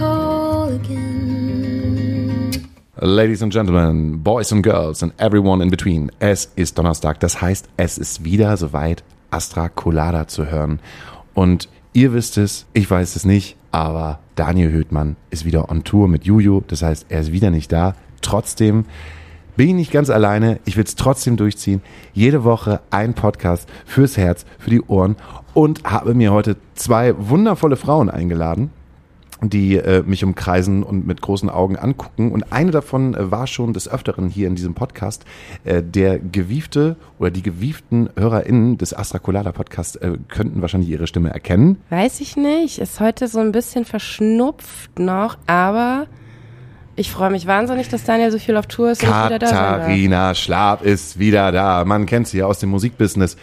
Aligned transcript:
call 0.00 0.74
again. 0.74 2.50
Ladies 3.02 3.42
and 3.42 3.52
Gentlemen, 3.52 4.22
Boys 4.22 4.52
and 4.52 4.62
Girls 4.64 5.02
and 5.02 5.12
everyone 5.18 5.62
in 5.62 5.70
between. 5.70 6.10
Es 6.18 6.50
ist 6.56 6.78
Donnerstag, 6.78 7.20
das 7.20 7.40
heißt, 7.40 7.68
es 7.76 7.98
ist 7.98 8.24
wieder 8.24 8.56
soweit, 8.56 9.04
Astra 9.30 9.68
Colada 9.68 10.26
zu 10.26 10.46
hören. 10.46 10.80
Und 11.34 11.68
ihr 11.92 12.12
wisst 12.12 12.38
es, 12.38 12.66
ich 12.72 12.90
weiß 12.90 13.16
es 13.16 13.24
nicht, 13.24 13.56
aber 13.72 14.18
Daniel 14.36 14.72
Höhtmann 14.72 15.16
ist 15.30 15.44
wieder 15.44 15.70
on 15.70 15.84
Tour 15.84 16.08
mit 16.08 16.24
Juju, 16.24 16.62
das 16.66 16.82
heißt, 16.82 17.06
er 17.08 17.20
ist 17.20 17.32
wieder 17.32 17.50
nicht 17.50 17.70
da. 17.70 17.94
Trotzdem 18.22 18.86
bin 19.56 19.68
ich 19.68 19.74
nicht 19.74 19.92
ganz 19.92 20.08
alleine, 20.10 20.60
ich 20.64 20.76
will 20.76 20.84
es 20.84 20.94
trotzdem 20.94 21.36
durchziehen. 21.36 21.82
Jede 22.12 22.44
Woche 22.44 22.80
ein 22.90 23.14
Podcast 23.14 23.68
fürs 23.84 24.16
Herz, 24.16 24.46
für 24.58 24.70
die 24.70 24.82
Ohren 24.82 25.16
und 25.52 25.84
habe 25.84 26.14
mir 26.14 26.32
heute 26.32 26.56
zwei 26.74 27.14
wundervolle 27.18 27.76
Frauen 27.76 28.08
eingeladen 28.08 28.70
die 29.42 29.76
äh, 29.76 30.02
mich 30.02 30.24
umkreisen 30.24 30.82
und 30.82 31.06
mit 31.06 31.20
großen 31.22 31.48
Augen 31.48 31.76
angucken. 31.76 32.32
Und 32.32 32.52
eine 32.52 32.70
davon 32.70 33.14
äh, 33.14 33.30
war 33.30 33.46
schon 33.46 33.72
des 33.72 33.88
Öfteren 33.88 34.28
hier 34.28 34.46
in 34.46 34.54
diesem 34.54 34.74
Podcast. 34.74 35.24
Äh, 35.64 35.82
der 35.82 36.18
gewiefte 36.18 36.96
oder 37.18 37.30
die 37.30 37.42
gewieften 37.42 38.10
HörerInnen 38.16 38.76
des 38.78 38.94
Astra 38.94 39.18
Colada 39.18 39.52
Podcasts 39.52 39.96
äh, 39.96 40.18
könnten 40.28 40.60
wahrscheinlich 40.60 40.90
ihre 40.90 41.06
Stimme 41.06 41.30
erkennen. 41.30 41.78
Weiß 41.90 42.20
ich 42.20 42.36
nicht. 42.36 42.78
Ist 42.78 43.00
heute 43.00 43.28
so 43.28 43.38
ein 43.38 43.52
bisschen 43.52 43.84
verschnupft 43.84 44.98
noch, 44.98 45.38
aber 45.46 46.06
ich 46.96 47.10
freue 47.10 47.30
mich 47.30 47.46
wahnsinnig, 47.46 47.88
dass 47.88 48.04
Daniel 48.04 48.30
so 48.30 48.38
viel 48.38 48.56
auf 48.58 48.66
Tour 48.66 48.90
ist 48.90 49.02
und 49.02 49.08
wieder 49.08 49.38
da 49.38 49.38
darf. 49.38 49.50
Katharina 49.50 50.34
Schlab 50.34 50.84
ist 50.84 51.18
wieder 51.18 51.50
da. 51.50 51.84
Man 51.86 52.04
kennt 52.04 52.28
sie 52.28 52.38
ja 52.38 52.46
aus 52.46 52.58
dem 52.58 52.68
Musikbusiness. 52.68 53.38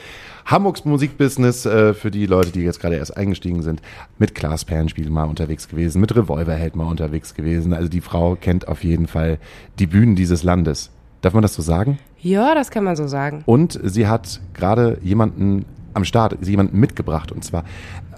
Hamburgs 0.48 0.86
Musikbusiness 0.86 1.66
äh, 1.66 1.94
für 1.94 2.10
die 2.10 2.26
Leute, 2.26 2.52
die 2.52 2.62
jetzt 2.62 2.80
gerade 2.80 2.96
erst 2.96 3.18
eingestiegen 3.18 3.62
sind. 3.64 3.82
Mit 4.18 4.34
Klaas 4.34 4.64
Perlenspiel 4.64 5.10
mal 5.10 5.26
unterwegs 5.26 5.68
gewesen, 5.68 6.00
mit 6.00 6.16
Revolverheld 6.16 6.76
mal 6.76 6.86
unterwegs 6.86 7.36
gewesen. 7.36 7.74
Also 7.74 7.90
die 7.90 8.00
Frau 8.00 8.36
kennt 8.36 8.70
auf 8.70 8.84
jeden 8.86 9.08
Fall 9.08 9.40
die 9.78 9.88
Bühnen 9.88 10.16
dieses 10.16 10.44
Landes. 10.44 10.90
Darf 11.22 11.34
man 11.34 11.42
das 11.42 11.54
so 11.54 11.62
sagen? 11.62 12.00
Ja, 12.20 12.56
das 12.56 12.72
kann 12.72 12.86
man 12.86 12.96
so 12.96 13.08
sagen. 13.08 13.44
Und 13.46 13.78
sie 13.84 14.08
hat 14.08 14.40
gerade 14.54 15.00
jemanden 15.04 15.66
am 15.98 16.06
Start, 16.06 16.38
jemanden 16.46 16.80
mitgebracht. 16.80 17.32
Und 17.32 17.44
zwar 17.44 17.66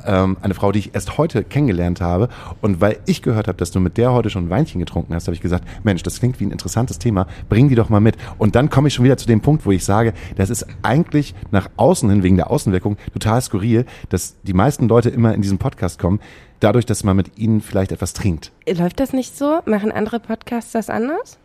ähm, 0.06 0.38
eine 0.42 0.54
Frau, 0.54 0.72
die 0.72 0.80
ich 0.80 0.96
erst 0.96 1.18
heute 1.18 1.44
kennengelernt 1.44 2.02
habe. 2.02 2.30
Und 2.62 2.82
weil 2.82 3.00
ich 3.06 3.22
gehört 3.22 3.48
habe, 3.48 3.58
dass 3.58 3.72
du 3.72 3.80
mit 3.80 3.98
der 3.98 4.12
heute 4.14 4.30
schon 4.30 4.46
ein 4.46 4.50
Weinchen 4.50 4.80
getrunken 4.80 5.16
hast, 5.16 5.28
habe 5.28 5.36
ich 5.36 5.42
gesagt, 5.42 5.66
Mensch, 5.84 6.04
das 6.04 6.20
klingt 6.20 6.40
wie 6.40 6.46
ein 6.46 6.52
interessantes 6.52 7.00
Thema, 7.00 7.28
bring 7.48 7.70
die 7.70 7.76
doch 7.76 7.90
mal 7.90 8.00
mit. 8.00 8.16
Und 8.38 8.56
dann 8.56 8.70
komme 8.70 8.88
ich 8.88 8.94
schon 8.94 9.06
wieder 9.06 9.18
zu 9.18 9.28
dem 9.28 9.42
Punkt, 9.42 9.66
wo 9.66 9.72
ich 9.72 9.84
sage, 9.84 10.14
das 10.36 10.50
ist 10.50 10.66
eigentlich 10.84 11.34
nach 11.52 11.70
außen 11.78 12.10
hin, 12.10 12.24
wegen 12.24 12.36
der 12.36 12.52
Außenwirkung, 12.52 12.98
total 13.14 13.42
skurril, 13.42 13.86
dass 14.10 14.42
die 14.44 14.54
meisten 14.54 14.88
Leute 14.88 15.10
immer 15.10 15.34
in 15.34 15.42
diesen 15.42 15.58
Podcast 15.58 16.00
kommen, 16.00 16.20
dadurch, 16.60 16.86
dass 16.86 17.04
man 17.04 17.16
mit 17.16 17.38
ihnen 17.38 17.62
vielleicht 17.62 17.92
etwas 17.92 18.14
trinkt. 18.14 18.52
Läuft 18.68 19.00
das 19.00 19.14
nicht 19.14 19.38
so? 19.38 19.60
Machen 19.66 19.92
andere 19.92 20.20
Podcasts 20.20 20.72
das 20.72 20.90
anders? 20.90 21.38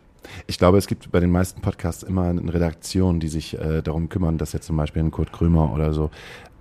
Ich 0.47 0.57
glaube, 0.57 0.77
es 0.77 0.87
gibt 0.87 1.11
bei 1.11 1.19
den 1.19 1.31
meisten 1.31 1.61
Podcasts 1.61 2.03
immer 2.03 2.25
eine 2.27 2.53
Redaktion, 2.53 3.19
die 3.19 3.27
sich 3.27 3.57
äh, 3.59 3.81
darum 3.81 4.09
kümmern, 4.09 4.37
dass 4.37 4.53
jetzt 4.53 4.65
zum 4.67 4.77
Beispiel 4.77 5.01
ein 5.03 5.11
Kurt 5.11 5.31
Krömer 5.33 5.73
oder 5.73 5.93
so, 5.93 6.09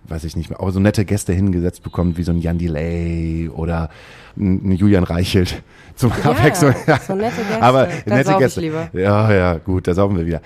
weiß 0.09 0.25
ich 0.25 0.37
nicht 0.37 0.51
mehr, 0.51 0.61
auch 0.61 0.71
so 0.71 0.81
nette 0.81 1.05
Gäste 1.05 1.33
hingesetzt 1.33 1.83
bekommt, 1.83 2.19
wie 2.19 2.23
so 2.25 2.33
ein 2.33 2.39
Jan 2.39 2.59
Delay 2.59 3.49
oder 3.49 3.89
ein 4.37 4.73
Julian 4.73 5.05
Reichelt 5.05 5.63
zum 5.95 6.13
Abwechslung. 6.13 6.75
so 7.07 7.15
nette 7.15 7.37
Gäste. 7.43 7.63
Aber 7.63 7.89
Da 8.07 8.15
nette 8.17 8.37
Gäste. 8.39 8.61
lieber. 8.61 8.89
Ja, 8.93 9.33
ja, 9.33 9.55
gut, 9.59 9.87
da 9.89 9.95
saufen 9.95 10.17
wir 10.17 10.27
wieder. 10.27 10.41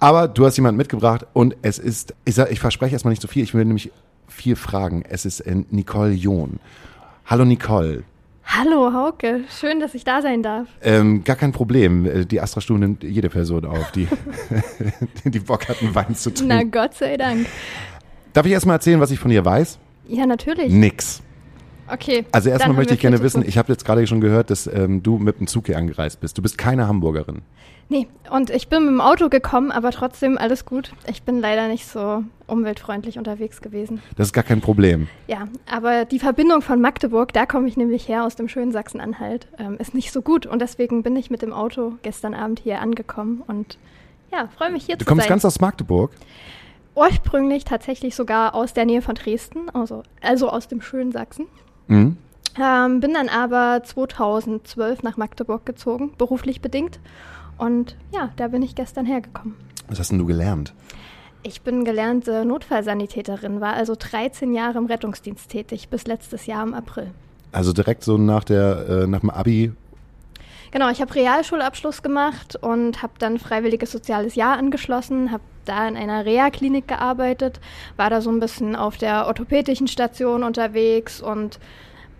Aber 0.00 0.28
du 0.28 0.44
hast 0.44 0.56
jemanden 0.56 0.76
mitgebracht 0.76 1.26
und 1.32 1.56
es 1.62 1.78
ist, 1.78 2.14
ich, 2.24 2.34
sag, 2.34 2.50
ich 2.50 2.60
verspreche 2.60 2.94
erstmal 2.94 3.12
nicht 3.12 3.22
so 3.22 3.28
viel, 3.28 3.42
ich 3.44 3.54
will 3.54 3.64
nämlich 3.64 3.90
vier 4.28 4.56
fragen. 4.56 5.02
Es 5.08 5.24
ist 5.24 5.40
äh, 5.40 5.54
Nicole 5.70 6.12
John. 6.12 6.58
Hallo 7.26 7.44
Nicole. 7.44 8.02
Hallo 8.46 8.92
Hauke, 8.92 9.40
schön, 9.58 9.80
dass 9.80 9.94
ich 9.94 10.04
da 10.04 10.20
sein 10.22 10.42
darf. 10.42 10.68
Ähm, 10.82 11.24
gar 11.24 11.36
kein 11.36 11.52
Problem. 11.52 12.06
Äh, 12.06 12.24
Die 12.26 12.40
Astra-Stunde 12.40 12.86
nimmt 12.86 13.02
jede 13.02 13.28
Person 13.30 13.64
auf, 13.64 13.90
die, 13.92 14.06
die 15.24 15.40
Bock 15.40 15.68
hat, 15.68 15.80
einen 15.82 15.94
Wein 15.94 16.14
zu 16.14 16.30
Na 16.30 16.56
trinken. 16.58 16.70
Gott 16.70 16.94
sei 16.94 17.16
Dank. 17.16 17.46
Darf 18.32 18.46
ich 18.46 18.52
erstmal 18.52 18.76
erzählen, 18.76 19.00
was 19.00 19.10
ich 19.10 19.18
von 19.18 19.30
ihr 19.30 19.44
weiß? 19.44 19.78
Ja, 20.08 20.26
natürlich. 20.26 20.70
Nix. 20.72 21.22
Okay. 21.90 22.24
Also 22.32 22.50
erstmal 22.50 22.76
möchte 22.76 22.94
ich 22.94 23.00
gerne 23.00 23.20
wissen, 23.20 23.44
ich 23.46 23.58
habe 23.58 23.72
jetzt 23.72 23.84
gerade 23.84 24.06
schon 24.06 24.20
gehört, 24.20 24.50
dass 24.50 24.66
ähm, 24.66 25.02
du 25.02 25.18
mit 25.18 25.38
dem 25.38 25.46
Zug 25.46 25.66
hier 25.66 25.76
angereist 25.76 26.20
bist. 26.20 26.38
Du 26.38 26.42
bist 26.42 26.58
keine 26.58 26.88
Hamburgerin. 26.88 27.42
Nee, 27.90 28.08
und 28.30 28.48
ich 28.48 28.68
bin 28.68 28.84
mit 28.84 28.92
dem 28.92 29.00
Auto 29.00 29.28
gekommen, 29.28 29.70
aber 29.70 29.90
trotzdem 29.90 30.38
alles 30.38 30.64
gut. 30.64 30.92
Ich 31.06 31.22
bin 31.22 31.38
leider 31.40 31.68
nicht 31.68 31.86
so 31.86 32.24
umweltfreundlich 32.46 33.18
unterwegs 33.18 33.60
gewesen. 33.60 34.02
Das 34.16 34.28
ist 34.28 34.32
gar 34.32 34.44
kein 34.44 34.62
Problem. 34.62 35.08
Ja, 35.26 35.48
aber 35.70 36.06
die 36.06 36.18
Verbindung 36.18 36.62
von 36.62 36.80
Magdeburg, 36.80 37.34
da 37.34 37.44
komme 37.44 37.68
ich 37.68 37.76
nämlich 37.76 38.08
her 38.08 38.24
aus 38.24 38.36
dem 38.36 38.48
schönen 38.48 38.72
Sachsen-Anhalt, 38.72 39.48
ähm, 39.58 39.76
ist 39.78 39.94
nicht 39.94 40.12
so 40.12 40.22
gut. 40.22 40.46
Und 40.46 40.62
deswegen 40.62 41.02
bin 41.02 41.14
ich 41.16 41.30
mit 41.30 41.42
dem 41.42 41.52
Auto 41.52 41.92
gestern 42.02 42.32
Abend 42.32 42.60
hier 42.60 42.80
angekommen 42.80 43.42
und 43.46 43.76
ja, 44.32 44.48
freue 44.56 44.72
mich 44.72 44.86
hier 44.86 44.96
Du 44.96 45.04
zu 45.04 45.08
kommst 45.08 45.24
sein. 45.24 45.28
ganz 45.30 45.44
aus 45.44 45.60
Magdeburg. 45.60 46.10
Ursprünglich 46.94 47.64
tatsächlich 47.64 48.14
sogar 48.14 48.54
aus 48.54 48.72
der 48.72 48.84
Nähe 48.86 49.02
von 49.02 49.14
Dresden, 49.14 49.68
also, 49.70 50.04
also 50.22 50.48
aus 50.48 50.68
dem 50.68 50.80
schönen 50.80 51.12
Sachsen. 51.12 51.46
Mhm. 51.88 52.16
Ähm, 52.60 53.00
bin 53.00 53.14
dann 53.14 53.28
aber 53.28 53.82
2012 53.82 55.02
nach 55.02 55.16
Magdeburg 55.16 55.66
gezogen, 55.66 56.12
beruflich 56.16 56.60
bedingt. 56.60 57.00
Und 57.58 57.96
ja, 58.12 58.30
da 58.36 58.48
bin 58.48 58.62
ich 58.62 58.74
gestern 58.74 59.06
hergekommen. 59.06 59.54
Was 59.88 59.98
hast 59.98 60.10
denn 60.10 60.18
du 60.18 60.26
gelernt? 60.26 60.72
Ich 61.42 61.60
bin 61.60 61.84
gelernte 61.84 62.44
Notfallsanitäterin, 62.44 63.60
war 63.60 63.74
also 63.74 63.94
13 63.98 64.54
Jahre 64.54 64.78
im 64.78 64.86
Rettungsdienst 64.86 65.50
tätig, 65.50 65.88
bis 65.88 66.06
letztes 66.06 66.46
Jahr 66.46 66.62
im 66.66 66.72
April. 66.72 67.10
Also 67.52 67.72
direkt 67.72 68.02
so 68.02 68.16
nach 68.16 68.44
der 68.44 68.88
äh, 68.88 69.06
nach 69.06 69.20
dem 69.20 69.30
Abi. 69.30 69.72
Genau, 70.74 70.90
ich 70.90 71.00
habe 71.00 71.14
Realschulabschluss 71.14 72.02
gemacht 72.02 72.56
und 72.56 73.00
habe 73.00 73.12
dann 73.20 73.38
freiwilliges 73.38 73.92
soziales 73.92 74.34
Jahr 74.34 74.58
angeschlossen, 74.58 75.30
habe 75.30 75.44
da 75.66 75.86
in 75.86 75.96
einer 75.96 76.24
Reha-Klinik 76.24 76.88
gearbeitet, 76.88 77.60
war 77.96 78.10
da 78.10 78.20
so 78.20 78.28
ein 78.28 78.40
bisschen 78.40 78.74
auf 78.74 78.96
der 78.96 79.28
orthopädischen 79.28 79.86
Station 79.86 80.42
unterwegs 80.42 81.20
und 81.20 81.60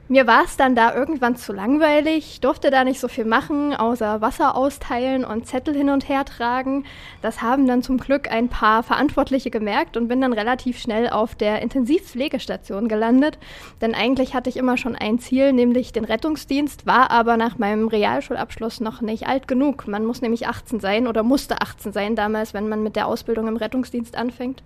mir 0.09 0.27
war 0.27 0.45
es 0.45 0.59
dann 0.59 0.77
da 0.77 0.95
irgendwann 0.95 1.37
zu 1.37 1.55
langweilig, 1.55 2.41
durfte 2.41 2.71
da 2.71 2.85
nicht 2.85 3.01
so 3.01 3.09
viel 3.09 3.25
machen, 3.25 3.75
außer 3.75 4.21
Wasser 4.21 4.55
austeilen 4.55 5.25
und 5.25 5.47
Zettel 5.47 5.75
hin 5.75 5.89
und 5.89 6.09
her 6.11 6.27
tragen. 6.27 6.85
Das 7.23 7.41
haben 7.41 7.67
dann 7.67 7.83
zum 7.83 7.97
Glück 7.97 8.31
ein 8.31 8.49
paar 8.51 8.83
Verantwortliche 8.83 9.51
gemerkt 9.51 9.97
und 9.97 10.09
bin 10.09 10.21
dann 10.21 10.35
relativ 10.35 10.79
schnell 10.79 11.09
auf 11.09 11.35
der 11.35 11.63
Intensivpflegestation 11.63 12.87
gelandet. 12.87 13.39
Denn 13.81 13.95
eigentlich 13.95 14.35
hatte 14.35 14.51
ich 14.51 14.59
immer 14.59 14.77
schon 14.77 14.95
ein 14.95 15.19
Ziel, 15.21 15.55
nämlich 15.55 15.93
den 15.93 16.05
Rettungsdienst, 16.05 16.87
war 16.87 17.11
aber 17.11 17.39
nach 17.39 17.57
meinem 17.57 17.89
Realschulabschluss 17.89 18.81
noch 18.81 19.01
nicht 19.01 19.27
alt 19.27 19.49
genug. 19.49 19.89
Man 19.89 20.05
muss 20.05 20.21
nämlich 20.21 20.47
18 20.47 20.81
sein 20.81 21.07
oder 21.07 21.23
musste 21.23 21.63
18 21.63 21.93
sein 21.93 22.15
damals, 22.15 22.53
wenn 22.53 22.69
man 22.69 22.83
mit 22.83 22.95
der 22.95 23.07
Ausbildung 23.07 23.49
im 23.49 23.57
Rettungsdienst 23.57 24.17
anfängt. 24.17 24.63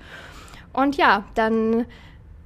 Und 0.73 0.97
ja, 0.97 1.25
dann 1.35 1.87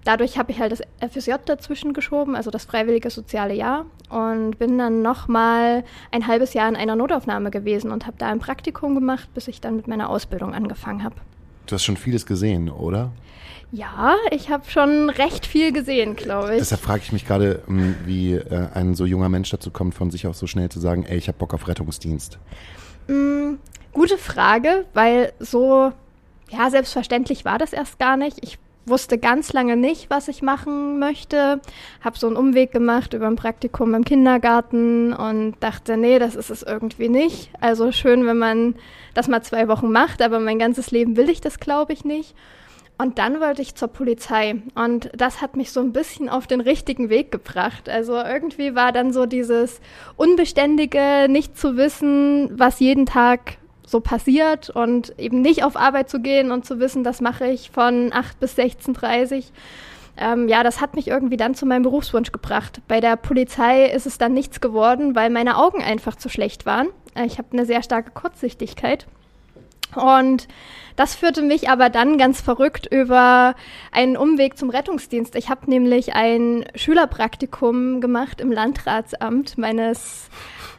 dadurch 0.04 0.38
habe 0.38 0.52
ich 0.52 0.60
halt 0.60 0.72
das 0.72 0.82
FSJ 1.00 1.32
dazwischen 1.44 1.92
geschoben, 1.92 2.34
also 2.36 2.50
das 2.50 2.64
freiwillige 2.64 3.10
soziale 3.10 3.54
Jahr 3.54 3.86
und 4.08 4.58
bin 4.58 4.78
dann 4.78 5.02
nochmal 5.02 5.84
ein 6.10 6.26
halbes 6.26 6.54
Jahr 6.54 6.68
in 6.68 6.76
einer 6.76 6.96
Notaufnahme 6.96 7.50
gewesen 7.50 7.90
und 7.90 8.06
habe 8.06 8.16
da 8.18 8.28
ein 8.28 8.38
Praktikum 8.38 8.94
gemacht, 8.94 9.32
bis 9.34 9.48
ich 9.48 9.60
dann 9.60 9.76
mit 9.76 9.88
meiner 9.88 10.08
Ausbildung 10.10 10.54
angefangen 10.54 11.04
habe. 11.04 11.16
Du 11.66 11.74
hast 11.74 11.84
schon 11.84 11.96
vieles 11.96 12.26
gesehen, 12.26 12.68
oder? 12.68 13.12
Ja, 13.70 14.16
ich 14.30 14.50
habe 14.50 14.68
schon 14.68 15.08
recht 15.08 15.46
viel 15.46 15.72
gesehen, 15.72 16.14
glaube 16.14 16.52
ich. 16.52 16.58
Deshalb 16.58 16.82
frage 16.82 17.02
ich 17.04 17.12
mich 17.12 17.26
gerade, 17.26 17.62
ähm, 17.68 17.96
wie 18.04 18.34
äh, 18.34 18.68
ein 18.74 18.94
so 18.94 19.06
junger 19.06 19.30
Mensch 19.30 19.48
dazu 19.48 19.70
kommt, 19.70 19.94
von 19.94 20.10
sich 20.10 20.26
auch 20.26 20.34
so 20.34 20.46
schnell 20.46 20.68
zu 20.68 20.78
sagen, 20.78 21.04
ey, 21.04 21.16
ich 21.16 21.28
habe 21.28 21.38
Bock 21.38 21.54
auf 21.54 21.66
Rettungsdienst. 21.68 22.38
Mm, 23.08 23.54
gute 23.92 24.18
Frage, 24.18 24.84
weil 24.92 25.32
so, 25.38 25.90
ja, 26.50 26.68
selbstverständlich 26.68 27.46
war 27.46 27.56
das 27.56 27.72
erst 27.72 27.98
gar 27.98 28.18
nicht. 28.18 28.38
Ich 28.42 28.58
wusste 28.86 29.18
ganz 29.18 29.52
lange 29.52 29.76
nicht, 29.76 30.10
was 30.10 30.28
ich 30.28 30.42
machen 30.42 30.98
möchte. 30.98 31.60
Habe 32.00 32.18
so 32.18 32.26
einen 32.26 32.36
Umweg 32.36 32.72
gemacht 32.72 33.14
über 33.14 33.26
ein 33.26 33.36
Praktikum 33.36 33.94
im 33.94 34.04
Kindergarten 34.04 35.12
und 35.12 35.54
dachte, 35.60 35.96
nee, 35.96 36.18
das 36.18 36.34
ist 36.34 36.50
es 36.50 36.62
irgendwie 36.62 37.08
nicht. 37.08 37.50
Also 37.60 37.92
schön, 37.92 38.26
wenn 38.26 38.38
man 38.38 38.74
das 39.14 39.28
mal 39.28 39.42
zwei 39.42 39.68
Wochen 39.68 39.92
macht, 39.92 40.22
aber 40.22 40.40
mein 40.40 40.58
ganzes 40.58 40.90
Leben 40.90 41.16
will 41.16 41.28
ich 41.28 41.40
das, 41.40 41.60
glaube 41.60 41.92
ich, 41.92 42.04
nicht. 42.04 42.34
Und 42.98 43.18
dann 43.18 43.40
wollte 43.40 43.62
ich 43.62 43.74
zur 43.74 43.88
Polizei. 43.88 44.62
Und 44.74 45.10
das 45.16 45.40
hat 45.40 45.56
mich 45.56 45.72
so 45.72 45.80
ein 45.80 45.92
bisschen 45.92 46.28
auf 46.28 46.46
den 46.46 46.60
richtigen 46.60 47.08
Weg 47.08 47.32
gebracht. 47.32 47.88
Also 47.88 48.14
irgendwie 48.14 48.74
war 48.74 48.92
dann 48.92 49.12
so 49.12 49.26
dieses 49.26 49.80
Unbeständige, 50.16 51.26
nicht 51.28 51.58
zu 51.58 51.76
wissen, 51.76 52.50
was 52.56 52.80
jeden 52.80 53.06
Tag 53.06 53.56
so 53.92 54.00
passiert 54.00 54.70
und 54.70 55.16
eben 55.18 55.40
nicht 55.40 55.62
auf 55.62 55.76
Arbeit 55.76 56.10
zu 56.10 56.20
gehen 56.20 56.50
und 56.50 56.66
zu 56.66 56.80
wissen, 56.80 57.04
das 57.04 57.20
mache 57.20 57.46
ich 57.46 57.70
von 57.70 58.12
8 58.12 58.40
bis 58.40 58.58
16.30 58.58 59.44
ähm, 60.16 60.46
ja, 60.48 60.62
das 60.62 60.80
hat 60.80 60.94
mich 60.94 61.08
irgendwie 61.08 61.38
dann 61.38 61.54
zu 61.54 61.64
meinem 61.64 61.84
Berufswunsch 61.84 62.32
gebracht. 62.32 62.82
Bei 62.86 63.00
der 63.00 63.16
Polizei 63.16 63.86
ist 63.86 64.06
es 64.06 64.18
dann 64.18 64.34
nichts 64.34 64.60
geworden, 64.60 65.14
weil 65.14 65.30
meine 65.30 65.56
Augen 65.56 65.82
einfach 65.82 66.16
zu 66.16 66.28
schlecht 66.28 66.66
waren. 66.66 66.88
Äh, 67.14 67.24
ich 67.24 67.38
habe 67.38 67.48
eine 67.52 67.64
sehr 67.64 67.82
starke 67.82 68.10
Kurzsichtigkeit. 68.10 69.06
Und 69.94 70.48
das 70.96 71.14
führte 71.14 71.42
mich 71.42 71.68
aber 71.68 71.90
dann 71.90 72.18
ganz 72.18 72.40
verrückt 72.40 72.86
über 72.90 73.54
einen 73.90 74.16
Umweg 74.16 74.58
zum 74.58 74.70
Rettungsdienst. 74.70 75.34
Ich 75.34 75.50
habe 75.50 75.68
nämlich 75.68 76.14
ein 76.14 76.64
Schülerpraktikum 76.74 78.00
gemacht 78.00 78.40
im 78.40 78.52
Landratsamt 78.52 79.58
meines 79.58 80.28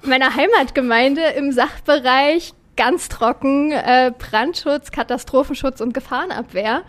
meiner 0.05 0.35
Heimatgemeinde 0.35 1.21
im 1.37 1.51
Sachbereich 1.51 2.53
ganz 2.75 3.09
trocken 3.09 3.71
äh, 3.71 4.11
Brandschutz, 4.17 4.91
Katastrophenschutz 4.91 5.81
und 5.81 5.93
Gefahrenabwehr. 5.93 6.83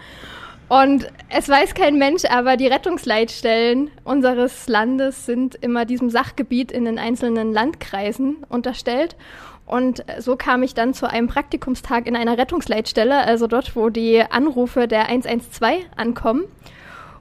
Und 0.69 1.11
es 1.29 1.49
weiß 1.49 1.75
kein 1.75 1.99
Mensch, 1.99 2.25
aber 2.25 2.57
die 2.57 2.67
Rettungsleitstellen 2.67 3.91
unseres 4.03 4.67
Landes 4.67 5.27
sind 5.27 5.55
immer 5.57 5.85
diesem 5.85 6.09
Sachgebiet 6.09 6.73
in 6.73 6.87
den 6.87 6.99
einzelnen 6.99 7.53
Landkreisen 7.53 8.39
unterstellt. 8.49 9.15
Und 9.67 10.05
so 10.19 10.37
kam 10.37 10.63
ich 10.63 10.75
dann 10.75 10.95
zu 10.95 11.09
einem 11.09 11.27
Praktikumstag 11.27 12.07
in 12.07 12.17
einer 12.17 12.39
Rettungsleitstelle, 12.39 13.17
also 13.17 13.47
dort, 13.47 13.77
wo 13.77 13.89
die 13.89 14.23
Anrufe 14.23 14.89
der 14.89 15.09
112 15.09 15.85
ankommen. 15.97 16.45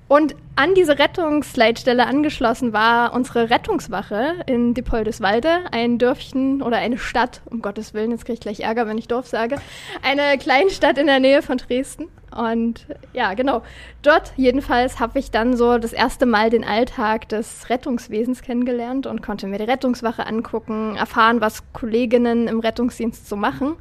Und 0.08 0.36
an 0.56 0.76
diese 0.76 1.00
Rettungsleitstelle 1.00 2.06
angeschlossen 2.06 2.74
war 2.74 3.14
unsere 3.14 3.50
Rettungswache 3.50 4.36
in 4.46 4.74
Diepoldeswalde, 4.74 5.62
ein 5.72 5.98
Dörfchen 5.98 6.62
oder 6.62 6.78
eine 6.78 6.98
Stadt, 6.98 7.42
um 7.46 7.62
Gottes 7.62 7.94
Willen, 7.94 8.12
jetzt 8.12 8.26
kriege 8.26 8.34
ich 8.34 8.40
gleich 8.40 8.60
Ärger, 8.60 8.86
wenn 8.86 8.98
ich 8.98 9.08
Dorf 9.08 9.28
sage, 9.28 9.56
eine 10.04 10.38
Kleinstadt 10.38 10.98
in 10.98 11.08
der 11.08 11.20
Nähe 11.20 11.42
von 11.42 11.58
Dresden. 11.58 12.10
Und 12.36 12.88
ja, 13.14 13.34
genau, 13.34 13.62
dort 14.02 14.34
jedenfalls 14.36 15.00
habe 15.00 15.20
ich 15.20 15.32
dann 15.32 15.56
so 15.56 15.78
das 15.78 15.94
erste 15.94 16.26
Mal 16.26 16.50
den 16.50 16.64
Alltag 16.64 17.30
des 17.30 17.70
Rettungswesens 17.70 18.42
kennengelernt 18.42 19.08
und 19.08 19.22
konnte 19.22 19.48
mir 19.48 19.60
die 19.60 19.66
Rettungswache 19.66 20.26
angucken, 20.26 20.96
erfahren, 20.96 21.42
was 21.42 21.64
Kolleginnen 21.74 22.48
im 22.48 22.60
Rettungsdienst 22.60 23.28
so 23.28 23.36
machen 23.36 23.76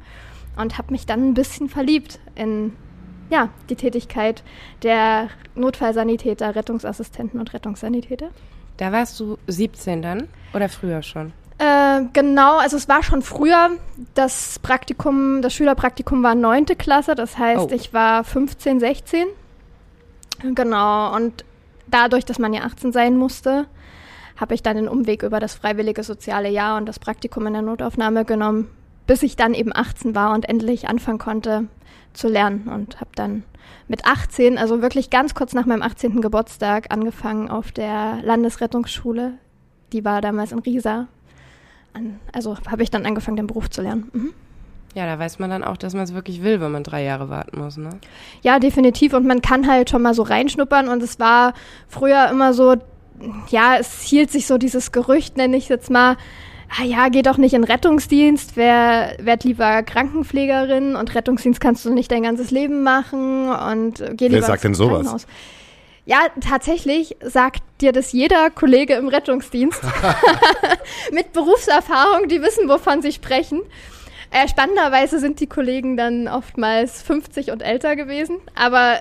und 0.55 0.77
habe 0.77 0.91
mich 0.91 1.05
dann 1.05 1.29
ein 1.29 1.33
bisschen 1.33 1.67
verliebt 1.67 2.19
in 2.35 2.73
ja, 3.29 3.49
die 3.69 3.75
Tätigkeit 3.75 4.43
der 4.81 5.29
Notfallsanitäter, 5.55 6.55
Rettungsassistenten 6.55 7.39
und 7.39 7.53
Rettungssanitäter. 7.53 8.29
Da 8.77 8.91
warst 8.91 9.19
du 9.19 9.37
17 9.47 10.01
dann 10.01 10.27
oder 10.53 10.69
früher 10.69 11.01
schon? 11.01 11.31
Äh, 11.59 12.01
genau, 12.13 12.57
also 12.57 12.77
es 12.77 12.89
war 12.89 13.03
schon 13.03 13.21
früher. 13.21 13.71
Das 14.15 14.59
Praktikum, 14.59 15.41
das 15.41 15.53
Schülerpraktikum 15.53 16.23
war 16.23 16.35
neunte 16.35 16.75
Klasse, 16.75 17.15
das 17.15 17.37
heißt, 17.37 17.71
oh. 17.71 17.73
ich 17.73 17.93
war 17.93 18.23
15, 18.23 18.79
16. 18.79 19.25
Genau, 20.55 21.15
und 21.15 21.45
dadurch, 21.87 22.25
dass 22.25 22.39
man 22.39 22.53
ja 22.53 22.63
18 22.63 22.91
sein 22.91 23.15
musste, 23.15 23.67
habe 24.35 24.55
ich 24.55 24.63
dann 24.63 24.75
den 24.75 24.87
Umweg 24.87 25.23
über 25.23 25.39
das 25.39 25.53
freiwillige 25.53 26.03
soziale 26.03 26.49
Jahr 26.49 26.77
und 26.77 26.87
das 26.87 26.99
Praktikum 26.99 27.45
in 27.47 27.53
der 27.53 27.61
Notaufnahme 27.61 28.25
genommen, 28.25 28.69
bis 29.05 29.23
ich 29.23 29.35
dann 29.35 29.53
eben 29.53 29.71
18 29.73 30.15
war 30.15 30.33
und 30.33 30.49
endlich 30.49 30.89
anfangen 30.89 31.19
konnte, 31.19 31.67
zu 32.13 32.27
lernen 32.27 32.67
und 32.67 32.99
habe 32.99 33.11
dann 33.15 33.43
mit 33.87 34.05
18, 34.05 34.57
also 34.57 34.81
wirklich 34.81 35.09
ganz 35.09 35.35
kurz 35.35 35.53
nach 35.53 35.65
meinem 35.65 35.81
18. 35.81 36.21
Geburtstag, 36.21 36.87
angefangen 36.89 37.49
auf 37.49 37.71
der 37.71 38.19
Landesrettungsschule. 38.23 39.33
Die 39.91 40.05
war 40.05 40.21
damals 40.21 40.51
in 40.51 40.59
Riesa. 40.59 41.07
Also 42.31 42.57
habe 42.69 42.83
ich 42.83 42.89
dann 42.91 43.05
angefangen, 43.05 43.37
den 43.37 43.47
Beruf 43.47 43.69
zu 43.69 43.81
lernen. 43.81 44.09
Mhm. 44.13 44.33
Ja, 44.95 45.05
da 45.07 45.17
weiß 45.17 45.39
man 45.39 45.49
dann 45.49 45.63
auch, 45.63 45.77
dass 45.77 45.93
man 45.95 46.03
es 46.03 46.13
wirklich 46.13 46.43
will, 46.43 46.61
wenn 46.61 46.71
man 46.71 46.83
drei 46.83 47.03
Jahre 47.03 47.29
warten 47.29 47.59
muss, 47.59 47.77
ne? 47.77 47.89
Ja, 48.43 48.59
definitiv. 48.59 49.13
Und 49.13 49.25
man 49.25 49.41
kann 49.41 49.67
halt 49.67 49.89
schon 49.89 50.03
mal 50.03 50.13
so 50.13 50.21
reinschnuppern. 50.21 50.87
Und 50.87 51.01
es 51.01 51.19
war 51.19 51.53
früher 51.87 52.29
immer 52.29 52.53
so, 52.53 52.75
ja, 53.49 53.77
es 53.77 54.01
hielt 54.01 54.29
sich 54.29 54.45
so 54.45 54.59
dieses 54.59 54.91
Gerücht, 54.91 55.35
nenne 55.35 55.57
ich 55.57 55.67
jetzt 55.67 55.89
mal, 55.89 56.15
ah 56.79 56.83
ja, 56.83 57.09
geh 57.09 57.21
doch 57.21 57.37
nicht 57.37 57.53
in 57.53 57.63
Rettungsdienst, 57.63 58.55
wer 58.55 59.15
werd 59.19 59.43
lieber 59.43 59.83
Krankenpflegerin? 59.83 60.95
Und 60.95 61.13
Rettungsdienst 61.15 61.59
kannst 61.59 61.85
du 61.85 61.93
nicht 61.93 62.11
dein 62.11 62.23
ganzes 62.23 62.51
Leben 62.51 62.83
machen. 62.83 63.49
Und 63.49 64.03
geh 64.13 64.27
lieber 64.27 64.41
Wer 64.41 64.43
sagt 64.43 64.63
denn 64.63 64.73
sowas? 64.73 65.27
Ja, 66.05 66.19
tatsächlich 66.41 67.15
sagt 67.21 67.63
dir 67.79 67.93
das 67.93 68.11
jeder 68.11 68.49
Kollege 68.49 68.95
im 68.95 69.07
Rettungsdienst. 69.07 69.81
Mit 71.11 71.31
Berufserfahrung, 71.31 72.27
die 72.27 72.41
wissen, 72.41 72.67
wovon 72.67 73.01
sie 73.01 73.13
sprechen. 73.13 73.61
Äh, 74.29 74.47
spannenderweise 74.47 75.19
sind 75.19 75.39
die 75.39 75.47
Kollegen 75.47 75.95
dann 75.95 76.27
oftmals 76.27 77.01
50 77.03 77.51
und 77.51 77.61
älter 77.61 77.95
gewesen, 77.95 78.39
aber 78.55 78.99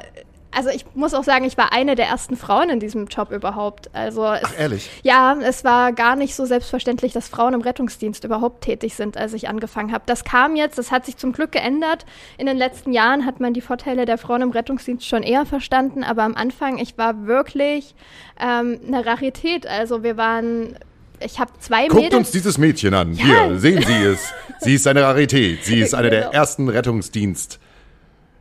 also 0.54 0.70
ich 0.70 0.84
muss 0.94 1.14
auch 1.14 1.24
sagen, 1.24 1.44
ich 1.44 1.56
war 1.56 1.72
eine 1.72 1.94
der 1.94 2.06
ersten 2.06 2.36
Frauen 2.36 2.70
in 2.70 2.80
diesem 2.80 3.06
Job 3.06 3.30
überhaupt. 3.30 3.90
Also 3.94 4.26
es, 4.26 4.42
Ach, 4.44 4.58
ehrlich? 4.58 4.90
Ja, 5.02 5.36
es 5.42 5.64
war 5.64 5.92
gar 5.92 6.14
nicht 6.14 6.34
so 6.34 6.44
selbstverständlich, 6.44 7.12
dass 7.12 7.28
Frauen 7.28 7.54
im 7.54 7.62
Rettungsdienst 7.62 8.24
überhaupt 8.24 8.62
tätig 8.62 8.94
sind, 8.94 9.16
als 9.16 9.32
ich 9.32 9.48
angefangen 9.48 9.92
habe. 9.92 10.04
Das 10.06 10.24
kam 10.24 10.54
jetzt, 10.54 10.78
das 10.78 10.90
hat 10.90 11.06
sich 11.06 11.16
zum 11.16 11.32
Glück 11.32 11.52
geändert. 11.52 12.04
In 12.38 12.46
den 12.46 12.56
letzten 12.56 12.92
Jahren 12.92 13.24
hat 13.26 13.40
man 13.40 13.54
die 13.54 13.60
Vorteile 13.60 14.04
der 14.04 14.18
Frauen 14.18 14.42
im 14.42 14.50
Rettungsdienst 14.50 15.06
schon 15.06 15.22
eher 15.22 15.46
verstanden, 15.46 16.04
aber 16.04 16.22
am 16.22 16.34
Anfang, 16.34 16.78
ich 16.78 16.98
war 16.98 17.26
wirklich 17.26 17.94
ähm, 18.40 18.78
eine 18.86 19.04
Rarität. 19.04 19.66
Also 19.66 20.02
wir 20.02 20.16
waren 20.16 20.76
ich 21.24 21.38
habe 21.38 21.52
zwei 21.60 21.86
Guckt 21.86 22.02
Mädels. 22.02 22.18
uns 22.18 22.30
dieses 22.32 22.58
Mädchen 22.58 22.94
an. 22.94 23.14
Ja. 23.14 23.24
Hier, 23.24 23.58
sehen 23.58 23.84
Sie 23.86 23.92
es. 23.92 24.32
Sie 24.60 24.74
ist 24.74 24.86
eine 24.88 25.02
Rarität. 25.02 25.64
Sie 25.64 25.78
ist 25.78 25.94
eine 25.94 26.10
genau. 26.10 26.22
der 26.22 26.34
ersten 26.34 26.68
Rettungsdienst. 26.68 27.60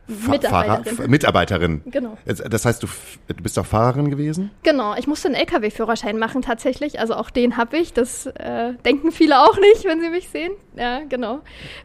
Mitarbeiterin. 0.08 0.96
Fahrer, 0.96 1.08
Mitarbeiterin. 1.08 1.82
Genau. 1.86 2.18
Das 2.24 2.64
heißt, 2.64 2.82
du, 2.82 2.88
du 3.28 3.42
bist 3.42 3.58
auch 3.58 3.66
Fahrerin 3.66 4.10
gewesen? 4.10 4.50
Genau, 4.62 4.94
ich 4.96 5.06
musste 5.06 5.28
einen 5.28 5.36
LKW-Führerschein 5.36 6.18
machen 6.18 6.42
tatsächlich. 6.42 7.00
Also 7.00 7.14
auch 7.14 7.30
den 7.30 7.56
habe 7.56 7.76
ich. 7.76 7.92
Das 7.92 8.26
äh, 8.26 8.74
denken 8.84 9.12
viele 9.12 9.40
auch 9.40 9.56
nicht, 9.58 9.84
wenn 9.84 10.00
sie 10.00 10.10
mich 10.10 10.28
sehen. 10.28 10.52
Ja, 10.76 11.00
genau. 11.08 11.40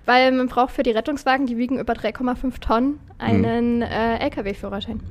Weil 0.05 0.31
man 0.31 0.47
braucht 0.47 0.71
für 0.71 0.83
die 0.83 0.91
Rettungswagen, 0.91 1.45
die 1.45 1.57
wiegen 1.57 1.79
über 1.79 1.93
3,5 1.93 2.59
Tonnen, 2.59 3.00
einen 3.19 3.81
hm. 3.81 3.91
äh, 3.91 4.17
LKW-Führerschein. 4.19 5.01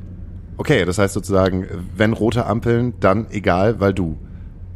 Okay, 0.59 0.85
das 0.85 0.99
heißt 0.99 1.15
sozusagen, 1.15 1.67
wenn 1.95 2.13
rote 2.13 2.47
Ampeln, 2.47 2.95
dann 3.01 3.27
egal, 3.31 3.81
weil 3.81 3.93
du. 3.93 4.19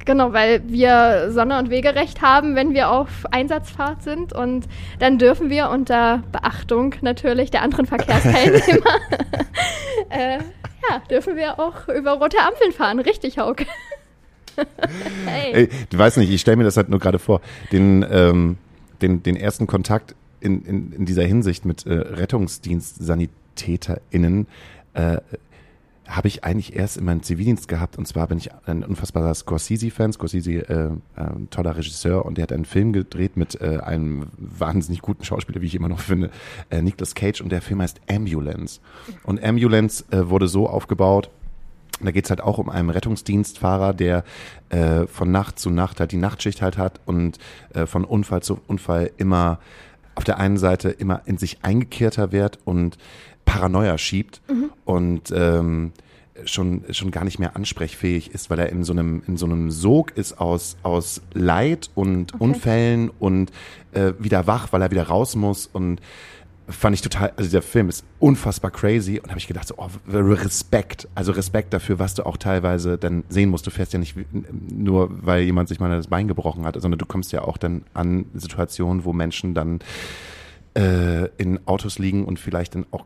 Genau, 0.07 0.33
weil 0.33 0.63
wir 0.67 1.31
Sonne- 1.31 1.59
und 1.59 1.71
Wegerecht 1.71 2.23
haben, 2.23 2.57
wenn 2.57 2.75
wir 2.75 2.91
auf 2.91 3.27
Einsatzfahrt 3.31 4.03
sind. 4.03 4.33
Und 4.33 4.67
dann 4.99 5.19
dürfen 5.19 5.51
wir 5.51 5.71
unter 5.71 6.23
Beachtung 6.33 6.95
natürlich 7.03 7.51
der 7.51 7.63
anderen 7.63 7.87
Verkehrsteilnehmer, 7.87 8.81
äh, 10.11 10.39
ja, 10.89 11.03
dürfen 11.11 11.37
wir 11.37 11.59
auch 11.59 11.89
über 11.89 12.13
rote 12.13 12.39
Ampeln 12.39 12.73
fahren. 12.73 13.01
Richtig, 13.01 13.39
Hauke. 13.39 13.67
hey. 15.27 15.53
Ey, 15.53 15.69
du 15.91 15.99
weißt 15.99 16.17
nicht, 16.19 16.31
ich 16.31 16.41
stelle 16.41 16.57
mir 16.57 16.65
das 16.65 16.77
halt 16.77 16.89
nur 16.89 16.99
gerade 16.99 17.19
vor, 17.19 17.41
den, 17.73 18.07
ähm, 18.11 18.57
den, 19.03 19.23
den 19.23 19.37
ersten 19.37 19.67
Kontakt 19.67 20.15
in, 20.41 20.65
in, 20.65 20.93
in 20.93 21.05
dieser 21.05 21.25
Hinsicht 21.25 21.65
mit 21.65 21.87
äh, 21.87 21.93
Rettungsdienst-SanitäterInnen 21.93 24.47
äh, 24.95 25.19
habe 26.11 26.29
ich 26.29 26.45
eigentlich 26.45 26.75
erst 26.75 26.97
in 26.97 27.05
meinem 27.05 27.23
Zivildienst 27.23 27.69
gehabt. 27.69 27.97
Und 27.97 28.07
zwar 28.07 28.27
bin 28.27 28.39
ich 28.39 28.51
ein 28.67 28.85
unfassbarer 28.85 29.33
Scorsese-Fan. 29.33 30.13
Scorsese, 30.13 30.51
äh, 30.51 30.85
äh, 30.85 30.91
toller 31.51 31.77
Regisseur. 31.77 32.25
Und 32.27 32.37
der 32.37 32.43
hat 32.43 32.53
einen 32.53 32.65
Film 32.65 32.93
gedreht 32.93 33.37
mit 33.37 33.61
äh, 33.61 33.79
einem 33.79 34.27
wahnsinnig 34.37 35.03
guten 35.03 35.25
Schauspieler, 35.25 35.61
wie 35.61 35.67
ich 35.67 35.75
immer 35.75 35.89
noch 35.89 36.01
finde, 36.01 36.31
äh, 36.69 36.83
Nicolas 36.83 37.15
Cage. 37.15 37.41
Und 37.41 37.53
der 37.53 37.63
Film 37.63 37.81
heißt 37.81 38.01
Ambulance. 38.11 38.81
Und 39.23 39.43
Ambulance 39.43 40.05
äh, 40.11 40.29
wurde 40.29 40.49
so 40.49 40.69
aufgebaut, 40.69 41.31
da 42.03 42.11
geht's 42.13 42.31
halt 42.31 42.41
auch 42.41 42.59
um 42.59 42.71
einen 42.71 42.91
Rettungsdienstfahrer, 42.91 43.93
der 43.93 44.25
äh, 44.71 45.07
von 45.07 45.31
Nacht 45.31 45.59
zu 45.59 45.71
Nacht 45.71 46.01
halt 46.01 46.13
die 46.13 46.17
Nachtschicht 46.17 46.63
halt 46.63 46.79
hat 46.79 47.01
und 47.05 47.39
äh, 47.75 47.85
von 47.85 48.05
Unfall 48.05 48.43
zu 48.43 48.59
Unfall 48.67 49.11
immer 49.19 49.59
auf 50.15 50.25
der 50.25 50.39
einen 50.39 50.57
Seite 50.57 50.91
immer 50.91 51.23
in 51.27 51.39
sich 51.39 51.59
eingekehrter 51.63 52.33
wird 52.33 52.59
und 52.65 52.99
Paranoia 53.51 53.99
schiebt 53.99 54.41
mhm. 54.49 54.71
und 54.85 55.33
ähm, 55.35 55.93
schon, 56.45 56.85
schon 56.91 57.11
gar 57.11 57.25
nicht 57.25 57.41
mehr 57.41 57.57
ansprechfähig 57.57 58.31
ist, 58.31 58.49
weil 58.49 58.61
er 58.61 58.69
in 58.69 58.85
so 58.85 58.93
einem, 58.93 59.23
in 59.27 59.37
so 59.37 59.47
einem 59.47 59.73
Sog 59.73 60.17
ist 60.17 60.41
aus, 60.41 60.77
aus 60.85 61.21
Leid 61.35 61.91
und 61.97 62.33
okay. 62.35 62.45
Unfällen 62.45 63.11
und 63.19 63.51
äh, 63.93 64.13
wieder 64.21 64.47
wach, 64.47 64.73
weil 64.73 64.83
er 64.83 64.93
wieder 64.93 65.03
raus 65.03 65.35
muss 65.35 65.67
und 65.67 66.01
fand 66.69 66.95
ich 66.95 67.03
total, 67.03 67.33
also 67.37 67.51
der 67.51 67.63
Film 67.63 67.89
ist 67.89 68.05
unfassbar 68.21 68.71
crazy 68.71 69.19
und 69.19 69.31
habe 69.31 69.41
ich 69.41 69.49
gedacht, 69.49 69.67
so, 69.67 69.75
oh, 69.79 69.89
Respekt, 70.09 71.09
also 71.17 71.33
Respekt 71.33 71.75
dafür, 71.75 71.99
was 71.99 72.15
du 72.15 72.25
auch 72.25 72.37
teilweise 72.37 72.99
dann 72.99 73.25
sehen 73.29 73.51
musst. 73.51 73.67
Du 73.67 73.73
fährst 73.73 73.93
ja 73.93 73.99
nicht 73.99 74.15
nur, 74.71 75.09
weil 75.27 75.43
jemand 75.43 75.69
sich 75.69 75.81
mal 75.81 75.91
das 75.91 76.07
Bein 76.07 76.29
gebrochen 76.29 76.65
hat, 76.65 76.81
sondern 76.81 76.99
du 76.99 77.07
kommst 77.07 77.33
ja 77.33 77.43
auch 77.43 77.59
dann 77.59 77.83
an 77.95 78.27
Situationen, 78.35 79.05
wo 79.05 79.13
Menschen 79.13 79.55
dann 79.55 79.81
äh, 80.75 81.27
in 81.39 81.59
Autos 81.67 81.99
liegen 81.99 82.25
und 82.25 82.39
vielleicht 82.39 82.77
dann 82.77 82.87
auch 82.93 83.05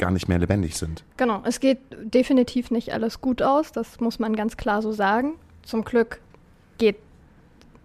gar 0.00 0.10
nicht 0.10 0.26
mehr 0.28 0.38
lebendig 0.38 0.76
sind. 0.76 1.04
Genau, 1.16 1.42
es 1.44 1.60
geht 1.60 1.78
definitiv 2.02 2.72
nicht 2.72 2.92
alles 2.92 3.20
gut 3.20 3.42
aus, 3.42 3.70
das 3.70 4.00
muss 4.00 4.18
man 4.18 4.34
ganz 4.34 4.56
klar 4.56 4.82
so 4.82 4.90
sagen. 4.90 5.34
Zum 5.62 5.84
Glück 5.84 6.20
geht, 6.78 6.96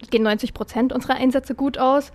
gehen 0.09 0.23
90 0.23 0.55
Prozent 0.55 0.93
unserer 0.93 1.15
Einsätze 1.15 1.53
gut 1.53 1.77
aus 1.77 2.11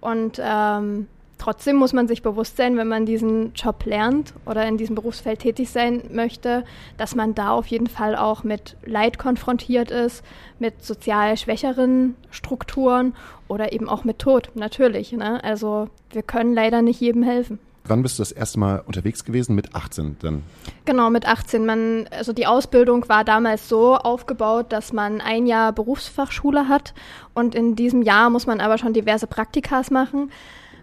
und 0.00 0.40
ähm, 0.42 1.08
trotzdem 1.36 1.76
muss 1.76 1.92
man 1.92 2.06
sich 2.06 2.22
bewusst 2.22 2.56
sein, 2.56 2.76
wenn 2.76 2.86
man 2.86 3.06
diesen 3.06 3.52
Job 3.54 3.84
lernt 3.84 4.34
oder 4.46 4.66
in 4.66 4.76
diesem 4.76 4.94
Berufsfeld 4.94 5.40
tätig 5.40 5.70
sein 5.70 6.02
möchte, 6.12 6.64
dass 6.96 7.14
man 7.14 7.34
da 7.34 7.50
auf 7.50 7.66
jeden 7.66 7.88
Fall 7.88 8.14
auch 8.14 8.44
mit 8.44 8.76
Leid 8.84 9.18
konfrontiert 9.18 9.90
ist, 9.90 10.24
mit 10.58 10.84
sozial 10.84 11.36
schwächeren 11.36 12.14
Strukturen 12.30 13.14
oder 13.48 13.72
eben 13.72 13.88
auch 13.88 14.04
mit 14.04 14.20
Tod, 14.20 14.50
natürlich. 14.54 15.12
Ne? 15.12 15.42
Also 15.42 15.88
wir 16.12 16.22
können 16.22 16.54
leider 16.54 16.82
nicht 16.82 17.00
jedem 17.00 17.22
helfen. 17.22 17.58
Wann 17.84 18.02
bist 18.02 18.18
du 18.18 18.22
das 18.22 18.32
erste 18.32 18.58
Mal 18.58 18.82
unterwegs 18.86 19.24
gewesen? 19.24 19.54
Mit 19.54 19.74
18 19.74 20.16
dann? 20.20 20.42
Genau, 20.84 21.10
mit 21.10 21.26
18. 21.26 21.66
Man, 21.66 22.06
also 22.10 22.32
die 22.32 22.46
Ausbildung 22.46 23.08
war 23.08 23.24
damals 23.24 23.68
so 23.68 23.96
aufgebaut, 23.96 24.66
dass 24.70 24.92
man 24.92 25.20
ein 25.20 25.46
Jahr 25.46 25.72
Berufsfachschule 25.72 26.68
hat 26.68 26.94
und 27.34 27.54
in 27.54 27.76
diesem 27.76 28.02
Jahr 28.02 28.30
muss 28.30 28.46
man 28.46 28.60
aber 28.60 28.78
schon 28.78 28.92
diverse 28.92 29.26
Praktikas 29.26 29.90
machen. 29.90 30.30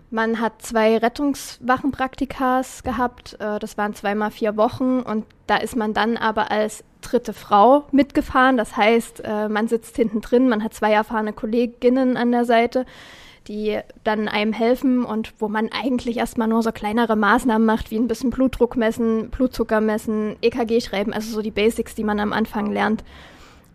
Man 0.10 0.40
hat 0.40 0.62
zwei 0.62 0.98
Rettungswachenpraktikas 0.98 2.84
gehabt. 2.84 3.36
Äh, 3.40 3.60
das 3.60 3.78
waren 3.78 3.94
zweimal 3.94 4.32
vier 4.32 4.56
Wochen 4.56 5.02
und 5.02 5.26
da 5.48 5.58
ist 5.58 5.76
man 5.76 5.94
dann 5.94 6.16
aber 6.16 6.50
als 6.50 6.84
dritte 7.02 7.34
Frau 7.34 7.86
mitgefahren. 7.92 8.58
Das 8.58 8.78
heißt, 8.78 9.22
äh, 9.24 9.50
man 9.50 9.68
sitzt 9.68 9.98
hinten 9.98 10.22
drin, 10.22 10.48
man 10.48 10.64
hat 10.64 10.74
zwei 10.74 10.94
erfahrene 10.94 11.34
Kolleginnen 11.34 12.16
an 12.16 12.32
der 12.32 12.46
Seite, 12.46 12.86
die 13.48 13.80
dann 14.04 14.28
einem 14.28 14.54
helfen 14.54 15.04
und 15.04 15.34
wo 15.40 15.48
man 15.48 15.70
eigentlich 15.72 16.18
erstmal 16.18 16.48
nur 16.48 16.64
so 16.64 16.72
kleinere 16.72 17.16
Maßnahmen 17.16 17.66
macht, 17.66 17.92
wie 17.92 17.98
ein 17.98 18.08
bisschen 18.08 18.30
Blutdruck 18.30 18.76
messen, 18.76 19.30
Blutzucker 19.30 19.82
messen, 19.82 20.36
EKG 20.42 20.82
schreiben, 20.82 21.14
also 21.14 21.32
so 21.32 21.42
die 21.42 21.52
Basics, 21.52 21.96
die 21.96 22.04
man 22.04 22.20
am 22.20 22.34
Anfang 22.34 22.72
lernt. 22.72 23.04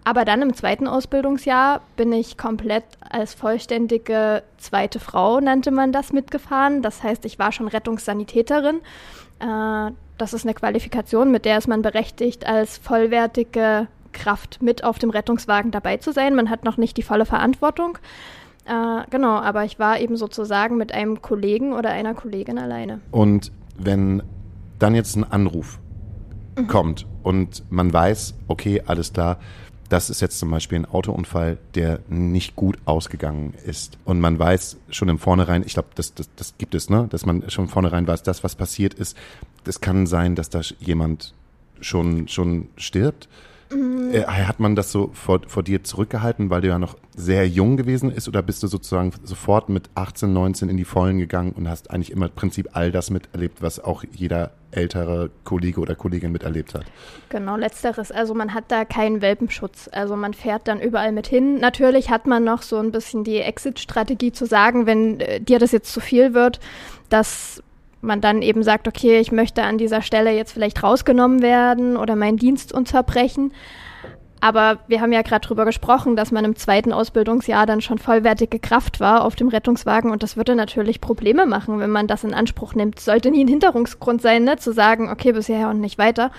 Aber 0.04 0.24
dann 0.24 0.42
im 0.42 0.54
zweiten 0.54 0.88
Ausbildungsjahr 0.88 1.80
bin 1.96 2.12
ich 2.12 2.36
komplett 2.36 2.84
als 3.08 3.34
vollständige 3.34 4.42
zweite 4.58 4.98
Frau, 4.98 5.40
nannte 5.40 5.70
man 5.70 5.92
das, 5.92 6.12
mitgefahren. 6.12 6.82
Das 6.82 7.02
heißt, 7.02 7.24
ich 7.24 7.38
war 7.38 7.52
schon 7.52 7.68
Rettungssanitäterin. 7.68 8.80
Äh, 9.38 9.92
das 10.18 10.34
ist 10.34 10.44
eine 10.44 10.54
Qualifikation, 10.54 11.30
mit 11.30 11.44
der 11.44 11.58
ist 11.58 11.68
man 11.68 11.82
berechtigt, 11.82 12.46
als 12.46 12.78
vollwertige 12.78 13.86
Kraft 14.12 14.60
mit 14.60 14.84
auf 14.84 14.98
dem 14.98 15.10
Rettungswagen 15.10 15.70
dabei 15.70 15.96
zu 15.96 16.12
sein. 16.12 16.34
Man 16.34 16.50
hat 16.50 16.64
noch 16.64 16.76
nicht 16.76 16.96
die 16.96 17.02
volle 17.02 17.24
Verantwortung. 17.24 17.98
Äh, 18.64 19.02
genau, 19.10 19.38
aber 19.38 19.64
ich 19.64 19.78
war 19.78 19.98
eben 20.00 20.16
sozusagen 20.16 20.76
mit 20.76 20.92
einem 20.92 21.20
Kollegen 21.20 21.72
oder 21.72 21.90
einer 21.90 22.14
Kollegin 22.14 22.58
alleine. 22.58 23.00
Und 23.10 23.50
wenn 23.76 24.22
dann 24.78 24.94
jetzt 24.94 25.16
ein 25.16 25.24
Anruf 25.24 25.78
mhm. 26.56 26.66
kommt 26.68 27.06
und 27.22 27.64
man 27.70 27.92
weiß, 27.92 28.34
okay, 28.48 28.82
alles 28.86 29.12
klar, 29.12 29.38
das 29.88 30.08
ist 30.08 30.22
jetzt 30.22 30.38
zum 30.38 30.50
Beispiel 30.50 30.78
ein 30.78 30.86
Autounfall, 30.86 31.58
der 31.74 32.00
nicht 32.08 32.56
gut 32.56 32.78
ausgegangen 32.86 33.52
ist. 33.66 33.98
Und 34.06 34.20
man 34.20 34.38
weiß 34.38 34.78
schon 34.88 35.10
im 35.10 35.18
Vornherein, 35.18 35.64
ich 35.66 35.74
glaube, 35.74 35.90
das, 35.94 36.14
das, 36.14 36.30
das 36.34 36.54
gibt 36.56 36.74
es, 36.74 36.88
ne? 36.88 37.08
dass 37.10 37.26
man 37.26 37.50
schon 37.50 37.66
im 37.66 37.70
Vornherein 37.70 38.06
weiß, 38.06 38.22
das, 38.22 38.42
was 38.42 38.54
passiert 38.54 38.94
ist, 38.94 39.16
das 39.64 39.82
kann 39.82 40.06
sein, 40.06 40.34
dass 40.34 40.48
da 40.48 40.62
jemand 40.80 41.34
schon, 41.80 42.26
schon 42.28 42.68
stirbt. 42.76 43.28
Mhm. 43.74 44.12
Hat 44.26 44.60
man 44.60 44.76
das 44.76 44.92
so 44.92 45.10
vor, 45.12 45.40
vor 45.46 45.62
dir 45.62 45.82
zurückgehalten, 45.84 46.50
weil 46.50 46.60
du 46.60 46.68
ja 46.68 46.78
noch 46.78 46.96
sehr 47.16 47.48
jung 47.48 47.76
gewesen 47.76 48.12
bist 48.12 48.28
oder 48.28 48.42
bist 48.42 48.62
du 48.62 48.66
sozusagen 48.66 49.12
sofort 49.22 49.68
mit 49.68 49.90
18, 49.94 50.32
19 50.32 50.68
in 50.68 50.76
die 50.76 50.84
Vollen 50.84 51.18
gegangen 51.18 51.52
und 51.52 51.68
hast 51.68 51.90
eigentlich 51.90 52.10
immer 52.10 52.26
im 52.26 52.32
Prinzip 52.32 52.70
all 52.72 52.92
das 52.92 53.10
miterlebt, 53.10 53.62
was 53.62 53.82
auch 53.82 54.04
jeder 54.12 54.52
ältere 54.70 55.30
Kollege 55.44 55.80
oder 55.80 55.94
Kollegin 55.94 56.32
miterlebt 56.32 56.74
hat? 56.74 56.84
Genau, 57.28 57.56
letzteres. 57.56 58.10
Also 58.10 58.34
man 58.34 58.54
hat 58.54 58.64
da 58.68 58.84
keinen 58.84 59.20
Welpenschutz. 59.20 59.88
Also 59.92 60.16
man 60.16 60.34
fährt 60.34 60.68
dann 60.68 60.80
überall 60.80 61.12
mit 61.12 61.26
hin. 61.26 61.58
Natürlich 61.58 62.10
hat 62.10 62.26
man 62.26 62.44
noch 62.44 62.62
so 62.62 62.78
ein 62.78 62.90
bisschen 62.90 63.24
die 63.24 63.38
Exit-Strategie 63.38 64.32
zu 64.32 64.46
sagen, 64.46 64.86
wenn 64.86 65.20
äh, 65.20 65.40
dir 65.40 65.58
das 65.58 65.72
jetzt 65.72 65.92
zu 65.92 66.00
viel 66.00 66.34
wird, 66.34 66.60
dass 67.08 67.62
man 68.02 68.20
dann 68.20 68.42
eben 68.42 68.62
sagt, 68.62 68.88
okay, 68.88 69.18
ich 69.20 69.32
möchte 69.32 69.62
an 69.62 69.78
dieser 69.78 70.02
Stelle 70.02 70.32
jetzt 70.32 70.52
vielleicht 70.52 70.82
rausgenommen 70.82 71.40
werden 71.40 71.96
oder 71.96 72.16
meinen 72.16 72.36
Dienst 72.36 72.72
unterbrechen. 72.72 73.52
Aber 74.40 74.80
wir 74.88 75.00
haben 75.00 75.12
ja 75.12 75.22
gerade 75.22 75.46
drüber 75.46 75.64
gesprochen, 75.64 76.16
dass 76.16 76.32
man 76.32 76.44
im 76.44 76.56
zweiten 76.56 76.92
Ausbildungsjahr 76.92 77.64
dann 77.64 77.80
schon 77.80 77.98
vollwertige 77.98 78.58
Kraft 78.58 78.98
war 78.98 79.24
auf 79.24 79.36
dem 79.36 79.46
Rettungswagen 79.46 80.10
und 80.10 80.24
das 80.24 80.36
würde 80.36 80.56
natürlich 80.56 81.00
Probleme 81.00 81.46
machen, 81.46 81.78
wenn 81.78 81.90
man 81.90 82.08
das 82.08 82.24
in 82.24 82.34
Anspruch 82.34 82.74
nimmt. 82.74 82.98
Sollte 82.98 83.30
nie 83.30 83.44
ein 83.44 83.48
Hinderungsgrund 83.48 84.20
sein, 84.20 84.42
ne, 84.42 84.56
zu 84.56 84.72
sagen, 84.72 85.10
okay, 85.10 85.30
bisher 85.30 85.68
und 85.68 85.80
nicht 85.80 85.96
weiter. 85.96 86.32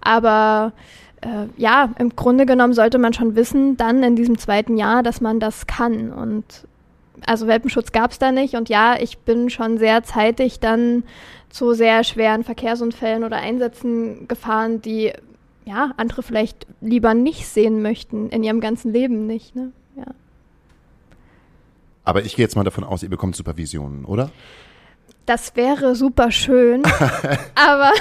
Aber 0.00 0.72
äh, 1.20 1.46
ja, 1.58 1.90
im 1.98 2.16
Grunde 2.16 2.46
genommen 2.46 2.72
sollte 2.72 2.96
man 2.96 3.12
schon 3.12 3.36
wissen, 3.36 3.76
dann 3.76 4.02
in 4.02 4.16
diesem 4.16 4.38
zweiten 4.38 4.78
Jahr, 4.78 5.02
dass 5.02 5.20
man 5.20 5.38
das 5.38 5.66
kann. 5.66 6.10
Und 6.10 6.44
also 7.26 7.46
Welpenschutz 7.46 7.92
gab 7.92 8.10
es 8.10 8.18
da 8.18 8.32
nicht. 8.32 8.54
Und 8.54 8.68
ja, 8.68 8.96
ich 8.98 9.18
bin 9.18 9.50
schon 9.50 9.78
sehr 9.78 10.02
zeitig 10.02 10.60
dann 10.60 11.04
zu 11.50 11.74
sehr 11.74 12.02
schweren 12.04 12.44
Verkehrsunfällen 12.44 13.24
oder 13.24 13.36
Einsätzen 13.36 14.26
gefahren, 14.26 14.80
die 14.80 15.12
ja 15.64 15.92
andere 15.96 16.22
vielleicht 16.22 16.66
lieber 16.80 17.14
nicht 17.14 17.46
sehen 17.46 17.82
möchten 17.82 18.30
in 18.30 18.42
ihrem 18.42 18.60
ganzen 18.60 18.92
Leben 18.92 19.26
nicht. 19.26 19.54
Ne? 19.54 19.70
Ja. 19.96 20.06
Aber 22.04 22.24
ich 22.24 22.34
gehe 22.36 22.44
jetzt 22.44 22.56
mal 22.56 22.64
davon 22.64 22.84
aus, 22.84 23.02
ihr 23.02 23.10
bekommt 23.10 23.36
Supervisionen, 23.36 24.04
oder? 24.04 24.30
Das 25.26 25.54
wäre 25.54 25.94
super 25.94 26.32
schön, 26.32 26.82
aber. 27.54 27.92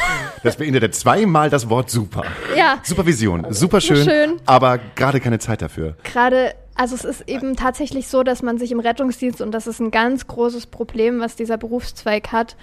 Das 0.41 0.57
beinhaltet 0.57 0.95
zweimal 0.95 1.51
das 1.51 1.69
Wort 1.69 1.91
super. 1.91 2.23
Ja. 2.57 2.79
Supervision, 2.81 3.45
super 3.51 3.79
schön, 3.79 4.03
schön. 4.03 4.41
aber 4.47 4.79
gerade 4.95 5.19
keine 5.19 5.37
Zeit 5.37 5.61
dafür. 5.61 5.97
Gerade 6.03 6.55
also 6.75 6.95
es 6.95 7.03
ist 7.03 7.29
eben 7.29 7.55
tatsächlich 7.55 8.07
so, 8.07 8.23
dass 8.23 8.41
man 8.41 8.57
sich 8.57 8.71
im 8.71 8.79
Rettungsdienst, 8.79 9.41
und 9.41 9.51
das 9.51 9.67
ist 9.67 9.79
ein 9.79 9.91
ganz 9.91 10.27
großes 10.27 10.67
Problem, 10.67 11.19
was 11.19 11.35
dieser 11.35 11.57
Berufszweig 11.57 12.31
hat, 12.31 12.55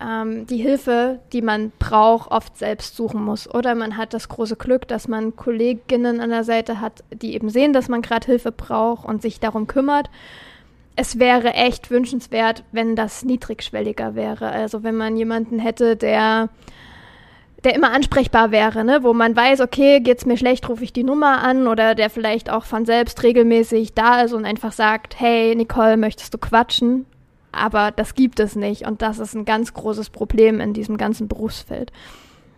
ähm, 0.00 0.46
die 0.46 0.58
Hilfe, 0.58 1.18
die 1.32 1.42
man 1.42 1.72
braucht, 1.78 2.30
oft 2.30 2.56
selbst 2.56 2.96
suchen 2.96 3.22
muss. 3.22 3.52
Oder 3.52 3.74
man 3.74 3.96
hat 3.96 4.14
das 4.14 4.28
große 4.28 4.56
Glück, 4.56 4.86
dass 4.86 5.08
man 5.08 5.34
Kolleginnen 5.34 6.20
an 6.20 6.30
der 6.30 6.44
Seite 6.44 6.80
hat, 6.80 7.02
die 7.10 7.34
eben 7.34 7.50
sehen, 7.50 7.72
dass 7.72 7.88
man 7.88 8.02
gerade 8.02 8.26
Hilfe 8.26 8.52
braucht 8.52 9.06
und 9.06 9.22
sich 9.22 9.40
darum 9.40 9.66
kümmert. 9.66 10.08
Es 10.94 11.18
wäre 11.18 11.54
echt 11.54 11.90
wünschenswert, 11.90 12.64
wenn 12.72 12.96
das 12.96 13.24
niedrigschwelliger 13.24 14.14
wäre. 14.14 14.48
Also 14.48 14.82
wenn 14.82 14.96
man 14.96 15.16
jemanden 15.16 15.58
hätte, 15.58 15.96
der 15.96 16.48
der 17.64 17.74
immer 17.74 17.92
ansprechbar 17.92 18.50
wäre, 18.50 18.84
ne? 18.84 19.02
wo 19.02 19.12
man 19.12 19.34
weiß, 19.34 19.60
okay, 19.60 20.00
geht's 20.00 20.26
mir 20.26 20.36
schlecht, 20.36 20.68
rufe 20.68 20.84
ich 20.84 20.92
die 20.92 21.04
Nummer 21.04 21.42
an 21.42 21.66
oder 21.66 21.94
der 21.94 22.10
vielleicht 22.10 22.50
auch 22.50 22.64
von 22.64 22.86
selbst 22.86 23.22
regelmäßig 23.22 23.94
da 23.94 24.22
ist 24.22 24.32
und 24.32 24.44
einfach 24.44 24.72
sagt, 24.72 25.18
hey 25.18 25.54
Nicole, 25.56 25.96
möchtest 25.96 26.34
du 26.34 26.38
quatschen? 26.38 27.06
Aber 27.50 27.90
das 27.90 28.14
gibt 28.14 28.40
es 28.40 28.54
nicht 28.54 28.86
und 28.86 29.02
das 29.02 29.18
ist 29.18 29.34
ein 29.34 29.44
ganz 29.44 29.74
großes 29.74 30.10
Problem 30.10 30.60
in 30.60 30.72
diesem 30.72 30.96
ganzen 30.96 31.28
Berufsfeld 31.28 31.92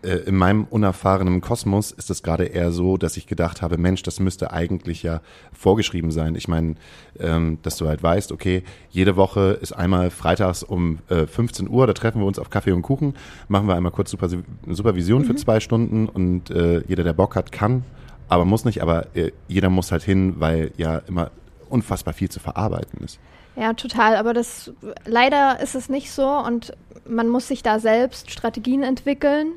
äh, 0.03 0.17
in 0.27 0.35
meinem 0.35 0.65
unerfahrenen 0.65 1.41
Kosmos 1.41 1.91
ist 1.91 2.09
es 2.09 2.23
gerade 2.23 2.45
eher 2.45 2.71
so, 2.71 2.97
dass 2.97 3.17
ich 3.17 3.27
gedacht 3.27 3.61
habe, 3.61 3.77
Mensch, 3.77 4.03
das 4.03 4.19
müsste 4.19 4.51
eigentlich 4.51 5.03
ja 5.03 5.21
vorgeschrieben 5.53 6.11
sein. 6.11 6.35
Ich 6.35 6.47
meine, 6.47 6.75
ähm, 7.19 7.59
dass 7.61 7.77
du 7.77 7.87
halt 7.87 8.01
weißt, 8.01 8.31
okay, 8.31 8.63
jede 8.89 9.15
Woche 9.15 9.57
ist 9.61 9.73
einmal 9.73 10.09
freitags 10.09 10.63
um 10.63 10.99
äh, 11.09 11.27
15 11.27 11.69
Uhr, 11.69 11.87
da 11.87 11.93
treffen 11.93 12.19
wir 12.19 12.25
uns 12.25 12.39
auf 12.39 12.49
Kaffee 12.49 12.71
und 12.71 12.81
Kuchen, 12.81 13.15
machen 13.47 13.67
wir 13.67 13.75
einmal 13.75 13.91
kurz 13.91 14.11
Super 14.11 14.29
Supervision 14.67 15.21
mhm. 15.21 15.25
für 15.25 15.35
zwei 15.35 15.59
Stunden 15.59 16.07
und 16.07 16.49
äh, 16.49 16.81
jeder, 16.87 17.03
der 17.03 17.13
Bock 17.13 17.35
hat, 17.35 17.51
kann, 17.51 17.83
aber 18.27 18.45
muss 18.45 18.65
nicht, 18.65 18.81
aber 18.81 19.15
äh, 19.15 19.31
jeder 19.47 19.69
muss 19.69 19.91
halt 19.91 20.03
hin, 20.03 20.35
weil 20.39 20.71
ja 20.77 20.97
immer 21.07 21.31
unfassbar 21.69 22.13
viel 22.13 22.29
zu 22.29 22.39
verarbeiten 22.39 23.03
ist. 23.03 23.19
Ja, 23.55 23.73
total. 23.73 24.15
Aber 24.15 24.33
das 24.33 24.71
leider 25.05 25.59
ist 25.59 25.75
es 25.75 25.89
nicht 25.89 26.11
so 26.11 26.27
und 26.27 26.73
man 27.07 27.27
muss 27.27 27.47
sich 27.47 27.63
da 27.63 27.79
selbst 27.79 28.31
Strategien 28.31 28.83
entwickeln, 28.83 29.53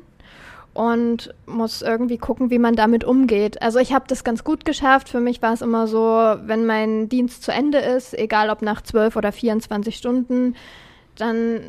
und 0.75 1.33
muss 1.45 1.81
irgendwie 1.81 2.17
gucken, 2.17 2.51
wie 2.51 2.59
man 2.59 2.75
damit 2.75 3.05
umgeht. 3.05 3.61
Also 3.61 3.79
ich 3.79 3.93
habe 3.93 4.05
das 4.09 4.25
ganz 4.25 4.43
gut 4.43 4.65
geschafft. 4.65 5.07
Für 5.07 5.21
mich 5.21 5.41
war 5.41 5.53
es 5.53 5.61
immer 5.61 5.87
so, 5.87 6.35
wenn 6.45 6.65
mein 6.65 7.07
Dienst 7.07 7.43
zu 7.43 7.53
Ende 7.53 7.77
ist, 7.77 8.13
egal 8.13 8.49
ob 8.49 8.61
nach 8.61 8.81
12 8.81 9.15
oder 9.15 9.31
24 9.31 9.95
Stunden, 9.95 10.53
dann 11.15 11.61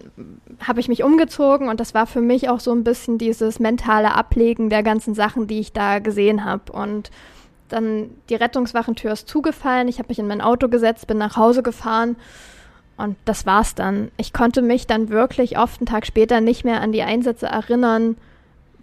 habe 0.58 0.80
ich 0.80 0.88
mich 0.88 1.04
umgezogen 1.04 1.68
und 1.68 1.78
das 1.78 1.94
war 1.94 2.08
für 2.08 2.20
mich 2.20 2.48
auch 2.48 2.58
so 2.58 2.72
ein 2.72 2.82
bisschen 2.82 3.16
dieses 3.16 3.60
mentale 3.60 4.12
Ablegen 4.12 4.70
der 4.70 4.82
ganzen 4.82 5.14
Sachen, 5.14 5.46
die 5.46 5.60
ich 5.60 5.72
da 5.72 6.00
gesehen 6.00 6.44
habe. 6.44 6.72
Und 6.72 7.12
dann 7.68 8.10
die 8.28 8.34
Rettungswachentür 8.34 9.12
ist 9.12 9.28
zugefallen, 9.28 9.86
ich 9.86 10.00
habe 10.00 10.08
mich 10.08 10.18
in 10.18 10.26
mein 10.26 10.40
Auto 10.40 10.66
gesetzt, 10.66 11.06
bin 11.06 11.18
nach 11.18 11.36
Hause 11.36 11.62
gefahren 11.62 12.16
Und 12.96 13.16
das 13.24 13.46
war's 13.46 13.76
dann. 13.76 14.10
Ich 14.16 14.32
konnte 14.32 14.62
mich 14.62 14.88
dann 14.88 15.10
wirklich 15.10 15.58
oft 15.58 15.80
einen 15.80 15.86
Tag 15.86 16.06
später 16.06 16.40
nicht 16.40 16.64
mehr 16.64 16.80
an 16.80 16.90
die 16.90 17.02
Einsätze 17.02 17.46
erinnern 17.46 18.16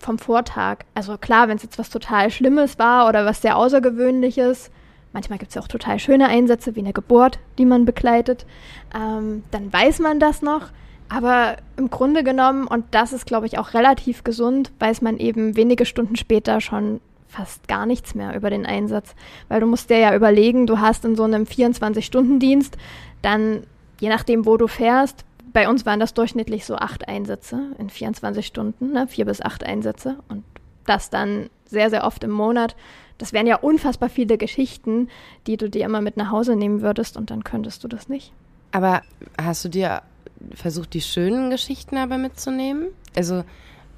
vom 0.03 0.19
Vortag. 0.19 0.79
Also 0.93 1.17
klar, 1.17 1.47
wenn 1.47 1.57
es 1.57 1.63
jetzt 1.63 1.79
was 1.79 1.89
total 1.89 2.29
Schlimmes 2.29 2.77
war 2.79 3.07
oder 3.07 3.25
was 3.25 3.41
sehr 3.41 3.57
Außergewöhnliches, 3.57 4.71
manchmal 5.13 5.39
gibt 5.39 5.49
es 5.49 5.55
ja 5.55 5.61
auch 5.61 5.67
total 5.67 5.99
schöne 5.99 6.27
Einsätze 6.27 6.75
wie 6.75 6.81
eine 6.81 6.93
Geburt, 6.93 7.39
die 7.57 7.65
man 7.65 7.85
begleitet, 7.85 8.45
ähm, 8.95 9.43
dann 9.51 9.71
weiß 9.71 9.99
man 9.99 10.19
das 10.19 10.41
noch. 10.41 10.69
Aber 11.09 11.57
im 11.77 11.89
Grunde 11.89 12.23
genommen, 12.23 12.65
und 12.65 12.85
das 12.91 13.13
ist, 13.13 13.25
glaube 13.25 13.45
ich, 13.45 13.59
auch 13.59 13.73
relativ 13.73 14.23
gesund, 14.23 14.71
weiß 14.79 15.01
man 15.01 15.17
eben 15.17 15.55
wenige 15.55 15.85
Stunden 15.85 16.15
später 16.15 16.59
schon 16.59 17.01
fast 17.27 17.67
gar 17.67 17.85
nichts 17.85 18.15
mehr 18.15 18.35
über 18.35 18.49
den 18.49 18.65
Einsatz. 18.65 19.15
Weil 19.47 19.59
du 19.59 19.67
musst 19.67 19.89
dir 19.89 19.97
ja 19.97 20.15
überlegen, 20.15 20.65
du 20.65 20.79
hast 20.79 21.03
in 21.05 21.15
so 21.15 21.23
einem 21.23 21.43
24-Stunden-Dienst 21.43 22.77
dann, 23.21 23.63
je 23.99 24.09
nachdem, 24.09 24.45
wo 24.45 24.57
du 24.57 24.67
fährst, 24.67 25.25
bei 25.53 25.69
uns 25.69 25.85
waren 25.85 25.99
das 25.99 26.13
durchschnittlich 26.13 26.65
so 26.65 26.75
acht 26.75 27.07
Einsätze 27.07 27.71
in 27.77 27.89
24 27.89 28.45
Stunden, 28.45 28.91
ne? 28.91 29.07
vier 29.07 29.25
bis 29.25 29.41
acht 29.41 29.63
Einsätze. 29.63 30.17
Und 30.27 30.43
das 30.85 31.09
dann 31.09 31.49
sehr, 31.65 31.89
sehr 31.89 32.03
oft 32.05 32.23
im 32.23 32.31
Monat. 32.31 32.75
Das 33.17 33.33
wären 33.33 33.47
ja 33.47 33.57
unfassbar 33.57 34.09
viele 34.09 34.37
Geschichten, 34.37 35.09
die 35.47 35.57
du 35.57 35.69
dir 35.69 35.85
immer 35.85 36.01
mit 36.01 36.17
nach 36.17 36.31
Hause 36.31 36.55
nehmen 36.55 36.81
würdest 36.81 37.15
und 37.15 37.31
dann 37.31 37.43
könntest 37.43 37.83
du 37.83 37.87
das 37.87 38.09
nicht. 38.09 38.33
Aber 38.71 39.01
hast 39.39 39.63
du 39.63 39.69
dir 39.69 40.01
versucht, 40.53 40.93
die 40.93 41.01
schönen 41.01 41.49
Geschichten 41.49 41.97
aber 41.97 42.17
mitzunehmen? 42.17 42.87
Also 43.15 43.43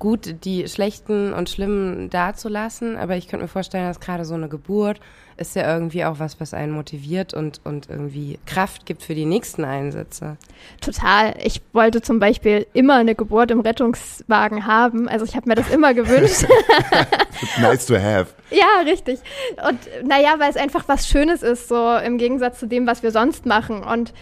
gut, 0.05 0.45
die 0.45 0.67
schlechten 0.67 1.33
und 1.33 1.49
schlimmen 1.49 2.11
dazulassen, 2.11 2.95
aber 2.95 3.17
ich 3.17 3.27
könnte 3.27 3.45
mir 3.45 3.49
vorstellen, 3.49 3.87
dass 3.87 3.99
gerade 3.99 4.23
so 4.23 4.35
eine 4.35 4.47
Geburt 4.47 4.99
ist 5.35 5.55
ja 5.55 5.73
irgendwie 5.73 6.05
auch 6.05 6.19
was, 6.19 6.39
was 6.39 6.53
einen 6.53 6.73
motiviert 6.73 7.33
und, 7.33 7.59
und 7.63 7.89
irgendwie 7.89 8.37
Kraft 8.45 8.85
gibt 8.85 9.01
für 9.01 9.15
die 9.15 9.25
nächsten 9.25 9.65
Einsätze. 9.65 10.37
Total. 10.79 11.33
Ich 11.43 11.59
wollte 11.73 12.03
zum 12.03 12.19
Beispiel 12.19 12.67
immer 12.73 12.97
eine 12.97 13.15
Geburt 13.15 13.49
im 13.49 13.61
Rettungswagen 13.61 14.67
haben. 14.67 15.09
Also 15.09 15.25
ich 15.25 15.35
habe 15.35 15.49
mir 15.49 15.55
das 15.55 15.71
immer 15.71 15.95
gewünscht. 15.95 16.45
nice 17.59 17.87
to 17.87 17.95
have. 17.95 18.27
Ja, 18.51 18.83
richtig. 18.85 19.19
Und 19.67 19.79
naja, 20.07 20.35
weil 20.37 20.51
es 20.51 20.55
einfach 20.55 20.87
was 20.87 21.07
Schönes 21.07 21.41
ist, 21.41 21.67
so 21.67 21.97
im 21.97 22.19
Gegensatz 22.19 22.59
zu 22.59 22.67
dem, 22.67 22.85
was 22.85 23.01
wir 23.01 23.09
sonst 23.09 23.47
machen. 23.47 23.83
Und 23.83 24.13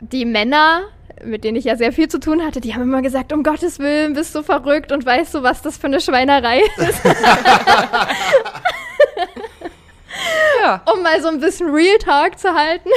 die 0.00 0.26
Männer 0.26 0.82
mit 1.24 1.44
denen 1.44 1.56
ich 1.56 1.64
ja 1.64 1.76
sehr 1.76 1.92
viel 1.92 2.08
zu 2.08 2.18
tun 2.20 2.42
hatte, 2.44 2.60
die 2.60 2.74
haben 2.74 2.82
immer 2.82 3.02
gesagt, 3.02 3.32
um 3.32 3.42
Gottes 3.42 3.78
Willen, 3.78 4.14
bist 4.14 4.34
du 4.34 4.42
verrückt 4.42 4.92
und 4.92 5.04
weißt 5.04 5.34
du, 5.34 5.42
was 5.42 5.62
das 5.62 5.76
für 5.76 5.86
eine 5.86 6.00
Schweinerei 6.00 6.60
ist. 6.76 7.04
ja. 10.62 10.82
Um 10.92 11.02
mal 11.02 11.20
so 11.20 11.28
ein 11.28 11.40
bisschen 11.40 11.70
Real 11.70 11.98
Talk 11.98 12.38
zu 12.38 12.54
halten. 12.54 12.90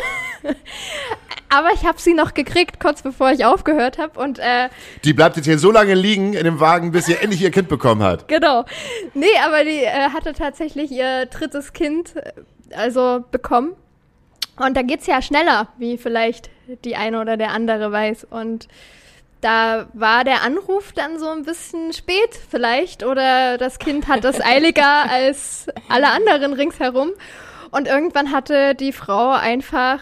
aber 1.49 1.71
ich 1.73 1.85
habe 1.85 1.99
sie 1.99 2.13
noch 2.13 2.33
gekriegt, 2.33 2.79
kurz 2.79 3.01
bevor 3.01 3.31
ich 3.31 3.45
aufgehört 3.45 3.97
habe. 3.97 4.19
Und 4.19 4.39
äh, 4.39 4.69
die 5.03 5.13
bleibt 5.13 5.37
jetzt 5.37 5.45
hier 5.45 5.59
so 5.59 5.71
lange 5.71 5.93
liegen 5.93 6.33
in 6.33 6.43
dem 6.43 6.59
Wagen, 6.59 6.91
bis 6.91 7.05
sie 7.05 7.15
endlich 7.15 7.41
ihr 7.41 7.51
Kind 7.51 7.69
bekommen 7.69 8.03
hat. 8.03 8.27
Genau. 8.27 8.65
Nee, 9.13 9.25
aber 9.45 9.63
die 9.63 9.83
äh, 9.83 10.09
hatte 10.13 10.33
tatsächlich 10.33 10.91
ihr 10.91 11.25
drittes 11.27 11.73
Kind, 11.73 12.15
äh, 12.15 12.31
also 12.75 13.23
bekommen. 13.31 13.75
Und 14.57 14.75
da 14.75 14.81
geht's 14.81 15.07
ja 15.07 15.21
schneller, 15.21 15.67
wie 15.77 15.97
vielleicht 15.97 16.49
die 16.83 16.95
eine 16.95 17.21
oder 17.21 17.37
der 17.37 17.51
andere 17.51 17.91
weiß. 17.91 18.27
Und 18.29 18.67
da 19.41 19.87
war 19.93 20.23
der 20.23 20.41
Anruf 20.41 20.91
dann 20.93 21.19
so 21.19 21.29
ein 21.29 21.43
bisschen 21.43 21.93
spät 21.93 22.39
vielleicht 22.49 23.03
oder 23.03 23.57
das 23.57 23.79
Kind 23.79 24.07
hat 24.07 24.25
es 24.25 24.41
eiliger 24.43 25.09
als 25.09 25.67
alle 25.89 26.09
anderen 26.09 26.53
ringsherum. 26.53 27.11
Und 27.71 27.87
irgendwann 27.87 28.31
hatte 28.31 28.75
die 28.75 28.93
Frau 28.93 29.31
einfach 29.31 29.99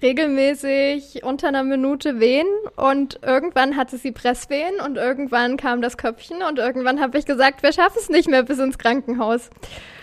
regelmäßig 0.00 1.22
unter 1.22 1.48
einer 1.48 1.62
Minute 1.62 2.18
wehen 2.20 2.46
und 2.76 3.20
irgendwann 3.22 3.76
hatte 3.76 3.98
sie 3.98 4.12
Presswehen 4.12 4.80
und 4.84 4.96
irgendwann 4.96 5.56
kam 5.56 5.82
das 5.82 5.96
Köpfchen 5.96 6.42
und 6.42 6.58
irgendwann 6.58 7.00
habe 7.00 7.18
ich 7.18 7.26
gesagt, 7.26 7.62
wir 7.62 7.72
schaffen 7.72 7.98
es 7.98 8.08
nicht 8.08 8.28
mehr 8.28 8.42
bis 8.42 8.58
ins 8.58 8.78
Krankenhaus. 8.78 9.50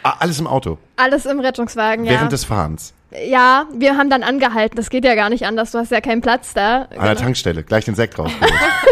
Ah, 0.03 0.15
alles 0.19 0.39
im 0.39 0.47
Auto? 0.47 0.77
Alles 0.95 1.25
im 1.25 1.39
Rettungswagen, 1.39 2.05
ja. 2.05 2.11
Während 2.11 2.31
des 2.31 2.45
Fahrens? 2.45 2.93
Ja, 3.11 3.67
wir 3.73 3.97
haben 3.97 4.09
dann 4.09 4.21
angehalten. 4.21 4.75
Das 4.75 4.89
geht 4.89 5.03
ja 5.03 5.15
gar 5.15 5.29
nicht 5.29 5.45
anders. 5.45 5.71
Du 5.71 5.79
hast 5.79 5.91
ja 5.91 5.99
keinen 5.99 6.21
Platz 6.21 6.53
da. 6.53 6.83
An 6.83 6.89
genau. 6.91 7.03
der 7.05 7.15
Tankstelle, 7.15 7.63
gleich 7.63 7.85
den 7.85 7.95
Sekt 7.95 8.19
raus. 8.19 8.31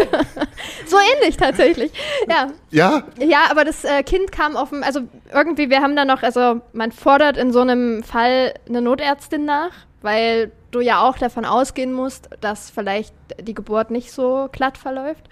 so 0.86 0.96
ähnlich 1.14 1.36
tatsächlich. 1.36 1.92
Ja. 2.28 2.48
Ja? 2.70 3.04
Ja, 3.18 3.42
aber 3.50 3.64
das 3.64 3.84
äh, 3.84 4.02
Kind 4.02 4.32
kam 4.32 4.56
auf 4.56 4.70
dem, 4.70 4.82
also 4.82 5.00
irgendwie, 5.32 5.70
wir 5.70 5.82
haben 5.82 5.94
da 5.94 6.04
noch, 6.04 6.22
also 6.22 6.60
man 6.72 6.90
fordert 6.90 7.36
in 7.36 7.52
so 7.52 7.60
einem 7.60 8.02
Fall 8.02 8.54
eine 8.68 8.82
Notärztin 8.82 9.44
nach, 9.44 9.70
weil 10.02 10.50
du 10.72 10.80
ja 10.80 11.00
auch 11.08 11.16
davon 11.18 11.44
ausgehen 11.44 11.92
musst, 11.92 12.28
dass 12.40 12.70
vielleicht 12.70 13.14
die 13.40 13.54
Geburt 13.54 13.90
nicht 13.90 14.10
so 14.10 14.48
glatt 14.50 14.78
verläuft 14.78 15.24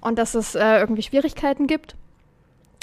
und 0.00 0.18
dass 0.18 0.34
es 0.34 0.54
äh, 0.56 0.78
irgendwie 0.78 1.02
Schwierigkeiten 1.02 1.68
gibt. 1.68 1.94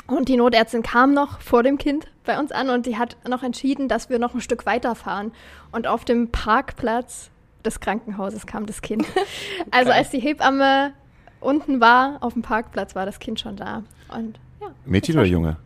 Und 0.08 0.28
die 0.28 0.36
Notärztin 0.36 0.84
kam 0.84 1.14
noch 1.14 1.40
vor 1.40 1.64
dem 1.64 1.78
Kind 1.78 2.08
bei 2.26 2.38
uns 2.40 2.52
an 2.52 2.70
und 2.70 2.86
die 2.86 2.98
hat 2.98 3.18
noch 3.28 3.44
entschieden, 3.44 3.88
dass 3.88 4.10
wir 4.10 4.20
noch 4.20 4.34
ein 4.34 4.42
Stück 4.42 4.66
weiterfahren. 4.66 5.32
Und 5.72 5.88
auf 5.88 6.06
dem 6.06 6.30
Parkplatz 6.30 7.30
des 7.64 7.80
Krankenhauses 7.80 8.46
kam 8.46 8.66
das 8.66 8.82
Kind. 8.82 9.06
Also 9.72 9.92
als 9.92 10.10
die 10.10 10.20
Hebamme 10.20 10.94
unten 11.40 11.80
war, 11.80 12.18
auf 12.22 12.34
dem 12.34 12.42
Parkplatz, 12.42 12.96
war 12.96 13.06
das 13.06 13.20
Kind 13.20 13.40
schon 13.40 13.56
da. 13.56 13.84
Und, 14.16 14.40
ja, 14.62 14.68
Mädchen 14.86 15.18
oder 15.18 15.26
Junge? 15.26 15.58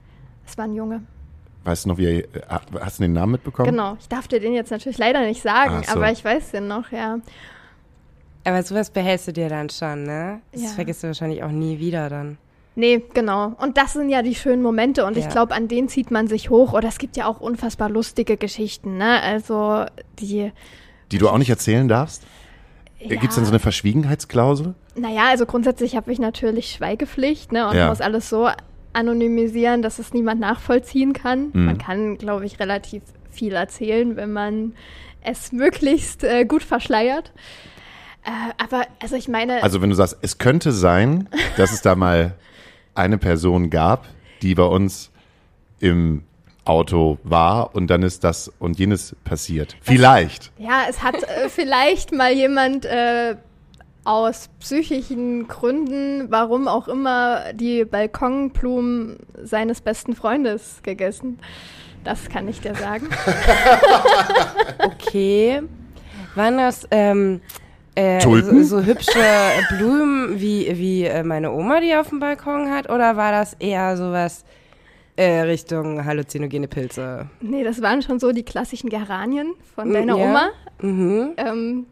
Es 0.45 0.57
war 0.57 0.65
ein 0.65 0.73
Junge. 0.73 1.03
Weißt 1.63 1.85
du 1.85 1.89
noch, 1.89 1.97
wie 1.97 2.05
er, 2.05 2.19
äh, 2.19 2.59
hast 2.79 2.99
du 2.99 3.03
den 3.03 3.13
Namen 3.13 3.33
mitbekommen? 3.33 3.69
Genau, 3.69 3.97
ich 3.99 4.07
darf 4.07 4.27
dir 4.27 4.39
den 4.39 4.53
jetzt 4.53 4.71
natürlich 4.71 4.97
leider 4.97 5.21
nicht 5.21 5.41
sagen, 5.41 5.83
so. 5.83 5.91
aber 5.91 6.11
ich 6.11 6.23
weiß 6.23 6.51
den 6.51 6.67
noch, 6.67 6.91
ja. 6.91 7.19
Aber 8.45 8.63
sowas 8.63 8.89
behältst 8.89 9.27
du 9.27 9.33
dir 9.33 9.49
dann 9.49 9.69
schon, 9.69 10.03
ne? 10.03 10.41
Das 10.53 10.61
ja. 10.61 10.69
vergisst 10.69 11.03
du 11.03 11.07
wahrscheinlich 11.07 11.43
auch 11.43 11.51
nie 11.51 11.79
wieder 11.79 12.09
dann. 12.09 12.37
Nee, 12.77 13.01
genau. 13.15 13.55
Und 13.57 13.75
das 13.77 13.93
sind 13.93 14.09
ja 14.09 14.21
die 14.21 14.35
schönen 14.35 14.61
Momente 14.61 15.03
und 15.07 15.17
ja. 15.17 15.23
ich 15.23 15.29
glaube, 15.29 15.55
an 15.55 15.67
denen 15.67 15.89
zieht 15.89 16.11
man 16.11 16.27
sich 16.27 16.51
hoch. 16.51 16.73
Oder 16.73 16.87
es 16.87 16.99
gibt 16.99 17.17
ja 17.17 17.25
auch 17.25 17.39
unfassbar 17.39 17.89
lustige 17.89 18.37
Geschichten, 18.37 18.97
ne? 18.97 19.19
Also 19.19 19.85
die. 20.19 20.51
Die 21.11 21.17
du 21.17 21.27
auch 21.27 21.39
nicht 21.39 21.49
erzählen 21.49 21.87
darfst? 21.87 22.21
Ja. 22.99 23.07
Gibt 23.15 23.29
es 23.29 23.35
denn 23.35 23.45
so 23.45 23.51
eine 23.51 23.57
Verschwiegenheitsklausel? 23.57 24.75
Naja, 24.95 25.23
also 25.29 25.47
grundsätzlich 25.47 25.95
habe 25.95 26.11
ich 26.11 26.19
natürlich 26.19 26.69
Schweigepflicht, 26.71 27.51
ne? 27.51 27.67
Und 27.67 27.75
ja. 27.75 27.89
muss 27.89 27.99
alles 27.99 28.29
so 28.29 28.47
anonymisieren, 28.93 29.81
dass 29.81 29.97
es 29.97 30.13
niemand 30.13 30.39
nachvollziehen 30.39 31.13
kann. 31.13 31.49
Mhm. 31.53 31.65
Man 31.65 31.77
kann, 31.79 32.17
glaube 32.19 32.45
ich, 32.45 32.59
relativ 32.59 33.01
viel 33.31 33.53
erzählen, 33.53 34.15
wenn 34.17 34.33
man 34.33 34.73
es 35.21 35.51
möglichst 35.51 36.23
äh, 36.23 36.45
gut 36.45 36.61
verschleiert. 36.61 37.31
Äh, 38.23 38.29
aber, 38.63 38.85
also 39.01 39.15
ich 39.15 39.27
meine. 39.27 39.63
Also, 39.63 39.81
wenn 39.81 39.89
du 39.89 39.95
sagst, 39.95 40.19
es 40.21 40.37
könnte 40.37 40.71
sein, 40.71 41.27
dass 41.57 41.71
es 41.71 41.81
da 41.81 41.95
mal 41.95 42.35
eine 42.97 43.17
Person 43.17 43.69
gab, 43.69 44.05
die 44.41 44.55
bei 44.55 44.63
uns 44.63 45.11
im 45.79 46.23
Auto 46.65 47.17
war 47.23 47.75
und 47.75 47.87
dann 47.87 48.03
ist 48.03 48.23
das 48.23 48.51
und 48.59 48.77
jenes 48.77 49.15
passiert. 49.23 49.77
Vielleicht. 49.81 50.51
Ja, 50.57 50.83
es 50.89 51.01
hat 51.01 51.23
äh, 51.23 51.49
vielleicht 51.49 52.11
mal 52.11 52.33
jemand 52.33 52.85
äh, 52.85 53.35
aus 54.03 54.49
psychischen 54.59 55.47
Gründen, 55.47 56.31
warum 56.31 56.67
auch 56.67 56.87
immer, 56.87 57.53
die 57.53 57.85
Balkonblumen 57.85 59.17
seines 59.43 59.81
besten 59.81 60.15
Freundes 60.15 60.81
gegessen. 60.83 61.39
Das 62.03 62.29
kann 62.29 62.47
ich 62.47 62.61
dir 62.61 62.73
sagen. 62.75 63.09
okay. 64.79 65.61
Waren 66.35 66.57
das 66.57 66.87
ähm, 66.91 67.41
äh, 67.97 68.21
so, 68.21 68.63
so, 68.63 68.83
hübsche 68.83 69.19
Blumen 69.69 70.39
wie, 70.39 70.71
wie 70.77 71.03
äh, 71.05 71.23
meine 71.23 71.51
Oma, 71.51 71.79
die 71.79 71.95
auf 71.95 72.09
dem 72.09 72.19
Balkon 72.19 72.69
hat? 72.69 72.89
Oder 72.91 73.17
war 73.17 73.31
das 73.31 73.55
eher 73.55 73.97
sowas 73.97 74.45
äh, 75.15 75.41
Richtung 75.41 76.05
halluzinogene 76.05 76.67
Pilze? 76.67 77.27
Nee, 77.41 77.63
das 77.63 77.81
waren 77.81 78.03
schon 78.03 78.19
so 78.19 78.31
die 78.31 78.43
klassischen 78.43 78.89
Geranien 78.89 79.55
von 79.73 79.91
deiner 79.91 80.15
ja. 80.15 80.25
Oma. 80.25 80.49
Mhm. 80.79 81.33
Ähm, 81.37 81.85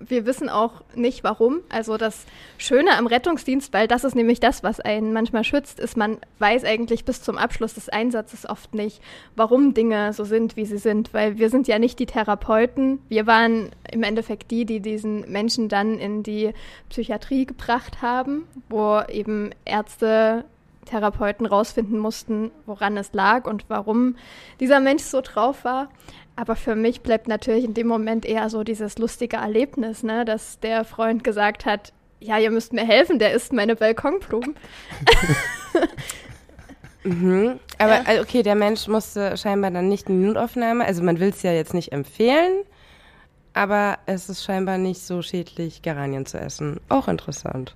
wir 0.00 0.26
wissen 0.26 0.48
auch 0.48 0.82
nicht 0.94 1.24
warum. 1.24 1.60
Also 1.68 1.96
das 1.96 2.26
Schöne 2.56 2.96
am 2.96 3.06
Rettungsdienst, 3.06 3.72
weil 3.72 3.88
das 3.88 4.04
ist 4.04 4.14
nämlich 4.14 4.40
das, 4.40 4.62
was 4.62 4.80
einen 4.80 5.12
manchmal 5.12 5.44
schützt, 5.44 5.80
ist, 5.80 5.96
man 5.96 6.18
weiß 6.38 6.64
eigentlich 6.64 7.04
bis 7.04 7.22
zum 7.22 7.38
Abschluss 7.38 7.74
des 7.74 7.88
Einsatzes 7.88 8.48
oft 8.48 8.74
nicht, 8.74 9.00
warum 9.36 9.74
Dinge 9.74 10.12
so 10.12 10.24
sind, 10.24 10.56
wie 10.56 10.66
sie 10.66 10.78
sind. 10.78 11.12
Weil 11.14 11.38
wir 11.38 11.50
sind 11.50 11.68
ja 11.68 11.78
nicht 11.78 11.98
die 11.98 12.06
Therapeuten. 12.06 13.00
Wir 13.08 13.26
waren 13.26 13.70
im 13.90 14.02
Endeffekt 14.02 14.50
die, 14.50 14.64
die 14.64 14.80
diesen 14.80 15.30
Menschen 15.30 15.68
dann 15.68 15.98
in 15.98 16.22
die 16.22 16.52
Psychiatrie 16.88 17.46
gebracht 17.46 18.02
haben, 18.02 18.44
wo 18.68 19.00
eben 19.08 19.50
Ärzte 19.64 20.44
Therapeuten 20.88 21.46
rausfinden 21.46 21.98
mussten, 21.98 22.50
woran 22.66 22.96
es 22.96 23.12
lag 23.12 23.46
und 23.46 23.64
warum 23.68 24.16
dieser 24.58 24.80
Mensch 24.80 25.02
so 25.02 25.20
drauf 25.20 25.64
war. 25.64 25.88
Aber 26.38 26.54
für 26.54 26.76
mich 26.76 27.00
bleibt 27.00 27.26
natürlich 27.26 27.64
in 27.64 27.74
dem 27.74 27.88
Moment 27.88 28.24
eher 28.24 28.48
so 28.48 28.62
dieses 28.62 28.96
lustige 28.96 29.38
Erlebnis, 29.38 30.04
ne, 30.04 30.24
dass 30.24 30.60
der 30.60 30.84
Freund 30.84 31.24
gesagt 31.24 31.66
hat, 31.66 31.92
ja, 32.20 32.38
ihr 32.38 32.52
müsst 32.52 32.72
mir 32.72 32.86
helfen, 32.86 33.18
der 33.18 33.32
isst 33.32 33.52
meine 33.52 33.74
Balkonblumen. 33.74 34.54
mhm. 37.02 37.58
Aber 37.78 37.94
ja. 37.96 38.02
Also, 38.04 38.22
okay, 38.22 38.44
der 38.44 38.54
Mensch 38.54 38.86
musste 38.86 39.36
scheinbar 39.36 39.72
dann 39.72 39.88
nicht 39.88 40.08
in 40.08 40.20
die 40.20 40.28
Notaufnahme. 40.28 40.84
Also 40.84 41.02
man 41.02 41.18
will 41.18 41.30
es 41.30 41.42
ja 41.42 41.50
jetzt 41.50 41.74
nicht 41.74 41.90
empfehlen, 41.90 42.62
aber 43.52 43.98
es 44.06 44.28
ist 44.28 44.44
scheinbar 44.44 44.78
nicht 44.78 45.00
so 45.00 45.22
schädlich, 45.22 45.82
Geranien 45.82 46.24
zu 46.24 46.38
essen. 46.38 46.78
Auch 46.88 47.08
interessant. 47.08 47.74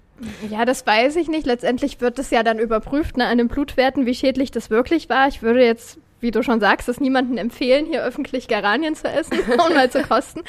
Ja, 0.48 0.64
das 0.64 0.87
weiß 0.87 1.16
ich 1.16 1.27
nicht. 1.27 1.46
Letztendlich 1.46 2.01
wird 2.01 2.16
es 2.20 2.31
ja 2.31 2.44
dann 2.44 2.61
überprüft 2.61 3.16
ne, 3.16 3.27
an 3.27 3.38
den 3.38 3.48
Blutwerten, 3.48 4.07
wie 4.07 4.14
schädlich 4.14 4.53
das 4.53 4.70
wirklich 4.70 5.09
war. 5.09 5.27
Ich 5.27 5.42
würde 5.42 5.64
jetzt, 5.64 5.98
wie 6.23 6.31
du 6.31 6.43
schon 6.43 6.61
sagst, 6.61 6.89
es 6.89 7.01
niemandem 7.01 7.37
empfehlen, 7.37 7.87
hier 7.87 8.03
öffentlich 8.03 8.49
Geranien 8.49 8.95
zu 8.95 9.09
essen 9.09 9.39
und 9.41 9.57
mal 9.75 9.91
zu 9.91 10.03
kosten. 10.03 10.41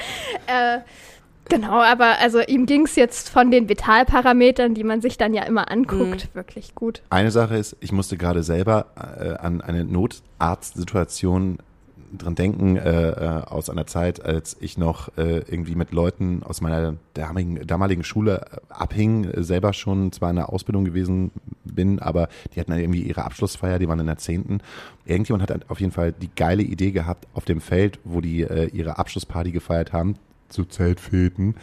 Äh, 0.47 0.79
genau, 1.49 1.81
aber 1.81 2.19
also 2.19 2.39
ihm 2.41 2.65
ging 2.65 2.85
es 2.85 2.95
jetzt 2.95 3.29
von 3.29 3.51
den 3.51 3.67
Vitalparametern, 3.67 4.75
die 4.75 4.83
man 4.83 5.01
sich 5.01 5.17
dann 5.17 5.33
ja 5.33 5.43
immer 5.43 5.71
anguckt, 5.71 6.29
mhm. 6.29 6.35
wirklich 6.35 6.75
gut. 6.75 7.01
Eine 7.09 7.31
Sache 7.31 7.57
ist, 7.57 7.75
ich 7.79 7.91
musste 7.91 8.17
gerade 8.17 8.43
selber 8.43 8.85
äh, 8.95 9.33
an 9.33 9.61
eine 9.61 9.83
Notarztsituation 9.83 11.57
dran 12.17 12.35
denken, 12.35 12.77
äh, 12.77 13.09
äh, 13.09 13.43
aus 13.43 13.69
einer 13.69 13.85
Zeit, 13.87 14.23
als 14.23 14.55
ich 14.59 14.77
noch 14.77 15.09
äh, 15.17 15.39
irgendwie 15.39 15.75
mit 15.75 15.91
Leuten 15.91 16.43
aus 16.43 16.61
meiner 16.61 16.95
damaligen, 17.13 17.65
damaligen 17.65 18.03
Schule 18.03 18.45
äh, 18.51 18.57
abhing, 18.69 19.25
äh, 19.25 19.43
selber 19.43 19.73
schon 19.73 20.11
zwar 20.11 20.29
in 20.29 20.37
der 20.37 20.49
Ausbildung 20.49 20.85
gewesen 20.85 21.31
bin, 21.63 21.99
aber 21.99 22.29
die 22.53 22.59
hatten 22.59 22.71
dann 22.71 22.79
irgendwie 22.79 23.01
ihre 23.01 23.23
Abschlussfeier, 23.25 23.79
die 23.79 23.87
waren 23.87 23.99
in 23.99 24.07
der 24.07 24.17
Zehnten. 24.17 24.59
Irgendjemand 25.05 25.49
hat 25.49 25.69
auf 25.69 25.79
jeden 25.79 25.91
Fall 25.91 26.11
die 26.11 26.29
geile 26.35 26.63
Idee 26.63 26.91
gehabt, 26.91 27.27
auf 27.33 27.45
dem 27.45 27.61
Feld, 27.61 27.99
wo 28.03 28.21
die 28.21 28.41
äh, 28.41 28.67
ihre 28.67 28.97
Abschlussparty 28.97 29.51
gefeiert 29.51 29.93
haben, 29.93 30.15
zu 30.49 30.65
Zeltfäden, 30.65 31.55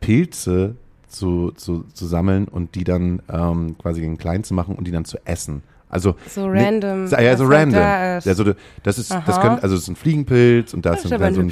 Pilze 0.00 0.76
zu, 1.06 1.52
zu, 1.52 1.84
zu 1.92 2.06
sammeln 2.06 2.48
und 2.48 2.74
die 2.74 2.84
dann 2.84 3.22
ähm, 3.28 3.76
quasi 3.78 4.02
in 4.04 4.18
klein 4.18 4.44
zu 4.44 4.54
machen 4.54 4.74
und 4.74 4.86
die 4.86 4.90
dann 4.90 5.04
zu 5.04 5.18
essen. 5.26 5.62
Also 5.92 6.16
so 6.26 6.46
random. 6.46 7.04
Ne, 7.04 7.22
ja, 7.22 7.36
so 7.36 7.44
random. 7.44 7.74
Da 7.74 8.16
ist. 8.16 8.26
Also 8.26 8.54
das 8.82 8.98
ist, 8.98 9.12
Aha. 9.12 9.22
das 9.26 9.40
könnte, 9.42 9.62
also 9.62 9.76
es 9.76 9.82
ist 9.82 9.88
ein 9.88 9.96
Fliegenpilz 9.96 10.72
und 10.72 10.86
da 10.86 10.94
ist, 10.94 11.04
ist 11.04 11.10
dann 11.12 11.34
so 11.34 11.42
ein 11.42 11.50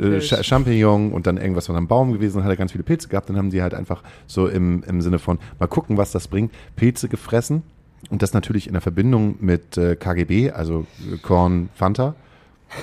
äh, 0.00 0.20
Champignon 0.20 1.12
und 1.12 1.26
dann 1.26 1.36
irgendwas 1.38 1.66
von 1.66 1.74
einem 1.74 1.88
Baum 1.88 2.12
gewesen 2.12 2.38
und 2.38 2.44
hat 2.44 2.50
er 2.50 2.56
ganz 2.56 2.70
viele 2.70 2.84
Pilze 2.84 3.08
gehabt. 3.08 3.28
Dann 3.28 3.36
haben 3.36 3.50
die 3.50 3.62
halt 3.62 3.74
einfach 3.74 4.04
so 4.28 4.46
im, 4.46 4.84
im 4.84 5.02
Sinne 5.02 5.18
von 5.18 5.40
mal 5.58 5.66
gucken, 5.66 5.96
was 5.96 6.12
das 6.12 6.28
bringt, 6.28 6.52
Pilze 6.76 7.08
gefressen 7.08 7.64
und 8.10 8.22
das 8.22 8.32
natürlich 8.32 8.68
in 8.68 8.74
der 8.74 8.80
Verbindung 8.80 9.34
mit 9.40 9.76
äh, 9.76 9.96
KGB, 9.96 10.52
also 10.52 10.86
äh, 11.12 11.16
Korn 11.18 11.68
Fanta. 11.74 12.14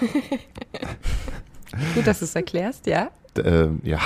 Gut, 1.96 2.06
dass 2.06 2.20
du 2.20 2.26
es 2.26 2.36
erklärst, 2.36 2.86
ja. 2.86 3.12
Äh, 3.38 3.68
ja 3.84 4.00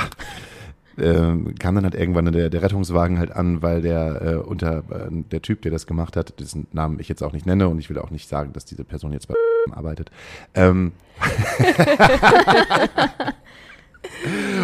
äh, 0.98 1.54
kam 1.60 1.76
dann 1.76 1.84
halt 1.84 1.96
irgendwann 1.96 2.32
der, 2.32 2.50
der 2.50 2.62
Rettungswagen 2.62 3.20
halt 3.20 3.32
an, 3.32 3.62
weil 3.62 3.82
der 3.82 4.22
äh, 4.22 4.36
unter 4.36 4.80
äh, 4.90 5.10
der 5.10 5.42
Typ, 5.42 5.62
der 5.62 5.72
das 5.72 5.88
gemacht 5.88 6.16
hat, 6.16 6.40
dessen 6.40 6.68
Namen 6.72 7.00
ich 7.00 7.10
jetzt 7.10 7.24
auch 7.24 7.34
nicht 7.34 7.46
nenne 7.46 7.68
und 7.68 7.80
ich 7.80 7.90
will 7.90 8.00
auch 8.00 8.12
nicht 8.12 8.28
sagen, 8.28 8.54
dass 8.54 8.66
diese 8.66 8.84
Person 8.84 9.14
jetzt 9.14 9.28
bei 9.28 9.36
arbeitet, 9.72 10.12
ähm, 10.54 10.92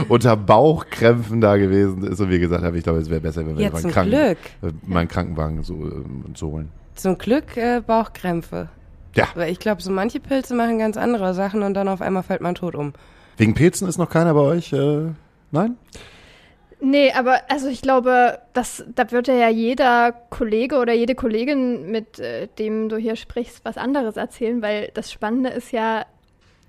unter 0.09 0.35
Bauchkrämpfen 0.35 1.41
da 1.41 1.57
gewesen 1.57 2.03
ist 2.03 2.19
und 2.19 2.29
wie 2.29 2.39
gesagt 2.39 2.63
habe, 2.63 2.77
ich 2.77 2.83
glaube, 2.83 2.99
es 2.99 3.09
wäre 3.09 3.21
besser, 3.21 3.45
wenn 3.45 3.57
wir 3.57 3.65
ja, 3.65 3.71
meinen, 3.71 3.91
Kranken, 3.91 4.13
äh, 4.13 4.35
meinen 4.85 5.07
Krankenwagen 5.07 5.63
so, 5.63 5.87
äh, 5.87 6.03
so 6.35 6.51
holen. 6.51 6.69
Zum 6.95 7.17
Glück 7.17 7.57
äh, 7.57 7.81
Bauchkrämpfe. 7.85 8.69
Ja. 9.15 9.27
Weil 9.35 9.51
ich 9.51 9.59
glaube, 9.59 9.81
so 9.81 9.91
manche 9.91 10.19
Pilze 10.19 10.55
machen 10.55 10.79
ganz 10.79 10.97
andere 10.97 11.33
Sachen 11.33 11.63
und 11.63 11.73
dann 11.73 11.87
auf 11.87 12.01
einmal 12.01 12.23
fällt 12.23 12.41
man 12.41 12.55
tot 12.55 12.75
um. 12.75 12.93
Wegen 13.37 13.53
Pilzen 13.53 13.87
ist 13.87 13.97
noch 13.97 14.09
keiner 14.09 14.33
bei 14.33 14.41
euch? 14.41 14.73
Äh, 14.73 15.11
nein? 15.51 15.77
Nee, 16.79 17.11
aber 17.11 17.41
also 17.49 17.67
ich 17.67 17.81
glaube, 17.81 18.39
das, 18.53 18.85
da 18.93 19.09
wird 19.11 19.27
ja 19.27 19.49
jeder 19.49 20.11
Kollege 20.29 20.77
oder 20.77 20.93
jede 20.93 21.15
Kollegin, 21.15 21.89
mit 21.91 22.19
äh, 22.19 22.47
dem 22.59 22.87
du 22.89 22.97
hier 22.97 23.15
sprichst, 23.15 23.65
was 23.65 23.77
anderes 23.77 24.15
erzählen, 24.15 24.61
weil 24.61 24.91
das 24.93 25.11
Spannende 25.11 25.49
ist 25.49 25.71
ja, 25.71 26.05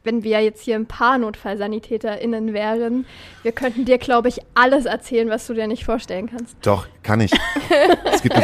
wenn 0.04 0.22
wir 0.22 0.40
jetzt 0.40 0.62
hier 0.62 0.76
ein 0.76 0.86
paar 0.86 1.18
NotfallsanitäterInnen 1.18 2.54
wären, 2.54 3.04
wir 3.42 3.52
könnten 3.52 3.84
dir, 3.84 3.98
glaube 3.98 4.28
ich, 4.28 4.40
alles 4.54 4.86
erzählen, 4.86 5.28
was 5.28 5.46
du 5.46 5.52
dir 5.52 5.66
nicht 5.66 5.84
vorstellen 5.84 6.30
kannst. 6.30 6.56
Doch, 6.62 6.88
kann 7.02 7.20
ich. 7.20 7.32
es 8.12 8.22
gibt 8.22 8.34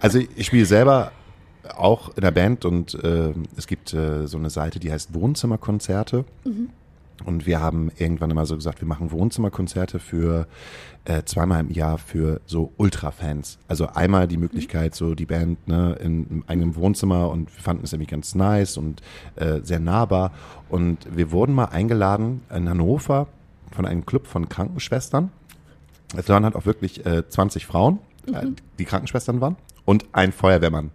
also 0.00 0.18
ich 0.18 0.46
spiele 0.46 0.64
selber 0.64 1.12
auch 1.76 2.16
in 2.16 2.22
der 2.22 2.30
Band 2.30 2.64
und 2.64 2.94
äh, 2.94 3.34
es 3.56 3.66
gibt 3.66 3.92
äh, 3.92 4.26
so 4.26 4.38
eine 4.38 4.48
Seite, 4.48 4.80
die 4.80 4.90
heißt 4.90 5.12
Wohnzimmerkonzerte. 5.12 6.24
Mhm. 6.44 6.70
Und 7.24 7.46
wir 7.46 7.60
haben 7.60 7.90
irgendwann 7.98 8.30
immer 8.30 8.46
so 8.46 8.54
gesagt, 8.56 8.80
wir 8.80 8.88
machen 8.88 9.10
Wohnzimmerkonzerte 9.10 9.98
für 9.98 10.46
äh, 11.04 11.22
zweimal 11.24 11.60
im 11.60 11.70
Jahr 11.70 11.98
für 11.98 12.40
so 12.46 12.72
Ultra-Fans. 12.76 13.58
Also 13.68 13.88
einmal 13.88 14.28
die 14.28 14.36
Möglichkeit, 14.36 14.94
so 14.94 15.14
die 15.14 15.26
Band 15.26 15.66
ne, 15.68 15.96
in 16.00 16.44
einem 16.46 16.76
Wohnzimmer 16.76 17.30
und 17.30 17.54
wir 17.54 17.62
fanden 17.62 17.84
es 17.84 17.92
nämlich 17.92 18.08
ganz 18.08 18.34
nice 18.34 18.76
und 18.76 19.02
äh, 19.36 19.60
sehr 19.62 19.80
nahbar. 19.80 20.32
Und 20.68 20.98
wir 21.14 21.30
wurden 21.32 21.54
mal 21.54 21.66
eingeladen 21.66 22.42
in 22.54 22.68
Hannover 22.68 23.28
von 23.70 23.86
einem 23.86 24.06
Club 24.06 24.26
von 24.26 24.48
Krankenschwestern. 24.48 25.30
Es 26.16 26.28
waren 26.28 26.44
halt 26.44 26.56
auch 26.56 26.66
wirklich 26.66 27.06
äh, 27.06 27.28
20 27.28 27.66
Frauen, 27.66 27.98
äh, 28.26 28.44
mhm. 28.44 28.56
die 28.78 28.84
Krankenschwestern 28.84 29.40
waren 29.40 29.56
und 29.84 30.06
ein 30.12 30.32
Feuerwehrmann. 30.32 30.90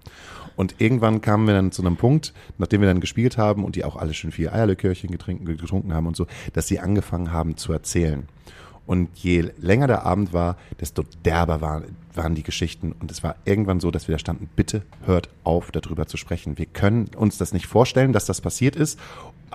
Und 0.55 0.75
irgendwann 0.79 1.21
kamen 1.21 1.47
wir 1.47 1.53
dann 1.53 1.71
zu 1.71 1.81
einem 1.81 1.97
Punkt, 1.97 2.33
nachdem 2.57 2.81
wir 2.81 2.87
dann 2.87 3.01
gespielt 3.01 3.37
haben 3.37 3.63
und 3.63 3.75
die 3.75 3.83
auch 3.83 3.95
alle 3.95 4.13
schon 4.13 4.31
vier 4.31 4.53
Eierlikörchen 4.53 5.11
getrunken 5.11 5.93
haben 5.93 6.07
und 6.07 6.15
so, 6.15 6.27
dass 6.53 6.67
sie 6.67 6.79
angefangen 6.79 7.31
haben 7.31 7.57
zu 7.57 7.73
erzählen. 7.73 8.27
Und 8.87 9.09
je 9.15 9.49
länger 9.57 9.87
der 9.87 10.05
Abend 10.05 10.31
war, 10.31 10.57
desto 10.79 11.03
derber 11.23 11.59
waren, 11.59 11.95
waren 12.13 12.35
die 12.35 12.43
Geschichten. 12.43 12.91
Und 12.91 13.09
es 13.09 13.23
war 13.23 13.35
irgendwann 13.45 13.79
so, 13.79 13.89
dass 13.89 14.07
wir 14.07 14.13
da 14.13 14.19
standen, 14.19 14.47
bitte 14.55 14.83
hört 15.05 15.29
auf, 15.43 15.71
darüber 15.71 16.05
zu 16.05 16.17
sprechen. 16.17 16.57
Wir 16.57 16.67
können 16.67 17.09
uns 17.15 17.37
das 17.37 17.51
nicht 17.51 17.65
vorstellen, 17.65 18.13
dass 18.13 18.25
das 18.25 18.41
passiert 18.41 18.75
ist. 18.75 18.99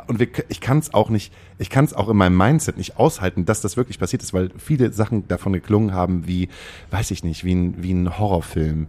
Und 0.08 0.18
wir, 0.18 0.28
ich 0.48 0.60
kann 0.60 0.78
es 0.78 0.94
auch 0.94 1.10
nicht, 1.10 1.32
ich 1.58 1.70
kann 1.70 1.84
es 1.84 1.94
auch 1.94 2.08
in 2.08 2.16
meinem 2.16 2.36
Mindset 2.36 2.76
nicht 2.76 2.96
aushalten, 2.96 3.44
dass 3.44 3.60
das 3.60 3.76
wirklich 3.76 3.98
passiert 3.98 4.22
ist, 4.22 4.34
weil 4.34 4.50
viele 4.58 4.92
Sachen 4.92 5.28
davon 5.28 5.52
geklungen 5.52 5.94
haben 5.94 6.26
wie, 6.26 6.48
weiß 6.90 7.10
ich 7.12 7.22
nicht, 7.22 7.44
wie 7.44 7.54
ein, 7.54 7.82
wie 7.82 7.92
ein 7.92 8.18
Horrorfilm. 8.18 8.88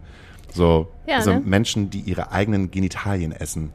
So, 0.54 0.88
ja, 1.06 1.16
also 1.16 1.34
ne? 1.34 1.42
Menschen, 1.44 1.90
die 1.90 2.00
ihre 2.00 2.32
eigenen 2.32 2.70
Genitalien 2.70 3.32
essen. 3.32 3.72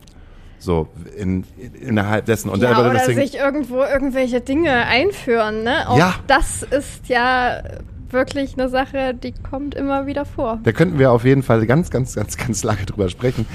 So, 0.59 0.87
in, 1.15 1.43
in, 1.57 1.73
innerhalb 1.75 2.25
dessen. 2.25 2.49
Und 2.49 2.61
ja, 2.61 2.79
oder 2.79 2.91
deswegen, 2.91 3.19
sich 3.19 3.35
irgendwo 3.35 3.83
irgendwelche 3.83 4.41
Dinge 4.41 4.71
einführen, 4.71 5.63
ne? 5.63 5.87
Auch 5.87 5.97
ja. 5.97 6.15
das 6.25 6.63
ist 6.63 7.09
ja 7.09 7.61
wirklich 8.09 8.53
eine 8.57 8.69
Sache, 8.69 9.13
die 9.13 9.33
kommt 9.33 9.75
immer 9.75 10.07
wieder 10.07 10.25
vor. 10.25 10.59
Da 10.63 10.71
könnten 10.71 10.97
wir 10.97 11.11
auf 11.11 11.25
jeden 11.25 11.43
Fall 11.43 11.65
ganz, 11.65 11.91
ganz, 11.91 12.15
ganz, 12.15 12.37
ganz 12.37 12.63
lange 12.63 12.85
drüber 12.85 13.09
sprechen. 13.09 13.45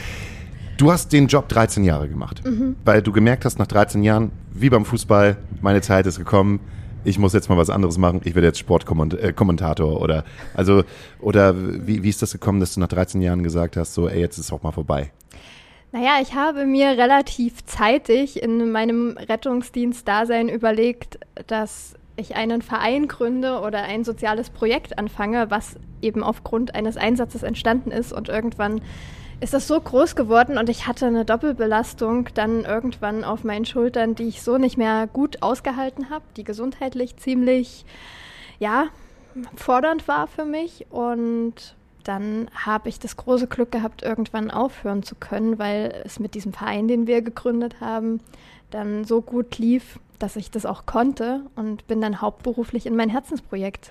Du 0.76 0.92
hast 0.92 1.12
den 1.12 1.26
Job 1.26 1.48
13 1.48 1.84
Jahre 1.84 2.08
gemacht, 2.08 2.42
mhm. 2.44 2.76
weil 2.84 3.02
du 3.02 3.12
gemerkt 3.12 3.44
hast, 3.44 3.58
nach 3.58 3.66
13 3.66 4.02
Jahren, 4.02 4.30
wie 4.52 4.70
beim 4.70 4.84
Fußball, 4.84 5.36
meine 5.60 5.80
Zeit 5.80 6.06
ist 6.06 6.18
gekommen 6.18 6.60
ich 7.04 7.18
muss 7.18 7.32
jetzt 7.32 7.48
mal 7.48 7.56
was 7.56 7.70
anderes 7.70 7.98
machen, 7.98 8.20
ich 8.24 8.34
werde 8.34 8.48
jetzt 8.48 8.58
Sportkommentator 8.58 10.00
oder 10.00 10.24
also 10.54 10.84
oder 11.20 11.54
wie, 11.56 12.02
wie 12.02 12.08
ist 12.08 12.22
das 12.22 12.32
gekommen, 12.32 12.60
dass 12.60 12.74
du 12.74 12.80
nach 12.80 12.88
13 12.88 13.20
Jahren 13.22 13.42
gesagt 13.42 13.76
hast, 13.76 13.94
so 13.94 14.08
ey, 14.08 14.20
jetzt 14.20 14.38
ist 14.38 14.46
es 14.46 14.52
auch 14.52 14.62
mal 14.62 14.72
vorbei? 14.72 15.10
Naja, 15.92 16.12
ich 16.22 16.34
habe 16.34 16.64
mir 16.64 16.90
relativ 16.90 17.66
zeitig 17.66 18.42
in 18.42 18.72
meinem 18.72 19.18
Rettungsdienst-Dasein 19.18 20.48
überlegt, 20.48 21.18
dass 21.48 21.94
ich 22.16 22.34
einen 22.34 22.62
Verein 22.62 23.08
gründe 23.08 23.60
oder 23.60 23.82
ein 23.82 24.04
soziales 24.04 24.48
Projekt 24.48 24.98
anfange, 24.98 25.50
was 25.50 25.76
eben 26.00 26.22
aufgrund 26.22 26.74
eines 26.74 26.96
Einsatzes 26.96 27.42
entstanden 27.42 27.90
ist 27.90 28.12
und 28.12 28.28
irgendwann 28.28 28.80
ist 29.42 29.52
das 29.52 29.66
so 29.66 29.80
groß 29.80 30.14
geworden 30.14 30.56
und 30.56 30.68
ich 30.68 30.86
hatte 30.86 31.06
eine 31.06 31.24
Doppelbelastung 31.24 32.28
dann 32.34 32.64
irgendwann 32.64 33.24
auf 33.24 33.42
meinen 33.42 33.64
Schultern, 33.64 34.14
die 34.14 34.28
ich 34.28 34.40
so 34.40 34.56
nicht 34.56 34.78
mehr 34.78 35.08
gut 35.12 35.42
ausgehalten 35.42 36.10
habe, 36.10 36.24
die 36.36 36.44
gesundheitlich 36.44 37.16
ziemlich, 37.16 37.84
ja, 38.60 38.86
fordernd 39.56 40.06
war 40.06 40.28
für 40.28 40.44
mich 40.44 40.86
und 40.90 41.74
dann 42.04 42.48
habe 42.54 42.88
ich 42.88 43.00
das 43.00 43.16
große 43.16 43.48
Glück 43.48 43.72
gehabt, 43.72 44.02
irgendwann 44.02 44.50
aufhören 44.50 45.02
zu 45.02 45.16
können, 45.16 45.58
weil 45.58 46.02
es 46.04 46.20
mit 46.20 46.34
diesem 46.34 46.52
Verein, 46.52 46.86
den 46.86 47.08
wir 47.08 47.20
gegründet 47.22 47.80
haben, 47.80 48.20
dann 48.70 49.04
so 49.04 49.22
gut 49.22 49.58
lief, 49.58 49.98
dass 50.20 50.36
ich 50.36 50.52
das 50.52 50.66
auch 50.66 50.86
konnte 50.86 51.42
und 51.56 51.88
bin 51.88 52.00
dann 52.00 52.20
hauptberuflich 52.20 52.86
in 52.86 52.94
mein 52.94 53.08
Herzensprojekt. 53.08 53.90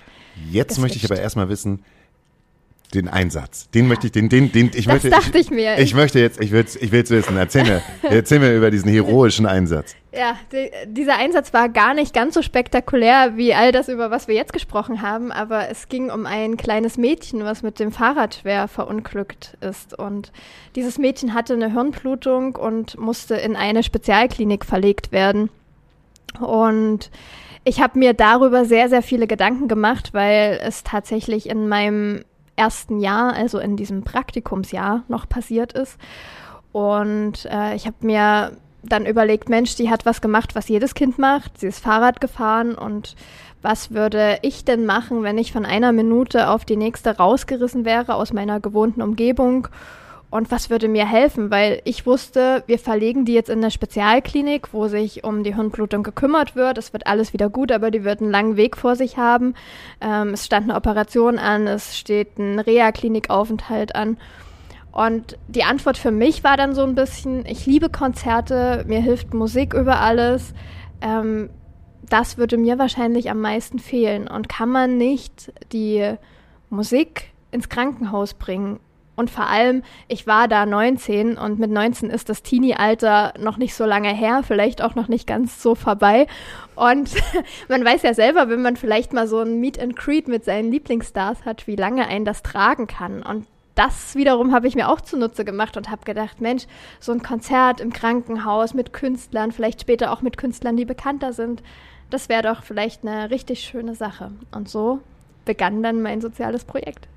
Jetzt 0.50 0.68
geswitcht. 0.68 0.80
möchte 0.80 0.98
ich 0.98 1.04
aber 1.04 1.20
erstmal 1.20 1.50
wissen, 1.50 1.84
den 2.94 3.08
Einsatz. 3.08 3.70
Den 3.70 3.88
möchte 3.88 4.06
ich, 4.06 4.12
den, 4.12 4.28
den, 4.28 4.52
den, 4.52 4.70
ich 4.74 4.84
das 4.84 4.94
möchte. 4.94 5.10
dachte 5.10 5.38
ich, 5.38 5.50
mir. 5.50 5.74
Ich, 5.74 5.84
ich 5.84 5.94
möchte 5.94 6.18
jetzt, 6.20 6.40
ich 6.40 6.52
will, 6.52 6.64
ich 6.80 6.92
will 6.92 6.98
jetzt 6.98 7.10
wissen. 7.10 7.36
Erzähl 7.36 7.64
mir, 7.64 7.82
erzähl 8.02 8.38
mir 8.38 8.54
über 8.54 8.70
diesen 8.70 8.90
heroischen 8.90 9.46
Einsatz. 9.46 9.94
Ja, 10.14 10.36
die, 10.52 10.70
dieser 10.86 11.16
Einsatz 11.16 11.54
war 11.54 11.68
gar 11.68 11.94
nicht 11.94 12.12
ganz 12.12 12.34
so 12.34 12.42
spektakulär 12.42 13.36
wie 13.36 13.54
all 13.54 13.72
das, 13.72 13.88
über 13.88 14.10
was 14.10 14.28
wir 14.28 14.34
jetzt 14.34 14.52
gesprochen 14.52 15.00
haben, 15.00 15.32
aber 15.32 15.70
es 15.70 15.88
ging 15.88 16.10
um 16.10 16.26
ein 16.26 16.58
kleines 16.58 16.98
Mädchen, 16.98 17.44
was 17.44 17.62
mit 17.62 17.80
dem 17.80 17.92
Fahrrad 17.92 18.34
schwer 18.34 18.68
verunglückt 18.68 19.56
ist. 19.62 19.98
Und 19.98 20.32
dieses 20.76 20.98
Mädchen 20.98 21.32
hatte 21.32 21.54
eine 21.54 21.72
Hirnblutung 21.72 22.56
und 22.56 22.98
musste 22.98 23.36
in 23.36 23.56
eine 23.56 23.82
Spezialklinik 23.82 24.66
verlegt 24.66 25.12
werden. 25.12 25.48
Und 26.40 27.10
ich 27.64 27.80
habe 27.80 27.98
mir 27.98 28.12
darüber 28.12 28.64
sehr, 28.64 28.88
sehr 28.88 29.02
viele 29.02 29.26
Gedanken 29.26 29.68
gemacht, 29.68 30.12
weil 30.12 30.60
es 30.62 30.82
tatsächlich 30.82 31.48
in 31.48 31.68
meinem 31.68 32.24
ersten 32.56 33.00
Jahr, 33.00 33.34
also 33.34 33.58
in 33.58 33.76
diesem 33.76 34.02
Praktikumsjahr, 34.02 35.04
noch 35.08 35.28
passiert 35.28 35.72
ist. 35.72 35.98
Und 36.72 37.46
äh, 37.46 37.74
ich 37.74 37.86
habe 37.86 37.96
mir 38.00 38.52
dann 38.82 39.06
überlegt, 39.06 39.48
Mensch, 39.48 39.76
die 39.76 39.90
hat 39.90 40.06
was 40.06 40.20
gemacht, 40.20 40.54
was 40.54 40.68
jedes 40.68 40.94
Kind 40.94 41.18
macht. 41.18 41.58
Sie 41.58 41.68
ist 41.68 41.80
Fahrrad 41.80 42.20
gefahren 42.20 42.74
und 42.74 43.14
was 43.62 43.92
würde 43.92 44.38
ich 44.42 44.64
denn 44.64 44.86
machen, 44.86 45.22
wenn 45.22 45.38
ich 45.38 45.52
von 45.52 45.64
einer 45.64 45.92
Minute 45.92 46.48
auf 46.48 46.64
die 46.64 46.76
nächste 46.76 47.16
rausgerissen 47.16 47.84
wäre 47.84 48.14
aus 48.14 48.32
meiner 48.32 48.58
gewohnten 48.58 49.02
Umgebung? 49.02 49.68
Und 50.32 50.50
was 50.50 50.70
würde 50.70 50.88
mir 50.88 51.06
helfen? 51.06 51.50
Weil 51.50 51.82
ich 51.84 52.06
wusste, 52.06 52.64
wir 52.66 52.78
verlegen 52.78 53.26
die 53.26 53.34
jetzt 53.34 53.50
in 53.50 53.58
eine 53.58 53.70
Spezialklinik, 53.70 54.72
wo 54.72 54.88
sich 54.88 55.24
um 55.24 55.44
die 55.44 55.54
Hirnblutung 55.54 56.02
gekümmert 56.02 56.56
wird. 56.56 56.78
Es 56.78 56.94
wird 56.94 57.06
alles 57.06 57.34
wieder 57.34 57.50
gut, 57.50 57.70
aber 57.70 57.90
die 57.90 58.02
wird 58.02 58.22
einen 58.22 58.30
langen 58.30 58.56
Weg 58.56 58.78
vor 58.78 58.96
sich 58.96 59.18
haben. 59.18 59.52
Ähm, 60.00 60.28
es 60.28 60.46
stand 60.46 60.70
eine 60.70 60.76
Operation 60.78 61.38
an, 61.38 61.66
es 61.66 61.98
steht 61.98 62.38
ein 62.38 62.58
Reha-Klinikaufenthalt 62.58 63.94
an. 63.94 64.16
Und 64.90 65.36
die 65.48 65.64
Antwort 65.64 65.98
für 65.98 66.10
mich 66.10 66.42
war 66.42 66.56
dann 66.56 66.74
so 66.74 66.82
ein 66.82 66.94
bisschen, 66.94 67.44
ich 67.44 67.66
liebe 67.66 67.90
Konzerte, 67.90 68.86
mir 68.88 69.02
hilft 69.02 69.34
Musik 69.34 69.74
über 69.74 70.00
alles. 70.00 70.54
Ähm, 71.02 71.50
das 72.08 72.38
würde 72.38 72.56
mir 72.56 72.78
wahrscheinlich 72.78 73.28
am 73.28 73.42
meisten 73.42 73.78
fehlen. 73.78 74.28
Und 74.28 74.48
kann 74.48 74.70
man 74.70 74.96
nicht 74.96 75.52
die 75.72 76.14
Musik 76.70 77.32
ins 77.50 77.68
Krankenhaus 77.68 78.32
bringen? 78.32 78.80
Und 79.14 79.30
vor 79.30 79.46
allem, 79.46 79.82
ich 80.08 80.26
war 80.26 80.48
da 80.48 80.64
19 80.64 81.36
und 81.36 81.58
mit 81.58 81.70
19 81.70 82.08
ist 82.08 82.28
das 82.30 82.42
Teenie-Alter 82.42 83.34
noch 83.38 83.58
nicht 83.58 83.74
so 83.74 83.84
lange 83.84 84.12
her, 84.12 84.42
vielleicht 84.42 84.80
auch 84.80 84.94
noch 84.94 85.08
nicht 85.08 85.26
ganz 85.26 85.62
so 85.62 85.74
vorbei. 85.74 86.26
Und 86.74 87.10
man 87.68 87.84
weiß 87.84 88.02
ja 88.02 88.14
selber, 88.14 88.48
wenn 88.48 88.62
man 88.62 88.76
vielleicht 88.76 89.12
mal 89.12 89.26
so 89.26 89.40
ein 89.40 89.60
Meet 89.60 89.78
and 89.80 89.96
Greet 89.96 90.28
mit 90.28 90.44
seinen 90.44 90.70
Lieblingsstars 90.70 91.44
hat, 91.44 91.66
wie 91.66 91.76
lange 91.76 92.06
einen 92.06 92.24
das 92.24 92.42
tragen 92.42 92.86
kann. 92.86 93.22
Und 93.22 93.46
das 93.74 94.14
wiederum 94.14 94.52
habe 94.52 94.66
ich 94.66 94.74
mir 94.74 94.88
auch 94.88 95.00
zunutze 95.00 95.44
gemacht 95.44 95.76
und 95.76 95.90
habe 95.90 96.04
gedacht, 96.04 96.40
Mensch, 96.40 96.64
so 97.00 97.12
ein 97.12 97.22
Konzert 97.22 97.80
im 97.80 97.92
Krankenhaus 97.92 98.74
mit 98.74 98.92
Künstlern, 98.92 99.52
vielleicht 99.52 99.82
später 99.82 100.12
auch 100.12 100.22
mit 100.22 100.36
Künstlern, 100.38 100.76
die 100.76 100.84
bekannter 100.84 101.32
sind, 101.32 101.62
das 102.10 102.28
wäre 102.28 102.42
doch 102.42 102.62
vielleicht 102.62 103.06
eine 103.06 103.30
richtig 103.30 103.60
schöne 103.60 103.94
Sache. 103.94 104.32
Und 104.52 104.68
so 104.68 105.00
begann 105.44 105.82
dann 105.82 106.02
mein 106.02 106.20
soziales 106.20 106.64
Projekt. 106.64 107.08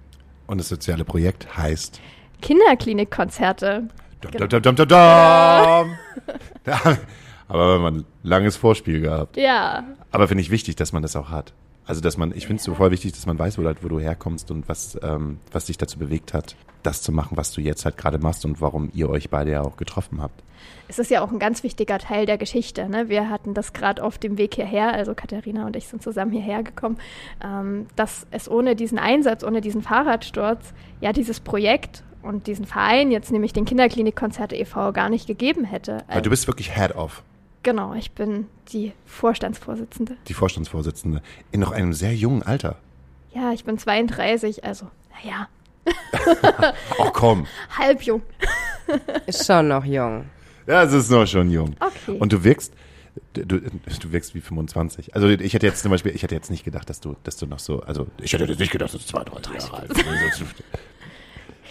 Und 0.48 0.60
das 0.60 0.70
soziale 0.70 1.06
Projekt 1.06 1.58
heißt 1.58 2.02
Kinderklinikkonzerte. 2.42 3.88
Dum, 4.22 4.32
dum, 4.32 4.62
dum, 4.62 4.76
dum, 4.76 4.88
dum. 4.88 5.98
Aber 7.48 7.80
man 7.80 7.98
ein 7.98 8.06
langes 8.24 8.58
Vorspiel 8.58 9.02
gehabt. 9.02 9.38
Ja. 9.38 9.84
Aber 10.12 10.28
finde 10.28 10.42
ich 10.42 10.50
wichtig, 10.50 10.76
dass 10.76 10.94
man 10.94 11.02
das 11.02 11.16
auch 11.16 11.30
hat. 11.30 11.54
Also 11.86 12.02
dass 12.02 12.18
man, 12.18 12.34
ich 12.36 12.48
finde 12.48 12.60
es 12.60 12.64
so 12.64 12.74
voll 12.74 12.92
wichtig, 12.92 13.14
dass 13.14 13.26
man 13.26 13.38
weiß, 13.38 13.58
wo, 13.58 13.64
wo 13.64 13.88
du 13.88 14.00
herkommst 14.00 14.50
und 14.52 14.68
was, 14.68 14.98
ähm, 15.04 15.40
was 15.52 15.66
dich 15.66 15.78
dazu 15.78 16.00
bewegt 16.00 16.34
hat, 16.34 16.56
das 16.84 17.02
zu 17.02 17.12
machen, 17.12 17.38
was 17.38 17.52
du 17.52 17.62
jetzt 17.62 17.86
halt 17.86 17.98
gerade 17.98 18.18
machst 18.18 18.46
und 18.46 18.62
warum 18.62 18.90
ihr 18.94 19.10
euch 19.10 19.30
beide 19.30 19.52
ja 19.52 19.62
auch 19.62 19.78
getroffen 19.78 20.22
habt. 20.22 20.44
Es 20.88 21.00
ist 21.00 21.10
ja 21.10 21.22
auch 21.22 21.32
ein 21.32 21.40
ganz 21.40 21.64
wichtiger 21.64 21.98
Teil 21.98 22.26
der 22.26 22.38
Geschichte. 22.38 22.88
Ne? 22.88 23.10
Wir 23.10 23.30
hatten 23.30 23.54
das 23.54 23.74
gerade 23.74 24.04
auf 24.04 24.18
dem 24.18 24.38
Weg 24.38 24.56
hierher, 24.56 24.94
also 24.94 25.14
Katharina 25.16 25.66
und 25.66 25.76
ich 25.76 25.88
sind 25.88 26.02
zusammen 26.02 26.32
hierher 26.32 26.64
gekommen, 26.64 26.98
ähm, 27.44 27.88
dass 27.96 28.28
es 28.32 28.50
ohne 28.50 28.76
diesen 28.76 29.00
Einsatz, 29.00 29.44
ohne 29.44 29.62
diesen 29.62 29.82
Fahrradsturz, 29.82 30.74
ja 31.02 31.12
dieses 31.12 31.40
Projekt 31.40 32.04
und 32.22 32.48
diesen 32.48 32.66
Verein, 32.66 33.12
jetzt 33.12 33.32
nämlich 33.32 33.54
den 33.54 33.66
Kinderklinikkonzerte 33.66 34.56
e.V., 34.56 34.92
gar 34.92 35.10
nicht 35.10 35.28
gegeben 35.28 35.64
hätte. 35.64 36.00
Weil 36.08 36.22
du 36.22 36.30
bist 36.30 36.48
wirklich 36.48 36.74
Head-Off. 36.74 37.24
Genau, 37.66 37.96
ich 37.96 38.12
bin 38.12 38.46
die 38.72 38.94
Vorstandsvorsitzende. 39.08 40.18
Die 40.28 40.36
Vorstandsvorsitzende. 40.36 41.24
In 41.52 41.62
noch 41.62 41.72
einem 41.72 41.94
sehr 41.94 42.14
jungen 42.14 42.44
Alter. 42.44 42.76
Ja, 43.34 43.54
ich 43.54 43.64
bin 43.64 43.80
32, 43.80 44.64
also, 44.64 44.92
naja. 45.12 45.50
Ach 47.02 47.12
komm. 47.12 47.48
Halb 47.76 48.04
jung. 48.04 48.22
Ist 49.26 49.48
schon 49.48 49.70
noch 49.70 49.84
jung. 49.84 50.26
Ja, 50.68 50.84
es 50.84 50.94
ist 50.94 51.10
noch 51.10 51.26
schon 51.26 51.50
jung. 51.50 51.76
Okay. 51.80 52.20
Und 52.20 52.32
du 52.32 52.44
wirkst, 52.44 52.72
du, 53.34 53.44
du 53.44 54.12
wirkst 54.12 54.36
wie 54.36 54.42
25. 54.42 55.16
Also 55.16 55.28
ich 55.28 55.56
hätte 55.56 55.66
jetzt 55.66 55.82
zum 55.82 55.90
Beispiel, 55.90 56.14
ich 56.14 56.22
hätte 56.22 56.36
jetzt 56.36 56.52
nicht 56.52 56.66
gedacht, 56.66 56.88
dass 56.88 57.00
du, 57.00 57.16
dass 57.24 57.36
du 57.38 57.48
noch 57.48 57.58
so, 57.58 57.82
also 57.82 58.06
ich 58.22 58.32
hätte 58.32 58.46
jetzt 58.46 58.60
nicht 58.60 58.74
gedacht, 58.74 58.94
dass 58.94 59.02
du 59.02 59.08
32 59.08 59.54
Jahre 59.56 59.78
alt 59.78 59.88
bist. 59.88 60.06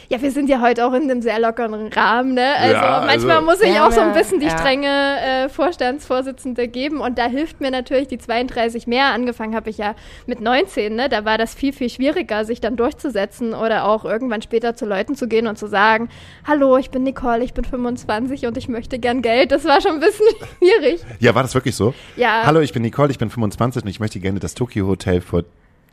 Ja, 0.09 0.21
wir 0.21 0.31
sind 0.31 0.49
ja 0.49 0.61
heute 0.61 0.87
auch 0.87 0.93
in 0.93 1.03
einem 1.11 1.23
sehr 1.23 1.38
lockeren 1.38 1.88
Rahmen, 1.93 2.35
ne? 2.35 2.55
Also 2.59 2.75
Ja, 2.75 2.99
also- 2.99 3.07
manchmal 3.07 3.43
muss 3.43 3.61
ich 3.62 3.75
Ja, 3.75 3.87
auch 3.87 3.93
so 3.93 4.01
ein 4.01 4.12
bisschen 4.12 4.40
die 4.40 4.47
ja. 4.47 4.59
strenge 4.59 4.87
äh, 4.88 5.49
Vorstandsvorsitzende 5.49 6.69
geben 6.69 7.01
und 7.01 7.19
da 7.19 7.27
hilft 7.27 7.61
mir 7.61 7.71
natürlich 7.71 8.09
die 8.09 8.19
32 8.19 8.87
mehr. 8.87 9.07
Angefangen 9.12 9.55
habe 9.55 9.71
ich 9.71 9.79
ja 9.79 9.95
mit 10.27 10.40
19, 10.40 10.95
ne? 10.95 11.09
Da 11.09 11.25
war 11.25 11.38
das 11.38 11.55
viel, 11.55 11.73
viel 11.73 11.88
schwieriger, 11.90 12.45
sich 12.45 12.61
dann 12.61 12.77
durchzusetzen 12.77 13.55
oder 13.55 13.85
auch 13.87 14.05
irgendwann 14.05 14.43
später 14.43 14.75
zu 14.75 14.87
Leuten 14.87 15.14
zu 15.17 15.29
gehen 15.29 15.47
und 15.47 15.59
zu 15.59 15.67
sagen, 15.67 16.09
hallo, 16.47 16.77
ich 16.77 16.90
bin 16.90 17.03
Nicole, 17.03 17.43
ich 17.45 17.55
bin 17.55 17.64
25 17.64 18.47
und 18.47 18.57
ich 18.57 18.69
möchte 18.69 18.99
gern 18.99 19.23
Geld. 19.23 19.53
Das 19.53 19.64
war 19.64 19.81
schon 19.81 19.93
ein 19.93 20.01
bisschen 20.01 20.27
schwierig. 20.59 21.01
Ja, 21.21 21.35
war 21.35 21.43
das 21.43 21.55
wirklich 21.55 21.77
so? 21.77 21.95
Ja. 22.17 22.43
Hallo, 22.45 22.61
ich 22.61 22.73
bin 22.73 22.83
Nicole, 22.83 23.11
ich 23.11 23.19
bin 23.19 23.31
25 23.31 23.83
und 23.85 23.88
ich 23.88 24.01
möchte 24.01 24.21
gerne 24.21 24.38
das 24.40 24.55
Tokyo 24.55 24.87
Hotel 24.87 25.21
vor, 25.21 25.45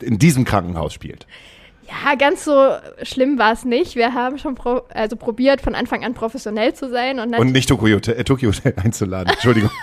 in 0.01 0.17
diesem 0.19 0.45
Krankenhaus 0.45 0.93
spielt. 0.93 1.25
Ja, 1.91 2.15
ganz 2.15 2.45
so 2.45 2.75
schlimm 3.03 3.37
war 3.37 3.53
es 3.53 3.65
nicht. 3.65 3.95
Wir 3.95 4.13
haben 4.13 4.37
schon 4.37 4.55
pro 4.55 4.81
also 4.93 5.15
probiert, 5.15 5.61
von 5.61 5.75
Anfang 5.75 6.03
an 6.03 6.13
professionell 6.13 6.73
zu 6.73 6.89
sein 6.89 7.19
und, 7.19 7.37
Und 7.37 7.51
nicht 7.51 7.67
Tokyo 7.69 7.95
Hotel, 7.95 8.15
äh, 8.17 8.23
Tokyo 8.23 8.49
Hotel 8.49 8.73
einzuladen. 8.83 9.33
Entschuldigung. 9.33 9.71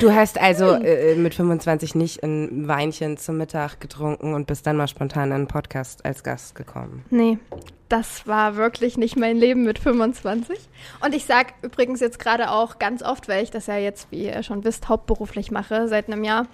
Du 0.00 0.12
hast 0.12 0.40
also 0.40 0.72
äh, 0.72 1.14
mit 1.14 1.34
25 1.34 1.94
nicht 1.94 2.22
ein 2.22 2.66
Weinchen 2.66 3.16
zum 3.16 3.36
Mittag 3.36 3.80
getrunken 3.80 4.34
und 4.34 4.46
bist 4.46 4.66
dann 4.66 4.76
mal 4.76 4.88
spontan 4.88 5.28
in 5.28 5.32
einen 5.32 5.46
Podcast 5.46 6.04
als 6.04 6.22
Gast 6.22 6.54
gekommen. 6.54 7.04
Nee, 7.10 7.38
das 7.88 8.26
war 8.26 8.56
wirklich 8.56 8.96
nicht 8.98 9.16
mein 9.16 9.36
Leben 9.36 9.64
mit 9.64 9.78
25. 9.78 10.58
Und 11.04 11.14
ich 11.14 11.24
sage 11.24 11.50
übrigens 11.62 12.00
jetzt 12.00 12.18
gerade 12.18 12.50
auch 12.50 12.78
ganz 12.78 13.02
oft, 13.02 13.28
weil 13.28 13.44
ich 13.44 13.50
das 13.50 13.66
ja 13.66 13.76
jetzt, 13.76 14.08
wie 14.10 14.26
ihr 14.26 14.42
schon 14.42 14.64
wisst, 14.64 14.88
hauptberuflich 14.88 15.50
mache 15.50 15.88
seit 15.88 16.08
einem 16.08 16.24
Jahr. 16.24 16.46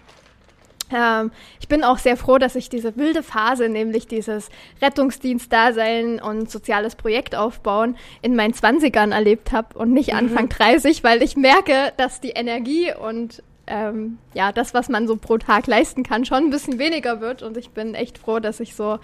Ähm, 0.93 1.31
ich 1.61 1.69
bin 1.69 1.85
auch 1.85 1.99
sehr 1.99 2.17
froh, 2.17 2.39
dass 2.39 2.57
ich 2.57 2.69
diese 2.69 2.97
wilde 2.97 3.23
Phase, 3.23 3.69
nämlich 3.69 4.07
dieses 4.07 4.51
Rettungsdienst-Dasein 4.83 6.21
und 6.21 6.51
soziales 6.51 6.97
Projekt 6.97 7.35
aufbauen, 7.35 7.97
in 8.23 8.37
meinen 8.37 8.55
20ern 8.55 9.13
erlebt 9.13 9.53
habe 9.53 9.79
und 9.79 9.93
nicht 9.93 10.15
Anfang 10.15 10.49
30, 10.49 11.05
weil 11.05 11.23
ich 11.23 11.37
merke, 11.37 11.93
dass 11.97 12.21
die 12.21 12.31
Energie 12.31 12.93
und 12.93 13.43
ähm, 13.67 14.19
ja, 14.35 14.53
das, 14.53 14.75
was 14.75 14.89
man 14.89 15.07
so 15.07 15.17
pro 15.17 15.39
Tag 15.39 15.67
leisten 15.67 16.03
kann, 16.03 16.25
schon 16.25 16.45
ein 16.45 16.51
bisschen 16.51 16.79
weniger 16.79 17.21
wird. 17.21 17.43
Und 17.43 17.57
ich 17.57 17.71
bin 17.71 17.95
echt 17.95 18.19
froh, 18.19 18.41
dass 18.41 18.61
ich 18.61 18.75
so 18.75 18.99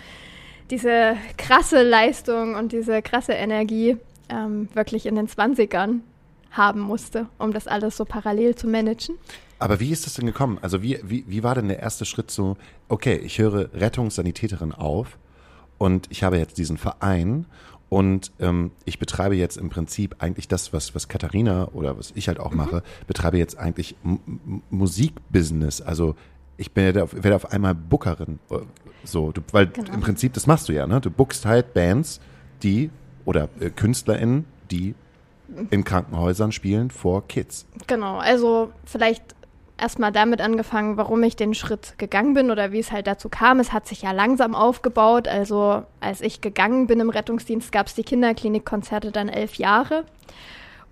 diese 0.71 1.17
krasse 1.39 1.83
Leistung 1.83 2.57
und 2.57 2.73
diese 2.73 3.01
krasse 3.01 3.33
Energie 3.33 3.97
ähm, 4.29 4.69
wirklich 4.75 5.07
in 5.07 5.15
den 5.15 5.29
20ern 5.29 6.01
haben 6.51 6.81
musste, 6.81 7.29
um 7.39 7.53
das 7.53 7.69
alles 7.69 7.97
so 7.97 8.05
parallel 8.05 8.57
zu 8.57 8.67
managen. 8.67 9.17
Aber 9.59 9.81
wie 9.81 9.91
ist 9.91 10.05
das 10.07 10.15
denn 10.15 10.27
gekommen? 10.27 10.59
Also 10.63 10.83
wie, 10.83 10.99
wie, 11.03 11.25
wie 11.27 11.43
war 11.43 11.55
denn 11.55 11.69
der 11.69 11.81
erste 11.81 12.05
Schritt 12.05 12.31
so, 12.31 12.57
okay, 12.89 13.17
ich 13.17 13.39
höre 13.39 13.73
Rettungssanitäterin 13.75 14.73
auf 14.73 15.19
und 15.79 16.07
ich 16.11 16.23
habe 16.23 16.37
jetzt 16.39 16.59
diesen 16.59 16.77
Verein 16.77 17.47
und 17.89 18.33
ähm, 18.41 18.73
ich 18.85 18.99
betreibe 18.99 19.37
jetzt 19.37 19.57
im 19.57 19.71
Prinzip 19.71 20.17
eigentlich 20.19 20.49
das, 20.49 20.73
was, 20.73 20.95
was 20.95 21.09
Katharina 21.09 21.69
oder 21.73 21.97
was 21.99 22.13
ich 22.17 22.29
halt 22.29 22.41
auch 22.41 22.53
mache, 22.53 22.83
betreibe 23.07 23.39
jetzt 23.39 23.57
eigentlich 23.59 23.95
Musikbusiness. 24.71 25.81
Also 25.81 26.15
ich 26.57 26.73
bin 26.73 26.85
ja 26.85 26.93
da, 26.93 27.13
werde 27.13 27.37
auf 27.37 27.53
einmal 27.53 27.75
Bookerin. 27.75 28.39
äh, 28.51 28.59
So, 29.05 29.31
du, 29.33 29.41
weil 29.53 29.69
Genau. 29.69 29.93
im 29.95 30.01
Prinzip, 30.01 30.33
das 30.33 30.47
machst 30.47 30.69
du 30.69 30.73
ja, 30.73 30.87
ne? 30.87 31.01
Du 31.01 31.11
bookst 31.11 31.47
halt 31.47 31.75
Bands, 31.75 32.21
die 32.63 32.91
oder 33.25 33.49
äh, 33.61 33.71
KünstlerInnen, 33.71 34.45
die 34.71 34.95
in 35.71 35.85
Krankenhäusern 35.85 36.51
spielen 36.51 36.91
vor 36.91 37.27
Kids. 37.29 37.67
Genau, 37.87 38.17
also 38.19 38.73
vielleicht 38.85 39.37
erstmal 39.79 40.13
damit 40.13 40.41
angefangen, 40.41 40.97
warum 40.97 41.23
ich 41.23 41.37
den 41.37 41.55
Schritt 41.55 41.99
gegangen 41.99 42.35
bin 42.35 42.51
oder 42.51 42.73
wie 42.73 42.79
es 42.79 42.93
halt 42.93 43.07
dazu 43.07 43.29
kam. 43.29 43.61
Es 43.61 43.73
hat 43.73 43.87
sich 43.87 44.03
ja 44.03 44.13
langsam 44.13 44.55
aufgebaut. 44.55 45.29
Also 45.29 45.85
als 46.01 46.21
ich 46.21 46.41
gegangen 46.41 46.87
bin 46.87 47.01
im 47.01 47.11
Rettungsdienst, 47.11 47.73
gab 47.73 47.87
es 47.87 47.95
die 47.95 48.05
Kinderklinikkonzerte 48.05 49.13
dann 49.13 49.29
elf 49.29 49.57
Jahre. 49.57 50.05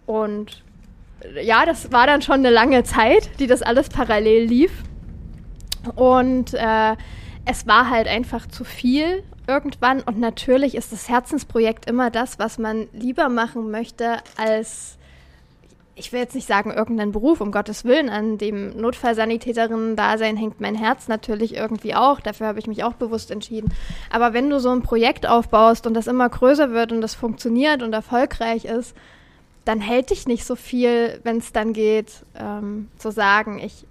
Und 0.07 0.63
ja, 1.43 1.65
das 1.65 1.93
war 1.93 2.07
dann 2.07 2.23
schon 2.23 2.37
eine 2.37 2.51
lange 2.51 2.85
Zeit, 2.85 3.31
die 3.41 3.47
das 3.47 3.63
alles 3.63 3.89
parallel 3.89 4.45
lief. 4.45 4.73
Und 5.95 6.55
äh, 6.55 6.97
es 7.47 7.67
war 7.67 7.91
halt 7.91 8.09
einfach 8.09 8.47
zu 8.47 8.65
viel 8.65 9.23
irgendwann. 9.47 10.01
Und 10.01 10.19
natürlich 10.19 10.75
ist 10.75 10.93
das 10.93 11.09
Herzensprojekt 11.09 11.89
immer 11.89 12.11
das, 12.11 12.39
was 12.39 12.59
man 12.59 12.89
lieber 12.93 13.29
machen 13.29 13.71
möchte 13.71 14.19
als 14.37 14.99
ich 15.97 16.13
will 16.13 16.21
jetzt 16.21 16.35
nicht 16.35 16.49
sagen 16.49 16.73
irgendeinen 16.73 17.13
Beruf, 17.13 17.41
um 17.41 17.53
Gottes 17.53 17.85
Willen, 17.85 18.09
an 18.09 18.37
dem 18.37 18.77
Notfallsanitäterinnen-Dasein 18.81 20.37
hängt 20.37 20.61
mein 20.61 20.75
Herz 20.75 21.07
natürlich 21.09 21.55
irgendwie 21.55 21.95
auch. 21.95 22.21
Dafür 22.21 22.49
habe 22.49 22.59
ich 22.59 22.67
mich 22.67 22.83
auch 22.83 22.95
bewusst 22.95 23.31
entschieden. 23.31 23.73
Aber 24.11 24.33
wenn 24.33 24.51
du 24.51 24.59
so 24.59 24.71
ein 24.71 24.83
Projekt 24.83 25.27
aufbaust 25.27 25.87
und 25.87 25.95
das 25.95 26.07
immer 26.07 26.29
größer 26.29 26.73
wird 26.73 26.91
und 26.91 27.01
das 27.01 27.15
funktioniert 27.15 27.83
und 27.83 27.93
erfolgreich 27.93 28.65
ist, 28.65 28.95
dann 29.65 29.81
hält 29.81 30.11
dich 30.11 30.27
nicht 30.27 30.45
so 30.45 30.57
viel, 30.57 31.21
wenn 31.23 31.39
es 31.39 31.53
dann 31.53 31.73
geht, 31.73 32.25
ähm, 32.35 32.89
zu 32.99 33.11
sagen, 33.11 33.61
ich, 33.61 33.87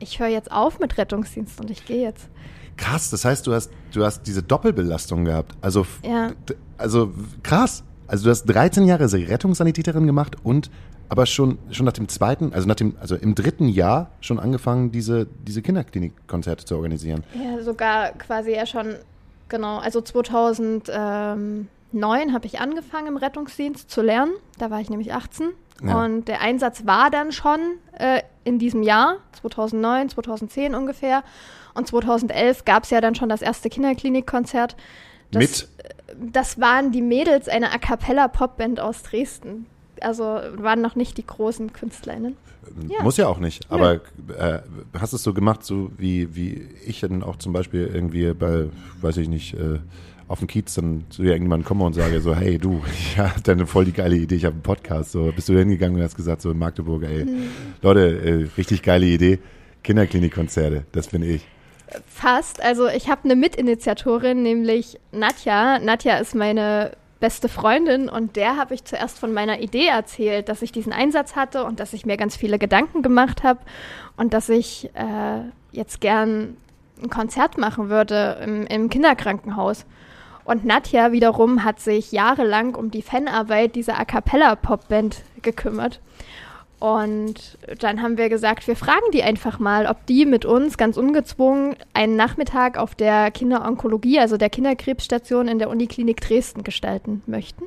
ich 0.00 0.18
höre 0.18 0.28
jetzt 0.28 0.50
auf 0.50 0.80
mit 0.80 0.98
Rettungsdienst 0.98 1.60
und 1.60 1.70
ich 1.70 1.86
gehe 1.86 2.02
jetzt. 2.02 2.28
Krass, 2.76 3.10
das 3.10 3.24
heißt, 3.24 3.46
du 3.46 3.54
hast, 3.54 3.70
du 3.92 4.04
hast 4.04 4.24
diese 4.24 4.42
Doppelbelastung 4.42 5.24
gehabt. 5.24 5.52
Also, 5.60 5.86
Ja. 6.02 6.32
also 6.76 7.12
krass. 7.42 7.84
Also 8.06 8.24
du 8.24 8.30
hast 8.30 8.44
13 8.44 8.84
Jahre 8.84 9.10
Rettungssanitäterin 9.10 10.06
gemacht 10.06 10.36
und 10.42 10.70
aber 11.08 11.26
schon, 11.26 11.58
schon 11.70 11.86
nach 11.86 11.92
dem 11.92 12.08
zweiten, 12.08 12.52
also 12.52 12.66
nach 12.66 12.74
dem, 12.76 12.96
also 13.00 13.14
im 13.14 13.34
dritten 13.34 13.68
Jahr 13.68 14.10
schon 14.20 14.38
angefangen, 14.38 14.90
diese, 14.90 15.26
diese 15.46 15.62
Kinderklinikkonzerte 15.62 16.64
zu 16.64 16.76
organisieren. 16.76 17.24
Ja, 17.34 17.62
sogar 17.62 18.12
quasi 18.12 18.52
ja 18.52 18.66
schon, 18.66 18.96
genau, 19.48 19.78
also 19.78 20.00
2009 20.00 21.68
habe 22.32 22.46
ich 22.46 22.58
angefangen 22.58 23.08
im 23.08 23.16
Rettungsdienst 23.16 23.90
zu 23.90 24.02
lernen. 24.02 24.32
Da 24.58 24.70
war 24.70 24.80
ich 24.80 24.90
nämlich 24.90 25.12
18. 25.12 25.50
Ja. 25.82 26.04
Und 26.04 26.28
der 26.28 26.40
Einsatz 26.40 26.86
war 26.86 27.10
dann 27.10 27.32
schon 27.32 27.60
äh, 27.98 28.22
in 28.44 28.58
diesem 28.58 28.82
Jahr, 28.82 29.16
2009, 29.40 30.08
2010 30.10 30.74
ungefähr. 30.74 31.22
Und 31.74 31.86
2011 31.86 32.64
gab 32.64 32.84
es 32.84 32.90
ja 32.90 33.00
dann 33.00 33.14
schon 33.14 33.28
das 33.28 33.42
erste 33.42 33.68
Kinderklinikkonzert. 33.68 34.76
Mit? 35.32 35.68
Das 36.18 36.60
waren 36.60 36.92
die 36.92 37.02
Mädels 37.02 37.48
einer 37.48 37.72
A 37.72 37.78
Cappella 37.78 38.28
Popband 38.28 38.80
aus 38.80 39.02
Dresden 39.02 39.66
also 40.04 40.24
waren 40.56 40.80
noch 40.80 40.96
nicht 40.96 41.16
die 41.18 41.26
großen 41.26 41.72
KünstlerInnen. 41.72 42.36
Ja. 42.88 43.02
Muss 43.02 43.16
ja 43.16 43.26
auch 43.28 43.38
nicht, 43.38 43.70
aber 43.70 44.00
äh, 44.38 44.60
hast 44.98 45.12
es 45.12 45.22
so 45.22 45.34
gemacht, 45.34 45.64
so 45.64 45.90
wie, 45.98 46.34
wie 46.34 46.66
ich 46.86 47.00
dann 47.00 47.22
auch 47.22 47.36
zum 47.36 47.52
Beispiel 47.52 47.90
irgendwie 47.92 48.32
bei, 48.32 48.68
weiß 49.00 49.18
ich 49.18 49.28
nicht, 49.28 49.54
äh, 49.54 49.80
auf 50.28 50.38
dem 50.38 50.48
Kiez 50.48 50.72
dann 50.72 51.04
zu 51.10 51.22
irgendjemandem 51.22 51.66
komme 51.66 51.84
und 51.84 51.92
sage 51.92 52.20
so, 52.22 52.34
hey 52.34 52.58
du, 52.58 52.82
ich 52.92 53.18
habe 53.18 53.40
dann 53.42 53.66
voll 53.66 53.84
die 53.84 53.92
geile 53.92 54.16
Idee, 54.16 54.36
ich 54.36 54.44
habe 54.46 54.54
einen 54.54 54.62
Podcast. 54.62 55.12
So, 55.12 55.30
bist 55.34 55.48
du 55.48 55.58
hingegangen 55.58 55.96
und 55.96 56.02
hast 56.02 56.16
gesagt, 56.16 56.40
so 56.40 56.50
in 56.50 56.58
Magdeburg, 56.58 57.02
ey, 57.02 57.24
mhm. 57.24 57.50
Leute, 57.82 58.20
äh, 58.20 58.48
richtig 58.56 58.82
geile 58.82 59.06
Idee, 59.06 59.38
Kinderklinikkonzerte, 59.82 60.84
das 60.92 61.08
bin 61.08 61.22
ich. 61.22 61.46
Fast, 62.06 62.62
also 62.62 62.88
ich 62.88 63.08
habe 63.08 63.24
eine 63.24 63.36
Mitinitiatorin, 63.36 64.42
nämlich 64.42 64.98
Nadja. 65.12 65.78
Nadja 65.78 66.16
ist 66.16 66.34
meine 66.34 66.92
beste 67.20 67.48
Freundin 67.48 68.08
und 68.08 68.36
der 68.36 68.56
habe 68.56 68.74
ich 68.74 68.84
zuerst 68.84 69.18
von 69.18 69.32
meiner 69.32 69.60
Idee 69.60 69.86
erzählt, 69.86 70.48
dass 70.48 70.62
ich 70.62 70.72
diesen 70.72 70.92
Einsatz 70.92 71.36
hatte 71.36 71.64
und 71.64 71.80
dass 71.80 71.92
ich 71.92 72.04
mir 72.04 72.16
ganz 72.16 72.36
viele 72.36 72.58
Gedanken 72.58 73.02
gemacht 73.02 73.42
habe 73.42 73.60
und 74.16 74.34
dass 74.34 74.48
ich 74.48 74.90
äh, 74.94 75.40
jetzt 75.72 76.00
gern 76.00 76.56
ein 77.02 77.10
Konzert 77.10 77.58
machen 77.58 77.88
würde 77.88 78.40
im, 78.44 78.66
im 78.66 78.90
Kinderkrankenhaus. 78.90 79.86
Und 80.44 80.64
Nadja 80.64 81.12
wiederum 81.12 81.64
hat 81.64 81.80
sich 81.80 82.12
jahrelang 82.12 82.74
um 82.74 82.90
die 82.90 83.02
Fanarbeit 83.02 83.74
dieser 83.74 83.98
A 83.98 84.04
cappella 84.04 84.56
Popband 84.56 85.22
gekümmert. 85.40 86.00
Und 86.84 87.56
dann 87.78 88.02
haben 88.02 88.18
wir 88.18 88.28
gesagt, 88.28 88.68
wir 88.68 88.76
fragen 88.76 89.10
die 89.14 89.22
einfach 89.22 89.58
mal, 89.58 89.86
ob 89.86 90.04
die 90.04 90.26
mit 90.26 90.44
uns 90.44 90.76
ganz 90.76 90.98
ungezwungen 90.98 91.76
einen 91.94 92.14
Nachmittag 92.14 92.76
auf 92.76 92.94
der 92.94 93.30
Kinderonkologie, 93.30 94.20
also 94.20 94.36
der 94.36 94.50
Kinderkrebsstation 94.50 95.48
in 95.48 95.58
der 95.58 95.70
Uniklinik 95.70 96.20
Dresden 96.20 96.62
gestalten 96.62 97.22
möchten. 97.24 97.64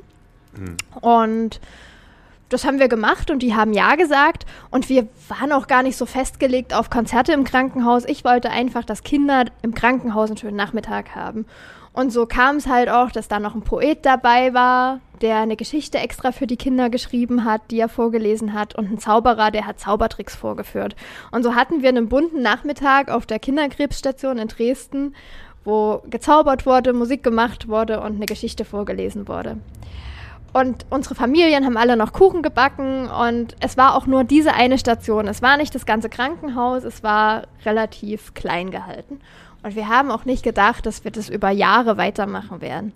Mhm. 0.56 0.76
Und 1.00 1.60
das 2.48 2.64
haben 2.64 2.78
wir 2.78 2.86
gemacht 2.86 3.32
und 3.32 3.42
die 3.42 3.56
haben 3.56 3.72
ja 3.72 3.96
gesagt 3.96 4.46
und 4.70 4.88
wir 4.88 5.08
waren 5.26 5.50
auch 5.50 5.66
gar 5.66 5.82
nicht 5.82 5.96
so 5.96 6.06
festgelegt 6.06 6.72
auf 6.72 6.88
Konzerte 6.88 7.32
im 7.32 7.42
Krankenhaus. 7.42 8.04
Ich 8.04 8.24
wollte 8.24 8.50
einfach, 8.50 8.84
dass 8.84 9.02
Kinder 9.02 9.46
im 9.62 9.74
Krankenhaus 9.74 10.30
einen 10.30 10.38
schönen 10.38 10.56
Nachmittag 10.56 11.16
haben. 11.16 11.44
Und 11.92 12.12
so 12.12 12.26
kam 12.26 12.56
es 12.56 12.66
halt 12.66 12.88
auch, 12.88 13.10
dass 13.10 13.28
da 13.28 13.40
noch 13.40 13.54
ein 13.54 13.62
Poet 13.62 14.04
dabei 14.04 14.54
war, 14.54 15.00
der 15.20 15.38
eine 15.38 15.56
Geschichte 15.56 15.98
extra 15.98 16.32
für 16.32 16.46
die 16.46 16.56
Kinder 16.56 16.90
geschrieben 16.90 17.44
hat, 17.44 17.62
die 17.70 17.80
er 17.80 17.88
vorgelesen 17.88 18.54
hat, 18.54 18.74
und 18.76 18.90
ein 18.90 18.98
Zauberer, 18.98 19.50
der 19.50 19.66
hat 19.66 19.80
Zaubertricks 19.80 20.36
vorgeführt. 20.36 20.94
Und 21.32 21.42
so 21.42 21.54
hatten 21.54 21.82
wir 21.82 21.88
einen 21.88 22.08
bunten 22.08 22.42
Nachmittag 22.42 23.10
auf 23.10 23.26
der 23.26 23.38
Kinderkrebsstation 23.38 24.38
in 24.38 24.48
Dresden, 24.48 25.14
wo 25.64 26.02
gezaubert 26.08 26.66
wurde, 26.66 26.92
Musik 26.92 27.22
gemacht 27.22 27.68
wurde 27.68 28.00
und 28.00 28.16
eine 28.16 28.26
Geschichte 28.26 28.64
vorgelesen 28.64 29.28
wurde. 29.28 29.58
Und 30.52 30.86
unsere 30.88 31.14
Familien 31.14 31.66
haben 31.66 31.76
alle 31.76 31.96
noch 31.96 32.12
Kuchen 32.12 32.42
gebacken 32.42 33.08
und 33.08 33.54
es 33.60 33.76
war 33.76 33.94
auch 33.94 34.06
nur 34.06 34.24
diese 34.24 34.54
eine 34.54 34.78
Station. 34.78 35.28
Es 35.28 35.42
war 35.42 35.56
nicht 35.58 35.74
das 35.74 35.84
ganze 35.84 36.08
Krankenhaus, 36.08 36.84
es 36.84 37.02
war 37.02 37.42
relativ 37.66 38.32
klein 38.32 38.70
gehalten. 38.70 39.20
Und 39.62 39.74
wir 39.74 39.88
haben 39.88 40.10
auch 40.10 40.24
nicht 40.24 40.42
gedacht, 40.42 40.86
dass 40.86 41.04
wir 41.04 41.10
das 41.10 41.28
über 41.28 41.50
Jahre 41.50 41.96
weitermachen 41.96 42.60
werden. 42.60 42.92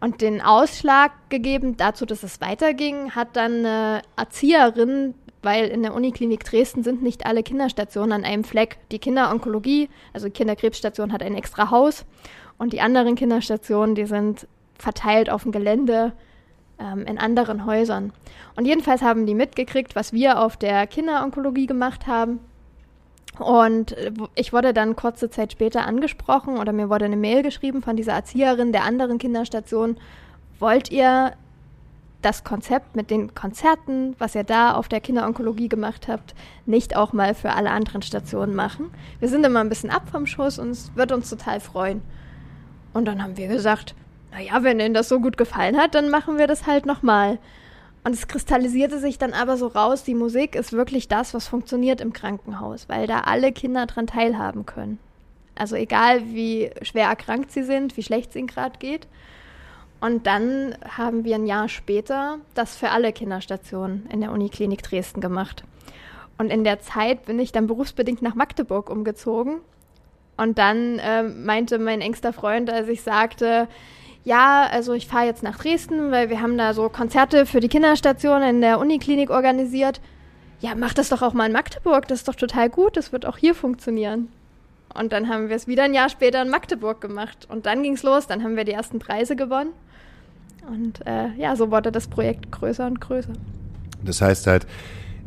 Und 0.00 0.20
den 0.20 0.40
Ausschlag 0.40 1.12
gegeben 1.28 1.76
dazu, 1.76 2.04
dass 2.04 2.22
es 2.22 2.40
weiterging, 2.40 3.12
hat 3.12 3.36
dann 3.36 3.64
eine 3.64 4.02
Erzieherin, 4.16 5.14
weil 5.42 5.68
in 5.68 5.82
der 5.82 5.94
Uniklinik 5.94 6.44
Dresden 6.44 6.82
sind 6.82 7.02
nicht 7.02 7.24
alle 7.24 7.42
Kinderstationen 7.42 8.12
an 8.12 8.24
einem 8.24 8.44
Fleck. 8.44 8.78
Die 8.90 8.98
Kinderonkologie, 8.98 9.88
also 10.12 10.26
die 10.26 10.32
Kinderkrebsstation, 10.32 11.12
hat 11.12 11.22
ein 11.22 11.36
extra 11.36 11.70
Haus 11.70 12.04
und 12.58 12.72
die 12.72 12.80
anderen 12.80 13.14
Kinderstationen, 13.14 13.94
die 13.94 14.06
sind 14.06 14.46
verteilt 14.76 15.30
auf 15.30 15.44
dem 15.44 15.52
Gelände 15.52 16.12
ähm, 16.78 17.06
in 17.06 17.18
anderen 17.18 17.64
Häusern. 17.64 18.12
Und 18.56 18.66
jedenfalls 18.66 19.02
haben 19.02 19.26
die 19.26 19.34
mitgekriegt, 19.34 19.94
was 19.94 20.12
wir 20.12 20.40
auf 20.40 20.56
der 20.56 20.86
Kinderonkologie 20.86 21.66
gemacht 21.66 22.06
haben 22.06 22.40
und 23.38 23.92
äh, 23.92 24.12
ich 24.34 24.52
wurde 24.52 24.72
dann 24.72 24.96
kurze 24.96 25.30
Zeit 25.30 25.52
später 25.52 25.86
angesprochen 25.86 26.58
oder 26.58 26.72
mir 26.72 26.90
wurde 26.90 27.06
eine 27.06 27.16
Mail 27.16 27.42
geschrieben 27.42 27.82
von 27.82 27.96
dieser 27.96 28.12
Erzieherin 28.12 28.72
der 28.72 28.84
anderen 28.84 29.18
Kinderstation. 29.18 29.96
Wollt 30.58 30.90
ihr 30.90 31.32
das 32.20 32.44
Konzept 32.44 32.94
mit 32.94 33.10
den 33.10 33.34
Konzerten, 33.34 34.14
was 34.18 34.34
ihr 34.34 34.44
da 34.44 34.74
auf 34.74 34.88
der 34.88 35.00
Kinderonkologie 35.00 35.68
gemacht 35.68 36.06
habt, 36.08 36.34
nicht 36.66 36.94
auch 36.94 37.12
mal 37.12 37.34
für 37.34 37.52
alle 37.52 37.70
anderen 37.70 38.02
Stationen 38.02 38.54
machen? 38.54 38.90
Wir 39.18 39.28
sind 39.28 39.44
immer 39.44 39.60
ein 39.60 39.68
bisschen 39.68 39.90
ab 39.90 40.08
vom 40.10 40.26
Schuss 40.26 40.58
und 40.58 40.70
es 40.70 40.94
wird 40.94 41.10
uns 41.10 41.28
total 41.28 41.58
freuen. 41.58 42.02
Und 42.92 43.06
dann 43.06 43.22
haben 43.22 43.36
wir 43.36 43.48
gesagt, 43.48 43.94
naja, 44.30 44.62
wenn 44.62 44.78
Ihnen 44.78 44.94
das 44.94 45.08
so 45.08 45.20
gut 45.20 45.36
gefallen 45.36 45.76
hat, 45.76 45.94
dann 45.94 46.10
machen 46.10 46.38
wir 46.38 46.46
das 46.46 46.66
halt 46.66 46.86
nochmal. 46.86 47.38
Und 48.04 48.14
es 48.14 48.26
kristallisierte 48.26 48.98
sich 48.98 49.18
dann 49.18 49.32
aber 49.32 49.56
so 49.56 49.68
raus, 49.68 50.02
die 50.02 50.14
Musik 50.14 50.56
ist 50.56 50.72
wirklich 50.72 51.06
das, 51.06 51.34
was 51.34 51.46
funktioniert 51.46 52.00
im 52.00 52.12
Krankenhaus, 52.12 52.88
weil 52.88 53.06
da 53.06 53.20
alle 53.20 53.52
Kinder 53.52 53.86
dran 53.86 54.08
teilhaben 54.08 54.66
können. 54.66 54.98
Also 55.54 55.76
egal, 55.76 56.22
wie 56.26 56.70
schwer 56.82 57.08
erkrankt 57.08 57.52
sie 57.52 57.62
sind, 57.62 57.96
wie 57.96 58.02
schlecht 58.02 58.30
es 58.30 58.36
ihnen 58.36 58.48
gerade 58.48 58.78
geht. 58.78 59.06
Und 60.00 60.26
dann 60.26 60.74
haben 60.84 61.24
wir 61.24 61.36
ein 61.36 61.46
Jahr 61.46 61.68
später 61.68 62.38
das 62.54 62.76
für 62.76 62.90
alle 62.90 63.12
Kinderstationen 63.12 64.08
in 64.10 64.20
der 64.20 64.32
Uniklinik 64.32 64.82
Dresden 64.82 65.20
gemacht. 65.20 65.62
Und 66.38 66.50
in 66.50 66.64
der 66.64 66.80
Zeit 66.80 67.26
bin 67.26 67.38
ich 67.38 67.52
dann 67.52 67.68
berufsbedingt 67.68 68.20
nach 68.20 68.34
Magdeburg 68.34 68.90
umgezogen. 68.90 69.60
Und 70.36 70.58
dann 70.58 70.98
äh, 70.98 71.22
meinte 71.22 71.78
mein 71.78 72.00
engster 72.00 72.32
Freund, 72.32 72.68
als 72.68 72.88
ich 72.88 73.02
sagte, 73.02 73.68
ja, 74.24 74.68
also 74.70 74.92
ich 74.92 75.06
fahre 75.06 75.26
jetzt 75.26 75.42
nach 75.42 75.58
Dresden, 75.58 76.10
weil 76.10 76.30
wir 76.30 76.40
haben 76.40 76.56
da 76.56 76.74
so 76.74 76.88
Konzerte 76.88 77.46
für 77.46 77.60
die 77.60 77.68
Kinderstation 77.68 78.42
in 78.42 78.60
der 78.60 78.78
Uniklinik 78.78 79.30
organisiert. 79.30 80.00
Ja, 80.60 80.74
mach 80.76 80.94
das 80.94 81.08
doch 81.08 81.22
auch 81.22 81.32
mal 81.32 81.46
in 81.46 81.52
Magdeburg, 81.52 82.06
das 82.06 82.20
ist 82.20 82.28
doch 82.28 82.36
total 82.36 82.70
gut, 82.70 82.96
das 82.96 83.12
wird 83.12 83.26
auch 83.26 83.36
hier 83.36 83.54
funktionieren. 83.54 84.28
Und 84.94 85.12
dann 85.12 85.28
haben 85.28 85.48
wir 85.48 85.56
es 85.56 85.66
wieder 85.66 85.84
ein 85.84 85.94
Jahr 85.94 86.08
später 86.08 86.42
in 86.42 86.50
Magdeburg 86.50 87.00
gemacht. 87.00 87.48
Und 87.48 87.66
dann 87.66 87.82
ging 87.82 87.94
es 87.94 88.02
los, 88.02 88.26
dann 88.26 88.44
haben 88.44 88.56
wir 88.56 88.64
die 88.64 88.72
ersten 88.72 88.98
Preise 88.98 89.36
gewonnen. 89.36 89.70
Und 90.68 91.04
äh, 91.06 91.28
ja, 91.36 91.56
so 91.56 91.70
wurde 91.70 91.90
das 91.90 92.06
Projekt 92.06 92.52
größer 92.52 92.86
und 92.86 93.00
größer. 93.00 93.32
Das 94.04 94.20
heißt 94.20 94.46
halt, 94.46 94.66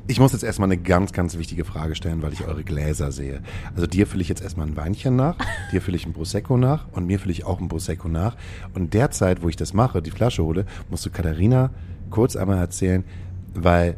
ich 0.07 0.19
muss 0.19 0.33
jetzt 0.33 0.43
erstmal 0.43 0.71
eine 0.71 0.81
ganz, 0.81 1.13
ganz 1.13 1.37
wichtige 1.37 1.65
Frage 1.65 1.95
stellen, 1.95 2.21
weil 2.21 2.33
ich 2.33 2.45
eure 2.45 2.63
Gläser 2.63 3.11
sehe. 3.11 3.41
Also 3.75 3.87
dir 3.87 4.05
fülle 4.05 4.21
ich 4.21 4.29
jetzt 4.29 4.41
erstmal 4.41 4.67
ein 4.67 4.75
Weinchen 4.75 5.15
nach, 5.15 5.35
dir 5.71 5.81
fülle 5.81 5.97
ich 5.97 6.05
ein 6.05 6.13
Prosecco 6.13 6.57
nach 6.57 6.87
und 6.91 7.07
mir 7.07 7.19
fülle 7.19 7.31
ich 7.31 7.45
auch 7.45 7.59
ein 7.59 7.67
Prosecco 7.67 8.07
nach. 8.07 8.35
Und 8.73 8.93
derzeit, 8.93 9.41
wo 9.41 9.49
ich 9.49 9.55
das 9.55 9.73
mache, 9.73 10.01
die 10.01 10.11
Flasche 10.11 10.43
hole, 10.43 10.65
musst 10.89 11.05
du 11.05 11.09
Katharina 11.09 11.71
kurz 12.11 12.35
einmal 12.35 12.57
erzählen, 12.57 13.03
weil, 13.53 13.97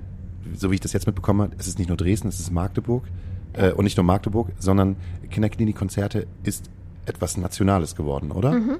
so 0.55 0.71
wie 0.71 0.75
ich 0.75 0.81
das 0.81 0.93
jetzt 0.93 1.07
mitbekommen 1.07 1.41
habe, 1.41 1.55
es 1.57 1.67
ist 1.67 1.77
nicht 1.77 1.89
nur 1.89 1.97
Dresden, 1.97 2.29
es 2.29 2.39
ist 2.39 2.51
Magdeburg. 2.51 3.03
Äh, 3.53 3.71
und 3.71 3.83
nicht 3.83 3.97
nur 3.97 4.05
Magdeburg, 4.05 4.51
sondern 4.59 4.95
Kinderklinikkonzerte 5.29 6.27
ist 6.43 6.69
etwas 7.05 7.37
Nationales 7.37 7.95
geworden, 7.95 8.31
oder? 8.31 8.51
Mhm. 8.51 8.77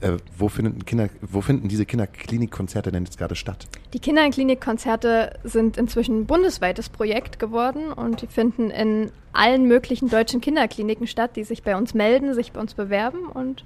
Äh, 0.00 0.18
wo, 0.36 0.48
finden 0.48 0.84
Kinder, 0.84 1.08
wo 1.22 1.40
finden 1.40 1.68
diese 1.68 1.86
Kinderklinikkonzerte 1.86 2.92
denn 2.92 3.04
jetzt 3.04 3.18
gerade 3.18 3.34
statt? 3.34 3.66
Die 3.92 3.98
Kinderklinikkonzerte 3.98 5.38
sind 5.44 5.76
inzwischen 5.76 6.20
ein 6.20 6.26
bundesweites 6.26 6.88
Projekt 6.88 7.38
geworden 7.38 7.92
und 7.92 8.22
die 8.22 8.26
finden 8.26 8.70
in 8.70 9.10
allen 9.32 9.66
möglichen 9.66 10.08
deutschen 10.08 10.40
Kinderkliniken 10.40 11.06
statt, 11.06 11.36
die 11.36 11.44
sich 11.44 11.62
bei 11.62 11.76
uns 11.76 11.94
melden, 11.94 12.34
sich 12.34 12.52
bei 12.52 12.60
uns 12.60 12.74
bewerben 12.74 13.26
und 13.26 13.64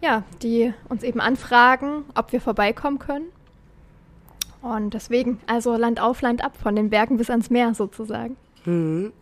ja, 0.00 0.24
die 0.42 0.74
uns 0.88 1.02
eben 1.02 1.20
anfragen, 1.20 2.04
ob 2.14 2.32
wir 2.32 2.40
vorbeikommen 2.40 2.98
können. 2.98 3.26
Und 4.60 4.94
deswegen, 4.94 5.40
also 5.46 5.76
Land 5.76 6.00
auf, 6.00 6.22
Land 6.22 6.44
ab, 6.44 6.56
von 6.60 6.76
den 6.76 6.90
Bergen 6.90 7.16
bis 7.16 7.30
ans 7.30 7.50
Meer 7.50 7.74
sozusagen. 7.74 8.36
Mhm. 8.64 9.12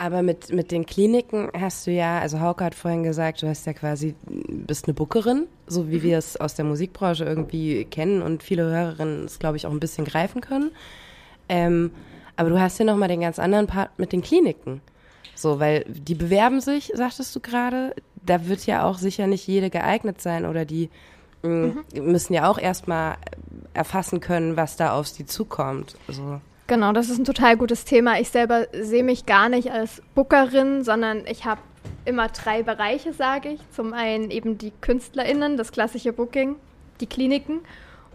Aber 0.00 0.22
mit, 0.22 0.52
mit 0.52 0.70
den 0.70 0.86
Kliniken 0.86 1.50
hast 1.58 1.86
du 1.86 1.90
ja, 1.90 2.20
also 2.20 2.40
Hauke 2.40 2.64
hat 2.64 2.76
vorhin 2.76 3.02
gesagt, 3.02 3.42
du 3.42 3.48
hast 3.48 3.66
ja 3.66 3.72
quasi, 3.72 4.14
bist 4.24 4.86
eine 4.86 4.94
Bookerin, 4.94 5.48
so 5.66 5.90
wie 5.90 5.96
mhm. 5.96 6.02
wir 6.02 6.18
es 6.18 6.36
aus 6.36 6.54
der 6.54 6.64
Musikbranche 6.64 7.24
irgendwie 7.24 7.84
kennen 7.84 8.22
und 8.22 8.44
viele 8.44 8.62
Hörerinnen 8.62 9.24
es, 9.24 9.40
glaube 9.40 9.56
ich, 9.56 9.66
auch 9.66 9.72
ein 9.72 9.80
bisschen 9.80 10.04
greifen 10.04 10.40
können. 10.40 10.70
Ähm, 11.48 11.90
aber 12.36 12.50
du 12.50 12.60
hast 12.60 12.76
hier 12.76 12.86
nochmal 12.86 13.08
den 13.08 13.22
ganz 13.22 13.40
anderen 13.40 13.66
Part 13.66 13.98
mit 13.98 14.12
den 14.12 14.22
Kliniken. 14.22 14.80
So, 15.34 15.58
weil 15.58 15.84
die 15.88 16.14
bewerben 16.14 16.60
sich, 16.60 16.92
sagtest 16.94 17.34
du 17.34 17.40
gerade, 17.40 17.92
da 18.24 18.46
wird 18.46 18.66
ja 18.66 18.84
auch 18.84 18.98
sicher 18.98 19.26
nicht 19.26 19.46
jede 19.48 19.68
geeignet 19.68 20.20
sein 20.20 20.46
oder 20.46 20.64
die 20.64 20.90
mh, 21.42 21.48
mm, 21.48 21.84
mhm. 21.94 22.12
müssen 22.12 22.34
ja 22.34 22.48
auch 22.48 22.58
erstmal 22.58 23.16
erfassen 23.74 24.20
können, 24.20 24.56
was 24.56 24.76
da 24.76 24.92
auf 24.92 25.08
sie 25.08 25.26
zukommt. 25.26 25.96
Also. 26.06 26.40
Genau, 26.68 26.92
das 26.92 27.08
ist 27.08 27.18
ein 27.18 27.24
total 27.24 27.56
gutes 27.56 27.86
Thema. 27.86 28.20
Ich 28.20 28.28
selber 28.28 28.66
sehe 28.72 29.02
mich 29.02 29.24
gar 29.24 29.48
nicht 29.48 29.72
als 29.72 30.02
Bookerin, 30.14 30.84
sondern 30.84 31.26
ich 31.26 31.46
habe 31.46 31.62
immer 32.04 32.28
drei 32.28 32.62
Bereiche, 32.62 33.14
sage 33.14 33.48
ich. 33.48 33.60
Zum 33.70 33.94
einen 33.94 34.30
eben 34.30 34.58
die 34.58 34.72
KünstlerInnen, 34.82 35.56
das 35.56 35.72
klassische 35.72 36.12
Booking, 36.12 36.56
die 37.00 37.06
Kliniken 37.06 37.60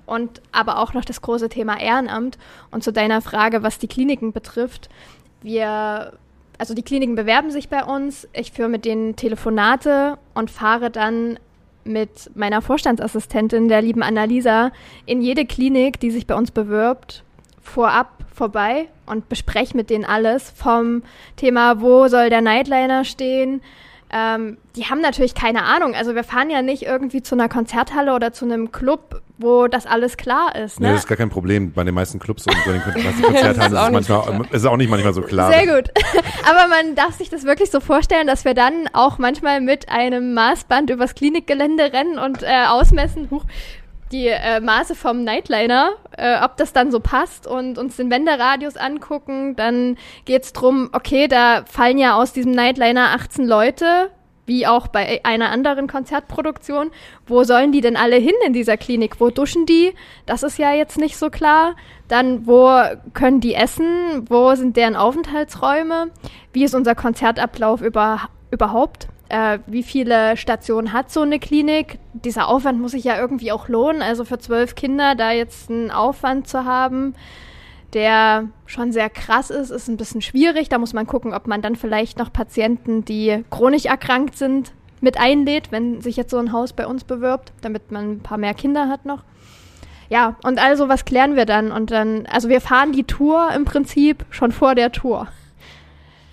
und 0.05 0.39
aber 0.51 0.77
auch 0.77 0.93
noch 0.93 1.03
das 1.03 1.23
große 1.23 1.49
Thema 1.49 1.81
Ehrenamt. 1.81 2.37
Und 2.69 2.83
zu 2.83 2.93
deiner 2.93 3.21
Frage, 3.21 3.63
was 3.63 3.79
die 3.79 3.87
Kliniken 3.87 4.33
betrifft, 4.33 4.87
wir, 5.41 6.13
also 6.59 6.75
die 6.75 6.83
Kliniken 6.83 7.15
bewerben 7.15 7.49
sich 7.49 7.69
bei 7.69 7.83
uns, 7.83 8.27
ich 8.33 8.51
führe 8.51 8.69
mit 8.69 8.85
denen 8.85 9.15
Telefonate 9.15 10.19
und 10.35 10.51
fahre 10.51 10.91
dann 10.91 11.39
mit 11.85 12.29
meiner 12.35 12.61
Vorstandsassistentin, 12.61 13.67
der 13.67 13.81
lieben 13.81 14.03
Annalisa, 14.03 14.71
in 15.07 15.23
jede 15.23 15.47
Klinik, 15.47 15.99
die 15.99 16.11
sich 16.11 16.27
bei 16.27 16.35
uns 16.35 16.51
bewirbt, 16.51 17.23
vorab 17.63 18.09
vorbei 18.33 18.87
und 19.05 19.29
bespreche 19.29 19.75
mit 19.75 19.89
denen 19.89 20.05
alles 20.05 20.51
vom 20.51 21.03
Thema, 21.35 21.81
wo 21.81 22.07
soll 22.07 22.29
der 22.29 22.41
Nightliner 22.41 23.05
stehen, 23.05 23.61
ähm, 24.15 24.57
die 24.75 24.85
haben 24.85 25.01
natürlich 25.01 25.33
keine 25.33 25.63
Ahnung. 25.63 25.95
Also 25.95 26.13
wir 26.13 26.23
fahren 26.23 26.51
ja 26.51 26.61
nicht 26.61 26.83
irgendwie 26.83 27.23
zu 27.23 27.33
einer 27.33 27.49
Konzerthalle 27.49 28.13
oder 28.13 28.31
zu 28.31 28.45
einem 28.45 28.71
Club, 28.71 29.23
wo 29.39 29.67
das 29.67 29.87
alles 29.87 30.17
klar 30.17 30.55
ist. 30.55 30.79
Ne? 30.79 30.87
Nee, 30.87 30.93
das 30.93 31.01
ist 31.01 31.07
gar 31.07 31.17
kein 31.17 31.31
Problem. 31.31 31.71
Bei 31.71 31.83
den 31.83 31.95
meisten 31.95 32.19
Clubs 32.19 32.45
und 32.45 32.55
bei 32.63 32.73
den 32.73 32.81
Konzerthallen 32.83 33.73
ist, 33.73 33.79
es 33.79 33.91
manchmal, 33.91 34.45
ist 34.51 34.65
auch 34.67 34.77
nicht 34.77 34.91
manchmal 34.91 35.15
so 35.15 35.23
klar. 35.23 35.51
Sehr 35.51 35.65
gut. 35.65 35.89
Aber 36.47 36.67
man 36.67 36.93
darf 36.93 37.17
sich 37.17 37.31
das 37.31 37.43
wirklich 37.43 37.71
so 37.71 37.79
vorstellen, 37.79 38.27
dass 38.27 38.45
wir 38.45 38.53
dann 38.53 38.87
auch 38.93 39.17
manchmal 39.17 39.61
mit 39.61 39.89
einem 39.89 40.35
Maßband 40.35 40.91
übers 40.91 41.15
Klinikgelände 41.15 41.91
rennen 41.91 42.19
und 42.19 42.43
äh, 42.43 42.65
ausmessen, 42.67 43.29
huch, 43.31 43.45
die 44.13 44.27
äh, 44.27 44.61
Maße 44.61 44.95
vom 44.95 45.23
Nightliner, 45.23 45.93
äh, 46.15 46.37
ob 46.41 46.55
das 46.57 46.71
dann 46.71 46.91
so 46.91 46.99
passt 46.99 47.47
und 47.47 47.77
uns 47.77 47.97
den 47.97 48.11
Wenderadius 48.11 48.77
angucken. 48.77 49.55
Dann 49.55 49.97
geht 50.25 50.43
es 50.43 50.53
darum, 50.53 50.89
okay, 50.93 51.27
da 51.27 51.65
fallen 51.65 51.97
ja 51.97 52.15
aus 52.15 52.31
diesem 52.31 52.51
Nightliner 52.51 53.09
18 53.15 53.45
Leute, 53.45 54.11
wie 54.45 54.67
auch 54.67 54.87
bei 54.87 55.21
einer 55.23 55.49
anderen 55.49 55.87
Konzertproduktion. 55.87 56.91
Wo 57.25 57.43
sollen 57.43 57.71
die 57.71 57.81
denn 57.81 57.97
alle 57.97 58.17
hin 58.17 58.35
in 58.45 58.53
dieser 58.53 58.77
Klinik? 58.77 59.19
Wo 59.19 59.29
duschen 59.29 59.65
die? 59.65 59.93
Das 60.25 60.43
ist 60.43 60.57
ja 60.57 60.73
jetzt 60.73 60.97
nicht 60.97 61.17
so 61.17 61.29
klar. 61.29 61.75
Dann, 62.07 62.45
wo 62.45 62.69
können 63.13 63.39
die 63.39 63.55
essen? 63.55 64.25
Wo 64.29 64.53
sind 64.55 64.77
deren 64.77 64.95
Aufenthaltsräume? 64.95 66.11
Wie 66.51 66.63
ist 66.63 66.75
unser 66.75 66.93
Konzertablauf 66.93 67.81
über, 67.81 68.29
überhaupt? 68.51 69.07
Äh, 69.33 69.59
wie 69.65 69.81
viele 69.81 70.37
Stationen 70.37 70.93
hat 70.93 71.11
so 71.11 71.21
eine 71.21 71.39
Klinik. 71.39 71.97
Dieser 72.13 72.47
Aufwand 72.47 72.79
muss 72.79 72.91
sich 72.91 73.03
ja 73.03 73.17
irgendwie 73.17 73.51
auch 73.51 73.67
lohnen. 73.67 74.03
Also 74.03 74.25
für 74.25 74.37
zwölf 74.37 74.75
Kinder 74.75 75.15
da 75.15 75.31
jetzt 75.31 75.71
einen 75.71 75.89
Aufwand 75.89 76.47
zu 76.47 76.65
haben, 76.65 77.15
der 77.93 78.49
schon 78.67 78.91
sehr 78.91 79.09
krass 79.09 79.49
ist, 79.49 79.71
ist 79.71 79.87
ein 79.87 79.97
bisschen 79.97 80.21
schwierig. 80.21 80.69
Da 80.69 80.77
muss 80.77 80.93
man 80.93 81.07
gucken, 81.07 81.33
ob 81.33 81.47
man 81.47 81.63
dann 81.63 81.75
vielleicht 81.75 82.19
noch 82.19 82.31
Patienten, 82.31 83.05
die 83.05 83.43
chronisch 83.49 83.85
erkrankt 83.85 84.37
sind, 84.37 84.71
mit 85.01 85.19
einlädt, 85.19 85.71
wenn 85.71 85.99
sich 85.99 86.15
jetzt 86.15 86.29
so 86.29 86.37
ein 86.37 86.51
Haus 86.51 86.71
bei 86.71 86.85
uns 86.85 87.03
bewirbt, 87.03 87.53
damit 87.61 87.91
man 87.91 88.11
ein 88.11 88.19
paar 88.19 88.37
mehr 88.37 88.53
Kinder 88.53 88.87
hat 88.87 89.05
noch. 89.05 89.23
Ja, 90.09 90.35
und 90.43 90.63
also 90.63 90.89
was 90.89 91.05
klären 91.05 91.35
wir 91.35 91.45
dann? 91.45 91.71
Und 91.71 91.89
dann, 91.89 92.27
also 92.27 92.49
wir 92.49 92.61
fahren 92.61 92.91
die 92.91 93.03
Tour 93.03 93.49
im 93.55 93.65
Prinzip 93.65 94.25
schon 94.29 94.51
vor 94.51 94.75
der 94.75 94.91
Tour. 94.91 95.27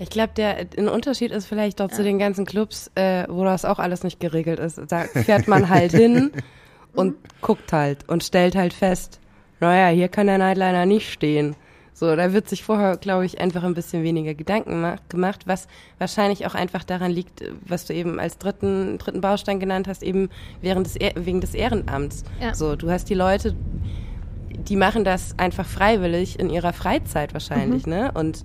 Ich 0.01 0.09
glaube, 0.09 0.33
der 0.35 0.67
ein 0.79 0.89
Unterschied 0.89 1.31
ist 1.31 1.47
vielleicht 1.47 1.79
doch 1.79 1.91
ja. 1.91 1.97
zu 1.97 2.03
den 2.03 2.19
ganzen 2.19 2.47
Clubs, 2.47 2.91
äh, 2.95 3.27
wo 3.29 3.45
das 3.45 3.67
auch 3.67 3.79
alles 3.79 4.03
nicht 4.03 4.19
geregelt 4.19 4.59
ist. 4.59 4.81
Da 4.89 5.05
fährt 5.05 5.47
man 5.47 5.69
halt 5.69 5.93
hin 5.93 6.31
und 6.95 7.17
guckt 7.43 7.71
halt 7.73 8.09
und 8.09 8.25
stellt 8.25 8.57
halt 8.57 8.73
fest, 8.73 9.21
naja, 9.61 9.95
hier 9.95 10.09
kann 10.09 10.27
der 10.27 10.39
Nightliner 10.39 10.87
nicht 10.87 11.13
stehen. 11.13 11.55
So, 11.93 12.17
da 12.17 12.33
wird 12.33 12.49
sich 12.49 12.65
vorher, 12.65 12.97
glaube 12.97 13.27
ich, 13.27 13.43
einfach 13.43 13.63
ein 13.63 13.75
bisschen 13.75 14.03
weniger 14.03 14.33
Gedanken 14.33 14.97
gemacht, 15.11 15.43
was 15.45 15.69
wahrscheinlich 15.99 16.47
auch 16.47 16.55
einfach 16.55 16.83
daran 16.83 17.11
liegt, 17.11 17.45
was 17.67 17.85
du 17.85 17.93
eben 17.93 18.19
als 18.19 18.39
dritten, 18.39 18.97
dritten 18.97 19.21
Baustein 19.21 19.61
genannt 19.61 19.87
hast, 19.87 20.03
eben 20.03 20.31
während 20.63 20.87
des, 20.87 20.95
wegen 20.95 21.43
des 21.43 21.53
Ehrenamts. 21.53 22.25
Ja. 22.41 22.55
So, 22.55 22.75
du 22.75 22.91
hast 22.91 23.11
die 23.11 23.15
Leute, 23.15 23.55
die 24.49 24.77
machen 24.77 25.05
das 25.05 25.39
einfach 25.39 25.67
freiwillig 25.67 26.41
in 26.41 26.49
ihrer 26.49 26.73
Freizeit 26.73 27.35
wahrscheinlich, 27.35 27.85
mhm. 27.85 27.93
ne? 27.93 28.13
Und 28.15 28.45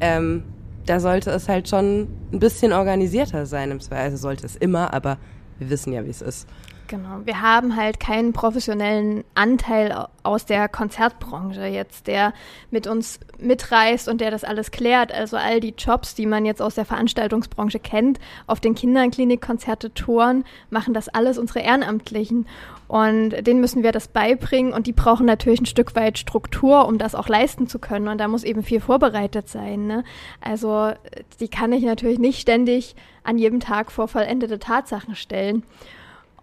ähm, 0.00 0.42
da 0.86 1.00
sollte 1.00 1.30
es 1.30 1.48
halt 1.48 1.68
schon 1.68 2.08
ein 2.32 2.38
bisschen 2.38 2.72
organisierter 2.72 3.46
sein. 3.46 3.70
Im 3.70 3.80
Zweifel 3.80 4.04
also 4.04 4.16
sollte 4.16 4.46
es 4.46 4.56
immer, 4.56 4.94
aber 4.94 5.18
wir 5.58 5.70
wissen 5.70 5.92
ja, 5.92 6.04
wie 6.04 6.10
es 6.10 6.22
ist. 6.22 6.48
Genau. 6.88 7.20
Wir 7.24 7.42
haben 7.42 7.74
halt 7.76 7.98
keinen 7.98 8.32
professionellen 8.32 9.24
Anteil 9.34 10.06
aus 10.22 10.44
der 10.44 10.68
Konzertbranche 10.68 11.66
jetzt, 11.66 12.06
der 12.06 12.32
mit 12.70 12.86
uns 12.86 13.18
mitreist 13.38 14.08
und 14.08 14.20
der 14.20 14.30
das 14.30 14.44
alles 14.44 14.70
klärt. 14.70 15.12
Also 15.12 15.36
all 15.36 15.60
die 15.60 15.74
Jobs, 15.76 16.14
die 16.14 16.26
man 16.26 16.44
jetzt 16.44 16.62
aus 16.62 16.76
der 16.76 16.84
Veranstaltungsbranche 16.84 17.80
kennt, 17.80 18.18
auf 18.46 18.60
den 18.60 18.74
Kinderklinikkonzerte, 18.74 19.94
Touren, 19.94 20.44
machen 20.70 20.94
das 20.94 21.08
alles 21.08 21.38
unsere 21.38 21.60
Ehrenamtlichen. 21.60 22.46
Und 22.88 23.30
denen 23.30 23.60
müssen 23.60 23.82
wir 23.82 23.90
das 23.90 24.06
beibringen 24.06 24.72
und 24.72 24.86
die 24.86 24.92
brauchen 24.92 25.26
natürlich 25.26 25.60
ein 25.60 25.66
Stück 25.66 25.96
weit 25.96 26.18
Struktur, 26.18 26.86
um 26.86 26.98
das 26.98 27.16
auch 27.16 27.28
leisten 27.28 27.66
zu 27.66 27.80
können. 27.80 28.06
Und 28.06 28.18
da 28.18 28.28
muss 28.28 28.44
eben 28.44 28.62
viel 28.62 28.80
vorbereitet 28.80 29.48
sein. 29.48 29.88
Ne? 29.88 30.04
Also 30.40 30.92
die 31.40 31.48
kann 31.48 31.72
ich 31.72 31.82
natürlich 31.82 32.20
nicht 32.20 32.40
ständig 32.40 32.94
an 33.24 33.38
jedem 33.38 33.58
Tag 33.58 33.90
vor 33.90 34.06
vollendete 34.06 34.60
Tatsachen 34.60 35.16
stellen. 35.16 35.64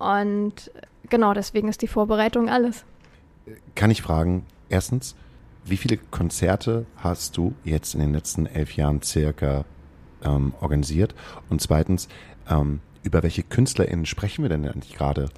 Und 0.04 0.72
genau 1.10 1.34
deswegen 1.34 1.68
ist 1.68 1.82
die 1.82 1.88
Vorbereitung 1.88 2.49
alles. 2.49 2.86
Kann 3.76 3.91
ich 3.91 4.01
fragen, 4.01 4.45
erstens, 4.70 5.16
wie 5.66 5.78
viele 5.78 5.97
Konzerte 5.97 6.86
hast 6.97 7.38
du 7.38 7.54
jetzt 7.64 7.93
in 7.93 8.01
den 8.01 8.14
letzten 8.14 8.45
elf 8.45 8.76
Jahren 8.76 9.01
circa 9.01 9.66
ähm, 10.24 10.54
organisiert? 10.60 11.16
Und 11.49 11.62
zweitens, 11.62 12.08
ähm, 12.49 12.80
über 13.04 13.24
welche 13.24 13.43
KünstlerInnen 13.43 14.06
sprechen 14.06 14.43
wir 14.43 14.49
denn 14.49 14.68
eigentlich 14.68 14.95
gerade? 14.95 15.30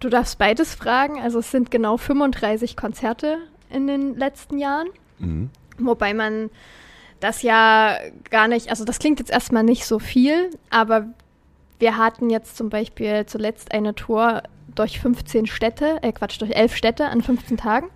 Du 0.00 0.08
darfst 0.08 0.38
beides 0.38 0.74
fragen. 0.74 1.20
Also 1.20 1.38
es 1.38 1.50
sind 1.50 1.70
genau 1.70 1.96
35 1.96 2.76
Konzerte 2.76 3.38
in 3.70 3.86
den 3.86 4.16
letzten 4.16 4.58
Jahren. 4.58 4.88
Mhm. 5.18 5.50
Wobei 5.78 6.14
man 6.14 6.50
das 7.20 7.42
ja 7.42 7.96
gar 8.30 8.48
nicht, 8.48 8.70
also 8.70 8.84
das 8.84 8.98
klingt 8.98 9.18
jetzt 9.18 9.30
erstmal 9.30 9.64
nicht 9.64 9.86
so 9.86 9.98
viel, 9.98 10.50
aber 10.70 11.06
wir 11.78 11.96
hatten 11.96 12.30
jetzt 12.30 12.56
zum 12.56 12.70
Beispiel 12.70 13.26
zuletzt 13.26 13.72
eine 13.72 13.94
Tour 13.94 14.42
durch 14.74 15.00
15 15.00 15.46
Städte, 15.46 15.98
äh 16.02 16.12
Quatsch, 16.12 16.40
durch 16.40 16.54
11 16.54 16.76
Städte 16.76 17.06
an 17.06 17.22
15 17.22 17.56
Tagen. 17.56 17.88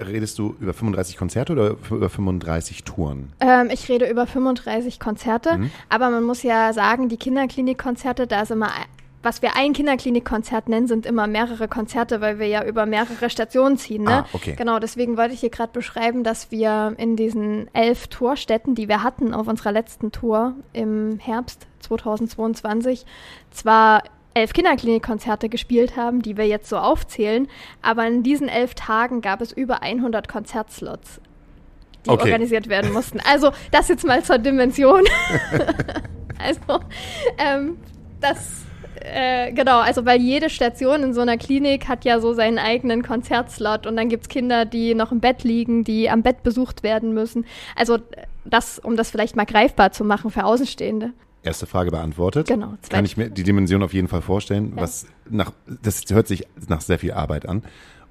Redest 0.00 0.38
du 0.38 0.54
über 0.60 0.72
35 0.72 1.16
Konzerte 1.16 1.52
oder 1.52 1.76
über 1.90 2.08
35 2.08 2.84
Touren? 2.84 3.32
Ähm, 3.40 3.68
ich 3.72 3.88
rede 3.88 4.08
über 4.08 4.28
35 4.28 5.00
Konzerte, 5.00 5.58
mhm. 5.58 5.70
aber 5.88 6.10
man 6.10 6.22
muss 6.22 6.44
ja 6.44 6.72
sagen, 6.72 7.08
die 7.08 7.16
Kinderklinikkonzerte, 7.16 8.28
da 8.28 8.42
ist 8.42 8.52
immer 8.52 8.70
was 9.22 9.40
wir 9.40 9.56
ein 9.56 9.72
Kinderklinikkonzert 9.72 10.68
nennen, 10.68 10.88
sind 10.88 11.06
immer 11.06 11.26
mehrere 11.26 11.68
Konzerte, 11.68 12.20
weil 12.20 12.38
wir 12.38 12.48
ja 12.48 12.64
über 12.64 12.86
mehrere 12.86 13.30
Stationen 13.30 13.76
ziehen. 13.76 14.04
Ne? 14.04 14.24
Ah, 14.24 14.26
okay. 14.32 14.54
Genau, 14.56 14.78
deswegen 14.78 15.16
wollte 15.16 15.34
ich 15.34 15.40
hier 15.40 15.50
gerade 15.50 15.72
beschreiben, 15.72 16.24
dass 16.24 16.50
wir 16.50 16.94
in 16.98 17.16
diesen 17.16 17.72
elf 17.74 18.08
Tourstätten, 18.08 18.74
die 18.74 18.88
wir 18.88 19.02
hatten 19.02 19.32
auf 19.32 19.46
unserer 19.46 19.72
letzten 19.72 20.10
Tour 20.10 20.54
im 20.72 21.18
Herbst 21.18 21.66
2022, 21.82 23.04
zwar 23.50 24.02
elf 24.34 24.52
Kinderklinikkonzerte 24.52 25.48
gespielt 25.48 25.96
haben, 25.96 26.22
die 26.22 26.36
wir 26.36 26.46
jetzt 26.46 26.68
so 26.68 26.78
aufzählen, 26.78 27.48
aber 27.82 28.06
in 28.06 28.22
diesen 28.22 28.48
elf 28.48 28.74
Tagen 28.74 29.20
gab 29.20 29.40
es 29.40 29.52
über 29.52 29.82
100 29.82 30.28
Konzertslots, 30.28 31.20
die 32.06 32.10
okay. 32.10 32.30
organisiert 32.30 32.68
werden 32.68 32.92
mussten. 32.92 33.20
Also 33.30 33.52
das 33.70 33.88
jetzt 33.88 34.06
mal 34.06 34.22
zur 34.22 34.38
Dimension. 34.38 35.02
also 36.38 36.84
ähm, 37.38 37.76
das 38.20 38.62
äh, 39.04 39.52
genau, 39.52 39.80
also 39.80 40.06
weil 40.06 40.20
jede 40.20 40.48
Station 40.48 41.02
in 41.02 41.14
so 41.14 41.20
einer 41.20 41.36
Klinik 41.36 41.88
hat 41.88 42.04
ja 42.04 42.20
so 42.20 42.34
seinen 42.34 42.58
eigenen 42.58 43.02
Konzertslot 43.02 43.86
und 43.86 43.96
dann 43.96 44.08
gibt 44.08 44.24
es 44.24 44.28
Kinder, 44.28 44.64
die 44.64 44.94
noch 44.94 45.12
im 45.12 45.20
Bett 45.20 45.44
liegen, 45.44 45.84
die 45.84 46.08
am 46.08 46.22
Bett 46.22 46.42
besucht 46.42 46.82
werden 46.82 47.12
müssen. 47.12 47.44
Also 47.74 47.98
das, 48.44 48.78
um 48.78 48.96
das 48.96 49.10
vielleicht 49.10 49.34
mal 49.34 49.46
greifbar 49.46 49.92
zu 49.92 50.04
machen 50.04 50.30
für 50.30 50.44
Außenstehende. 50.44 51.12
Erste 51.42 51.66
Frage 51.66 51.90
beantwortet. 51.90 52.46
Genau. 52.46 52.74
Zweite. 52.82 52.94
Kann 52.94 53.04
ich 53.04 53.16
mir 53.16 53.28
die 53.30 53.42
Dimension 53.42 53.82
auf 53.82 53.92
jeden 53.92 54.08
Fall 54.08 54.22
vorstellen, 54.22 54.74
ja. 54.76 54.82
was 54.82 55.06
nach, 55.28 55.52
das 55.66 56.04
hört 56.10 56.28
sich 56.28 56.46
nach 56.68 56.80
sehr 56.80 56.98
viel 56.98 57.12
Arbeit 57.12 57.48
an. 57.48 57.62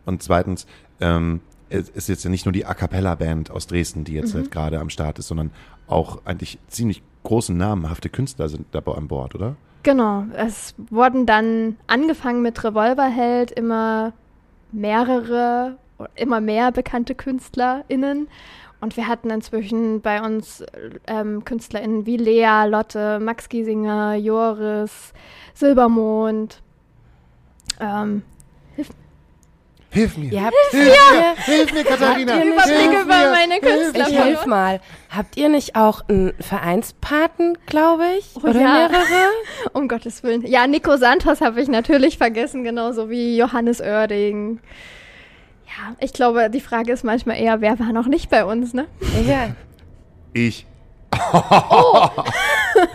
Und 0.06 0.22
zweitens, 0.22 0.66
ähm, 1.00 1.42
es 1.70 1.90
ist 1.90 2.10
jetzt 2.10 2.24
ja 2.24 2.30
nicht 2.30 2.46
nur 2.46 2.52
die 2.52 2.66
A 2.66 2.74
Cappella 2.74 3.16
Band 3.16 3.50
aus 3.50 3.68
Dresden, 3.68 4.04
die 4.04 4.14
jetzt 4.14 4.34
mhm. 4.34 4.40
halt 4.40 4.52
gerade 4.52 4.80
am 4.80 4.90
Start 4.90 5.20
ist, 5.20 5.28
sondern 5.28 5.52
auch 5.88 6.26
eigentlich 6.26 6.60
ziemlich 6.68 7.02
große 7.24 7.54
namenhafte 7.54 8.10
Künstler 8.10 8.50
sind 8.50 8.68
dabei 8.72 8.96
an 8.96 9.08
Bord, 9.08 9.36
oder? 9.36 9.56
Genau, 9.84 10.26
es 10.36 10.76
wurden 10.90 11.26
dann 11.26 11.76
angefangen 11.88 12.42
mit 12.42 12.64
Revolverheld 12.64 13.52
immer 13.52 14.14
mehrere, 14.72 15.78
immer 16.16 16.40
mehr 16.40 16.72
bekannte 16.72 17.16
KünstlerInnen. 17.16 18.28
Und 18.82 18.98
wir 18.98 19.08
hatten 19.08 19.30
inzwischen 19.30 20.02
bei 20.02 20.22
uns 20.22 20.64
ähm, 21.08 21.46
KünstlerInnen 21.46 22.06
wie 22.06 22.18
Lea, 22.18 22.66
Lotte, 22.68 23.20
Max 23.20 23.48
Giesinger, 23.48 24.16
Joris, 24.16 25.14
Silbermond. 25.54 26.62
Ähm, 27.80 28.24
Hilf 29.94 30.16
mir. 30.18 30.32
Ihr 30.32 30.46
habt, 30.46 30.54
Hilf 30.70 30.86
mir, 31.12 31.36
hilf 31.54 31.74
mir, 31.74 31.84
Katharina. 31.84 32.32
Habt 32.34 32.46
ihr 32.46 32.46
hilf 32.46 32.56
nicht- 32.56 32.66
Überblick 32.66 33.02
über 33.02 33.18
mir, 33.18 33.32
meine 33.32 33.54
hilf 33.56 33.62
Künstler- 33.94 34.08
ich 34.08 34.14
mir. 34.14 34.24
helf 34.24 34.46
mal. 34.46 34.80
Habt 35.10 35.36
ihr 35.36 35.50
nicht 35.50 35.76
auch 35.76 36.08
einen 36.08 36.32
Vereinspaten, 36.40 37.58
glaube 37.66 38.06
ich? 38.18 38.30
Oh, 38.36 38.48
Oder 38.48 38.62
ja. 38.62 38.74
mehrere? 38.88 39.04
Um 39.74 39.90
Gottes 39.90 40.24
Willen. 40.24 40.46
Ja, 40.48 40.66
Nico 40.66 40.96
Santos 40.96 41.42
habe 41.42 41.60
ich 41.62 41.68
natürlich 41.68 42.18
vergessen, 42.18 42.64
genauso 42.64 43.10
wie 43.10 43.36
Johannes 43.38 43.82
Oerding. 43.82 44.62
Ja, 45.78 45.96
ich 46.00 46.12
glaube, 46.14 46.50
die 46.50 46.60
Frage 46.62 46.92
ist 46.92 47.04
manchmal 47.04 47.38
eher, 47.38 47.62
wer 47.62 47.80
war 47.80 47.94
noch 47.94 48.08
nicht 48.08 48.30
bei 48.30 48.44
uns, 48.46 48.74
ne? 48.74 48.88
Ja. 49.28 49.56
Ich. 50.34 50.66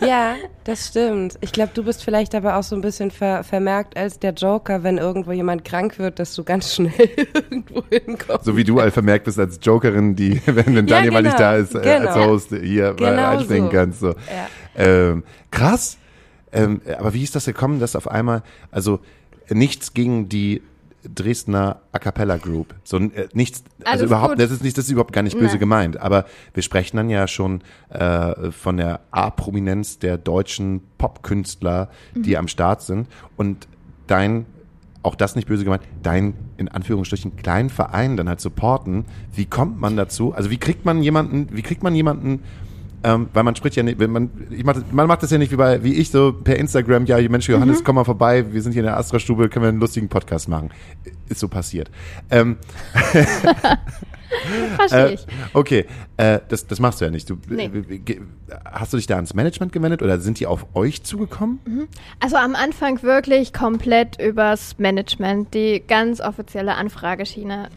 Ja, 0.00 0.34
das 0.64 0.88
stimmt. 0.88 1.36
Ich 1.42 1.52
glaube, 1.52 1.70
du 1.74 1.84
bist 1.84 2.02
vielleicht 2.02 2.34
aber 2.34 2.56
auch 2.56 2.62
so 2.62 2.74
ein 2.74 2.80
bisschen 2.80 3.10
ver 3.10 3.44
vermerkt 3.44 3.96
als 3.96 4.18
der 4.18 4.32
Joker, 4.32 4.82
wenn 4.82 4.96
irgendwo 4.98 5.32
jemand 5.32 5.64
krank 5.64 5.98
wird, 5.98 6.18
dass 6.18 6.34
du 6.34 6.44
ganz 6.44 6.74
schnell 6.74 6.92
irgendwo 7.34 7.82
hinkommst. 7.90 8.44
So 8.46 8.56
wie 8.56 8.64
du 8.64 8.80
all 8.80 8.90
vermerkt 8.90 9.26
bist 9.26 9.38
als 9.38 9.58
Jokerin, 9.62 10.16
die, 10.16 10.40
wenn, 10.46 10.74
wenn 10.74 10.86
Ja, 10.88 10.96
Daniel 10.96 11.12
mal 11.12 11.22
nicht 11.22 11.36
genau. 11.36 11.50
da 11.50 11.56
ist, 11.56 11.74
äh, 11.74 11.80
Genau. 11.98 12.08
als 12.08 12.16
Host 12.16 12.48
hier 12.50 12.96
mal 12.98 13.10
Genau 13.10 13.28
einspringen 13.28 13.70
so. 13.70 13.76
kannst. 13.76 14.00
So. 14.00 14.08
Ja. 14.08 14.14
Ähm, 14.76 15.24
krass. 15.50 15.98
Ähm, 16.52 16.80
aber 16.98 17.12
wie 17.12 17.22
ist 17.22 17.34
das 17.36 17.44
gekommen, 17.44 17.78
dass 17.78 17.94
auf 17.94 18.08
einmal, 18.08 18.42
also 18.70 19.00
nichts 19.50 19.92
gegen 19.94 20.28
die 20.30 20.62
Dresdner 21.14 21.80
A 21.92 21.98
Cappella 21.98 22.36
Group. 22.36 22.74
So 22.84 22.98
äh, 22.98 23.28
nichts, 23.32 23.62
also 23.80 23.90
Alles 23.90 24.02
überhaupt, 24.02 24.30
gut. 24.34 24.40
das 24.40 24.50
ist 24.50 24.62
nicht, 24.62 24.76
das 24.78 24.86
ist 24.86 24.90
überhaupt 24.90 25.12
gar 25.12 25.22
nicht 25.22 25.34
böse 25.38 25.52
Nein. 25.52 25.58
gemeint. 25.58 25.96
Aber 26.00 26.24
wir 26.54 26.62
sprechen 26.62 26.96
dann 26.96 27.10
ja 27.10 27.26
schon 27.28 27.60
äh, 27.90 28.50
von 28.50 28.76
der 28.76 29.00
A-Prominenz 29.10 29.98
der 29.98 30.18
deutschen 30.18 30.82
Popkünstler, 30.98 31.88
die 32.14 32.30
Mhm. 32.30 32.36
am 32.36 32.48
Start 32.48 32.82
sind. 32.82 33.08
Und 33.36 33.68
dein, 34.06 34.46
auch 35.02 35.14
das 35.14 35.36
nicht 35.36 35.48
böse 35.48 35.64
gemeint, 35.64 35.82
dein 36.02 36.34
in 36.56 36.68
Anführungsstrichen 36.68 37.36
kleinen 37.36 37.70
Verein 37.70 38.16
dann 38.16 38.28
halt 38.28 38.40
supporten. 38.40 39.04
Wie 39.34 39.46
kommt 39.46 39.80
man 39.80 39.96
dazu? 39.96 40.32
Also 40.32 40.50
wie 40.50 40.58
kriegt 40.58 40.84
man 40.84 41.02
jemanden, 41.02 41.48
wie 41.52 41.62
kriegt 41.62 41.82
man 41.82 41.94
jemanden 41.94 42.42
ähm, 43.06 43.28
weil 43.32 43.44
man 43.44 43.54
spricht 43.54 43.76
ja 43.76 43.82
nicht, 43.84 44.00
wenn 44.00 44.10
man, 44.10 44.30
ich 44.50 44.64
mach, 44.64 44.74
das- 44.74 44.84
man 44.90 45.06
macht 45.06 45.22
das 45.22 45.30
ja 45.30 45.38
nicht 45.38 45.52
wie 45.52 45.56
bei, 45.56 45.82
wie 45.84 45.94
ich 45.94 46.10
so 46.10 46.32
per 46.32 46.56
Instagram, 46.56 47.06
ja, 47.06 47.16
Mensch, 47.28 47.48
Johannes, 47.48 47.84
komm 47.84 47.94
mal 47.94 48.04
vorbei, 48.04 48.52
wir 48.52 48.60
sind 48.62 48.72
hier 48.72 48.80
in 48.80 48.86
der 48.86 48.96
Astra-Stube, 48.98 49.48
können 49.48 49.62
wir 49.64 49.68
einen 49.68 49.78
lustigen 49.80 50.08
Podcast 50.08 50.48
machen. 50.48 50.70
Ist 51.28 51.38
so 51.40 51.46
passiert. 51.48 51.90
Ähm, 52.30 52.56
Verstehe 54.76 55.06
äh, 55.10 55.14
ich. 55.14 55.26
okay, 55.54 55.86
äh, 56.16 56.40
das, 56.48 56.66
das 56.66 56.80
machst 56.80 57.00
du 57.00 57.04
ja 57.04 57.10
nicht. 57.10 57.30
Du, 57.30 57.38
Nee. 57.48 57.66
äh, 57.66 57.98
ge- 57.98 58.20
Hast 58.64 58.92
du 58.92 58.96
dich 58.96 59.06
da 59.06 59.16
ans 59.16 59.34
Management 59.34 59.72
gewendet 59.72 60.02
oder 60.02 60.18
sind 60.18 60.38
die 60.40 60.46
auf 60.46 60.66
euch 60.74 61.02
zugekommen? 61.04 61.60
Also 62.20 62.36
am 62.36 62.54
Anfang 62.54 63.02
wirklich 63.02 63.52
komplett 63.52 64.20
übers 64.20 64.78
Management, 64.78 65.54
die 65.54 65.82
ganz 65.86 66.20
offizielle 66.20 66.74
Anfrageschiene. 66.74 67.68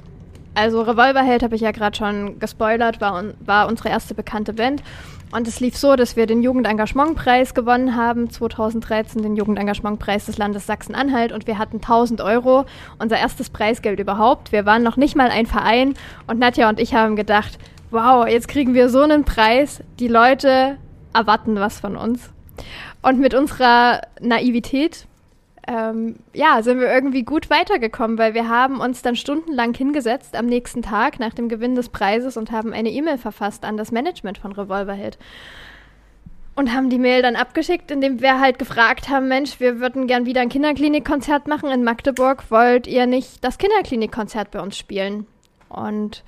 Also 0.55 0.81
Revolverheld 0.81 1.43
habe 1.43 1.55
ich 1.55 1.61
ja 1.61 1.71
gerade 1.71 1.95
schon 1.97 2.39
gespoilert, 2.39 2.99
war, 2.99 3.17
un 3.17 3.33
war 3.45 3.67
unsere 3.67 3.89
erste 3.89 4.13
bekannte 4.13 4.51
Band. 4.53 4.83
Und 5.31 5.47
es 5.47 5.59
lief 5.59 5.77
so, 5.77 5.95
dass 5.95 6.15
wir 6.15 6.25
den 6.25 6.41
Jugendengagementpreis 6.41 7.53
gewonnen 7.53 7.95
haben, 7.95 8.31
2013 8.31 9.21
den 9.21 9.35
Jugendengagementpreis 9.35 10.25
des 10.25 10.39
Landes 10.39 10.65
Sachsen-Anhalt 10.65 11.31
und 11.31 11.45
wir 11.45 11.59
hatten 11.59 11.77
1000 11.77 12.21
Euro, 12.21 12.65
unser 12.97 13.17
erstes 13.17 13.51
Preisgeld 13.51 13.99
überhaupt. 13.99 14.51
Wir 14.51 14.65
waren 14.65 14.81
noch 14.81 14.97
nicht 14.97 15.15
mal 15.15 15.29
ein 15.29 15.45
Verein 15.45 15.93
und 16.25 16.39
Nadja 16.39 16.67
und 16.67 16.79
ich 16.79 16.95
haben 16.95 17.15
gedacht, 17.15 17.59
wow, 17.91 18.27
jetzt 18.27 18.47
kriegen 18.47 18.73
wir 18.73 18.89
so 18.89 19.01
einen 19.01 19.23
Preis, 19.23 19.83
die 19.99 20.07
Leute 20.07 20.77
erwarten 21.13 21.55
was 21.55 21.79
von 21.79 21.95
uns. 21.95 22.31
Und 23.03 23.19
mit 23.19 23.35
unserer 23.35 24.01
Naivität, 24.19 25.05
ähm, 25.69 26.15
ja, 26.33 26.63
sind 26.63 26.79
wir 26.79 26.91
irgendwie 26.91 27.21
gut 27.21 27.51
weitergekommen, 27.51 28.17
weil 28.17 28.33
wir 28.33 28.49
haben 28.49 28.79
uns 28.79 29.03
dann 29.03 29.15
stundenlang 29.15 29.75
hingesetzt 29.75 30.35
am 30.35 30.47
nächsten 30.47 30.81
Tag 30.81 31.19
nach 31.19 31.35
dem 31.35 31.47
Gewinn 31.47 31.75
des 31.75 31.89
Preises 31.89 32.37
und 32.37 32.51
haben 32.51 32.73
eine 32.73 32.89
E-Mail 32.89 33.19
verfasst 33.19 33.63
an 33.63 33.77
das 33.77 33.91
Management 33.91 34.39
von 34.39 34.51
Revolverheld. 34.51 35.19
Und 36.55 36.73
haben 36.73 36.89
die 36.89 36.97
Mail 36.97 37.21
dann 37.21 37.35
abgeschickt, 37.35 37.91
indem 37.91 38.19
wir 38.19 38.39
halt 38.39 38.57
gefragt 38.57 39.09
haben, 39.09 39.27
Mensch, 39.27 39.59
wir 39.59 39.79
würden 39.79 40.07
gern 40.07 40.25
wieder 40.25 40.41
ein 40.41 40.49
Kinderklinikkonzert 40.49 41.47
machen 41.47 41.69
in 41.69 41.83
Magdeburg. 41.83 42.49
Wollt 42.49 42.87
ihr 42.87 43.05
nicht 43.05 43.43
das 43.43 43.59
Kinderklinikkonzert 43.59 44.49
bei 44.49 44.59
uns 44.59 44.75
spielen? 44.75 45.27
Und 45.69 46.23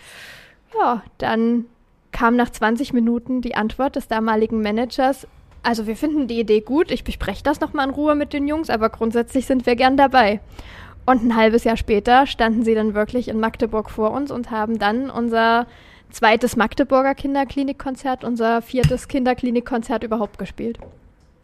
ja, 0.80 1.02
dann 1.18 1.66
kam 2.12 2.36
nach 2.36 2.52
20 2.52 2.94
Minuten 2.94 3.42
die 3.42 3.56
Antwort 3.56 3.96
des 3.96 4.08
damaligen 4.08 4.62
Managers, 4.62 5.28
also 5.64 5.88
wir 5.88 5.96
finden 5.96 6.28
die 6.28 6.40
Idee 6.40 6.62
gut, 6.62 6.92
ich 6.92 7.04
bespreche 7.04 7.44
das 7.44 7.60
nochmal 7.60 7.88
in 7.88 7.94
Ruhe 7.94 8.16
mit 8.16 8.34
den 8.34 8.48
Jungs, 8.48 8.70
aber 8.70 8.90
grundsätzlich 8.90 9.46
sind 9.46 9.66
wir 9.66 9.76
gern 9.76 9.98
dabei. 9.98 10.40
Und 11.06 11.24
ein 11.24 11.36
halbes 11.36 11.64
Jahr 11.64 11.78
später 11.78 12.28
standen 12.28 12.64
sie 12.64 12.76
dann 12.76 12.94
wirklich 12.94 13.28
in 13.28 13.40
Magdeburg 13.40 13.90
vor 13.90 14.12
uns 14.12 14.32
und 14.32 14.52
haben 14.52 14.80
dann 14.80 15.10
unser 15.10 15.68
zweites 16.12 16.56
Magdeburger 16.56 17.16
Kinderklinikkonzert, 17.16 18.24
unser 18.24 18.62
viertes 18.62 19.08
Kinderklinikkonzert 19.08 20.04
überhaupt 20.04 20.38
gespielt. 20.38 20.78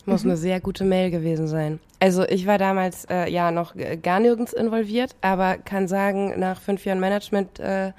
Muss 0.06 0.24
eine 0.24 0.38
sehr 0.38 0.62
gute 0.62 0.86
Mail 0.86 1.12
gewesen 1.12 1.48
sein. 1.48 1.80
Also 2.00 2.24
ich 2.24 2.48
war 2.48 2.58
damals 2.58 3.06
äh, 3.10 3.30
ja 3.30 3.52
noch 3.52 3.74
gar 4.02 4.22
nirgends 4.22 4.54
involviert, 4.54 5.16
aber 5.20 5.58
kann 5.58 5.90
sagen, 5.90 6.40
nach 6.40 6.62
fünf 6.62 6.86
Jahren 6.86 7.02
Management 7.02 7.60
äh, 7.60 7.92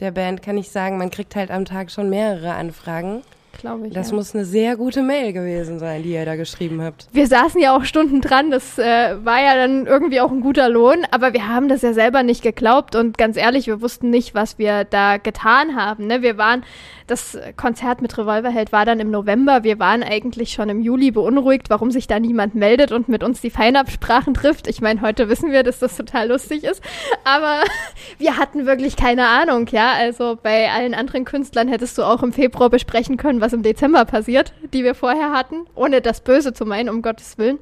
der 0.00 0.10
Band 0.10 0.42
kann 0.42 0.58
ich 0.58 0.68
sagen, 0.68 0.98
man 0.98 1.10
kriegt 1.10 1.34
halt 1.36 1.50
am 1.50 1.64
Tag 1.64 1.90
schon 1.90 2.10
mehrere 2.10 2.52
Anfragen. 2.52 3.22
Glaube 3.58 3.88
ich. 3.88 3.92
Das 3.92 4.10
ja. 4.10 4.16
muss 4.16 4.34
eine 4.34 4.44
sehr 4.44 4.76
gute 4.76 5.02
Mail 5.02 5.32
gewesen 5.32 5.80
sein, 5.80 6.04
die 6.04 6.12
ihr 6.12 6.24
da 6.24 6.36
geschrieben 6.36 6.80
habt. 6.80 7.08
wir 7.12 7.26
saßen 7.26 7.60
ja 7.60 7.76
auch 7.76 7.84
Stunden 7.84 8.20
dran, 8.20 8.52
das 8.52 8.78
äh, 8.78 9.16
war 9.24 9.42
ja 9.42 9.56
dann 9.56 9.86
irgendwie 9.86 10.20
auch 10.20 10.30
ein 10.30 10.40
guter 10.40 10.68
Lohn, 10.68 10.98
aber 11.10 11.32
wir 11.32 11.48
haben 11.48 11.68
das 11.68 11.82
ja 11.82 11.92
selber 11.92 12.22
nicht 12.22 12.42
geglaubt 12.42 12.94
und 12.94 13.18
ganz 13.18 13.36
ehrlich, 13.36 13.66
wir 13.66 13.80
wussten 13.80 14.10
nicht, 14.10 14.34
was 14.34 14.58
wir 14.58 14.84
da 14.84 15.16
getan 15.16 15.74
haben. 15.74 16.06
Ne? 16.06 16.22
Wir 16.22 16.38
waren, 16.38 16.62
das 17.08 17.38
Konzert 17.56 18.00
mit 18.00 18.16
Revolverheld 18.16 18.70
war 18.70 18.84
dann 18.84 19.00
im 19.00 19.10
November, 19.10 19.64
wir 19.64 19.78
waren 19.78 20.02
eigentlich 20.02 20.52
schon 20.52 20.68
im 20.68 20.80
Juli 20.80 21.10
beunruhigt, 21.10 21.70
warum 21.70 21.90
sich 21.90 22.06
da 22.06 22.20
niemand 22.20 22.54
meldet 22.54 22.92
und 22.92 23.08
mit 23.08 23.24
uns 23.24 23.40
die 23.40 23.50
Feinabsprachen 23.50 24.34
trifft. 24.34 24.68
Ich 24.68 24.80
meine, 24.80 25.00
heute 25.00 25.28
wissen 25.28 25.50
wir, 25.50 25.62
dass 25.62 25.78
das 25.80 25.96
total 25.96 26.28
lustig 26.28 26.64
ist, 26.64 26.82
aber 27.24 27.62
wir 28.18 28.36
hatten 28.36 28.66
wirklich 28.66 28.94
keine 28.94 29.26
Ahnung, 29.26 29.66
ja. 29.72 29.92
Also 29.98 30.38
bei 30.40 30.70
allen 30.70 30.94
anderen 30.94 31.24
Künstlern 31.24 31.66
hättest 31.66 31.98
du 31.98 32.04
auch 32.04 32.22
im 32.22 32.32
Februar 32.32 32.70
besprechen 32.70 33.16
können, 33.16 33.40
was 33.40 33.47
im 33.52 33.62
Dezember 33.62 34.04
passiert, 34.04 34.52
die 34.72 34.84
wir 34.84 34.94
vorher 34.94 35.32
hatten, 35.32 35.66
ohne 35.74 36.00
das 36.00 36.20
Böse 36.20 36.52
zu 36.52 36.64
meinen, 36.64 36.88
um 36.88 37.02
Gottes 37.02 37.38
Willen. 37.38 37.58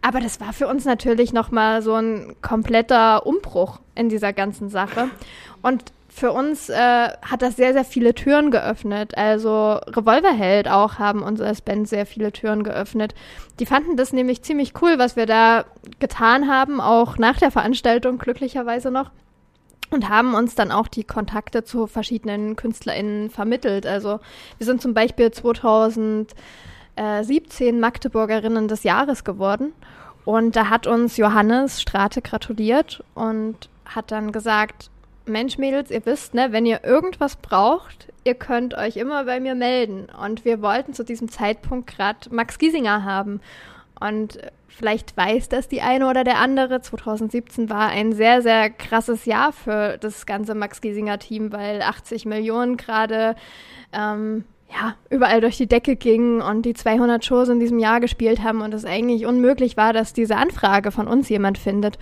Aber 0.00 0.20
das 0.20 0.40
war 0.40 0.52
für 0.52 0.68
uns 0.68 0.84
natürlich 0.84 1.32
nochmal 1.32 1.82
so 1.82 1.94
ein 1.94 2.36
kompletter 2.40 3.26
Umbruch 3.26 3.80
in 3.94 4.08
dieser 4.08 4.32
ganzen 4.32 4.68
Sache. 4.68 5.08
Und 5.62 5.92
für 6.08 6.32
uns 6.32 6.68
äh, 6.68 7.08
hat 7.22 7.42
das 7.42 7.56
sehr, 7.56 7.72
sehr 7.72 7.84
viele 7.84 8.14
Türen 8.14 8.50
geöffnet. 8.50 9.16
Also 9.16 9.78
Revolverheld 9.86 10.68
auch 10.68 10.98
haben 10.98 11.22
uns 11.22 11.40
als 11.40 11.60
Band 11.60 11.88
sehr 11.88 12.06
viele 12.06 12.32
Türen 12.32 12.64
geöffnet. 12.64 13.14
Die 13.60 13.66
fanden 13.66 13.96
das 13.96 14.12
nämlich 14.12 14.42
ziemlich 14.42 14.72
cool, 14.82 14.98
was 14.98 15.16
wir 15.16 15.26
da 15.26 15.64
getan 16.00 16.48
haben, 16.48 16.80
auch 16.80 17.18
nach 17.18 17.38
der 17.38 17.50
Veranstaltung 17.50 18.18
glücklicherweise 18.18 18.90
noch. 18.90 19.10
Und 19.90 20.08
haben 20.08 20.34
uns 20.34 20.54
dann 20.54 20.70
auch 20.70 20.86
die 20.86 21.04
Kontakte 21.04 21.64
zu 21.64 21.86
verschiedenen 21.86 22.56
KünstlerInnen 22.56 23.30
vermittelt. 23.30 23.86
Also 23.86 24.20
wir 24.58 24.66
sind 24.66 24.82
zum 24.82 24.92
Beispiel 24.92 25.30
2017 25.30 27.80
Magdeburgerinnen 27.80 28.68
des 28.68 28.82
Jahres 28.82 29.24
geworden. 29.24 29.72
Und 30.26 30.56
da 30.56 30.68
hat 30.68 30.86
uns 30.86 31.16
Johannes 31.16 31.80
Strate 31.80 32.20
gratuliert 32.20 33.02
und 33.14 33.70
hat 33.86 34.10
dann 34.10 34.30
gesagt, 34.30 34.90
Mensch, 35.24 35.56
Mädels, 35.56 35.90
ihr 35.90 36.04
wisst, 36.04 36.34
ne, 36.34 36.52
wenn 36.52 36.66
ihr 36.66 36.84
irgendwas 36.84 37.36
braucht, 37.36 38.08
ihr 38.24 38.34
könnt 38.34 38.74
euch 38.74 38.96
immer 38.96 39.24
bei 39.24 39.40
mir 39.40 39.54
melden. 39.54 40.08
Und 40.22 40.44
wir 40.44 40.60
wollten 40.60 40.92
zu 40.92 41.04
diesem 41.04 41.30
Zeitpunkt 41.30 41.88
gerade 41.88 42.28
Max 42.30 42.58
Giesinger 42.58 43.04
haben. 43.04 43.40
Und 44.00 44.38
vielleicht 44.78 45.16
weiß 45.16 45.48
das 45.48 45.68
die 45.68 45.82
eine 45.82 46.08
oder 46.08 46.22
der 46.22 46.38
andere. 46.38 46.80
2017 46.80 47.68
war 47.68 47.88
ein 47.88 48.12
sehr, 48.12 48.42
sehr 48.42 48.70
krasses 48.70 49.24
Jahr 49.24 49.52
für 49.52 49.98
das 49.98 50.24
ganze 50.24 50.54
Max 50.54 50.80
Giesinger-Team, 50.80 51.52
weil 51.52 51.82
80 51.82 52.26
Millionen 52.26 52.76
gerade 52.76 53.34
ähm, 53.92 54.44
ja, 54.70 54.94
überall 55.10 55.40
durch 55.40 55.56
die 55.56 55.66
Decke 55.66 55.96
gingen 55.96 56.40
und 56.40 56.62
die 56.62 56.74
200 56.74 57.24
Shows 57.24 57.48
in 57.48 57.58
diesem 57.58 57.78
Jahr 57.78 58.00
gespielt 58.00 58.42
haben 58.42 58.60
und 58.60 58.72
es 58.72 58.84
eigentlich 58.84 59.26
unmöglich 59.26 59.76
war, 59.76 59.92
dass 59.92 60.12
diese 60.12 60.36
Anfrage 60.36 60.92
von 60.92 61.08
uns 61.08 61.28
jemand 61.28 61.58
findet. 61.58 61.98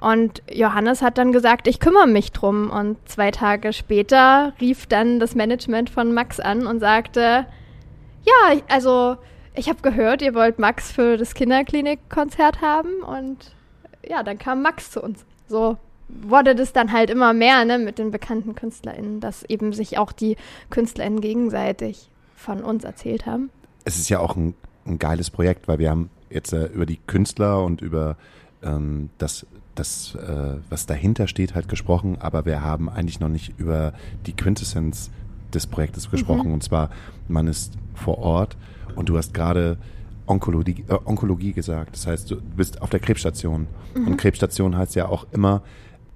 Und 0.00 0.42
Johannes 0.50 1.00
hat 1.02 1.18
dann 1.18 1.32
gesagt, 1.32 1.66
ich 1.66 1.80
kümmere 1.80 2.08
mich 2.08 2.32
drum. 2.32 2.70
Und 2.70 2.96
zwei 3.08 3.30
Tage 3.30 3.72
später 3.72 4.52
rief 4.60 4.86
dann 4.86 5.20
das 5.20 5.34
Management 5.34 5.90
von 5.90 6.12
Max 6.12 6.38
an 6.40 6.66
und 6.66 6.80
sagte, 6.80 7.46
ja, 8.24 8.60
also 8.68 9.16
ich 9.54 9.68
habe 9.68 9.82
gehört, 9.82 10.22
ihr 10.22 10.34
wollt 10.34 10.58
Max 10.58 10.92
für 10.92 11.16
das 11.16 11.34
Kinderklinikkonzert 11.34 12.60
haben. 12.60 13.02
Und 13.02 13.54
ja, 14.08 14.22
dann 14.22 14.38
kam 14.38 14.62
Max 14.62 14.90
zu 14.90 15.02
uns. 15.02 15.24
So 15.48 15.76
wurde 16.08 16.54
das 16.54 16.72
dann 16.72 16.92
halt 16.92 17.10
immer 17.10 17.32
mehr 17.32 17.64
ne, 17.64 17.78
mit 17.78 17.98
den 17.98 18.10
bekannten 18.10 18.54
KünstlerInnen, 18.54 19.20
dass 19.20 19.44
eben 19.44 19.72
sich 19.72 19.98
auch 19.98 20.12
die 20.12 20.36
KünstlerInnen 20.70 21.20
gegenseitig 21.20 22.08
von 22.36 22.62
uns 22.62 22.84
erzählt 22.84 23.26
haben. 23.26 23.50
Es 23.84 23.98
ist 23.98 24.08
ja 24.08 24.20
auch 24.20 24.36
ein, 24.36 24.54
ein 24.86 24.98
geiles 24.98 25.30
Projekt, 25.30 25.68
weil 25.68 25.78
wir 25.78 25.90
haben 25.90 26.10
jetzt 26.30 26.52
äh, 26.52 26.66
über 26.66 26.86
die 26.86 26.98
Künstler 27.06 27.64
und 27.64 27.80
über 27.80 28.16
ähm, 28.62 29.10
das 29.18 29.46
das, 29.74 30.14
äh, 30.16 30.56
was 30.68 30.86
dahinter 30.86 31.26
steht, 31.26 31.54
halt 31.54 31.68
gesprochen, 31.68 32.18
aber 32.20 32.44
wir 32.44 32.62
haben 32.62 32.88
eigentlich 32.88 33.20
noch 33.20 33.28
nicht 33.28 33.58
über 33.58 33.94
die 34.26 34.34
Quintessenz 34.34 35.10
des 35.52 35.66
Projektes 35.66 36.10
gesprochen. 36.10 36.48
Mhm. 36.48 36.54
Und 36.54 36.62
zwar, 36.62 36.90
man 37.28 37.46
ist 37.46 37.72
vor 37.94 38.18
Ort 38.18 38.56
und 38.94 39.08
du 39.08 39.16
hast 39.16 39.34
gerade 39.34 39.78
Onkologie, 40.26 40.84
äh, 40.88 40.98
Onkologie 41.04 41.52
gesagt. 41.52 41.94
Das 41.94 42.06
heißt, 42.06 42.30
du 42.30 42.40
bist 42.40 42.80
auf 42.82 42.90
der 42.90 43.00
Krebsstation. 43.00 43.66
Mhm. 43.94 44.08
Und 44.08 44.16
Krebsstation 44.16 44.76
heißt 44.76 44.94
ja 44.94 45.08
auch 45.08 45.26
immer, 45.32 45.62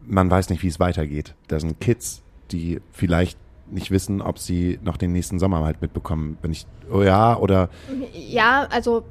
man 0.07 0.31
weiß 0.31 0.51
nicht, 0.51 0.62
wie 0.62 0.68
es 0.68 0.79
weitergeht. 0.79 1.35
Da 1.49 1.59
sind 1.59 1.81
Kids, 1.81 2.22
die 2.53 2.81
vielleicht 2.93 3.39
nicht 3.70 3.90
wissen, 3.90 4.22
ob 4.22 4.38
sie 4.38 4.78
noch 4.82 4.96
den 4.96 5.12
nächsten 5.12 5.38
Sommer 5.38 5.64
halt 5.64 5.80
mitbekommen. 5.82 6.38
Wenn 6.42 6.52
ich, 6.52 6.66
oh 6.90 7.02
ja, 7.02 7.36
oder? 7.36 7.68
Ja, 8.12 8.66
also 8.70 9.04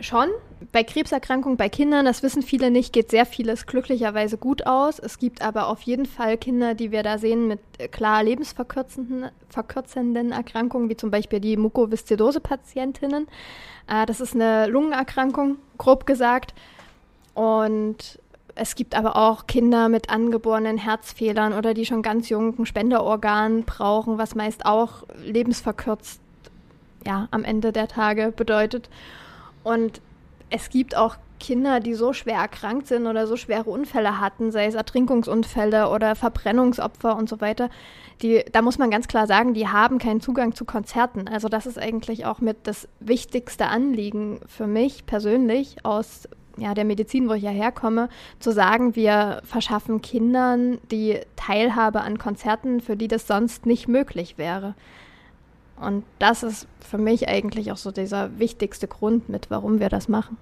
schon. 0.00 0.28
Bei 0.70 0.84
Krebserkrankungen 0.84 1.56
bei 1.56 1.68
Kindern, 1.68 2.04
das 2.04 2.22
wissen 2.22 2.42
viele 2.42 2.70
nicht, 2.70 2.92
geht 2.92 3.10
sehr 3.10 3.26
vieles 3.26 3.66
glücklicherweise 3.66 4.38
gut 4.38 4.66
aus. 4.66 4.98
Es 4.98 5.18
gibt 5.18 5.42
aber 5.42 5.66
auf 5.66 5.82
jeden 5.82 6.06
Fall 6.06 6.38
Kinder, 6.38 6.74
die 6.74 6.92
wir 6.92 7.02
da 7.02 7.18
sehen 7.18 7.48
mit 7.48 7.60
äh, 7.78 7.88
klar 7.88 8.22
lebensverkürzenden 8.22 9.30
verkürzenden 9.48 10.32
Erkrankungen, 10.32 10.88
wie 10.88 10.96
zum 10.96 11.10
Beispiel 11.10 11.40
die 11.40 11.56
Mukoviszidose-Patientinnen. 11.56 13.26
Äh, 13.88 14.06
das 14.06 14.20
ist 14.20 14.34
eine 14.34 14.66
Lungenerkrankung, 14.66 15.56
grob 15.78 16.06
gesagt. 16.06 16.54
Und 17.34 18.18
es 18.54 18.74
gibt 18.74 18.94
aber 18.94 19.16
auch 19.16 19.46
Kinder 19.46 19.88
mit 19.88 20.10
angeborenen 20.10 20.78
Herzfehlern 20.78 21.52
oder 21.52 21.74
die 21.74 21.86
schon 21.86 22.02
ganz 22.02 22.28
jung 22.28 22.58
ein 22.58 22.66
Spenderorgan 22.66 23.64
brauchen, 23.64 24.18
was 24.18 24.34
meist 24.34 24.66
auch 24.66 25.04
lebensverkürzt 25.24 26.20
ja, 27.06 27.28
am 27.30 27.44
Ende 27.44 27.72
der 27.72 27.88
Tage 27.88 28.32
bedeutet. 28.34 28.90
Und 29.64 30.00
es 30.50 30.68
gibt 30.68 30.96
auch 30.96 31.16
Kinder, 31.40 31.80
die 31.80 31.94
so 31.94 32.12
schwer 32.12 32.36
erkrankt 32.36 32.86
sind 32.86 33.06
oder 33.06 33.26
so 33.26 33.36
schwere 33.36 33.68
Unfälle 33.68 34.20
hatten, 34.20 34.52
sei 34.52 34.66
es 34.66 34.74
Ertrinkungsunfälle 34.74 35.88
oder 35.88 36.14
Verbrennungsopfer 36.14 37.16
und 37.16 37.28
so 37.28 37.40
weiter, 37.40 37.68
die, 38.22 38.44
da 38.52 38.62
muss 38.62 38.78
man 38.78 38.90
ganz 38.90 39.08
klar 39.08 39.26
sagen, 39.26 39.52
die 39.52 39.66
haben 39.66 39.98
keinen 39.98 40.20
Zugang 40.20 40.54
zu 40.54 40.64
Konzerten. 40.64 41.26
Also 41.26 41.48
das 41.48 41.66
ist 41.66 41.78
eigentlich 41.78 42.26
auch 42.26 42.40
mit 42.40 42.58
das 42.64 42.86
wichtigste 43.00 43.66
Anliegen 43.66 44.40
für 44.46 44.68
mich 44.68 45.04
persönlich 45.06 45.84
aus 45.84 46.28
ja, 46.56 46.74
der 46.74 46.84
Medizin, 46.84 47.28
wo 47.28 47.34
ich 47.34 47.42
ja 47.42 47.50
herkomme, 47.50 48.08
zu 48.38 48.52
sagen, 48.52 48.96
wir 48.96 49.40
verschaffen 49.44 50.02
Kindern 50.02 50.78
die 50.90 51.20
Teilhabe 51.36 52.00
an 52.02 52.18
Konzerten, 52.18 52.80
für 52.80 52.96
die 52.96 53.08
das 53.08 53.26
sonst 53.26 53.66
nicht 53.66 53.88
möglich 53.88 54.38
wäre. 54.38 54.74
Und 55.80 56.04
das 56.18 56.42
ist 56.42 56.66
für 56.80 56.98
mich 56.98 57.28
eigentlich 57.28 57.72
auch 57.72 57.76
so 57.76 57.90
dieser 57.90 58.38
wichtigste 58.38 58.86
Grund 58.86 59.28
mit, 59.28 59.50
warum 59.50 59.80
wir 59.80 59.88
das 59.88 60.08
machen. 60.08 60.36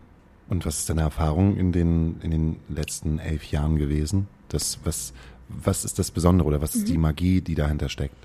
Und 0.49 0.67
was 0.67 0.81
ist 0.81 0.91
deine 0.91 1.03
Erfahrung 1.03 1.57
in 1.57 1.73
den, 1.73 2.21
in 2.23 2.31
den 2.31 2.57
letzten 2.69 3.19
elf 3.19 3.45
Jahren 3.51 3.77
gewesen? 3.77 4.27
Das, 4.49 4.81
was, 4.85 5.13
was 5.49 5.85
ist 5.85 5.99
das 5.99 6.11
Besondere 6.11 6.49
oder 6.49 6.61
was 6.61 6.75
ist 6.75 6.89
die 6.89 6.97
mhm. 6.97 7.03
Magie, 7.03 7.41
die 7.41 7.55
dahinter 7.55 7.89
steckt? 7.89 8.17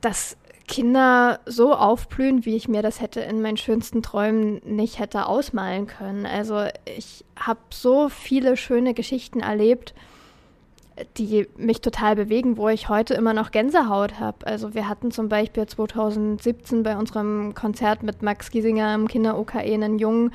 Dass 0.00 0.36
Kinder 0.72 1.40
so 1.44 1.74
aufblühen, 1.74 2.44
wie 2.46 2.56
ich 2.56 2.66
mir 2.66 2.82
das 2.82 3.00
hätte 3.00 3.20
in 3.20 3.42
meinen 3.42 3.58
schönsten 3.58 4.02
Träumen 4.02 4.60
nicht 4.64 4.98
hätte 4.98 5.26
ausmalen 5.26 5.86
können. 5.86 6.24
Also 6.24 6.64
ich 6.96 7.24
habe 7.36 7.60
so 7.70 8.08
viele 8.08 8.56
schöne 8.56 8.94
Geschichten 8.94 9.40
erlebt 9.40 9.94
die 11.16 11.48
mich 11.56 11.80
total 11.80 12.16
bewegen, 12.16 12.56
wo 12.56 12.68
ich 12.68 12.88
heute 12.88 13.14
immer 13.14 13.32
noch 13.32 13.50
Gänsehaut 13.50 14.20
habe. 14.20 14.46
Also 14.46 14.74
wir 14.74 14.88
hatten 14.88 15.10
zum 15.10 15.28
Beispiel 15.28 15.66
2017 15.66 16.82
bei 16.82 16.96
unserem 16.96 17.54
Konzert 17.54 18.02
mit 18.02 18.22
Max 18.22 18.50
Giesinger 18.50 18.94
im 18.94 19.08
Kinder-OKE 19.08 19.58
einen 19.58 19.98
Jungen, 19.98 20.32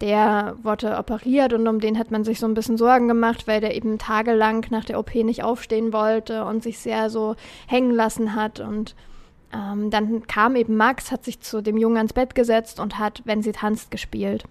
der 0.00 0.56
wurde 0.62 0.98
operiert 0.98 1.52
und 1.52 1.68
um 1.68 1.78
den 1.78 1.96
hat 1.98 2.10
man 2.10 2.24
sich 2.24 2.40
so 2.40 2.46
ein 2.46 2.54
bisschen 2.54 2.76
Sorgen 2.76 3.06
gemacht, 3.06 3.46
weil 3.46 3.60
der 3.60 3.76
eben 3.76 3.98
tagelang 3.98 4.66
nach 4.70 4.84
der 4.84 4.98
OP 4.98 5.14
nicht 5.14 5.44
aufstehen 5.44 5.92
wollte 5.92 6.44
und 6.44 6.64
sich 6.64 6.80
sehr 6.80 7.08
so 7.08 7.36
hängen 7.68 7.92
lassen 7.92 8.34
hat. 8.34 8.58
Und 8.58 8.96
ähm, 9.54 9.90
dann 9.90 10.26
kam 10.26 10.56
eben 10.56 10.76
Max, 10.76 11.12
hat 11.12 11.24
sich 11.24 11.40
zu 11.40 11.62
dem 11.62 11.76
Jungen 11.76 11.96
ans 11.96 12.12
Bett 12.12 12.34
gesetzt 12.34 12.80
und 12.80 12.98
hat, 12.98 13.22
wenn 13.24 13.42
sie 13.42 13.52
tanzt, 13.52 13.90
gespielt. 13.90 14.44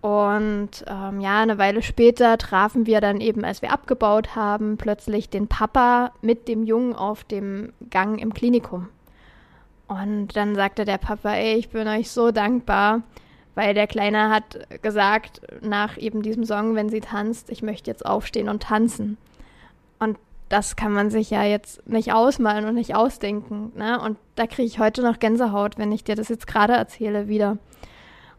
Und 0.00 0.84
ähm, 0.86 1.20
ja, 1.20 1.40
eine 1.40 1.58
Weile 1.58 1.82
später 1.82 2.38
trafen 2.38 2.86
wir 2.86 3.00
dann 3.00 3.20
eben, 3.20 3.44
als 3.44 3.62
wir 3.62 3.72
abgebaut 3.72 4.36
haben, 4.36 4.76
plötzlich 4.76 5.28
den 5.28 5.48
Papa 5.48 6.12
mit 6.22 6.46
dem 6.46 6.64
Jungen 6.64 6.94
auf 6.94 7.24
dem 7.24 7.72
Gang 7.90 8.20
im 8.20 8.32
Klinikum. 8.32 8.88
Und 9.88 10.36
dann 10.36 10.54
sagte 10.54 10.84
der 10.84 10.98
Papa, 10.98 11.32
ey, 11.32 11.56
ich 11.56 11.70
bin 11.70 11.88
euch 11.88 12.10
so 12.10 12.30
dankbar, 12.30 13.02
weil 13.54 13.74
der 13.74 13.88
Kleine 13.88 14.30
hat 14.30 14.82
gesagt, 14.82 15.40
nach 15.62 15.96
eben 15.98 16.22
diesem 16.22 16.44
Song, 16.44 16.76
wenn 16.76 16.90
sie 16.90 17.00
tanzt, 17.00 17.50
ich 17.50 17.62
möchte 17.62 17.90
jetzt 17.90 18.06
aufstehen 18.06 18.48
und 18.48 18.62
tanzen. 18.62 19.16
Und 19.98 20.16
das 20.48 20.76
kann 20.76 20.92
man 20.92 21.10
sich 21.10 21.30
ja 21.30 21.44
jetzt 21.44 21.86
nicht 21.88 22.12
ausmalen 22.12 22.64
und 22.64 22.74
nicht 22.74 22.94
ausdenken. 22.94 23.72
Ne? 23.76 24.00
Und 24.00 24.16
da 24.34 24.46
kriege 24.46 24.66
ich 24.66 24.78
heute 24.78 25.02
noch 25.02 25.18
Gänsehaut, 25.18 25.78
wenn 25.78 25.92
ich 25.92 26.04
dir 26.04 26.14
das 26.14 26.28
jetzt 26.28 26.46
gerade 26.46 26.72
erzähle 26.72 27.28
wieder. 27.28 27.58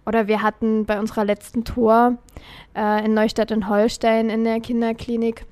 Oder 0.06 0.28
wir 0.28 0.42
hatten 0.42 0.86
bei 0.86 1.00
unserer 1.00 1.24
letzten 1.24 1.66
Tour 1.66 2.18
äh, 2.76 3.06
in 3.06 3.14
Neustadt 3.14 3.52
in 3.52 3.70
Holstein 3.70 4.30
in 4.30 4.44
der 4.44 4.60
Kinderklinik 4.60 5.46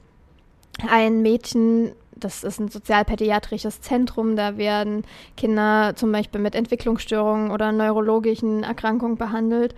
ein 0.90 1.22
Mädchen, 1.22 1.92
das 2.16 2.44
ist 2.44 2.60
ein 2.60 2.70
sozialpädiatrisches 2.70 3.82
Zentrum, 3.82 4.36
da 4.36 4.58
werden 4.58 5.04
Kinder 5.36 5.94
zum 5.96 6.12
Beispiel 6.12 6.42
mit 6.42 6.56
Entwicklungsstörungen 6.56 7.52
oder 7.52 7.72
neurologischen 7.72 8.64
Erkrankungen 8.64 9.18
behandelt. 9.18 9.76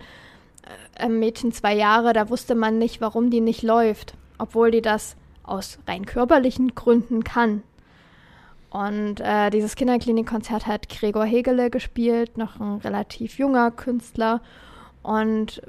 Äh, 0.96 1.04
ein 1.04 1.18
Mädchen 1.18 1.52
zwei 1.52 1.74
Jahre, 1.74 2.14
da 2.14 2.30
wusste 2.30 2.54
man 2.54 2.78
nicht, 2.78 3.02
warum 3.02 3.28
die 3.28 3.42
nicht 3.42 3.62
läuft, 3.62 4.14
obwohl 4.38 4.70
die 4.70 4.82
das 4.82 5.16
aus 5.50 5.78
rein 5.86 6.06
körperlichen 6.06 6.74
Gründen 6.74 7.24
kann. 7.24 7.62
Und 8.70 9.20
äh, 9.20 9.50
dieses 9.50 9.74
Kinderklinikkonzert 9.74 10.66
hat 10.66 10.88
Gregor 10.88 11.24
Hegele 11.24 11.70
gespielt, 11.70 12.38
noch 12.38 12.60
ein 12.60 12.78
relativ 12.78 13.38
junger 13.38 13.72
Künstler. 13.72 14.40
Und 15.02 15.60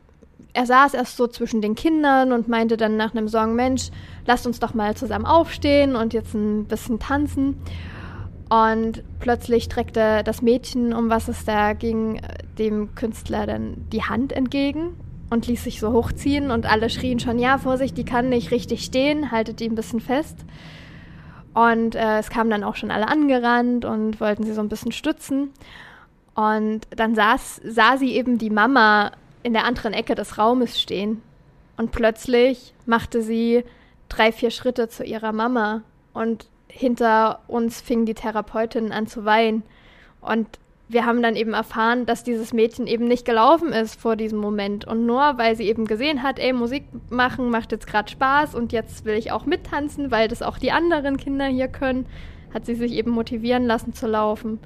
er 0.54 0.66
saß 0.66 0.94
erst 0.94 1.18
so 1.18 1.28
zwischen 1.28 1.62
den 1.62 1.76
Kindern 1.76 2.32
und 2.32 2.48
meinte 2.48 2.78
dann 2.78 2.98
nach 2.98 3.16
einem 3.16 3.28
Song, 3.28 3.56
Mensch, 3.56 3.90
lasst 4.28 4.46
uns 4.46 4.60
doch 4.60 4.74
mal 4.74 4.96
zusammen 4.96 5.26
aufstehen 5.26 5.96
und 5.96 6.14
jetzt 6.14 6.36
ein 6.36 6.66
bisschen 6.66 7.00
tanzen. 7.00 7.60
Und 8.50 9.04
plötzlich 9.20 9.64
streckte 9.64 10.24
das 10.24 10.42
Mädchen, 10.42 10.94
um 10.94 11.10
was 11.10 11.28
es 11.28 11.46
da 11.46 11.74
ging, 11.74 12.22
dem 12.60 12.94
Künstler 12.96 13.48
dann 13.48 13.88
die 13.92 14.04
Hand 14.04 14.34
entgegen 14.34 14.96
und 15.32 15.48
ließ 15.48 15.64
sich 15.64 15.80
so 15.80 15.94
hochziehen 15.94 16.52
und 16.52 16.70
alle 16.70 16.90
schrien 16.90 17.20
schon, 17.20 17.40
ja, 17.40 17.58
Vorsicht, 17.58 17.98
die 17.98 18.04
kann 18.04 18.28
nicht 18.30 18.52
richtig 18.52 18.84
stehen, 18.84 19.32
haltet 19.32 19.62
die 19.62 19.70
ein 19.70 19.76
bisschen 19.76 20.02
fest. 20.02 20.38
Und 21.54 21.96
äh, 21.96 22.20
es 22.20 22.30
kamen 22.30 22.50
dann 22.50 22.66
auch 22.66 22.76
schon 22.76 22.92
alle 22.92 23.08
angerannt 23.08 23.86
und 23.86 24.20
wollten 24.20 24.44
sie 24.44 24.54
so 24.54 24.60
ein 24.60 24.68
bisschen 24.68 24.92
stützen. 24.92 25.52
Und 26.36 26.82
dann 26.90 27.16
saß, 27.16 27.62
sah 27.64 27.96
sie 27.96 28.14
eben 28.14 28.38
die 28.38 28.50
Mama 28.50 29.12
in 29.42 29.54
der 29.54 29.64
anderen 29.64 29.94
Ecke 29.94 30.16
des 30.16 30.38
Raumes 30.38 30.80
stehen. 30.80 31.22
Und 31.78 31.92
plötzlich 31.94 32.74
machte 32.86 33.22
sie 33.22 33.64
drei, 34.10 34.34
vier 34.34 34.52
Schritte 34.52 34.90
zu 34.90 35.06
ihrer 35.06 35.32
Mama. 35.32 35.82
Und 36.14 36.48
hinter 36.68 37.40
uns 37.48 37.80
fing 37.80 38.06
die 38.06 38.16
Therapeutin 38.16 38.92
an 38.92 39.08
zu 39.08 39.24
weinen. 39.24 39.64
Und 40.20 40.60
wir 40.92 41.06
haben 41.06 41.22
dann 41.22 41.36
eben 41.36 41.54
erfahren, 41.54 42.06
dass 42.06 42.24
dieses 42.24 42.54
Mädchen 42.54 42.86
eben 42.86 43.08
nicht 43.08 43.26
gelaufen 43.26 43.70
ist 43.70 44.00
vor 44.00 44.16
diesem 44.16 44.40
Moment. 44.40 44.86
Und 44.86 45.06
nur 45.06 45.38
weil 45.38 45.56
sie 45.56 45.68
eben 45.68 45.86
gesehen 45.86 46.22
hat, 46.22 46.38
ey, 46.38 46.54
Musik 46.54 46.84
machen 47.10 47.50
macht 47.50 47.72
jetzt 47.72 47.88
gerade 47.88 48.12
Spaß 48.12 48.56
und 48.56 48.74
jetzt 48.74 49.06
will 49.06 49.16
ich 49.16 49.32
auch 49.32 49.46
mittanzen, 49.46 50.12
weil 50.12 50.28
das 50.28 50.42
auch 50.42 50.58
die 50.58 50.72
anderen 50.72 51.18
Kinder 51.18 51.46
hier 51.46 51.68
können, 51.68 52.06
hat 52.54 52.66
sie 52.66 52.76
sich 52.76 52.92
eben 52.94 53.12
motivieren 53.12 53.66
lassen 53.66 53.94
zu 53.94 54.08
laufen. 54.08 54.60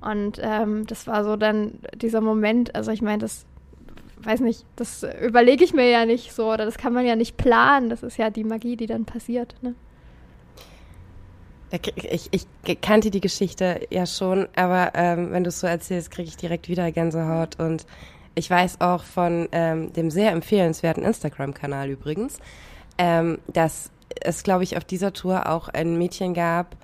Und 0.00 0.40
ähm, 0.42 0.86
das 0.86 1.06
war 1.06 1.24
so 1.24 1.36
dann 1.36 1.78
dieser 1.94 2.20
Moment, 2.20 2.74
also 2.74 2.90
ich 2.90 3.02
meine, 3.02 3.18
das 3.18 3.46
weiß 4.22 4.40
nicht, 4.40 4.64
das 4.76 5.06
überlege 5.24 5.64
ich 5.64 5.72
mir 5.72 5.88
ja 5.88 6.04
nicht 6.04 6.32
so 6.32 6.52
oder 6.52 6.64
das 6.64 6.78
kann 6.78 6.92
man 6.92 7.06
ja 7.06 7.16
nicht 7.16 7.36
planen. 7.36 7.88
Das 7.88 8.02
ist 8.02 8.18
ja 8.18 8.30
die 8.30 8.44
Magie, 8.44 8.76
die 8.76 8.86
dann 8.86 9.04
passiert. 9.04 9.54
Ne? 9.62 9.74
Ich, 11.94 12.28
ich, 12.32 12.80
kannte 12.82 13.10
die 13.10 13.20
Geschichte 13.20 13.86
ja 13.90 14.04
schon, 14.04 14.46
aber 14.54 14.92
ähm, 14.94 15.32
wenn 15.32 15.42
du 15.42 15.48
es 15.48 15.60
so 15.60 15.66
erzählst, 15.66 16.10
kriege 16.10 16.28
ich 16.28 16.36
direkt 16.36 16.68
wieder 16.68 16.92
Gänsehaut. 16.92 17.58
Und 17.58 17.86
ich 18.34 18.50
weiß 18.50 18.80
auch 18.80 19.04
von 19.04 19.48
ähm, 19.52 19.92
dem 19.92 20.10
sehr 20.10 20.32
empfehlenswerten 20.32 21.02
Instagram-Kanal 21.02 21.88
übrigens, 21.88 22.38
ähm, 22.98 23.38
dass 23.46 23.90
es, 24.20 24.42
glaube 24.42 24.64
ich, 24.64 24.76
auf 24.76 24.84
dieser 24.84 25.14
Tour 25.14 25.48
auch 25.48 25.68
ein 25.68 25.96
Mädchen 25.96 26.34
gab, 26.34 26.76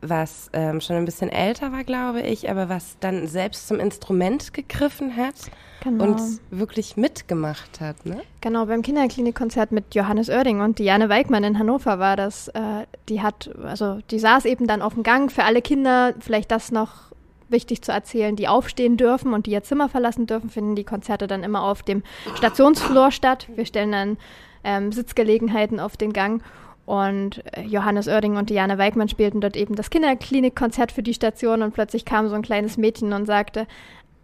was 0.00 0.50
ähm, 0.52 0.80
schon 0.80 0.96
ein 0.96 1.04
bisschen 1.04 1.30
älter 1.30 1.72
war, 1.72 1.84
glaube 1.84 2.20
ich, 2.20 2.50
aber 2.50 2.68
was 2.68 2.96
dann 3.00 3.26
selbst 3.26 3.68
zum 3.68 3.80
Instrument 3.80 4.54
gegriffen 4.54 5.16
hat 5.16 5.34
genau. 5.82 6.04
und 6.04 6.20
wirklich 6.50 6.96
mitgemacht 6.96 7.80
hat. 7.80 8.04
Ne? 8.06 8.22
Genau, 8.40 8.66
beim 8.66 8.82
Kinderklinikkonzert 8.82 9.72
mit 9.72 9.94
Johannes 9.94 10.28
Oerding 10.28 10.60
und 10.60 10.78
Diane 10.78 11.08
Weigmann 11.08 11.44
in 11.44 11.58
Hannover 11.58 11.98
war 11.98 12.16
das. 12.16 12.48
Äh, 12.48 12.86
die 13.08 13.22
hat, 13.22 13.50
also 13.64 13.98
die 14.10 14.18
saß 14.18 14.44
eben 14.44 14.66
dann 14.66 14.82
auf 14.82 14.94
dem 14.94 15.02
Gang 15.02 15.32
für 15.32 15.44
alle 15.44 15.62
Kinder, 15.62 16.14
vielleicht 16.20 16.50
das 16.50 16.70
noch 16.70 17.08
wichtig 17.48 17.82
zu 17.82 17.92
erzählen, 17.92 18.36
die 18.36 18.48
aufstehen 18.48 18.96
dürfen 18.96 19.32
und 19.32 19.46
die 19.46 19.52
ihr 19.52 19.62
Zimmer 19.62 19.88
verlassen 19.88 20.26
dürfen, 20.26 20.50
finden 20.50 20.76
die 20.76 20.84
Konzerte 20.84 21.26
dann 21.26 21.42
immer 21.42 21.62
auf 21.62 21.82
dem 21.82 22.02
Stationsflur 22.34 23.10
statt. 23.10 23.48
Wir 23.54 23.64
stellen 23.64 23.92
dann 23.92 24.18
ähm, 24.64 24.92
Sitzgelegenheiten 24.92 25.80
auf 25.80 25.96
den 25.96 26.12
Gang. 26.12 26.42
Und 26.88 27.42
äh, 27.54 27.60
Johannes 27.64 28.08
Oerding 28.08 28.38
und 28.38 28.48
Diane 28.48 28.78
Weigmann 28.78 29.10
spielten 29.10 29.42
dort 29.42 29.58
eben 29.58 29.74
das 29.74 29.90
Kinderklinikkonzert 29.90 30.90
für 30.90 31.02
die 31.02 31.12
Station 31.12 31.60
und 31.60 31.74
plötzlich 31.74 32.06
kam 32.06 32.30
so 32.30 32.34
ein 32.34 32.40
kleines 32.40 32.78
Mädchen 32.78 33.12
und 33.12 33.26
sagte, 33.26 33.66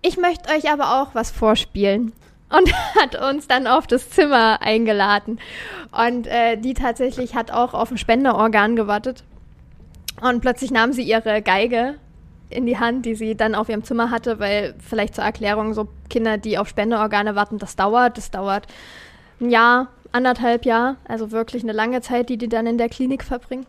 ich 0.01 0.17
möchte 0.17 0.49
euch 0.49 0.73
aber 0.73 1.03
auch 1.03 1.15
was 1.15 1.31
vorspielen. 1.31 2.13
Und 2.49 2.73
hat 2.99 3.21
uns 3.21 3.49
dann 3.49 3.67
auf 3.67 3.87
das 3.87 4.09
Zimmer 4.09 4.63
eingeladen. 4.63 5.41
Und 5.93 6.27
äh, 6.27 6.57
die 6.57 6.73
tatsächlich 6.73 7.35
hat 7.35 7.51
auch 7.51 7.75
auf 7.75 7.91
ein 7.91 7.99
Spenderorgan 7.99 8.77
gewartet. 8.77 9.25
Und 10.23 10.41
plötzlich 10.41 10.71
nahm 10.71 10.95
sie 10.95 11.03
ihre 11.03 11.43
Geige 11.43 11.97
in 12.49 12.65
die 12.65 12.79
Hand, 12.79 13.05
die 13.05 13.15
sie 13.15 13.35
dann 13.35 13.55
auf 13.55 13.69
ihrem 13.69 13.85
Zimmer 13.85 14.11
hatte, 14.11 14.39
weil 14.39 14.75
vielleicht 14.79 15.17
zur 15.17 15.25
Erklärung, 15.25 15.75
so 15.75 15.87
Kinder, 16.09 16.39
die 16.39 16.57
auf 16.57 16.71
Spenderorgane 16.71 17.35
warten, 17.35 17.59
das 17.59 17.77
dauert. 17.77 18.17
Das 18.17 18.31
dauert 18.31 18.67
ein 19.39 19.51
Jahr, 19.51 19.89
anderthalb 20.15 20.65
Jahr, 20.65 20.97
also 21.07 21.31
wirklich 21.31 21.63
eine 21.63 21.73
lange 21.73 22.01
Zeit, 22.01 22.29
die 22.29 22.39
die 22.39 22.49
dann 22.49 22.67
in 22.67 22.79
der 22.79 22.89
Klinik 22.89 23.25
verbringen. 23.25 23.67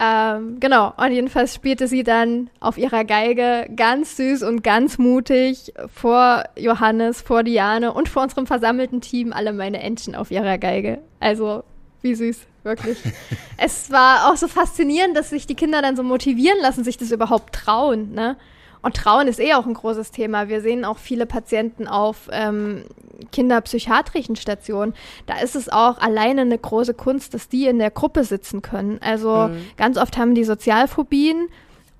Ähm, 0.00 0.58
genau, 0.58 0.92
und 0.96 1.12
jedenfalls 1.12 1.54
spielte 1.54 1.86
sie 1.86 2.02
dann 2.02 2.50
auf 2.58 2.78
ihrer 2.78 3.04
Geige 3.04 3.68
ganz 3.76 4.16
süß 4.16 4.42
und 4.42 4.64
ganz 4.64 4.98
mutig 4.98 5.72
vor 5.92 6.44
Johannes, 6.56 7.22
vor 7.22 7.44
Diane 7.44 7.92
und 7.92 8.08
vor 8.08 8.22
unserem 8.22 8.46
versammelten 8.46 9.00
Team 9.00 9.32
alle 9.32 9.52
meine 9.52 9.80
Entchen 9.80 10.16
auf 10.16 10.30
ihrer 10.30 10.58
Geige. 10.58 10.98
Also, 11.20 11.62
wie 12.02 12.14
süß, 12.14 12.40
wirklich. 12.64 12.98
es 13.56 13.90
war 13.92 14.30
auch 14.30 14.36
so 14.36 14.48
faszinierend, 14.48 15.16
dass 15.16 15.30
sich 15.30 15.46
die 15.46 15.54
Kinder 15.54 15.80
dann 15.80 15.96
so 15.96 16.02
motivieren 16.02 16.58
lassen, 16.60 16.82
sich 16.82 16.96
das 16.96 17.12
überhaupt 17.12 17.54
trauen, 17.54 18.12
ne? 18.12 18.36
Und 18.84 18.96
Trauen 18.96 19.28
ist 19.28 19.40
eh 19.40 19.54
auch 19.54 19.66
ein 19.66 19.72
großes 19.72 20.10
Thema. 20.10 20.48
Wir 20.48 20.60
sehen 20.60 20.84
auch 20.84 20.98
viele 20.98 21.24
Patienten 21.24 21.88
auf 21.88 22.28
ähm, 22.30 22.84
kinderpsychiatrischen 23.32 24.36
Stationen. 24.36 24.92
Da 25.24 25.38
ist 25.38 25.56
es 25.56 25.70
auch 25.70 25.96
alleine 25.98 26.42
eine 26.42 26.58
große 26.58 26.92
Kunst, 26.92 27.32
dass 27.32 27.48
die 27.48 27.66
in 27.66 27.78
der 27.78 27.90
Gruppe 27.90 28.24
sitzen 28.24 28.60
können. 28.60 28.98
Also 29.00 29.48
mhm. 29.48 29.66
ganz 29.78 29.96
oft 29.96 30.18
haben 30.18 30.34
die 30.34 30.44
Sozialphobien 30.44 31.48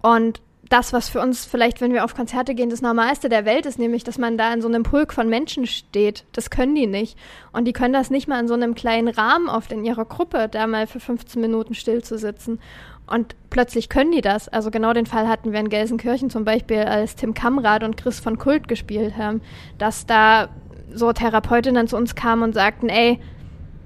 und 0.02 0.42
das, 0.68 0.92
was 0.92 1.08
für 1.08 1.20
uns 1.20 1.44
vielleicht, 1.44 1.80
wenn 1.80 1.92
wir 1.92 2.04
auf 2.04 2.14
Konzerte 2.14 2.54
gehen, 2.54 2.70
das 2.70 2.82
Normalste 2.82 3.28
der 3.28 3.44
Welt 3.44 3.66
ist, 3.66 3.78
nämlich, 3.78 4.04
dass 4.04 4.18
man 4.18 4.38
da 4.38 4.52
in 4.52 4.62
so 4.62 4.68
einem 4.68 4.82
Pulk 4.82 5.12
von 5.12 5.28
Menschen 5.28 5.66
steht. 5.66 6.24
Das 6.32 6.50
können 6.50 6.74
die 6.74 6.86
nicht. 6.86 7.18
Und 7.52 7.66
die 7.66 7.72
können 7.72 7.92
das 7.92 8.10
nicht 8.10 8.28
mal 8.28 8.40
in 8.40 8.48
so 8.48 8.54
einem 8.54 8.74
kleinen 8.74 9.08
Rahmen 9.08 9.48
oft 9.48 9.72
in 9.72 9.84
ihrer 9.84 10.04
Gruppe, 10.04 10.48
da 10.50 10.66
mal 10.66 10.86
für 10.86 11.00
15 11.00 11.40
Minuten 11.40 11.74
still 11.74 12.02
zu 12.02 12.18
sitzen. 12.18 12.60
Und 13.06 13.36
plötzlich 13.50 13.88
können 13.88 14.12
die 14.12 14.22
das. 14.22 14.48
Also 14.48 14.70
genau 14.70 14.92
den 14.92 15.06
Fall 15.06 15.28
hatten 15.28 15.52
wir 15.52 15.60
in 15.60 15.68
Gelsenkirchen 15.68 16.30
zum 16.30 16.44
Beispiel, 16.44 16.78
als 16.78 17.16
Tim 17.16 17.34
Kamrad 17.34 17.84
und 17.84 17.96
Chris 17.96 18.18
von 18.18 18.38
Kult 18.38 18.66
gespielt 18.66 19.16
haben, 19.16 19.42
dass 19.78 20.06
da 20.06 20.48
so 20.92 21.12
Therapeutinnen 21.12 21.86
zu 21.86 21.96
uns 21.96 22.14
kamen 22.14 22.42
und 22.42 22.54
sagten, 22.54 22.88
ey, 22.88 23.20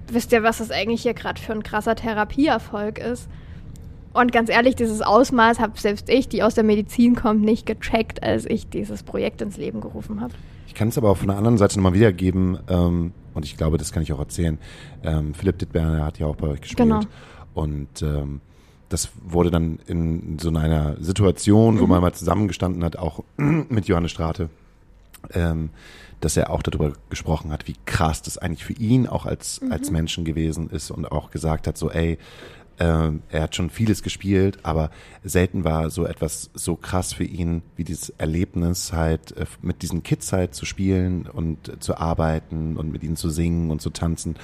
wisst 0.07 0.33
ihr, 0.33 0.43
was 0.43 0.59
das 0.59 0.71
eigentlich 0.71 1.03
hier 1.03 1.15
gerade 1.15 1.41
für 1.41 1.53
ein 1.53 1.63
krasser 1.63 1.97
Therapieerfolg 1.97 2.99
ist? 2.99 3.29
Und 4.13 4.33
ganz 4.33 4.51
ehrlich, 4.51 4.75
dieses 4.75 5.03
Ausmaß 5.03 5.59
habe 5.61 5.79
selbst 5.79 6.09
ich, 6.09 6.29
die 6.29 6.43
aus 6.43 6.55
der 6.55 6.65
Medizin 6.65 7.15
kommt, 7.15 7.43
nicht 7.43 7.67
gecheckt, 7.67 8.23
als 8.23 8.47
ich 8.47 8.69
dieses 8.69 9.03
Projekt 9.03 9.43
ins 9.43 9.57
Leben 9.57 9.81
gerufen 9.81 10.21
habe. 10.21 10.35
Ich 10.67 10.75
kann 10.75 10.89
es 10.89 10.99
aber 10.99 11.11
auch 11.11 11.17
von 11.17 11.29
der 11.29 11.37
anderen 11.37 11.59
Seite 11.59 11.77
nochmal 11.77 11.95
wiedergeben, 11.95 12.59
ähm, 12.69 13.13
und 13.35 13.45
ich 13.45 13.57
glaube, 13.57 13.79
das 13.79 13.93
kann 13.93 14.03
ich 14.03 14.13
auch 14.13 14.19
erzählen. 14.19 14.59
Ähm, 15.05 15.35
Philipp 15.35 15.59
Dittberger 15.59 16.05
hat 16.05 16.19
ja 16.19 16.27
auch 16.27 16.37
bei 16.37 16.49
euch 16.49 16.61
gespielt. 16.61 16.89
Genau. 16.89 17.01
Und 17.55 18.03
ähm, 18.03 18.41
das 18.89 19.11
wurde 19.23 19.51
dann 19.51 19.79
in 19.87 20.39
so 20.39 20.49
einer 20.51 20.97
Situation, 21.01 21.79
wo 21.79 21.85
mhm. 21.85 21.91
man 21.91 22.01
mal 22.03 22.13
zusammengestanden 22.13 22.85
hat, 22.85 22.97
auch 22.97 23.25
mit 23.37 23.87
Johannes 23.87 24.13
Strate, 24.13 24.49
ähm, 25.33 25.71
dass 26.21 26.37
er 26.37 26.51
auch 26.51 26.63
darüber 26.63 26.93
gesprochen 27.11 27.53
hat, 27.53 27.69
wie 27.69 27.77
krass 27.87 28.23
das 28.23 28.39
eigentlich 28.39 28.65
für 28.65 28.73
ihn 28.73 29.07
auch 29.07 29.27
als, 29.27 29.61
mhm. 29.61 29.73
als 29.73 29.91
Menschen 29.91 30.25
gewesen 30.25 30.71
ist 30.71 30.91
und 30.91 31.11
auch 31.11 31.31
gesagt 31.31 31.67
hat, 31.67 31.77
so, 31.77 31.91
ey, 31.91 32.19
äh, 32.79 33.11
er 33.31 33.43
hat 33.43 33.57
schon 33.57 33.71
vieles 33.71 34.03
gespielt, 34.03 34.59
aber 34.63 34.91
selten 35.25 35.65
war 35.65 35.91
so 35.91 36.07
etwas 36.07 36.51
so 36.55 36.77
krass 36.77 37.13
für 37.13 37.25
ihn, 37.25 37.63
wie 37.77 37.85
dieses 37.85 38.11
Erlebnis 38.11 38.93
halt 38.93 39.37
äh, 39.37 39.47
mit 39.63 39.83
diesen 39.83 40.03
Kids 40.03 40.33
halt 40.33 40.55
zu 40.55 40.65
spielen 40.65 41.27
und 41.27 41.69
äh, 41.69 41.79
zu 41.81 41.99
arbeiten 41.99 42.77
und 42.77 42.91
mit 42.91 43.03
ihnen 43.03 43.17
zu 43.17 43.31
singen 43.31 43.71
und 43.71 43.83
zu 43.83 43.91
tanzen 43.91 44.37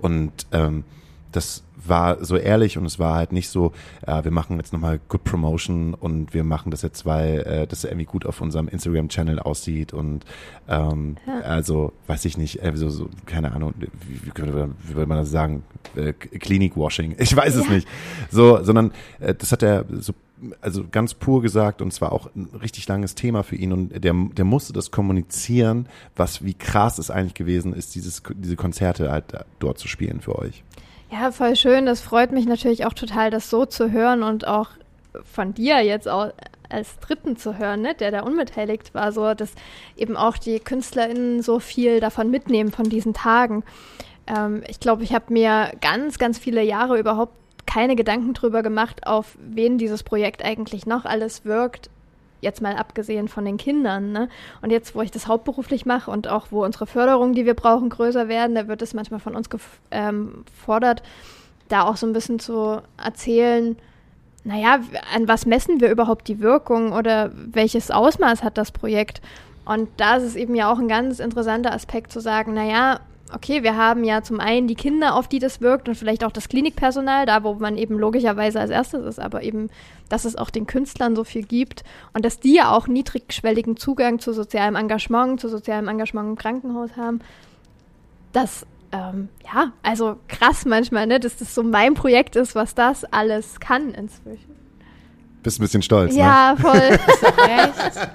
und 0.00 0.32
ähm, 0.52 0.84
das 1.32 1.64
war 1.84 2.24
so 2.24 2.36
ehrlich 2.36 2.78
und 2.78 2.84
es 2.84 2.98
war 2.98 3.16
halt 3.16 3.32
nicht 3.32 3.48
so, 3.48 3.72
äh, 4.06 4.22
wir 4.24 4.30
machen 4.30 4.56
jetzt 4.58 4.72
nochmal 4.72 5.00
Good 5.08 5.24
Promotion 5.24 5.94
und 5.94 6.34
wir 6.34 6.44
machen 6.44 6.70
das 6.70 6.82
jetzt, 6.82 7.04
weil 7.06 7.40
äh, 7.40 7.66
das 7.66 7.84
irgendwie 7.84 8.04
gut 8.04 8.26
auf 8.26 8.40
unserem 8.40 8.68
Instagram-Channel 8.68 9.38
aussieht 9.38 9.92
und 9.92 10.24
ähm, 10.68 11.16
ja. 11.26 11.40
also 11.40 11.92
weiß 12.06 12.24
ich 12.24 12.36
nicht, 12.36 12.62
äh, 12.62 12.72
so, 12.74 12.88
so, 12.88 13.08
keine 13.26 13.52
Ahnung, 13.52 13.74
wie, 13.78 13.88
wie, 14.26 14.32
wie 14.34 14.94
würde 14.94 15.06
man 15.06 15.18
das 15.18 15.30
sagen, 15.30 15.64
äh, 15.96 16.12
Klinik-Washing, 16.12 17.16
ich 17.18 17.34
weiß 17.34 17.56
es 17.56 17.66
ja. 17.66 17.72
nicht, 17.72 17.88
so, 18.30 18.62
sondern 18.62 18.92
äh, 19.20 19.34
das 19.34 19.52
hat 19.52 19.62
er 19.62 19.84
so 19.90 20.14
also 20.60 20.84
ganz 20.90 21.14
pur 21.14 21.40
gesagt 21.40 21.80
und 21.82 21.92
zwar 21.92 22.10
auch 22.10 22.28
ein 22.34 22.48
richtig 22.60 22.88
langes 22.88 23.14
Thema 23.14 23.44
für 23.44 23.54
ihn 23.54 23.72
und 23.72 24.04
der, 24.04 24.12
der 24.12 24.44
musste 24.44 24.72
das 24.72 24.90
kommunizieren, 24.90 25.88
was 26.16 26.44
wie 26.44 26.54
krass 26.54 26.98
es 26.98 27.12
eigentlich 27.12 27.34
gewesen 27.34 27.72
ist, 27.72 27.94
dieses, 27.94 28.24
diese 28.34 28.56
Konzerte 28.56 29.12
halt 29.12 29.26
dort 29.60 29.78
zu 29.78 29.86
spielen 29.86 30.20
für 30.20 30.36
euch. 30.36 30.64
Ja, 31.12 31.30
voll 31.30 31.56
schön. 31.56 31.84
Das 31.84 32.00
freut 32.00 32.32
mich 32.32 32.46
natürlich 32.46 32.86
auch 32.86 32.94
total, 32.94 33.30
das 33.30 33.50
so 33.50 33.66
zu 33.66 33.92
hören 33.92 34.22
und 34.22 34.46
auch 34.46 34.70
von 35.30 35.52
dir 35.52 35.80
jetzt 35.82 36.08
auch 36.08 36.32
als 36.70 36.98
Dritten 37.00 37.36
zu 37.36 37.58
hören, 37.58 37.82
ne, 37.82 37.94
der 37.94 38.10
da 38.10 38.20
unbeteiligt 38.22 38.94
war, 38.94 39.12
so 39.12 39.34
dass 39.34 39.52
eben 39.94 40.16
auch 40.16 40.38
die 40.38 40.58
KünstlerInnen 40.58 41.42
so 41.42 41.60
viel 41.60 42.00
davon 42.00 42.30
mitnehmen 42.30 42.72
von 42.72 42.88
diesen 42.88 43.12
Tagen. 43.12 43.62
Ähm, 44.26 44.62
ich 44.68 44.80
glaube, 44.80 45.04
ich 45.04 45.12
habe 45.12 45.30
mir 45.34 45.72
ganz, 45.82 46.18
ganz 46.18 46.38
viele 46.38 46.62
Jahre 46.62 46.98
überhaupt 46.98 47.34
keine 47.66 47.94
Gedanken 47.94 48.32
drüber 48.32 48.62
gemacht, 48.62 49.06
auf 49.06 49.36
wen 49.38 49.76
dieses 49.76 50.02
Projekt 50.02 50.42
eigentlich 50.42 50.86
noch 50.86 51.04
alles 51.04 51.44
wirkt, 51.44 51.90
jetzt 52.42 52.60
mal 52.60 52.76
abgesehen 52.76 53.28
von 53.28 53.46
den 53.46 53.56
Kindern. 53.56 54.12
Ne? 54.12 54.28
Und 54.60 54.70
jetzt, 54.70 54.94
wo 54.94 55.00
ich 55.00 55.10
das 55.10 55.28
hauptberuflich 55.28 55.86
mache 55.86 56.10
und 56.10 56.28
auch 56.28 56.48
wo 56.50 56.64
unsere 56.64 56.86
Förderungen, 56.86 57.32
die 57.32 57.46
wir 57.46 57.54
brauchen, 57.54 57.88
größer 57.88 58.28
werden, 58.28 58.54
da 58.54 58.68
wird 58.68 58.82
es 58.82 58.92
manchmal 58.92 59.20
von 59.20 59.34
uns 59.34 59.48
ähm, 59.90 60.44
gefordert, 60.46 61.02
da 61.68 61.84
auch 61.84 61.96
so 61.96 62.06
ein 62.06 62.12
bisschen 62.12 62.38
zu 62.38 62.82
erzählen, 63.02 63.76
naja, 64.44 64.80
an 65.14 65.28
was 65.28 65.46
messen 65.46 65.80
wir 65.80 65.90
überhaupt 65.90 66.26
die 66.26 66.40
Wirkung 66.40 66.92
oder 66.92 67.30
welches 67.32 67.90
Ausmaß 67.90 68.42
hat 68.42 68.58
das 68.58 68.72
Projekt? 68.72 69.22
Und 69.64 69.88
da 69.96 70.16
ist 70.16 70.24
es 70.24 70.36
eben 70.36 70.56
ja 70.56 70.70
auch 70.70 70.80
ein 70.80 70.88
ganz 70.88 71.20
interessanter 71.20 71.72
Aspekt 71.72 72.12
zu 72.12 72.18
sagen, 72.20 72.52
naja, 72.52 72.98
okay, 73.34 73.62
wir 73.62 73.76
haben 73.76 74.04
ja 74.04 74.22
zum 74.22 74.40
einen 74.40 74.68
die 74.68 74.74
Kinder, 74.74 75.14
auf 75.14 75.28
die 75.28 75.38
das 75.38 75.60
wirkt 75.60 75.88
und 75.88 75.94
vielleicht 75.94 76.24
auch 76.24 76.32
das 76.32 76.48
Klinikpersonal, 76.48 77.26
da 77.26 77.42
wo 77.42 77.54
man 77.54 77.76
eben 77.76 77.98
logischerweise 77.98 78.60
als 78.60 78.70
erstes 78.70 79.04
ist, 79.04 79.18
aber 79.18 79.42
eben, 79.42 79.70
dass 80.08 80.24
es 80.24 80.36
auch 80.36 80.50
den 80.50 80.66
Künstlern 80.66 81.16
so 81.16 81.24
viel 81.24 81.42
gibt 81.42 81.84
und 82.12 82.24
dass 82.24 82.40
die 82.40 82.54
ja 82.54 82.72
auch 82.72 82.86
niedrigschwelligen 82.86 83.76
Zugang 83.76 84.18
zu 84.18 84.32
sozialem 84.32 84.76
Engagement, 84.76 85.40
zu 85.40 85.48
sozialem 85.48 85.88
Engagement 85.88 86.28
im 86.30 86.36
Krankenhaus 86.36 86.90
haben. 86.96 87.20
Das, 88.32 88.66
ähm, 88.92 89.28
ja, 89.44 89.72
also 89.82 90.16
krass 90.28 90.64
manchmal, 90.64 91.06
ne, 91.06 91.20
dass 91.20 91.36
das 91.36 91.54
so 91.54 91.62
mein 91.62 91.94
Projekt 91.94 92.36
ist, 92.36 92.54
was 92.54 92.74
das 92.74 93.04
alles 93.04 93.60
kann 93.60 93.94
inzwischen. 93.94 94.51
Bist 95.42 95.58
ein 95.58 95.62
bisschen 95.62 95.82
stolz, 95.82 96.14
ja, 96.14 96.52
ne? 96.52 96.60
voll. 96.60 96.98
Echt? 97.48 98.08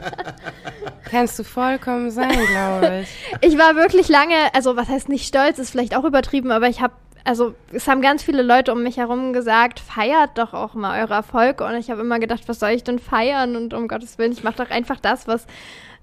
Kannst 1.09 1.39
du 1.39 1.43
vollkommen 1.43 2.11
sein, 2.11 2.38
glaube 2.51 3.01
ich. 3.03 3.09
Ich 3.41 3.57
war 3.57 3.75
wirklich 3.75 4.09
lange, 4.09 4.36
also 4.53 4.75
was 4.75 4.89
heißt 4.89 5.09
nicht 5.09 5.25
stolz, 5.28 5.59
ist 5.59 5.71
vielleicht 5.71 5.95
auch 5.95 6.03
übertrieben, 6.03 6.51
aber 6.51 6.67
ich 6.67 6.82
habe, 6.82 6.93
also 7.23 7.53
es 7.71 7.88
haben 7.88 8.01
ganz 8.01 8.23
viele 8.23 8.41
Leute 8.41 8.71
um 8.71 8.84
mich 8.84 8.97
herum 8.97 9.34
gesagt, 9.34 9.80
feiert 9.80 10.38
doch 10.38 10.53
auch 10.53 10.73
mal 10.73 11.01
eure 11.01 11.13
Erfolge. 11.13 11.65
Und 11.65 11.75
ich 11.75 11.89
habe 11.89 12.01
immer 12.01 12.19
gedacht, 12.19 12.43
was 12.47 12.59
soll 12.59 12.69
ich 12.69 12.84
denn 12.84 12.99
feiern? 12.99 13.55
Und 13.55 13.73
um 13.73 13.88
Gottes 13.88 14.17
Willen, 14.17 14.32
ich 14.32 14.43
mache 14.43 14.63
doch 14.63 14.69
einfach 14.69 14.99
das, 14.99 15.28
was, 15.28 15.45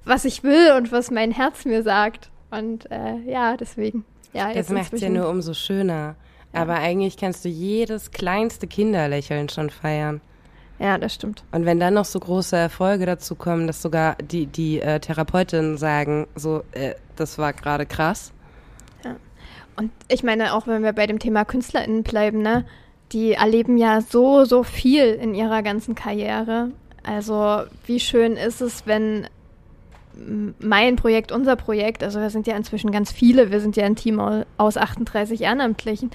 was 0.04 0.24
ich 0.24 0.42
will 0.42 0.72
und 0.76 0.92
was 0.92 1.10
mein 1.10 1.30
Herz 1.30 1.64
mir 1.64 1.82
sagt. 1.82 2.30
Und 2.50 2.90
äh, 2.90 3.16
ja, 3.26 3.56
deswegen. 3.56 4.04
Ja, 4.32 4.52
das 4.52 4.68
macht 4.68 4.92
es 4.92 5.00
ja 5.00 5.08
nur 5.08 5.28
umso 5.28 5.54
schöner. 5.54 6.16
Ja. 6.52 6.62
Aber 6.62 6.74
eigentlich 6.74 7.16
kannst 7.16 7.44
du 7.44 7.48
jedes 7.48 8.10
kleinste 8.10 8.66
Kinderlächeln 8.66 9.48
schon 9.48 9.70
feiern. 9.70 10.20
Ja, 10.78 10.98
das 10.98 11.14
stimmt. 11.14 11.44
Und 11.52 11.66
wenn 11.66 11.78
dann 11.78 11.94
noch 11.94 12.04
so 12.04 12.18
große 12.18 12.56
Erfolge 12.56 13.06
dazu 13.06 13.36
kommen, 13.36 13.66
dass 13.66 13.80
sogar 13.80 14.16
die, 14.16 14.46
die 14.46 14.80
äh, 14.80 14.98
Therapeutinnen 14.98 15.78
sagen, 15.78 16.26
so, 16.34 16.62
äh, 16.72 16.94
das 17.16 17.38
war 17.38 17.52
gerade 17.52 17.86
krass. 17.86 18.32
Ja. 19.04 19.16
Und 19.76 19.92
ich 20.08 20.24
meine, 20.24 20.54
auch 20.54 20.66
wenn 20.66 20.82
wir 20.82 20.92
bei 20.92 21.06
dem 21.06 21.20
Thema 21.20 21.44
KünstlerInnen 21.44 22.02
bleiben, 22.02 22.42
ne, 22.42 22.64
die 23.12 23.34
erleben 23.34 23.76
ja 23.76 24.00
so, 24.00 24.44
so 24.44 24.64
viel 24.64 25.12
in 25.14 25.34
ihrer 25.34 25.62
ganzen 25.62 25.94
Karriere. 25.94 26.70
Also, 27.04 27.62
wie 27.86 28.00
schön 28.00 28.36
ist 28.36 28.60
es, 28.60 28.86
wenn 28.86 29.28
mein 30.58 30.96
Projekt, 30.96 31.32
unser 31.32 31.56
Projekt, 31.56 32.02
also 32.02 32.20
wir 32.20 32.30
sind 32.30 32.46
ja 32.46 32.56
inzwischen 32.56 32.92
ganz 32.92 33.12
viele, 33.12 33.50
wir 33.50 33.60
sind 33.60 33.76
ja 33.76 33.84
ein 33.84 33.96
Team 33.96 34.20
aus 34.56 34.76
38 34.76 35.40
Ehrenamtlichen, 35.40 36.10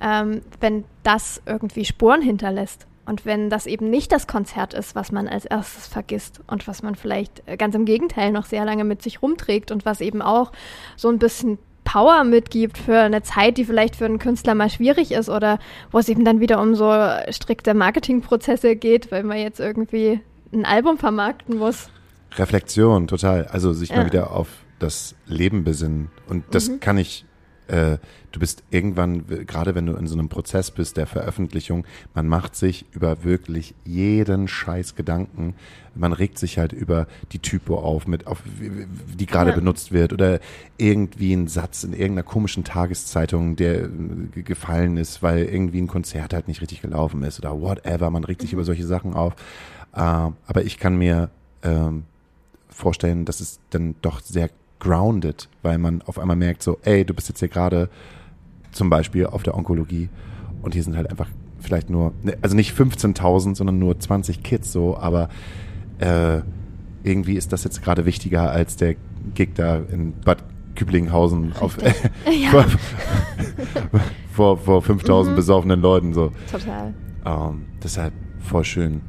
ähm, 0.00 0.42
wenn 0.60 0.84
das 1.02 1.42
irgendwie 1.46 1.84
Spuren 1.84 2.22
hinterlässt. 2.22 2.86
Und 3.06 3.24
wenn 3.26 3.50
das 3.50 3.66
eben 3.66 3.90
nicht 3.90 4.12
das 4.12 4.26
Konzert 4.26 4.74
ist, 4.74 4.94
was 4.94 5.10
man 5.10 5.26
als 5.26 5.44
erstes 5.44 5.86
vergisst 5.88 6.40
und 6.46 6.68
was 6.68 6.82
man 6.82 6.94
vielleicht 6.94 7.42
äh, 7.46 7.56
ganz 7.56 7.74
im 7.74 7.84
Gegenteil 7.84 8.30
noch 8.30 8.44
sehr 8.46 8.64
lange 8.64 8.84
mit 8.84 9.02
sich 9.02 9.22
rumträgt 9.22 9.70
und 9.72 9.84
was 9.84 10.00
eben 10.00 10.22
auch 10.22 10.52
so 10.96 11.08
ein 11.08 11.18
bisschen 11.18 11.58
Power 11.82 12.22
mitgibt 12.24 12.78
für 12.78 12.98
eine 13.00 13.22
Zeit, 13.22 13.56
die 13.56 13.64
vielleicht 13.64 13.96
für 13.96 14.04
einen 14.04 14.18
Künstler 14.20 14.54
mal 14.54 14.70
schwierig 14.70 15.10
ist 15.12 15.28
oder 15.28 15.58
wo 15.90 15.98
es 15.98 16.08
eben 16.08 16.24
dann 16.24 16.38
wieder 16.38 16.60
um 16.60 16.74
so 16.76 16.92
strikte 17.30 17.74
Marketingprozesse 17.74 18.76
geht, 18.76 19.10
weil 19.10 19.24
man 19.24 19.38
jetzt 19.38 19.58
irgendwie 19.60 20.20
ein 20.52 20.64
Album 20.64 20.98
vermarkten 20.98 21.58
muss. 21.58 21.88
Reflexion, 22.36 23.08
total. 23.08 23.46
Also 23.46 23.72
sich 23.72 23.88
Ja. 23.90 23.96
mal 23.96 24.06
wieder 24.06 24.30
auf 24.32 24.48
das 24.78 25.14
Leben 25.26 25.64
besinnen. 25.64 26.10
Und 26.28 26.44
das 26.52 26.68
Mhm. 26.68 26.80
kann 26.80 26.96
ich, 26.98 27.24
äh, 27.70 27.98
du 28.32 28.40
bist 28.40 28.62
irgendwann, 28.70 29.24
gerade 29.46 29.74
wenn 29.74 29.86
du 29.86 29.94
in 29.94 30.06
so 30.06 30.14
einem 30.14 30.28
Prozess 30.28 30.70
bist 30.70 30.96
der 30.96 31.06
Veröffentlichung, 31.06 31.84
man 32.14 32.26
macht 32.26 32.56
sich 32.56 32.84
über 32.92 33.24
wirklich 33.24 33.74
jeden 33.84 34.48
Scheiß 34.48 34.94
Gedanken. 34.94 35.54
Man 35.94 36.12
regt 36.12 36.38
sich 36.38 36.58
halt 36.58 36.72
über 36.72 37.06
die 37.32 37.40
Typo 37.40 37.78
auf, 37.78 38.06
mit, 38.06 38.26
auf 38.26 38.42
die 38.48 39.26
gerade 39.26 39.50
Ja. 39.50 39.56
benutzt 39.56 39.92
wird 39.92 40.12
oder 40.12 40.40
irgendwie 40.78 41.32
ein 41.32 41.48
Satz 41.48 41.82
in 41.84 41.92
irgendeiner 41.92 42.22
komischen 42.22 42.64
Tageszeitung, 42.64 43.56
der 43.56 43.84
äh, 43.84 43.88
ge- 44.32 44.42
gefallen 44.42 44.96
ist, 44.96 45.22
weil 45.22 45.44
irgendwie 45.44 45.80
ein 45.80 45.88
Konzert 45.88 46.32
halt 46.32 46.46
nicht 46.48 46.60
richtig 46.60 46.80
gelaufen 46.82 47.22
ist 47.24 47.38
oder 47.40 47.60
whatever. 47.60 48.10
Man 48.10 48.24
regt 48.24 48.40
sich 48.42 48.52
über 48.52 48.64
solche 48.64 48.86
Sachen 48.86 49.14
auf. 49.14 49.34
Äh, 49.92 49.98
aber 50.00 50.62
ich 50.64 50.78
kann 50.78 50.96
mir 50.96 51.30
ähm, 51.62 52.04
vorstellen, 52.68 53.24
dass 53.24 53.40
es 53.40 53.58
dann 53.70 53.96
doch 54.00 54.20
sehr 54.20 54.48
grounded, 54.80 55.48
weil 55.62 55.78
man 55.78 56.02
auf 56.02 56.18
einmal 56.18 56.36
merkt 56.36 56.62
so, 56.62 56.78
ey, 56.82 57.04
du 57.04 57.14
bist 57.14 57.28
jetzt 57.28 57.40
hier 57.40 57.48
gerade 57.48 57.88
zum 58.72 58.90
Beispiel 58.90 59.26
auf 59.26 59.42
der 59.42 59.56
Onkologie 59.56 60.08
und 60.62 60.74
hier 60.74 60.82
sind 60.82 60.96
halt 60.96 61.10
einfach 61.10 61.28
vielleicht 61.60 61.90
nur, 61.90 62.12
ne, 62.22 62.36
also 62.42 62.56
nicht 62.56 62.76
15.000, 62.76 63.56
sondern 63.56 63.78
nur 63.78 63.98
20 63.98 64.42
Kids 64.42 64.72
so, 64.72 64.96
aber 64.96 65.28
äh, 65.98 66.40
irgendwie 67.02 67.34
ist 67.34 67.52
das 67.52 67.64
jetzt 67.64 67.82
gerade 67.82 68.06
wichtiger 68.06 68.50
als 68.50 68.76
der 68.76 68.96
Gig 69.34 69.50
da 69.54 69.76
in 69.76 70.12
Bad 70.24 70.42
Küblinghausen 70.76 71.52
auf, 71.60 71.76
vor, 72.50 72.64
vor, 74.32 74.58
vor 74.58 74.82
5.000 74.82 75.34
besoffenen 75.34 75.80
Leuten 75.80 76.14
so. 76.14 76.32
Total. 76.50 76.94
Ähm, 77.24 77.66
deshalb 77.82 78.14
voll 78.38 78.64
schön. 78.64 79.02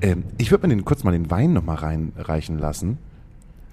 Ähm, 0.00 0.24
ich 0.38 0.50
würde 0.50 0.66
mir 0.66 0.74
den, 0.74 0.84
kurz 0.84 1.04
mal 1.04 1.12
den 1.12 1.30
Wein 1.30 1.52
nochmal 1.52 1.76
reinreichen 1.76 2.58
lassen. 2.58 2.98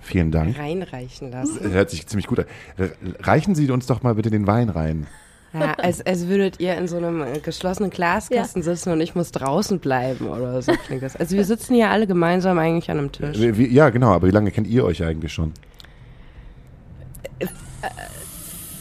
Vielen 0.06 0.32
Dank. 0.32 0.58
Reinreichen 0.58 1.32
lassen. 1.32 1.72
Hört 1.72 1.90
sich 1.90 2.06
ziemlich 2.08 2.28
gut 2.28 2.40
an. 2.40 2.46
Re- 2.78 2.92
Reichen 3.22 3.56
Sie 3.56 3.70
uns 3.72 3.88
doch 3.88 4.04
mal 4.04 4.16
bitte 4.16 4.30
den 4.30 4.46
Wein 4.48 4.70
rein. 4.70 5.08
Ja, 5.54 5.74
als, 5.76 6.06
als 6.06 6.28
würdet 6.28 6.60
ihr 6.60 6.76
in 6.76 6.88
so 6.88 6.98
einem 6.98 7.22
äh, 7.22 7.40
geschlossenen 7.40 7.90
Glaskasten 7.90 8.62
sitzen 8.62 8.92
und 8.92 9.00
ich 9.02 9.16
muss 9.16 9.32
draußen 9.32 9.80
bleiben 9.80 10.28
oder 10.28 10.62
so 10.62 10.74
klingt 10.74 11.02
das. 11.02 11.16
Also 11.16 11.36
wir 11.38 11.46
sitzen 11.46 11.76
hier 11.76 11.90
alle 11.90 12.08
gemeinsam 12.08 12.60
eigentlich 12.60 12.92
an 12.92 12.98
einem 13.00 13.12
Tisch. 13.12 13.40
Wie, 13.40 13.58
wie, 13.58 13.68
ja, 13.74 13.90
genau, 13.90 14.12
aber 14.12 14.28
wie 14.28 14.32
lange 14.32 14.52
kennt 14.52 14.68
ihr 14.68 14.84
euch 14.84 15.02
eigentlich 15.04 15.32
schon? 15.34 15.54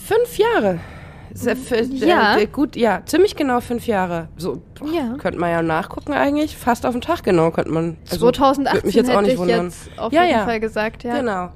Fünf 0.04 0.36
Jahre. 0.36 0.80
Ist 1.34 1.92
ja. 1.94 2.36
Äh, 2.38 2.46
gut, 2.46 2.76
ja, 2.76 3.02
ziemlich 3.04 3.34
genau 3.34 3.60
fünf 3.60 3.86
Jahre. 3.88 4.28
So 4.36 4.62
Ja. 4.84 5.14
könnte 5.18 5.38
man 5.40 5.50
ja 5.50 5.62
nachgucken 5.62 6.12
eigentlich. 6.12 6.56
Fast 6.56 6.86
auf 6.86 6.92
den 6.92 7.00
Tag 7.00 7.24
genau 7.24 7.50
könnte 7.50 7.72
man. 7.72 7.96
Also, 8.10 8.30
2018 8.30 8.74
würde 8.76 8.86
mich 8.86 8.94
jetzt 8.94 9.10
auch 9.10 9.14
hätte 9.14 9.22
nicht 9.24 9.32
ich 9.34 9.38
wundern. 9.40 9.64
jetzt 9.66 9.90
auf 9.98 10.12
Ja, 10.12 10.22
jeden 10.24 10.34
ja. 10.38 10.44
Fall 10.44 10.60
gesagt, 10.60 11.02
ja. 11.02 11.18
Genau. 11.18 11.50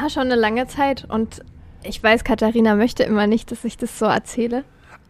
Ja, 0.00 0.10
schon 0.10 0.24
eine 0.24 0.36
lange 0.36 0.66
Zeit 0.66 1.06
und 1.08 1.42
ich 1.82 2.02
weiß, 2.02 2.22
Katharina 2.24 2.74
möchte 2.74 3.02
immer 3.04 3.26
nicht, 3.26 3.50
dass 3.50 3.64
ich 3.64 3.76
das 3.76 3.98
so 3.98 4.04
erzähle. 4.06 4.64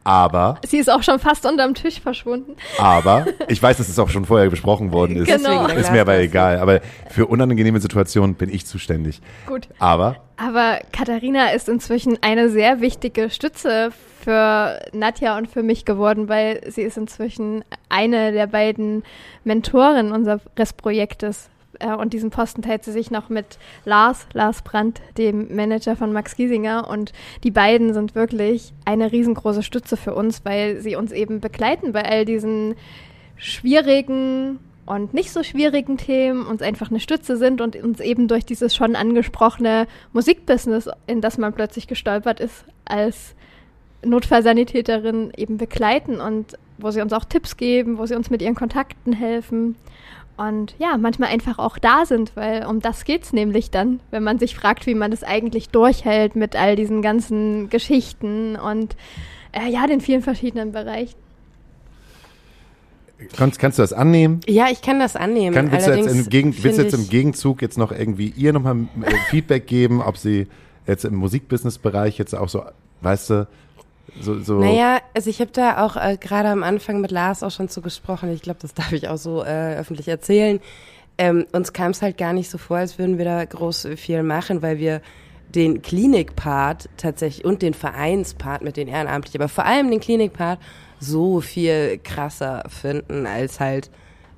Aber, 0.09 0.59
Sie 0.67 0.79
ist 0.79 0.89
auch 0.91 1.03
schon 1.03 1.19
fast 1.19 1.45
unterm 1.45 1.75
Tisch 1.75 2.01
verschwunden. 2.01 2.57
aber, 2.79 3.27
ich 3.47 3.63
weiß, 3.63 3.77
dass 3.77 3.91
es 3.91 3.99
auch 3.99 4.09
schon 4.09 4.25
vorher 4.25 4.49
besprochen 4.49 4.91
worden 4.91 5.17
ist. 5.17 5.27
Genau. 5.27 5.67
Ist 5.67 5.93
mir 5.93 6.01
aber 6.01 6.19
egal. 6.19 6.61
Aber 6.61 6.81
für 7.11 7.27
unangenehme 7.27 7.79
Situationen 7.79 8.35
bin 8.35 8.49
ich 8.49 8.65
zuständig. 8.65 9.21
Gut. 9.47 9.69
Aber, 9.79 10.17
Aber 10.39 10.79
Katharina 10.93 11.49
ist 11.51 11.69
inzwischen 11.69 12.17
eine 12.23 12.49
sehr 12.49 12.81
wichtige 12.81 13.29
Stütze 13.29 13.91
für 14.25 14.81
Nadja 14.95 15.37
und 15.37 15.47
für 15.47 15.63
mich 15.63 15.85
geworden, 15.85 16.31
weil 16.31 16.63
sie 16.71 16.83
ist 16.83 16.97
inzwischen 16.97 17.63
eine 17.91 18.33
der 18.33 18.47
beiden 18.47 19.03
Mentoren 19.45 20.13
unseres 20.13 20.73
Projektes. 20.73 21.51
Äh, 21.79 21.95
Und 21.95 22.13
diesen 22.13 22.31
Posten 22.31 22.63
teilt 22.63 22.85
sie 22.85 22.93
sich 22.93 23.11
noch 23.11 23.29
mit 23.29 23.59
Lars, 23.85 24.27
Lars 24.33 24.63
Brandt, 24.63 25.01
dem 25.17 25.55
Manager 25.55 25.97
von 25.97 26.13
Max 26.13 26.37
Giesinger. 26.37 26.89
Und 26.89 27.13
die 27.45 27.51
beiden 27.51 27.95
sind 27.95 28.15
wirklich 28.15 28.73
eine 28.85 29.13
riesengroße 29.13 29.63
Stütze 29.63 29.97
für 29.97 30.15
uns, 30.15 30.45
weil 30.45 30.81
sie 30.81 30.97
uns 30.97 31.13
eben 31.13 31.41
begleiten 31.41 31.93
bei 31.93 32.05
all 32.05 32.25
diesen 32.25 32.75
schwierigen 33.37 34.59
und 34.87 35.13
nicht 35.13 35.31
so 35.31 35.43
schwierigen 35.43 35.99
Themen, 35.99 36.47
uns 36.47 36.63
einfach 36.63 36.91
eine 36.91 36.99
Stütze 36.99 37.37
sind 37.37 37.61
und 37.61 37.77
uns 37.77 38.01
eben 38.01 38.27
durch 38.27 38.47
dieses 38.47 38.75
schon 38.75 38.97
angesprochene 38.97 39.87
Musikbusiness, 40.15 40.89
in 41.07 41.21
das 41.21 41.37
man 41.37 41.53
plötzlich 41.53 41.89
gestolpert 41.89 42.41
ist, 42.41 42.65
als 42.87 43.35
Notfallsanitäterin 44.03 45.33
eben 45.37 45.59
begleiten 45.59 46.21
und 46.21 46.57
wo 46.79 46.91
sie 46.91 47.03
uns 47.03 47.13
auch 47.13 47.25
Tipps 47.27 47.59
geben, 47.59 47.99
wo 47.99 48.07
sie 48.07 48.15
uns 48.15 48.31
mit 48.31 48.41
ihren 48.41 48.55
Kontakten 48.55 49.13
helfen 49.13 49.77
und 50.39 50.75
ja, 50.79 50.97
manchmal 50.97 51.31
einfach 51.31 51.59
auch 51.59 51.79
da 51.79 52.07
sind, 52.07 52.37
weil 52.37 52.65
um 52.65 52.81
das 52.81 53.05
geht's 53.05 53.33
nämlich 53.33 53.71
dann, 53.71 54.01
wenn 54.11 54.23
man 54.23 54.39
sich 54.39 54.55
fragt, 54.55 54.87
wie 54.87 54.95
man 54.95 55.11
das 55.11 55.25
eigentlich 55.25 55.69
durchhält 55.71 56.37
mit 56.37 56.55
all 56.55 56.77
diesen 56.77 57.03
ganzen 57.03 57.69
Geschichten 57.71 58.55
und 58.57 58.97
äh, 59.53 59.69
ja, 59.69 59.87
den 59.87 60.01
vielen 60.01 60.23
verschiedenen 60.23 60.71
Bereichen. 60.71 61.17
kannst, 63.37 63.59
kannst 63.59 63.79
du 63.79 63.83
das 63.83 63.93
annehmen? 63.93 64.41
Ja, 64.47 64.69
ich 64.71 64.81
kann 64.81 65.01
das 65.01 65.17
annehmen. 65.17 65.55
Kann, 65.55 65.73
willst, 65.73 65.89
du 65.89 65.91
jetzt 65.91 66.03
Allerdings 66.07 66.27
im 66.27 66.31
Gegen, 66.31 66.63
willst 66.63 66.79
du 66.79 66.83
jetzt 66.83 66.95
im 66.95 67.09
Gegenzug 67.09 67.61
jetzt 67.61 67.77
noch 67.77 67.91
irgendwie 67.91 68.33
ihr 68.37 68.53
nochmal 68.53 68.87
äh, 69.03 69.15
Feedback 69.31 69.67
geben, 69.67 70.01
ob 70.01 70.17
sie 70.17 70.47
jetzt 70.87 71.05
im 71.05 71.17
Musikbusiness-Bereich 71.17 72.17
jetzt 72.17 72.35
auch 72.35 72.49
so, 72.49 72.63
weißt 73.01 73.31
du, 73.31 73.49
so, 74.21 74.41
so 74.41 74.59
Naja, 74.61 74.99
also 75.15 75.31
ich 75.31 75.41
habe 75.41 75.51
da 75.53 75.85
auch 75.85 75.97
äh, 75.97 76.17
gerade 76.19 76.49
am 76.49 76.63
Anfang 76.63 77.01
mit 77.01 77.11
Lars 77.11 77.43
auch 77.43 77.51
schon 77.51 77.69
zu 77.69 77.83
gesprochen. 77.83 78.33
Ich 78.33 78.43
glaube, 78.43 78.59
das 78.61 78.75
darf 78.75 78.93
ich 78.93 79.09
auch 79.09 79.17
so 79.17 79.43
äh, 79.45 79.77
öffentlich 79.77 80.09
erzählen. 80.09 80.61
Ähm, 81.19 81.47
uns 81.53 81.73
kam 81.73 81.91
es 81.91 82.03
halt 82.03 82.17
gar 82.17 82.33
nicht 82.33 82.49
so 82.49 82.59
vor, 82.59 82.79
als 82.79 82.99
würden 82.99 83.19
wir 83.19 83.25
da 83.25 83.45
groß 83.45 83.89
viel 83.97 84.23
machen, 84.23 84.63
weil 84.63 84.79
wir 84.79 85.01
den 85.55 85.83
Klinikpart 85.83 86.89
tatsächlich 86.97 87.45
und 87.45 87.63
den 87.63 87.75
Vereinspart 87.75 88.63
mit 88.63 88.77
den 88.77 88.87
Ehrenamtlichen, 88.87 89.41
aber 89.41 89.49
vor 89.49 89.65
allem 89.65 89.91
den 89.91 90.01
Klinikpart 90.01 90.61
so 91.01 91.41
viel 91.41 91.99
krasser 92.03 92.65
finden 92.69 93.27
als 93.27 93.61
halt 93.61 93.91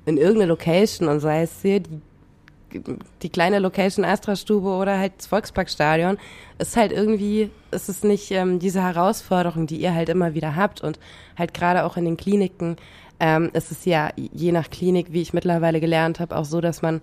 in 0.05 0.17
irgendeine 0.17 0.47
Location 0.47 1.07
und 1.07 1.19
sei 1.19 1.43
es 1.43 1.61
hier 1.61 1.81
die 1.81 2.01
die 3.21 3.29
kleine 3.29 3.59
Location 3.59 4.05
Astra-Stube 4.05 4.69
oder 4.69 4.97
halt 4.97 5.13
das 5.17 5.27
Volksparkstadion, 5.27 6.17
ist 6.57 6.77
halt 6.77 6.91
irgendwie, 6.91 7.49
ist 7.71 7.89
es 7.89 8.03
nicht 8.03 8.31
ähm, 8.31 8.59
diese 8.59 8.81
Herausforderung, 8.81 9.67
die 9.67 9.77
ihr 9.77 9.93
halt 9.93 10.09
immer 10.09 10.33
wieder 10.33 10.55
habt 10.55 10.81
und 10.81 10.99
halt 11.37 11.53
gerade 11.53 11.83
auch 11.83 11.97
in 11.97 12.05
den 12.05 12.17
Kliniken 12.17 12.77
ähm, 13.19 13.51
ist 13.53 13.71
es 13.71 13.85
ja 13.85 14.09
je 14.15 14.51
nach 14.51 14.69
Klinik, 14.69 15.13
wie 15.13 15.21
ich 15.21 15.33
mittlerweile 15.33 15.79
gelernt 15.79 16.19
habe, 16.19 16.35
auch 16.35 16.45
so, 16.45 16.59
dass 16.59 16.81
man 16.81 17.01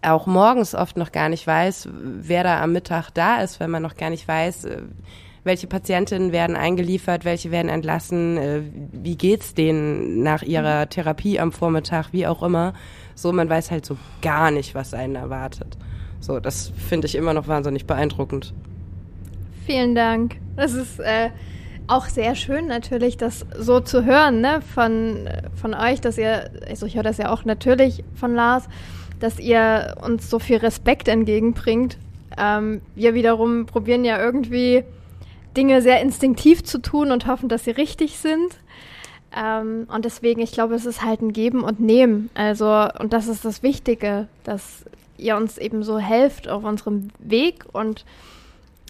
auch 0.00 0.26
morgens 0.26 0.74
oft 0.74 0.96
noch 0.96 1.10
gar 1.10 1.28
nicht 1.28 1.46
weiß, 1.46 1.88
wer 1.92 2.44
da 2.44 2.62
am 2.62 2.72
Mittag 2.72 3.10
da 3.10 3.40
ist, 3.40 3.58
weil 3.58 3.68
man 3.68 3.82
noch 3.82 3.96
gar 3.96 4.10
nicht 4.10 4.28
weiß, 4.28 4.66
äh, 4.66 4.82
welche 5.42 5.66
Patientinnen 5.66 6.32
werden 6.32 6.56
eingeliefert, 6.56 7.24
welche 7.24 7.50
werden 7.50 7.68
entlassen, 7.68 8.36
äh, 8.36 8.62
wie 8.92 9.16
geht's 9.16 9.54
denen 9.54 10.22
nach 10.22 10.42
ihrer 10.42 10.88
Therapie 10.88 11.40
am 11.40 11.52
Vormittag, 11.52 12.12
wie 12.12 12.26
auch 12.26 12.42
immer. 12.42 12.74
So, 13.16 13.32
man 13.32 13.48
weiß 13.48 13.70
halt 13.70 13.84
so 13.84 13.96
gar 14.22 14.50
nicht, 14.50 14.74
was 14.74 14.94
einen 14.94 15.16
erwartet. 15.16 15.76
So, 16.20 16.38
das 16.38 16.70
finde 16.76 17.06
ich 17.06 17.14
immer 17.14 17.34
noch 17.34 17.48
wahnsinnig 17.48 17.86
beeindruckend. 17.86 18.54
Vielen 19.64 19.94
Dank. 19.94 20.36
Das 20.54 20.74
ist 20.74 21.00
äh, 21.00 21.30
auch 21.88 22.06
sehr 22.06 22.34
schön 22.34 22.66
natürlich, 22.66 23.16
das 23.16 23.46
so 23.58 23.80
zu 23.80 24.04
hören, 24.04 24.40
ne, 24.40 24.60
von, 24.74 25.28
von 25.54 25.74
euch, 25.74 26.00
dass 26.00 26.18
ihr, 26.18 26.50
also 26.68 26.86
ich 26.86 26.94
höre 26.96 27.02
das 27.02 27.16
ja 27.16 27.30
auch 27.30 27.44
natürlich 27.44 28.04
von 28.14 28.34
Lars, 28.34 28.68
dass 29.18 29.38
ihr 29.38 29.96
uns 30.04 30.28
so 30.28 30.38
viel 30.38 30.58
Respekt 30.58 31.08
entgegenbringt. 31.08 31.96
Ähm, 32.36 32.82
wir 32.94 33.14
wiederum 33.14 33.66
probieren 33.66 34.04
ja 34.04 34.20
irgendwie 34.20 34.84
Dinge 35.56 35.80
sehr 35.80 36.02
instinktiv 36.02 36.64
zu 36.64 36.78
tun 36.78 37.10
und 37.10 37.26
hoffen, 37.26 37.48
dass 37.48 37.64
sie 37.64 37.70
richtig 37.70 38.18
sind. 38.18 38.58
Ähm, 39.36 39.86
und 39.94 40.04
deswegen, 40.04 40.40
ich 40.40 40.52
glaube, 40.52 40.74
es 40.74 40.86
ist 40.86 41.04
halt 41.04 41.20
ein 41.20 41.32
Geben 41.32 41.62
und 41.62 41.78
Nehmen. 41.80 42.30
Also, 42.34 42.86
und 42.98 43.12
das 43.12 43.28
ist 43.28 43.44
das 43.44 43.62
Wichtige, 43.62 44.28
dass 44.44 44.84
ihr 45.18 45.36
uns 45.36 45.58
eben 45.58 45.82
so 45.82 45.98
helft 45.98 46.48
auf 46.48 46.64
unserem 46.64 47.08
Weg 47.18 47.64
und 47.72 48.04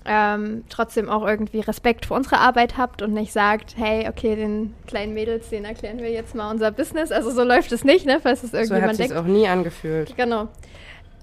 ähm, 0.09 0.63
trotzdem 0.69 1.09
auch 1.09 1.27
irgendwie 1.27 1.59
Respekt 1.61 2.07
für 2.07 2.15
unsere 2.15 2.39
Arbeit 2.39 2.77
habt 2.79 3.03
und 3.03 3.13
nicht 3.13 3.33
sagt, 3.33 3.75
hey, 3.77 4.09
okay, 4.09 4.37
den 4.37 4.73
kleinen 4.87 5.15
Mädels, 5.15 5.49
den 5.49 5.65
erklären 5.65 5.99
wir 5.99 6.11
jetzt 6.13 6.35
mal 6.37 6.49
unser 6.51 6.71
Business. 6.71 7.11
Also 7.11 7.33
so 7.33 7.43
läuft 7.43 7.73
es 7.73 7.83
nicht, 7.85 8.07
ne, 8.07 8.21
falls 8.23 8.45
es 8.45 8.53
So 8.53 8.59
hat 8.59 8.65
irgendjemand 8.67 8.97
sich 8.99 9.09
denkt. 9.09 9.21
auch 9.21 9.27
nie 9.27 9.49
angefühlt. 9.49 10.17
Genau. 10.17 10.47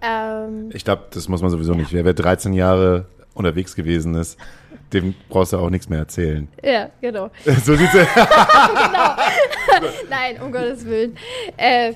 Ähm, 0.01 0.69
Ich 0.73 0.83
glaube, 0.83 1.03
das 1.11 1.29
muss 1.29 1.41
man 1.41 1.49
sowieso 1.49 1.73
nicht. 1.75 1.93
Wer, 1.93 2.03
wer 2.03 2.13
13 2.13 2.51
Jahre 2.51 3.05
unterwegs 3.33 3.73
gewesen 3.75 4.15
ist, 4.15 4.37
dem 4.91 5.13
brauchst 5.29 5.53
du 5.53 5.57
auch 5.57 5.69
nichts 5.69 5.89
mehr 5.89 5.99
erzählen. 5.99 6.47
ja, 6.63 6.89
genau. 7.01 7.29
so 7.63 7.75
sieht's 7.75 7.95
aus. 7.95 8.07
Nein, 10.09 10.41
um 10.43 10.51
Gottes 10.51 10.85
Willen. 10.85 11.15
Äh, 11.57 11.93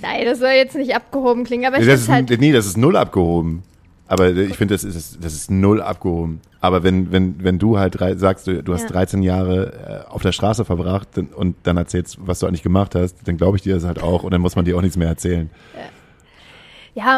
nein, 0.00 0.24
das 0.24 0.38
soll 0.38 0.50
jetzt 0.50 0.76
nicht 0.76 0.94
abgehoben 0.94 1.44
klingen, 1.44 1.66
aber 1.66 1.78
ich 1.78 1.86
Das 1.86 2.00
ist, 2.02 2.08
halt, 2.08 2.30
nee, 2.40 2.52
das 2.52 2.66
ist 2.66 2.76
null 2.76 2.96
abgehoben. 2.96 3.62
Aber 4.08 4.30
ich 4.30 4.56
finde, 4.56 4.74
das 4.74 4.84
ist, 4.84 5.24
das 5.24 5.34
ist 5.34 5.50
null 5.50 5.82
abgehoben. 5.82 6.40
Aber 6.60 6.84
wenn, 6.84 7.10
wenn, 7.10 7.42
wenn 7.42 7.58
du 7.58 7.76
halt 7.78 7.98
drei, 7.98 8.14
sagst, 8.14 8.46
du, 8.46 8.62
du 8.62 8.72
hast 8.72 8.82
Ja. 8.82 8.88
13 8.90 9.22
Jahre 9.24 10.04
äh, 10.06 10.10
auf 10.12 10.22
der 10.22 10.30
Straße 10.30 10.64
verbracht 10.64 11.08
und 11.34 11.56
dann 11.64 11.76
erzählst, 11.76 12.16
was 12.20 12.38
du 12.38 12.46
eigentlich 12.46 12.62
gemacht 12.62 12.94
hast, 12.94 13.26
dann 13.26 13.36
glaube 13.36 13.56
ich 13.56 13.64
dir 13.64 13.74
das 13.74 13.84
halt 13.84 14.00
auch 14.00 14.22
und 14.22 14.30
dann 14.30 14.40
muss 14.40 14.54
man 14.54 14.64
dir 14.64 14.76
auch 14.76 14.80
nichts 14.82 14.96
mehr 14.96 15.08
erzählen. 15.08 15.50
Ja, 15.74 15.80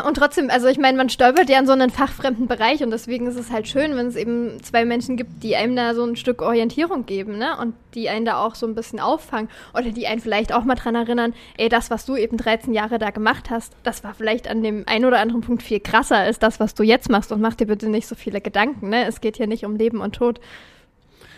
und 0.05 0.16
trotzdem, 0.16 0.51
also 0.51 0.66
ich 0.66 0.76
meine, 0.76 0.97
man 0.97 1.09
stolpert 1.09 1.49
ja 1.49 1.61
in 1.61 1.66
so 1.66 1.72
einen 1.72 1.91
fachfremden 1.91 2.49
Bereich 2.49 2.83
und 2.83 2.91
deswegen 2.91 3.29
ist 3.29 3.37
es 3.37 3.53
halt 3.53 3.68
schön, 3.68 3.95
wenn 3.95 4.09
es 4.09 4.16
eben 4.16 4.61
zwei 4.61 4.85
Menschen 4.85 5.16
gibt, 5.16 5.45
die 5.45 5.55
einem 5.55 5.76
da 5.76 5.95
so 5.95 6.03
ein 6.03 6.16
Stück 6.16 6.43
Orientierung 6.43 7.07
geben, 7.07 7.39
ne? 7.39 7.57
Und 7.61 7.74
die 7.95 8.09
einen 8.09 8.24
da 8.24 8.45
auch 8.45 8.57
so 8.57 8.66
ein 8.66 8.74
bisschen 8.74 8.99
auffangen 8.99 9.49
oder 9.74 9.93
die 9.93 10.09
einen 10.09 10.20
vielleicht 10.20 10.53
auch 10.53 10.64
mal 10.64 10.74
dran 10.74 10.97
erinnern, 10.97 11.33
ey, 11.59 11.68
das, 11.68 11.91
was 11.91 12.05
du 12.05 12.16
eben 12.16 12.37
13 12.37 12.74
Jahre 12.74 12.99
da 12.99 13.11
gemacht 13.11 13.51
hast, 13.51 13.72
das 13.85 14.03
war 14.03 14.14
vielleicht 14.14 14.49
an 14.49 14.64
dem 14.64 14.83
einen 14.89 15.05
oder 15.05 15.20
anderen 15.20 15.43
Punkt 15.43 15.62
viel 15.62 15.79
krasser 15.79 16.16
als 16.16 16.41
das, 16.41 16.59
was 16.59 16.74
du 16.74 16.83
jetzt 16.83 17.09
machst 17.09 17.31
und 17.31 17.41
mach 17.41 17.55
dir 17.55 17.66
bitte 17.66 17.89
nicht 17.89 18.09
so 18.09 18.16
viele 18.16 18.41
Gedanken, 18.41 18.89
ne? 18.89 19.07
Es 19.07 19.20
geht 19.20 19.37
hier 19.37 19.47
nicht 19.47 19.64
um 19.64 19.76
Leben 19.76 20.01
und 20.01 20.16
Tod. 20.16 20.41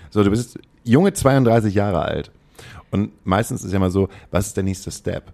So, 0.09 0.25
du 0.25 0.31
bist 0.31 0.59
junge 0.83 1.13
32 1.13 1.75
Jahre 1.75 2.01
alt. 2.01 2.31
Und 2.91 3.13
meistens 3.27 3.65
ist 3.65 3.73
ja 3.73 3.79
mal 3.79 3.91
so, 3.91 4.09
was 4.31 4.47
ist 4.47 4.57
der 4.57 4.65
nächste 4.65 4.91
Step? 4.91 5.31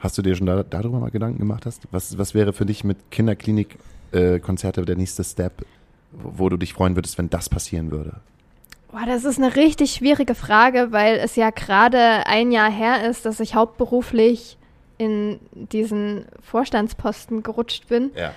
Hast 0.00 0.16
du 0.16 0.22
dir 0.22 0.34
schon 0.34 0.46
da, 0.46 0.62
darüber 0.62 0.98
mal 0.98 1.10
Gedanken 1.10 1.38
gemacht 1.38 1.66
hast? 1.66 1.82
Was, 1.92 2.16
was 2.18 2.34
wäre 2.34 2.52
für 2.52 2.66
dich 2.66 2.84
mit 2.84 3.10
Kinderklinik-Konzerte 3.10 4.84
der 4.84 4.96
nächste 4.96 5.22
Step, 5.22 5.64
wo 6.12 6.48
du 6.48 6.56
dich 6.56 6.72
freuen 6.72 6.96
würdest, 6.96 7.18
wenn 7.18 7.28
das 7.30 7.48
passieren 7.48 7.90
würde? 7.90 8.14
Boah, 8.90 9.06
das 9.06 9.24
ist 9.24 9.38
eine 9.38 9.54
richtig 9.54 9.92
schwierige 9.92 10.34
Frage, 10.34 10.88
weil 10.90 11.16
es 11.18 11.36
ja 11.36 11.50
gerade 11.50 12.26
ein 12.26 12.50
Jahr 12.50 12.70
her 12.70 13.08
ist, 13.08 13.24
dass 13.24 13.38
ich 13.38 13.54
hauptberuflich 13.54 14.56
in 14.98 15.38
diesen 15.52 16.24
Vorstandsposten 16.42 17.42
gerutscht 17.42 17.88
bin. 17.88 18.10
Ja. 18.16 18.32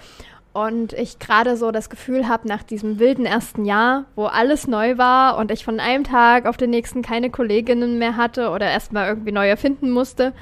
Und 0.54 0.94
ich 0.94 1.18
gerade 1.18 1.58
so 1.58 1.72
das 1.72 1.90
Gefühl 1.90 2.28
habe, 2.28 2.48
nach 2.48 2.62
diesem 2.62 3.00
wilden 3.00 3.26
ersten 3.26 3.66
Jahr, 3.66 4.06
wo 4.16 4.26
alles 4.26 4.68
neu 4.68 5.00
war 5.00 5.38
und 5.38 5.50
ich 5.50 5.66
von 5.66 5.80
einem 5.80 6.04
Tag 6.04 6.46
auf 6.46 6.58
den 6.58 6.70
nächsten 6.70 7.02
keine 7.02 7.32
Kolleginnen 7.32 7.98
mehr 7.98 8.18
hatte 8.18 8.50
oder 8.50 8.70
erstmal 8.70 9.08
irgendwie 9.08 9.32
neu 9.32 9.48
erfinden 9.48 9.90
musste, 9.90 10.34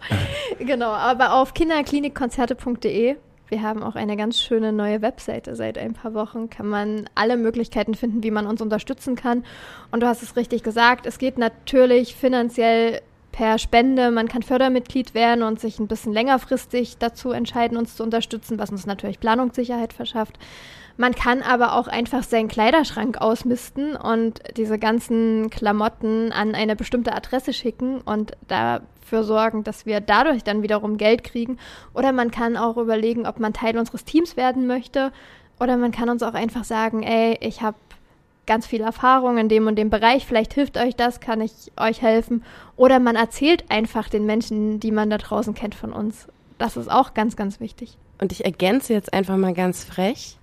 genau, 0.59 0.89
aber 0.91 1.33
auf 1.33 1.53
kinderklinikkonzerte.de. 1.53 3.15
Wir 3.51 3.63
haben 3.63 3.83
auch 3.83 3.95
eine 3.95 4.15
ganz 4.15 4.39
schöne 4.39 4.71
neue 4.71 5.01
Webseite 5.01 5.57
seit 5.57 5.77
ein 5.77 5.91
paar 5.93 6.13
Wochen. 6.13 6.49
Kann 6.49 6.69
man 6.69 7.09
alle 7.15 7.35
Möglichkeiten 7.35 7.95
finden, 7.95 8.23
wie 8.23 8.31
man 8.31 8.47
uns 8.47 8.61
unterstützen 8.61 9.17
kann. 9.17 9.43
Und 9.91 10.01
du 10.01 10.07
hast 10.07 10.23
es 10.23 10.37
richtig 10.37 10.63
gesagt, 10.63 11.05
es 11.05 11.17
geht 11.17 11.37
natürlich 11.37 12.15
finanziell 12.15 13.01
per 13.33 13.57
Spende. 13.57 14.09
Man 14.09 14.29
kann 14.29 14.41
Fördermitglied 14.41 15.13
werden 15.13 15.43
und 15.43 15.59
sich 15.59 15.79
ein 15.79 15.89
bisschen 15.89 16.13
längerfristig 16.13 16.95
dazu 16.97 17.31
entscheiden, 17.31 17.77
uns 17.77 17.97
zu 17.97 18.03
unterstützen, 18.03 18.57
was 18.57 18.69
uns 18.69 18.85
natürlich 18.85 19.19
Planungssicherheit 19.19 19.91
verschafft. 19.91 20.39
Man 20.95 21.13
kann 21.13 21.41
aber 21.41 21.75
auch 21.75 21.89
einfach 21.89 22.23
seinen 22.23 22.47
Kleiderschrank 22.47 23.19
ausmisten 23.19 23.97
und 23.97 24.39
diese 24.55 24.79
ganzen 24.79 25.49
Klamotten 25.49 26.31
an 26.31 26.55
eine 26.55 26.77
bestimmte 26.77 27.13
Adresse 27.13 27.51
schicken 27.51 27.99
und 27.99 28.31
dafür 29.11 29.23
sorgen, 29.23 29.63
dass 29.63 29.85
wir 29.85 29.99
dadurch 29.99 30.43
dann 30.43 30.63
wiederum 30.63 30.97
Geld 30.97 31.23
kriegen. 31.23 31.57
Oder 31.93 32.11
man 32.11 32.31
kann 32.31 32.57
auch 32.57 32.77
überlegen, 32.77 33.27
ob 33.27 33.39
man 33.39 33.53
Teil 33.53 33.77
unseres 33.77 34.05
Teams 34.05 34.37
werden 34.37 34.67
möchte. 34.67 35.11
Oder 35.59 35.77
man 35.77 35.91
kann 35.91 36.09
uns 36.09 36.23
auch 36.23 36.33
einfach 36.33 36.63
sagen, 36.63 37.03
ey, 37.03 37.37
ich 37.41 37.61
habe 37.61 37.77
ganz 38.47 38.65
viel 38.65 38.81
Erfahrung 38.81 39.37
in 39.37 39.49
dem 39.49 39.67
und 39.67 39.75
dem 39.75 39.89
Bereich, 39.89 40.25
vielleicht 40.25 40.53
hilft 40.53 40.77
euch 40.77 40.95
das, 40.95 41.19
kann 41.19 41.41
ich 41.41 41.71
euch 41.77 42.01
helfen. 42.01 42.43
Oder 42.75 42.99
man 42.99 43.15
erzählt 43.15 43.65
einfach 43.69 44.09
den 44.09 44.25
Menschen, 44.25 44.79
die 44.79 44.91
man 44.91 45.09
da 45.09 45.17
draußen 45.17 45.53
kennt 45.53 45.75
von 45.75 45.93
uns. 45.93 46.27
Das 46.57 46.77
ist 46.77 46.89
auch 46.89 47.13
ganz, 47.13 47.35
ganz 47.35 47.59
wichtig. 47.59 47.97
Und 48.19 48.31
ich 48.31 48.45
ergänze 48.45 48.93
jetzt 48.93 49.13
einfach 49.13 49.37
mal 49.37 49.53
ganz 49.53 49.83
frech. 49.83 50.37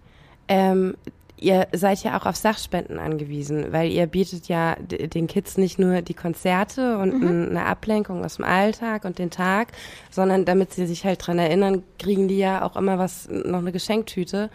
Ähm, 0.47 0.95
ihr 1.41 1.67
seid 1.73 2.03
ja 2.03 2.19
auch 2.19 2.27
auf 2.27 2.37
Sachspenden 2.37 2.99
angewiesen, 2.99 3.67
weil 3.73 3.91
ihr 3.91 4.07
bietet 4.07 4.49
ja 4.49 4.75
den 4.77 5.27
Kids 5.27 5.57
nicht 5.57 5.79
nur 5.79 6.03
die 6.03 6.15
Konzerte 6.15 6.99
und 6.99 7.23
n- 7.23 7.49
eine 7.51 7.65
Ablenkung 7.67 8.25
aus 8.25 8.37
dem 8.37 8.45
Alltag 8.45 9.05
und 9.05 9.19
den 9.19 9.31
Tag, 9.31 9.69
sondern 10.11 10.45
damit 10.45 10.73
sie 10.73 10.87
sich 10.87 11.05
halt 11.05 11.27
dran 11.27 11.39
erinnern, 11.39 11.83
kriegen 11.99 12.29
die 12.29 12.39
ja 12.39 12.63
auch 12.63 12.77
immer 12.77 12.99
was, 12.99 13.29
noch 13.31 13.59
eine 13.59 13.73
Geschenktüte, 13.73 14.51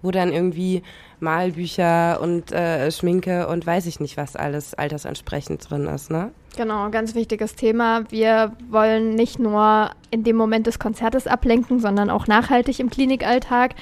wo 0.00 0.10
dann 0.12 0.32
irgendwie 0.32 0.82
Malbücher 1.20 2.20
und 2.20 2.52
äh, 2.52 2.90
Schminke 2.90 3.48
und 3.48 3.66
weiß 3.66 3.86
ich 3.86 4.00
nicht 4.00 4.16
was 4.16 4.36
alles 4.36 4.74
altersentsprechend 4.74 5.68
drin 5.68 5.86
ist, 5.86 6.10
ne? 6.10 6.30
Genau, 6.56 6.90
ganz 6.90 7.14
wichtiges 7.14 7.54
Thema. 7.54 8.02
Wir 8.10 8.52
wollen 8.70 9.14
nicht 9.14 9.38
nur 9.38 9.90
in 10.10 10.24
dem 10.24 10.34
Moment 10.36 10.66
des 10.66 10.78
Konzertes 10.80 11.26
ablenken, 11.28 11.78
sondern 11.78 12.10
auch 12.10 12.26
nachhaltig 12.26 12.80
im 12.80 12.90
Klinikalltag. 12.90 13.74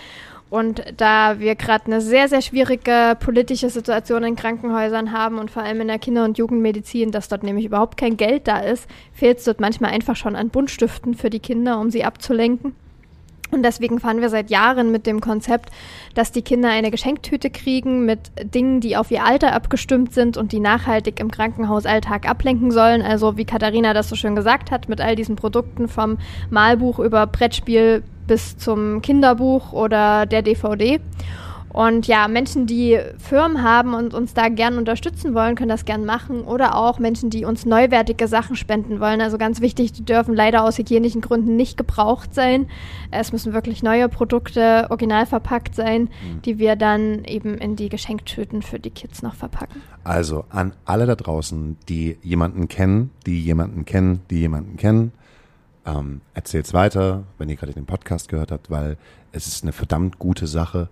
Und 0.49 0.83
da 0.97 1.41
wir 1.41 1.57
gerade 1.57 1.87
eine 1.87 2.01
sehr, 2.01 2.29
sehr 2.29 2.41
schwierige 2.41 3.17
politische 3.19 3.69
Situation 3.69 4.23
in 4.23 4.37
Krankenhäusern 4.37 5.11
haben 5.11 5.39
und 5.39 5.51
vor 5.51 5.63
allem 5.63 5.81
in 5.81 5.89
der 5.89 5.99
Kinder- 5.99 6.25
und 6.25 6.39
Jugendmedizin, 6.39 7.11
dass 7.11 7.29
dort 7.29 7.43
nämlich 7.43 7.65
überhaupt 7.65 7.97
kein 7.97 8.17
Geld 8.17 8.47
da 8.47 8.61
ist, 8.61 8.89
fehlt 9.13 9.39
es 9.39 9.45
dort 9.45 9.61
manchmal 9.61 9.91
einfach 9.91 10.15
schon 10.15 10.37
an 10.37 10.51
Buntstiften 10.51 11.15
für 11.15 11.31
die 11.31 11.41
Kinder, 11.41 11.81
um 11.81 11.91
sie 11.91 12.05
abzulenken. 12.05 12.77
Und 13.51 13.63
deswegen 13.63 14.01
fahren 14.01 14.21
wir 14.21 14.29
seit 14.29 14.51
Jahren 14.51 14.91
mit 14.91 15.07
dem 15.07 15.21
Konzept, 15.21 15.71
dass 16.15 16.33
die 16.33 16.43
Kinder 16.43 16.69
eine 16.69 16.91
Geschenktüte 16.91 17.49
kriegen 17.51 18.05
mit 18.05 18.31
Dingen, 18.43 18.81
die 18.81 18.97
auf 18.97 19.11
ihr 19.11 19.25
Alter 19.25 19.53
abgestimmt 19.53 20.13
sind 20.13 20.37
und 20.37 20.53
die 20.53 20.59
nachhaltig 20.59 21.21
im 21.21 21.31
Krankenhausalltag 21.31 22.29
ablenken 22.29 22.71
sollen. 22.71 23.03
Also 23.03 23.37
wie 23.37 23.45
Katharina 23.45 23.95
das 23.95 24.09
so 24.09 24.17
schön 24.17 24.35
gesagt 24.35 24.71
hat, 24.71 24.89
mit 24.89 25.01
all 25.01 25.15
diesen 25.15 25.37
Produkten 25.37 25.87
vom 25.87 26.19
Malbuch 26.51 26.99
über 26.99 27.27
Brettspiel 27.27 28.03
bis 28.27 28.57
zum 28.57 29.03
Kinderbuch 29.03 29.73
oder 29.73 30.27
der 30.27 30.43
DVD. 30.43 31.01
Und 31.77 32.07
ja, 32.07 32.27
Menschen, 32.27 32.67
die 32.67 32.99
Firmen 33.19 33.63
haben 33.63 33.93
und 33.93 34.15
uns 34.15 34.33
da 34.33 34.49
gern 34.49 34.79
unterstützen 34.79 35.35
wollen, 35.35 35.57
können 35.57 35.69
das 35.69 35.85
gern 35.85 36.07
machen. 36.07 36.41
Oder 36.41 36.75
auch 36.75 36.99
Menschen, 36.99 37.29
die 37.29 37.45
uns 37.45 37.67
neuwertige 37.67 38.29
Sachen 38.29 38.57
spenden 38.57 38.99
wollen. 38.99 39.21
Also 39.21 39.37
ganz 39.37 39.61
wichtig, 39.61 39.93
die 39.93 40.03
dürfen 40.03 40.35
leider 40.35 40.65
aus 40.65 40.79
hygienischen 40.79 41.21
Gründen 41.21 41.55
nicht 41.55 41.77
gebraucht 41.77 42.35
sein. 42.35 42.69
Es 43.11 43.31
müssen 43.31 43.53
wirklich 43.53 43.83
neue 43.83 44.09
Produkte 44.09 44.87
original 44.89 45.27
verpackt 45.27 45.75
sein, 45.75 46.09
die 46.47 46.59
wir 46.59 46.77
dann 46.77 47.25
eben 47.25 47.59
in 47.59 47.77
die 47.77 47.91
Geschenktüten 47.91 48.63
für 48.63 48.79
die 48.79 48.89
Kids 48.89 49.21
noch 49.21 49.35
verpacken. 49.35 49.83
Also 50.03 50.47
an 50.49 50.73
alle 50.87 51.05
da 51.05 51.15
draußen, 51.15 51.77
die 51.91 52.17
jemanden 52.23 52.69
kennen, 52.69 53.11
die 53.27 53.39
jemanden 53.39 53.85
kennen, 53.85 54.23
die 54.31 54.39
jemanden 54.39 54.79
kennen, 54.79 55.13
ähm, 55.87 56.21
erzählt's 56.35 56.75
weiter, 56.75 57.25
wenn 57.39 57.49
ihr 57.49 57.57
gerade 57.57 57.73
den 57.73 57.87
Podcast 57.87 58.29
gehört 58.29 58.51
habt, 58.51 58.71
weil 58.71 58.97
es 59.33 59.47
ist 59.47 59.63
eine 59.63 59.73
verdammt 59.73 60.19
gute 60.19 60.47
Sache, 60.47 60.89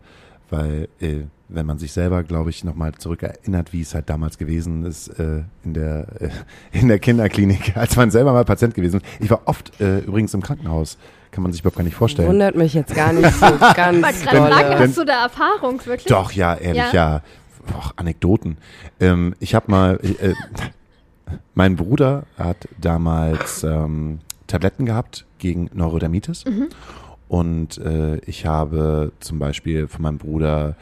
weil 0.51 0.89
äh, 1.01 1.25
wenn 1.49 1.67
man 1.67 1.79
sich 1.79 1.93
selber, 1.93 2.23
glaube 2.23 2.51
ich, 2.51 2.65
nochmal 2.65 2.93
zurückerinnert, 2.93 3.73
wie 3.73 3.83
es 3.83 3.95
halt 3.95 4.09
damals 4.09 4.39
gewesen 4.39 4.85
ist 4.85 5.09
äh, 5.19 5.43
in, 5.65 5.75
der, 5.75 6.07
äh, 6.21 6.31
in 6.73 6.89
der 6.89 6.99
Kinderklinik, 6.99 7.77
als 7.77 7.97
man 7.97 8.11
selber 8.11 8.33
mal 8.33 8.45
Patient 8.45 8.75
gewesen 8.75 9.01
ist. 9.01 9.07
Ich 9.21 9.31
war 9.31 9.43
oft 9.47 9.81
äh, 9.81 9.99
übrigens 9.99 10.35
im 10.35 10.43
Krankenhaus. 10.43 10.97
Kann 11.31 11.43
man 11.43 11.53
sich 11.53 11.63
überhaupt 11.63 11.77
gar 11.77 11.85
nicht 11.85 11.97
vorstellen. 11.97 12.29
Wundert 12.29 12.55
mich 12.55 12.75
jetzt 12.75 12.95
gar 12.95 13.13
nicht 13.13 13.29
so 13.33 13.41
ganz 13.75 13.99
Ich 13.99 14.25
wollte 14.25 14.39
gerade 14.39 14.55
fragen, 14.55 14.79
hast 14.79 14.97
du 14.97 15.05
da 15.05 15.25
Erfahrung 15.25 15.85
wirklich? 15.85 16.07
Doch, 16.07 16.31
ja, 16.31 16.55
ehrlich, 16.55 16.93
ja. 16.93 17.17
Ja? 17.17 17.23
Och, 17.77 17.93
Anekdoten. 17.97 18.59
Ähm, 19.01 19.35
ich 19.41 19.55
habe 19.55 19.71
mal, 19.71 19.99
äh, 20.03 20.35
mein 21.55 21.75
Bruder 21.75 22.25
hat 22.39 22.69
damals 22.81 23.65
ähm, 23.65 24.21
Tabletten 24.47 24.87
gehabt 24.87 25.27
gegen 25.39 25.71
Neurodermitis. 25.73 26.45
Und 27.29 27.79
äh, 27.79 28.17
ich 28.27 28.47
habe 28.47 29.13
zum 29.21 29.39
Beispiel 29.39 29.89
von 29.89 30.03
meinem 30.03 30.19
Bruder 30.19 30.77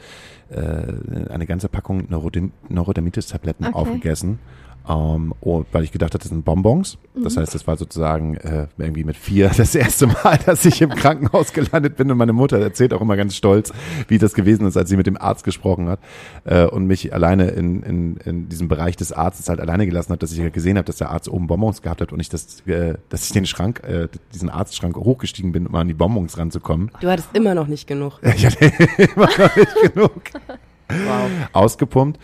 äh, 0.49 1.29
eine 1.29 1.45
ganze 1.47 1.69
Packung 1.69 2.07
Neurodermitis-Tabletten 2.09 3.65
Okay. 3.67 3.75
aufgegessen. 3.75 4.39
Ähm, 4.87 5.33
oh, 5.39 5.63
weil 5.71 5.85
ich 5.85 5.91
gedacht 5.93 6.13
hatte, 6.13 6.23
das 6.23 6.29
sind 6.29 6.43
Bonbons. 6.43 6.97
Das 7.15 7.37
heißt, 7.37 7.55
das 7.55 7.65
war 7.67 7.77
sozusagen 7.77 8.35
äh, 8.35 8.67
irgendwie 8.77 9.05
mit 9.05 9.15
vier 9.15 9.49
das 9.57 9.75
erste 9.75 10.07
Mal, 10.07 10.37
dass 10.45 10.65
ich 10.65 10.81
im 10.81 10.89
Krankenhaus 10.89 11.53
gelandet 11.53 11.95
bin. 11.95 12.11
Und 12.11 12.17
meine 12.17 12.33
Mutter 12.33 12.59
erzählt 12.59 12.93
auch 12.93 12.99
immer 12.99 13.15
ganz 13.15 13.35
stolz, 13.35 13.71
wie 14.09 14.17
das 14.17 14.33
gewesen 14.33 14.67
ist, 14.67 14.75
als 14.75 14.89
sie 14.89 14.97
mit 14.97 15.07
dem 15.07 15.15
Arzt 15.17 15.45
gesprochen 15.45 15.87
hat 15.87 15.99
äh, 16.43 16.65
und 16.65 16.85
mich 16.85 17.13
alleine 17.13 17.47
in, 17.51 17.81
in, 17.83 18.17
in 18.17 18.49
diesem 18.49 18.67
Bereich 18.67 18.97
des 18.97 19.13
Arztes 19.13 19.47
halt 19.47 19.61
alleine 19.61 19.85
gelassen 19.85 20.11
hat, 20.11 20.21
dass 20.21 20.33
ich 20.33 20.41
halt 20.41 20.53
gesehen 20.53 20.77
habe, 20.77 20.85
dass 20.85 20.97
der 20.97 21.11
Arzt 21.11 21.29
oben 21.29 21.47
Bonbons 21.47 21.81
gehabt 21.81 22.01
hat 22.01 22.11
und 22.11 22.19
ich 22.19 22.27
das, 22.27 22.59
äh, 22.67 22.95
dass 23.07 23.25
ich 23.25 23.31
den 23.31 23.45
Schrank, 23.45 23.83
äh, 23.87 24.09
diesen 24.33 24.49
Arztschrank 24.49 24.97
hochgestiegen 24.97 25.53
bin, 25.53 25.65
um 25.67 25.75
an 25.75 25.87
die 25.87 25.93
Bonbons 25.93 26.37
ranzukommen. 26.37 26.91
Du 26.99 27.07
hattest 27.09 27.29
immer 27.33 27.55
noch 27.55 27.67
nicht 27.67 27.87
genug. 27.87 28.19
Ich 28.35 28.45
hatte 28.45 28.65
immer 28.97 29.29
noch 29.37 29.55
nicht 29.55 29.93
genug 29.93 30.11
Wow. 30.89 31.29
ausgepumpt. 31.53 32.19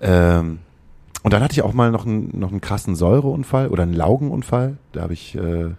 Ähm, 0.00 0.58
und 1.24 1.32
dann 1.32 1.42
hatte 1.42 1.54
ich 1.54 1.62
auch 1.62 1.72
mal 1.72 1.90
noch 1.90 2.04
einen, 2.04 2.38
noch 2.38 2.50
einen 2.50 2.60
krassen 2.60 2.94
Säureunfall 2.94 3.68
oder 3.68 3.82
einen 3.82 3.94
Laugenunfall. 3.94 4.76
Da 4.92 5.00
habe 5.00 5.14
ich, 5.14 5.34
äh, 5.34 5.70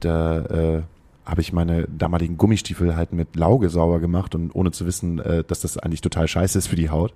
da 0.00 0.38
äh, 0.38 0.82
habe 1.24 1.40
ich 1.40 1.52
meine 1.52 1.86
damaligen 1.86 2.36
Gummistiefel 2.36 2.96
halt 2.96 3.12
mit 3.12 3.36
Lauge 3.36 3.70
sauber 3.70 4.00
gemacht 4.00 4.34
und 4.34 4.52
ohne 4.52 4.72
zu 4.72 4.86
wissen, 4.86 5.20
äh, 5.20 5.44
dass 5.44 5.60
das 5.60 5.78
eigentlich 5.78 6.00
total 6.00 6.26
scheiße 6.26 6.58
ist 6.58 6.66
für 6.66 6.74
die 6.74 6.90
Haut. 6.90 7.14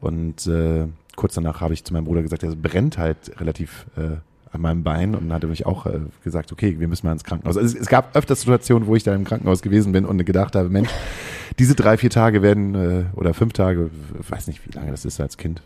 Und 0.00 0.48
äh, 0.48 0.88
kurz 1.14 1.34
danach 1.34 1.60
habe 1.60 1.74
ich 1.74 1.84
zu 1.84 1.92
meinem 1.92 2.06
Bruder 2.06 2.22
gesagt, 2.22 2.42
er 2.42 2.56
brennt 2.56 2.98
halt 2.98 3.40
relativ 3.40 3.86
äh, 3.96 4.16
an 4.50 4.60
meinem 4.60 4.82
Bein 4.82 5.14
und 5.14 5.28
dann 5.28 5.32
hat 5.32 5.44
er 5.44 5.48
mich 5.48 5.64
auch 5.64 5.86
äh, 5.86 6.00
gesagt, 6.24 6.50
okay, 6.50 6.80
wir 6.80 6.88
müssen 6.88 7.06
mal 7.06 7.12
ins 7.12 7.22
Krankenhaus. 7.22 7.56
Also 7.56 7.68
es, 7.68 7.80
es 7.80 7.86
gab 7.86 8.16
öfters 8.16 8.40
Situationen, 8.40 8.88
wo 8.88 8.96
ich 8.96 9.04
da 9.04 9.14
im 9.14 9.22
Krankenhaus 9.22 9.62
gewesen 9.62 9.92
bin 9.92 10.06
und 10.06 10.24
gedacht 10.24 10.56
habe, 10.56 10.70
Mensch, 10.70 10.90
diese 11.60 11.76
drei, 11.76 11.98
vier 11.98 12.10
Tage 12.10 12.42
werden, 12.42 12.74
äh, 12.74 13.04
oder 13.14 13.32
fünf 13.32 13.52
Tage, 13.52 13.90
weiß 14.28 14.48
nicht, 14.48 14.66
wie 14.66 14.72
lange 14.76 14.90
das 14.90 15.04
ist 15.04 15.20
als 15.20 15.36
Kind. 15.36 15.62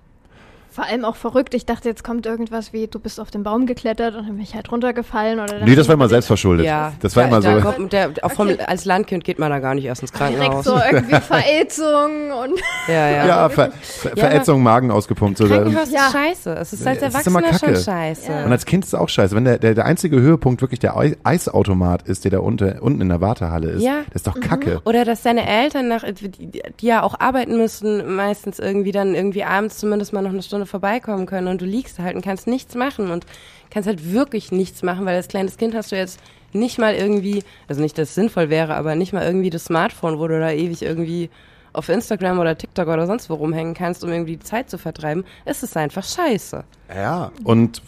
Vor 0.77 0.85
allem 0.85 1.05
auch 1.07 1.17
verrückt. 1.17 1.55
Ich 1.55 1.65
dachte, 1.65 1.89
jetzt 1.89 2.05
kommt 2.05 2.27
irgendwas 2.27 2.75
wie, 2.75 2.87
du 2.87 2.99
bist 2.99 3.19
auf 3.19 3.31
den 3.31 3.43
Baum 3.43 3.65
geklettert 3.65 4.15
und 4.15 4.27
dann 4.29 4.35
bin 4.35 4.43
ich 4.43 4.55
halt 4.55 4.71
runtergefallen. 4.71 5.41
Oder 5.41 5.65
Nee, 5.65 5.75
das 5.75 5.89
war 5.89 5.95
immer 5.95 6.09
selbstverschuldet. 6.09 6.67
Ja, 6.67 6.93
Das 7.01 7.17
war 7.17 7.23
da, 7.25 7.29
immer 7.31 7.41
da 7.41 7.61
so. 7.63 7.71
Kommt 7.73 7.93
der, 7.95 8.11
auch 8.21 8.31
vom, 8.33 8.49
Okay. 8.49 8.59
Als 8.67 8.85
Landkind 8.85 9.25
geht 9.25 9.39
man 9.39 9.51
da 9.51 9.59
gar 9.59 9.75
nicht 9.75 9.87
erst 9.87 10.03
ins 10.03 10.13
Direkt 10.13 10.37
Krankenhaus. 10.39 10.65
so 10.67 10.77
irgendwie 10.77 11.15
Verätzung 11.21 12.31
und 12.43 12.61
Ja, 12.89 13.09
ja. 13.09 13.27
Ja, 13.27 13.49
Ver 13.49 13.73
Ver 13.73 14.17
Verätzung, 14.17 14.63
Magen 14.63 14.91
ausgepumpt. 14.91 15.39
So. 15.39 15.45
Und 15.45 15.51
Krankenhaus 15.51 15.91
Ja. 15.91 16.07
ist 16.09 16.13
scheiße. 16.13 16.53
Es 16.55 16.73
ist 16.75 16.87
als 16.87 17.01
Es 17.03 17.15
ist 17.15 17.27
immer 17.27 17.39
Erwachsener 17.41 17.59
schon 17.59 17.69
Kacke. 17.75 17.85
scheiße. 17.85 18.33
Ja. 18.33 18.45
als 18.45 18.67
Kind 18.67 18.85
ist 18.85 18.89
es 18.93 18.95
auch 18.99 19.09
scheiße. 19.09 19.35
Wenn 19.35 19.45
der, 19.47 19.59
der, 19.59 19.75
der 19.75 19.85
einzige 19.87 20.21
Höhepunkt 20.21 20.61
wirklich 20.61 20.81
der 20.81 20.97
Ei- 20.97 21.17
Eisautomat 21.25 22.03
ist, 22.03 22.25
der 22.25 22.33
da 22.33 22.39
unter, 22.41 22.83
unten 22.83 23.01
in 23.01 23.09
der 23.09 23.21
Wartehalle 23.21 23.71
ist, 23.71 23.83
Ja. 23.83 24.01
das 24.13 24.17
ist 24.17 24.27
doch 24.27 24.39
Kacke. 24.39 24.81
Oder 24.85 25.05
dass 25.07 25.23
deine 25.23 25.47
Eltern, 25.49 25.89
nach, 25.89 26.05
die, 26.05 26.29
die 26.29 26.87
ja 26.87 27.03
auch 27.03 27.19
arbeiten 27.19 27.57
müssen, 27.57 28.15
meistens 28.17 28.59
irgendwie 28.59 28.93
dann 28.93 29.15
irgendwie 29.15 29.45
abends 29.45 29.79
zumindest 29.79 30.13
mal 30.13 30.23
noch 30.23 30.31
eine 30.31 30.43
Stunde 30.43 30.66
vorbeikommen 30.67 31.27
können 31.27 31.49
und 31.49 31.61
du 31.61 31.65
liegst 31.65 31.99
halt 31.99 32.17
und 32.17 32.23
kannst 32.23 32.47
nichts 32.47 32.75
machen 32.75 33.11
und 33.11 33.27
kannst 33.71 33.87
halt 33.87 34.13
wirklich 34.13 34.53
nichts 34.53 34.83
machen, 34.83 35.07
weil 35.07 35.17
als 35.17 35.29
kleines 35.29 35.57
Kind 35.57 35.75
hast 35.75 35.93
du 35.93 35.97
jetzt 35.97 36.21
nicht 36.53 36.79
mal 36.79 36.95
irgendwie, 36.95 37.43
also 37.69 37.83
nicht, 37.83 37.99
dass 37.99 38.11
es 38.11 38.15
sinnvoll 38.15 38.51
wäre, 38.51 38.75
aber 38.75 38.95
nicht 38.95 39.13
mal 39.13 39.25
irgendwie 39.25 39.51
das 39.51 39.65
Smartphone, 39.65 40.19
wo 40.19 40.29
du 40.29 40.39
da 40.39 40.51
ewig 40.51 40.83
irgendwie 40.83 41.31
auf 41.73 41.89
Instagram 41.89 42.39
oder 42.39 42.57
TikTok 42.57 42.89
oder 42.89 43.07
sonst 43.07 43.29
wo 43.29 43.35
rumhängen 43.35 43.75
kannst, 43.75 44.03
um 44.03 44.11
irgendwie 44.11 44.37
die 44.37 44.45
Zeit 44.45 44.71
zu 44.71 44.79
vertreiben. 44.79 45.25
Es 45.45 45.63
ist 45.63 45.77
einfach 45.77 46.05
scheiße. 46.05 46.65
Ja, 46.95 47.31
und 47.45 47.83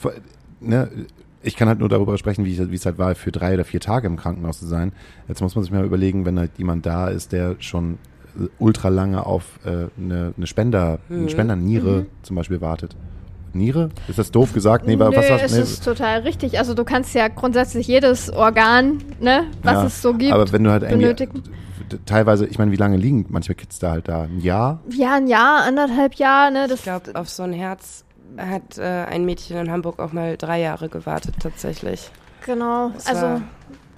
ne, 0.61 0.91
ich 1.43 1.57
kann 1.57 1.69
halt 1.69 1.79
nur 1.79 1.89
darüber 1.89 2.19
sprechen, 2.19 2.45
wie 2.45 2.75
es 2.75 2.85
halt 2.87 2.99
war, 2.99 3.15
für 3.15 3.33
drei 3.33 3.55
oder 3.55 3.65
vier 3.65 3.81
Tage 3.81 4.07
im 4.07 4.17
Krankenhaus 4.17 4.59
zu 4.59 4.67
sein. 4.67 4.93
Jetzt 5.29 5.41
muss 5.41 5.55
man 5.55 5.65
sich 5.65 5.73
mal 5.73 5.85
überlegen, 5.85 6.27
wenn 6.27 6.39
halt 6.39 6.51
jemand 6.59 6.85
da 6.85 7.09
ist, 7.09 7.33
der 7.33 7.57
schon 7.61 7.99
ultra 8.59 8.89
lange 8.89 9.25
auf 9.27 9.45
äh, 9.65 9.87
eine, 10.01 10.33
eine 10.37 10.47
Spender, 10.47 10.99
eine 11.11 11.29
Spenderniere 11.29 12.07
zum 12.23 12.37
Beispiel 12.37 12.61
wartet. 12.61 12.95
Niere? 13.55 13.89
Ist 14.09 14.19
das 14.19 14.31
doof 14.31 14.53
gesagt? 14.53 14.87
Nee, 14.87 14.97
Nö, 14.97 15.07
was, 15.07 15.17
was, 15.31 15.43
es 15.43 15.53
nee. 15.55 15.61
ist 15.63 15.83
total 15.85 16.21
richtig. 16.21 16.59
Also 16.59 16.75
du 16.75 16.85
kannst 16.85 17.15
ja 17.15 17.29
grundsätzlich 17.29 17.87
jedes 17.87 18.31
Organ, 18.31 18.99
ne, 19.21 19.45
was 19.63 19.73
Ja, 19.73 19.85
es 19.87 20.03
so 20.03 20.13
gibt, 20.15 20.33
Aber 20.33 20.53
wenn 20.53 20.65
du 20.65 20.71
halt 20.71 20.83
irgendwie 20.83 21.05
benötigen. 21.05 21.43
teilweise, 22.05 22.47
ich 22.47 22.59
meine, 22.59 22.71
wie 22.73 22.77
lange 22.77 22.99
liegen 22.99 23.25
manche 23.31 23.55
Kids 23.55 23.79
da 23.79 23.93
halt 23.93 24.09
da? 24.09 24.25
Ein 24.25 24.41
Jahr? 24.41 24.81
Ja, 24.91 25.15
ein 25.17 25.27
Jahr, 25.29 25.65
anderthalb 25.65 26.15
Jahre, 26.15 26.53
ne, 26.53 26.69
das 26.69 26.81
Ich 26.81 26.85
glaube, 26.85 27.15
auf 27.15 27.31
so 27.31 27.43
ein 27.43 27.55
Herz 27.55 28.05
hat 28.37 28.77
äh, 28.77 28.83
ein 28.83 29.25
Mädchen 29.25 29.57
in 29.57 29.71
Hamburg 29.73 29.99
auch 29.99 30.13
mal 30.13 30.37
drei 30.37 30.61
Jahre 30.61 30.89
gewartet, 30.91 31.35
tatsächlich. 31.41 32.11
genau. 32.45 32.91
Das 32.95 33.07
Also 33.07 33.23
war- 33.23 33.41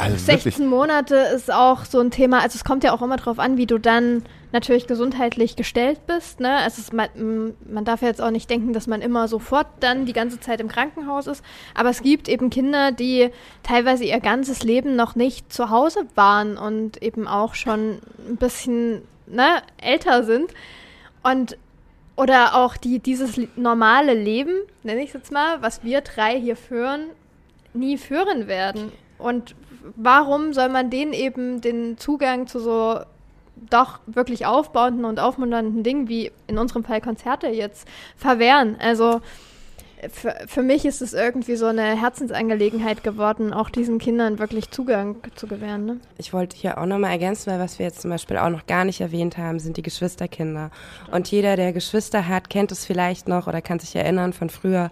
Also 0.01 0.16
16 0.16 0.66
Monate 0.66 1.14
ist 1.14 1.53
auch 1.53 1.84
so 1.84 2.01
ein 2.01 2.11
Thema. 2.11 2.40
Also 2.40 2.57
es 2.57 2.64
kommt 2.64 2.84
ja 2.84 2.92
auch 2.94 3.03
immer 3.03 3.18
drauf 3.18 3.38
an, 3.38 3.59
wie 3.59 3.66
du 3.66 3.76
dann 3.76 4.22
natürlich 4.51 4.86
gesundheitlich 4.86 5.57
gestellt 5.57 6.07
bist. 6.07 6.40
Ne? 6.40 6.57
Also 6.57 6.80
es, 6.80 6.90
man, 6.90 7.53
man 7.70 7.84
darf 7.84 8.01
jetzt 8.01 8.22
auch 8.22 8.30
nicht 8.30 8.48
denken, 8.48 8.72
dass 8.72 8.86
man 8.86 9.03
immer 9.03 9.28
sofort 9.28 9.66
dann 9.80 10.07
die 10.07 10.14
ganze 10.14 10.40
Zeit 10.40 10.59
im 10.62 10.68
Krankenhaus 10.68 11.26
ist. 11.26 11.44
Aber 11.74 11.90
es 11.90 12.03
gibt 12.03 12.30
eben 12.30 12.48
Kinder, 12.48 12.92
die 12.92 13.28
teilweise 13.62 14.05
ihr 14.05 14.20
ganzes 14.20 14.62
Leben 14.62 14.96
noch 14.96 15.16
nicht 15.16 15.53
zu 15.53 15.68
Hause 15.68 16.07
waren 16.14 16.57
und 16.57 17.03
eben 17.03 17.28
auch 17.28 17.55
schon 17.55 17.98
ein 18.26 18.36
bisschen 18.36 19.03
ne, 19.26 19.62
älter 19.76 20.24
sind. 20.24 20.55
Und 21.22 21.59
oder 22.16 22.55
auch 22.55 22.78
die 22.78 23.01
dieses 23.01 23.38
normale 23.55 24.14
Leben, 24.14 24.55
nenne 24.82 25.03
ich 25.03 25.09
es 25.09 25.14
jetzt 25.14 25.32
mal, 25.32 25.61
was 25.61 25.84
wir 25.84 26.01
drei 26.01 26.40
hier 26.40 26.57
führen, 26.57 27.11
nie 27.74 27.98
führen 27.98 28.46
werden. 28.46 28.92
Und 29.18 29.55
warum 29.97 30.53
soll 30.53 30.68
man 30.68 30.91
denen 30.91 31.12
eben 31.12 31.61
den 31.61 31.99
Zugang 31.99 32.47
zu 32.47 32.61
so 32.61 33.01
doch 33.68 34.01
wirklich 34.07 34.47
aufbauenden 34.47 35.05
und 35.05 35.20
aufmunternden 35.20 35.83
Dingen 35.83 36.09
wie 36.09 36.33
in 36.47 36.59
unserem 36.59 36.85
Fall 36.85 37.01
Konzerte 37.01 37.49
jetzt 37.49 37.87
verwehren? 38.16 38.76
Also 38.81 39.20
für, 40.09 40.35
für 40.47 40.62
mich 40.62 40.87
ist 40.87 41.03
es 41.03 41.12
irgendwie 41.12 41.57
so 41.57 41.66
eine 41.66 42.01
Herzensangelegenheit 42.01 43.05
geworden, 43.05 43.53
auch 43.53 43.68
diesen 43.68 43.99
Kindern 43.99 44.39
wirklich 44.39 44.70
Zugang 44.70 45.16
zu 45.35 45.47
gewähren. 45.47 45.85
Ne? 45.85 46.01
Ich 46.16 46.33
wollte 46.33 46.57
hier 46.57 46.78
auch 46.78 46.87
nochmal 46.87 47.11
ergänzen, 47.11 47.51
weil 47.51 47.61
was 47.61 47.78
wir 47.78 47.87
jetzt 47.87 48.01
zum 48.01 48.11
Beispiel 48.11 48.39
auch 48.39 48.49
noch 48.49 48.66
gar 48.66 48.85
nicht 48.85 49.01
erwähnt 49.01 49.37
haben, 49.37 49.59
sind 49.59 49.76
die 49.76 49.83
Geschwisterkinder. 49.83 50.70
Und 51.11 51.31
jeder, 51.31 51.57
der 51.57 51.72
Geschwister 51.72 52.28
hat, 52.28 52.49
kennt 52.49 52.72
es 52.72 52.87
vielleicht 52.87 53.28
noch 53.28 53.47
oder 53.47 53.61
kann 53.61 53.78
sich 53.78 53.95
erinnern 53.95 54.33
von 54.33 54.49
früher, 54.49 54.91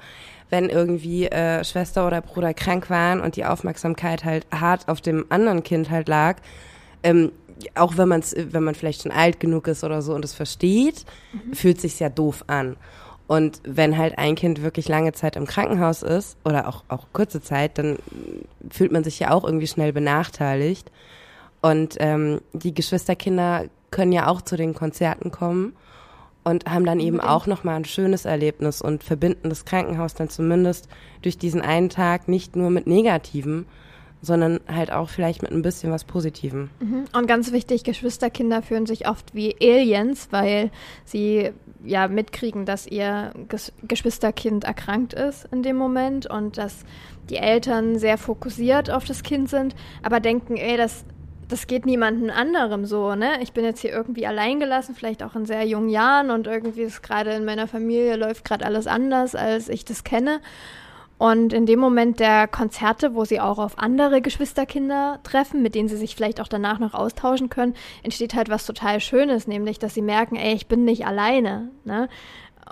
wenn 0.51 0.69
irgendwie 0.69 1.27
äh, 1.27 1.65
Schwester 1.65 2.07
oder 2.07 2.21
Bruder 2.21 2.55
krank 2.55 2.91
waren 2.91 3.21
und 3.21 3.37
die 3.37 3.45
Aufmerksamkeit 3.45 4.25
halt 4.25 4.47
hart 4.53 4.89
auf 4.89 5.01
dem 5.01 5.27
anderen 5.29 5.63
Kind 5.63 5.91
halt 5.91 6.09
lag. 6.09 6.37
Ähm, 7.03 7.33
auch 7.75 7.97
wenn 7.97 8.09
man 8.09 8.23
wenn 8.23 8.63
man 8.63 8.75
vielleicht 8.75 9.03
schon 9.03 9.13
alt 9.13 9.41
genug 9.41 9.67
ist 9.67 9.83
oder 9.83 10.01
so 10.01 10.15
und 10.15 10.25
es 10.25 10.35
versteht, 10.35 11.05
fühlt 11.53 11.81
sich 11.81 11.99
ja 11.99 12.09
doof 12.09 12.45
an. 12.47 12.77
Und 13.27 13.61
wenn 13.65 13.99
halt 13.99 14.17
ein 14.17 14.37
Kind 14.37 14.63
wirklich 14.63 14.89
lange 14.89 15.13
Zeit 15.13 15.37
im 15.37 15.47
Krankenhaus 15.47 16.03
ist 16.03 16.39
oder 16.45 16.67
auch, 16.67 16.85
auch 16.89 17.09
kurze 17.13 17.43
Zeit, 17.43 17.77
dann 17.77 17.99
fühlt 18.71 18.91
man 18.91 19.05
sich 19.05 19.19
ja 19.19 19.33
auch 19.33 19.45
irgendwie 19.45 19.67
schnell 19.67 19.93
benachteiligt. 19.93 20.91
Und 21.61 21.97
ähm, 21.99 22.41
die 22.55 22.73
Geschwisterkinder 22.73 23.67
können 23.91 24.13
ja 24.13 24.29
auch 24.29 24.41
zu 24.41 24.57
den 24.57 24.73
Konzerten 24.73 25.31
kommen 25.31 25.75
und 26.49 26.65
haben 26.67 26.85
dann 26.85 27.01
eben 27.01 27.21
auch 27.21 27.47
nochmal 27.47 27.77
ein 27.77 27.85
schönes 27.85 28.25
Erlebnis 28.25 28.81
und 28.81 29.05
verbinden 29.05 29.51
das 29.51 29.65
Krankenhaus 29.65 30.15
dann 30.15 30.31
zumindest 30.31 30.89
durch 31.23 31.37
diesen 31.37 31.61
einen 31.61 31.91
Tag 31.91 32.29
nicht 32.29 32.57
nur 32.57 32.71
mit 32.71 32.87
Negativen, 32.87 33.67
sondern 34.23 34.61
halt 34.67 34.91
auch 34.91 35.09
vielleicht 35.09 35.43
mit 35.43 35.53
ein 35.53 35.63
bisschen 35.63 35.93
was 35.93 36.05
Positivem. 36.05 36.71
Und 37.13 37.27
ganz 37.27 37.53
wichtig, 37.53 37.85
Geschwisterkinder 37.85 38.63
fühlen 38.63 38.87
sich 38.87 39.09
oft 39.09 39.35
wie 39.35 39.55
Aliens, 39.61 40.29
weil 40.31 40.71
sie 41.05 41.51
ja 41.85 42.09
mitkriegen, 42.09 42.65
dass 42.65 42.87
ihr 42.87 43.33
Ges 43.49 43.73
Geschwisterkind 43.87 44.65
erkrankt 44.65 45.13
ist 45.13 45.47
in 45.53 45.63
dem 45.63 45.77
Moment 45.77 46.29
und 46.29 46.59
dass 46.59 46.85
die 47.31 47.37
Eltern 47.37 47.99
sehr 47.99 48.19
fokussiert 48.19 48.91
auf 48.91 49.05
das 49.05 49.23
Kind 49.23 49.51
sind, 49.51 49.77
aber 50.03 50.19
denken, 50.19 50.57
ey, 50.57 50.77
das, 50.77 51.05
das 51.49 51.67
geht 51.67 51.87
niemandem 51.87 52.31
anderem 52.31 52.85
so, 52.85 53.15
ne? 53.15 53.43
Ich 53.43 53.53
bin 53.53 53.65
jetzt 53.65 53.81
hier 53.81 53.91
irgendwie 53.91 54.27
alleingelassen, 54.27 54.95
vielleicht 54.95 55.23
auch 55.23 55.35
in 55.35 55.47
sehr 55.47 55.65
jungen 55.67 55.89
Jahren 55.89 56.31
und 56.31 56.47
irgendwie 56.47 56.83
ist 56.83 57.03
gerade 57.03 57.33
in 57.33 57.45
meiner 57.45 57.67
Familie 57.67 58.17
läuft 58.17 58.45
gerade 58.45 58.65
alles 58.65 58.87
anders, 58.87 59.35
als 59.35 59.69
ich 59.69 59.85
das 59.85 60.05
kenne. 60.05 60.41
Und 61.19 61.53
in 61.53 61.67
dem 61.67 61.81
Moment 61.81 62.21
der 62.21 62.47
Konzerte, 62.47 63.15
wo 63.15 63.25
sie 63.25 63.41
auch 63.41 63.59
auf 63.59 63.77
andere 63.79 64.23
Geschwisterkinder 64.23 65.19
treffen, 65.25 65.63
mit 65.63 65.75
denen 65.75 65.89
sie 65.89 65.97
sich 65.97 66.15
vielleicht 66.15 66.41
auch 66.41 66.47
danach 66.47 66.79
noch 66.79 66.95
austauschen 66.95 67.49
können, 67.49 67.75
entsteht 68.05 68.35
halt 68.35 68.49
was 68.49 68.65
total 68.65 69.01
Schönes, 69.01 69.49
nämlich, 69.49 69.81
dass 69.81 69.95
sie 69.95 70.03
merken, 70.03 70.37
ey, 70.37 70.55
ich 70.55 70.69
bin 70.69 70.85
nicht 70.85 71.07
alleine. 71.07 71.71
Ne? 71.85 72.09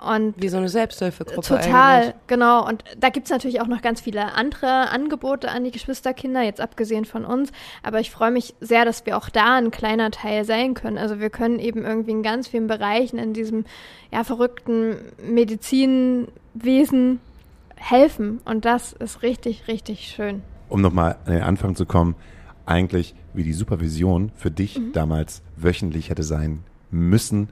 Und 0.05 0.35
Wie 0.37 0.49
so 0.49 0.57
eine 0.57 0.69
Selbsthilfegruppe 0.69 1.41
Total, 1.47 2.01
eigentlich. 2.01 2.13
genau. 2.27 2.67
Und 2.67 2.83
da 2.99 3.09
gibt's 3.09 3.29
natürlich 3.29 3.61
auch 3.61 3.67
noch 3.67 3.81
ganz 3.81 4.01
viele 4.01 4.33
andere 4.33 4.89
Angebote 4.89 5.49
an 5.49 5.63
die 5.63 5.71
Geschwisterkinder, 5.71 6.41
jetzt 6.43 6.61
abgesehen 6.61 7.05
von 7.05 7.25
uns. 7.25 7.51
Aber 7.83 7.99
ich 7.99 8.11
freue 8.11 8.31
mich 8.31 8.53
sehr, 8.59 8.85
dass 8.85 9.05
wir 9.05 9.17
auch 9.17 9.29
da 9.29 9.55
ein 9.57 9.71
kleiner 9.71 10.11
Teil 10.11 10.45
sein 10.45 10.73
können. 10.73 10.97
Also 10.97 11.19
wir 11.19 11.29
können 11.29 11.59
eben 11.59 11.83
irgendwie 11.85 12.11
in 12.11 12.23
ganz 12.23 12.47
vielen 12.47 12.67
Bereichen 12.67 13.17
in 13.17 13.33
diesem 13.33 13.65
ja, 14.11 14.23
verrückten 14.23 14.97
Medizinwesen 15.21 17.19
helfen. 17.75 18.39
Und 18.45 18.65
das 18.65 18.93
ist 18.93 19.21
richtig, 19.21 19.67
richtig 19.67 20.07
schön. 20.15 20.41
Um 20.69 20.81
nochmal 20.81 21.17
an 21.25 21.33
den 21.33 21.43
Anfang 21.43 21.75
zu 21.75 21.85
kommen, 21.85 22.15
eigentlich 22.65 23.15
wie 23.33 23.43
die 23.43 23.53
Supervision 23.53 24.31
für 24.35 24.51
dich 24.51 24.77
Mhm. 24.77 24.91
damals 24.93 25.41
wöchentlich 25.55 26.09
hätte 26.09 26.23
sein 26.23 26.63
müssen, 26.91 27.49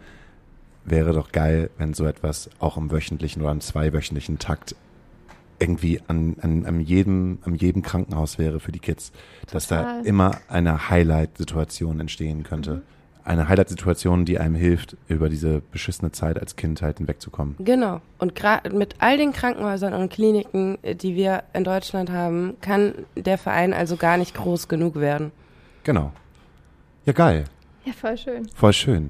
wäre 0.86 1.14
doch 1.14 1.32
geil, 1.32 1.70
wenn 1.78 1.94
so 1.94 2.06
etwas 2.06 2.50
auch 2.60 2.78
im 2.78 2.92
wöchentlichen 2.92 3.42
oder 3.42 3.52
im 3.52 3.62
zweiwöchentlichen 3.62 4.40
Takt 4.40 4.76
irgendwie 5.60 6.02
an, 6.08 6.36
an, 6.42 6.66
an, 6.66 6.80
jedem, 6.82 7.40
an 7.44 7.56
jedem 7.56 7.82
Krankenhaus 7.82 8.38
wäre 8.38 8.60
für 8.60 8.72
die 8.72 8.80
Kids, 8.80 9.12
dass 9.52 9.68
da 9.68 9.84
Total. 9.84 10.06
immer 10.06 10.38
eine 10.48 10.90
Highlight-Situation 10.90 12.00
entstehen 12.00 12.44
könnte. 12.44 12.82
Eine 13.24 13.50
Highlight-Situation, 13.50 14.26
die 14.26 14.38
einem 14.38 14.54
hilft, 14.54 14.98
über 15.08 15.30
diese 15.30 15.62
beschissene 15.72 16.12
Zeit 16.12 16.40
als 16.40 16.56
Kind 16.56 16.82
halt 16.84 17.00
hinwegzukommen. 17.00 17.56
Genau. 17.60 18.02
Und 18.20 18.36
gerade 18.36 18.70
mit 18.70 18.96
all 19.00 19.18
den 19.18 19.34
Krankenhäusern 19.34 19.94
und 19.94 20.12
Kliniken, 20.12 20.78
äh, 20.84 20.94
die 20.94 21.16
wir 21.16 21.44
in 21.54 21.64
Deutschland 21.64 22.12
haben, 22.12 22.56
kann 22.62 22.94
der 23.16 23.40
Verein 23.40 23.74
also 23.74 23.96
gar 23.96 24.18
nicht 24.18 24.36
groß 24.36 24.68
genug 24.68 24.96
werden. 24.96 25.32
Genau. 25.84 26.12
Ja, 27.06 27.14
geil. 27.14 27.46
Ja, 27.86 27.94
voll 27.94 28.18
schön. 28.18 28.48
Voll 28.54 28.74
schön. 28.74 29.10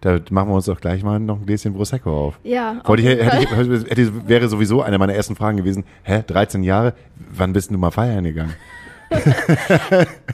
Da 0.00 0.18
machen 0.30 0.48
wir 0.50 0.54
uns 0.54 0.66
doch 0.66 0.80
gleich 0.80 1.02
mal 1.02 1.18
noch 1.18 1.40
ein 1.40 1.46
Gläschen 1.46 1.74
Prosecco 1.74 2.10
auf. 2.28 2.38
Ja, 2.44 2.78
auf 2.82 2.88
Wollte 2.88 3.02
ich, 3.02 3.08
hätte, 3.08 3.38
ich, 3.42 3.90
hätte, 3.90 4.28
wäre 4.28 4.48
sowieso 4.48 4.82
eine 4.82 4.96
meiner 4.98 5.14
ersten 5.14 5.34
Fragen 5.34 5.56
gewesen. 5.56 5.84
Hä, 6.04 6.22
13 6.26 6.62
Jahre? 6.62 6.94
Wann 7.16 7.52
bist 7.52 7.70
du 7.70 7.78
mal 7.78 7.90
feiern 7.90 8.22
gegangen? 8.24 8.54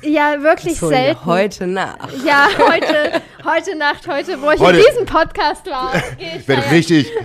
ja, 0.03 0.43
wirklich 0.43 0.79
So, 0.79 0.91
ja, 0.91 0.97
selten. 0.99 1.25
heute 1.27 1.67
nach. 1.67 1.97
Ja, 2.27 2.49
heute, 2.59 3.23
heute 3.45 3.79
Nacht, 3.79 4.07
heute, 4.09 4.41
wo 4.43 4.51
ich 4.51 4.61
Heute- 4.61 4.79
in 4.79 4.85
diesem 4.91 5.07
Podcast 5.07 5.65
war. 5.71 5.93
Ich 6.19 6.47
werde 6.47 6.63
feiern. 6.63 6.75
richtig. 6.75 7.11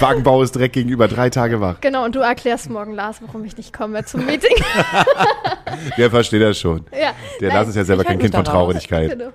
Wagenbau 0.00 0.42
ist 0.42 0.54
direkt 0.54 0.74
gegenüber 0.74 1.08
drei 1.08 1.30
Tage 1.30 1.60
wach. 1.60 1.76
Genau, 1.80 2.04
und 2.04 2.14
du 2.14 2.20
erklärst 2.20 2.68
morgen 2.68 2.92
Lars, 2.94 3.20
warum 3.24 3.44
ich 3.44 3.56
nicht 3.56 3.72
komme 3.72 4.04
zum 4.04 4.26
Meeting. 4.26 4.54
Der 5.96 6.10
versteht 6.10 6.42
das 6.42 6.58
schon. 6.58 6.84
ja, 6.92 7.12
Der 7.40 7.48
nein, 7.48 7.56
Lars 7.56 7.68
ist 7.68 7.76
ja 7.76 7.84
selber 7.84 8.04
kein 8.04 8.18
Kind 8.18 8.34
von. 8.34 8.44
Traurigkeit. 8.44 9.10
Genau. 9.10 9.30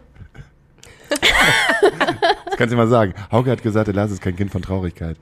Das 2.46 2.58
kannst 2.58 2.74
du 2.74 2.78
mal 2.78 2.88
sagen. 2.88 3.14
Hauke 3.32 3.50
hat 3.50 3.64
gesagt, 3.64 3.88
der 3.88 3.96
Lars 3.96 4.12
ist 4.12 4.22
kein 4.22 4.36
Kind 4.36 4.52
von 4.52 4.62
Traurigkeit. 4.62 5.18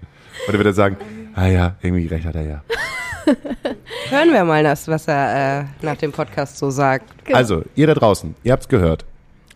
Oder 0.47 0.57
wird 0.57 0.67
er 0.67 0.73
sagen, 0.73 0.97
ah 1.33 1.47
ja, 1.47 1.75
irgendwie 1.81 2.07
recht 2.07 2.25
hat 2.25 2.35
er 2.35 2.41
ja. 2.41 2.63
Hören 4.09 4.33
wir 4.33 4.43
mal 4.43 4.63
das, 4.63 4.87
was 4.87 5.07
er 5.07 5.61
äh, 5.61 5.65
nach 5.81 5.95
dem 5.95 6.11
Podcast 6.11 6.57
so 6.57 6.69
sagt. 6.69 7.25
Genau. 7.25 7.37
Also, 7.37 7.63
ihr 7.75 7.87
da 7.87 7.93
draußen, 7.93 8.35
ihr 8.43 8.51
habt's 8.51 8.67
gehört. 8.67 9.05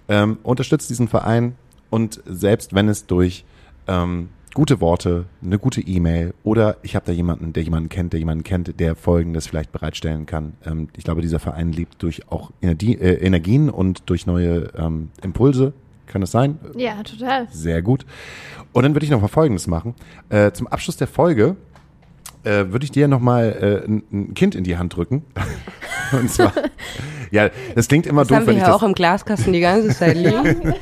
Ähm, 0.08 0.38
unterstützt 0.44 0.90
diesen 0.90 1.08
Verein 1.08 1.56
und 1.90 2.22
selbst 2.26 2.76
wenn 2.76 2.88
es 2.90 3.08
durch 3.08 3.44
ähm, 3.88 4.30
gute 4.54 4.80
Worte, 4.82 5.26
eine 5.44 5.60
gute 5.60 5.82
E-Mail 5.82 6.34
oder 6.44 6.78
ich 6.82 6.96
habe 6.96 7.06
da 7.06 7.12
jemanden, 7.12 7.54
der 7.54 7.64
jemanden 7.64 7.90
kennt, 7.90 8.14
der 8.14 8.20
jemanden 8.20 8.44
kennt, 8.44 8.80
der 8.80 8.96
Folgendes 8.96 9.48
vielleicht 9.48 9.72
bereitstellen 9.72 10.26
kann. 10.26 10.54
Ähm, 10.66 10.90
ich 10.96 11.04
glaube, 11.04 11.22
dieser 11.22 11.40
Verein 11.40 11.72
lebt 11.72 12.02
durch 12.02 12.32
auch 12.32 12.52
Energie, 12.62 12.96
äh, 12.96 13.16
Energien 13.16 13.70
und 13.70 14.10
durch 14.10 14.26
neue 14.26 14.70
ähm, 14.78 15.10
Impulse. 15.22 15.74
Kann 16.08 16.22
das 16.22 16.32
sein? 16.32 16.60
Ja, 16.76 17.02
total. 17.04 17.48
Sehr 17.52 17.82
gut. 17.82 18.06
Und 18.74 18.84
dann 18.84 18.94
würde 18.94 19.06
ich 19.06 19.12
noch 19.12 19.22
mal 19.22 19.28
Folgendes 19.28 19.68
machen. 19.68 19.96
Äh, 20.30 20.52
zum 20.52 20.68
Abschluss 20.68 20.98
der 20.98 21.08
Folge 21.08 21.56
äh, 22.44 22.66
würde 22.72 22.84
ich 22.86 22.92
dir 22.92 23.08
noch 23.08 23.20
mal 23.20 23.84
äh, 23.86 23.88
ein, 23.88 24.34
Kind 24.34 24.56
in 24.56 24.64
die 24.64 24.78
Hand 24.78 24.96
drücken. 24.96 25.24
Und 26.12 26.30
zwar, 26.30 26.54
ja, 27.32 27.50
das 27.74 27.88
klingt 27.88 28.06
immer 28.06 28.22
Das 28.22 28.28
doof, 28.28 28.38
haben 28.38 28.44
wir 28.44 28.48
wenn 28.48 28.58
ich 28.58 28.64
hier 28.64 28.72
das 28.72 28.82
auch 28.82 28.86
im 28.86 28.94
Glaskasten 28.94 29.54
die 29.54 29.60
ganze 29.60 29.90
Zeit 29.90 30.16
liegen. 30.18 30.74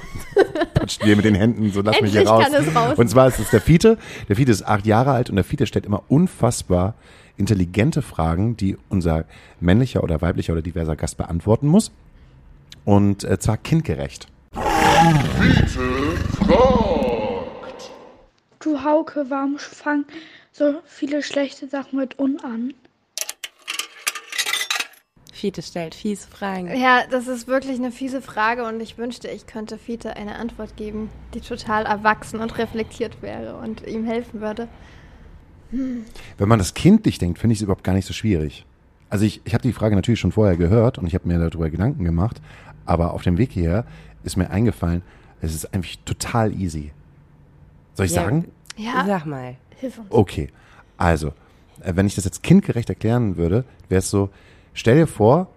patscht 0.74 1.04
dir 1.04 1.16
mit 1.16 1.24
den 1.26 1.36
Händen, 1.36 1.72
so 1.72 1.82
lass 1.82 2.02
mich 2.02 2.12
hier 2.12 2.22
Endlich 2.22 2.30
raus. 2.30 2.44
kann 2.52 2.54
es 2.68 2.76
raus. 2.76 2.98
Und 2.98 3.10
zwar 3.10 3.28
ist 3.28 3.40
es 3.40 3.50
der 3.50 3.62
Fiete. 3.62 3.98
Der 4.28 4.36
Fiete 4.36 4.52
ist 4.52 4.64
acht 4.68 4.86
Jahre 4.86 5.12
alt 5.12 5.30
und 5.30 5.38
der 5.38 5.46
Fiete 5.46 5.66
stellt 5.66 5.86
immer 5.86 6.04
unfassbar 6.10 6.96
intelligente 7.38 8.02
Fragen, 8.02 8.58
die 8.58 8.78
unser 8.90 9.26
männlicher 9.60 10.04
oder 10.04 10.22
weiblicher 10.22 10.54
oder 10.54 10.62
diverser 10.62 10.96
Gast 10.96 11.18
beantworten 11.18 11.68
muss. 11.68 11.92
Und 12.86 13.24
äh, 13.24 13.40
zwar 13.40 13.58
kindgerecht. 13.58 14.28
Du 18.60 18.84
Hauke, 18.84 19.26
warum 19.28 19.58
fangen 19.58 20.06
so 20.52 20.76
viele 20.86 21.22
schlechte 21.22 21.68
Sachen 21.68 22.00
mit 22.00 22.20
un 22.20 22.40
an? 22.42 22.74
Fiete 25.34 25.62
stellt 25.62 25.94
fiese 25.94 26.30
Fragen. 26.30 26.74
Ja, 26.78 27.02
das 27.12 27.28
ist 27.28 27.48
wirklich 27.48 27.78
eine 27.78 27.92
fiese 27.92 28.22
Frage 28.22 28.64
und 28.66 28.80
ich 28.80 28.98
wünschte, 28.98 29.28
ich 29.28 29.46
könnte 29.46 29.78
Fiete 29.78 30.16
eine 30.16 30.36
Antwort 30.36 30.78
geben, 30.78 31.10
die 31.34 31.42
total 31.42 31.86
erwachsen 31.86 32.40
und 32.40 32.58
reflektiert 32.58 33.22
wäre 33.22 33.58
und 33.58 33.86
ihm 33.86 34.06
helfen 34.06 34.40
würde. 34.40 34.70
Wenn 35.72 36.48
man 36.48 36.60
das 36.60 36.76
kindlich 36.76 37.18
denkt, 37.18 37.40
finde 37.40 37.54
ich 37.54 37.60
es 37.60 37.64
überhaupt 37.64 37.84
gar 37.84 37.94
nicht 37.94 38.06
so 38.06 38.14
schwierig. 38.14 38.66
Also 39.10 39.26
ich, 39.26 39.42
ich 39.44 39.54
habe 39.54 39.64
die 39.64 39.74
Frage 39.74 39.96
natürlich 39.96 40.22
schon 40.22 40.32
vorher 40.32 40.56
gehört 40.56 40.98
und 40.98 41.08
ich 41.08 41.14
habe 41.14 41.28
mir 41.28 41.40
darüber 41.40 41.70
Gedanken 41.70 42.06
gemacht, 42.06 42.42
aber 42.86 43.14
auf 43.14 43.24
dem 43.24 43.38
Weg 43.38 43.52
hierher 43.52 43.86
ist 44.24 44.38
mir 44.38 44.50
eingefallen, 44.50 45.02
es 45.42 45.54
ist 45.54 45.74
eigentlich 45.74 46.00
total 46.00 46.54
easy. 46.54 46.92
Soll 47.96 48.06
ich 48.08 48.14
Ja. 48.14 48.24
sagen? 48.24 48.52
Ja, 48.78 49.06
Sag 49.06 49.26
mal. 49.26 49.56
hilf 49.80 49.98
uns. 50.00 50.08
Okay, 50.10 50.50
also, 50.98 51.30
äh, 51.82 51.94
wenn 51.96 52.08
ich 52.08 52.16
das 52.16 52.26
jetzt 52.26 52.44
kindgerecht 52.44 52.90
erklären 52.90 53.36
würde, 53.38 53.66
wäre 53.90 54.00
es 54.00 54.10
so, 54.10 54.30
stell 54.74 54.96
dir 54.96 55.08
vor, 55.08 55.48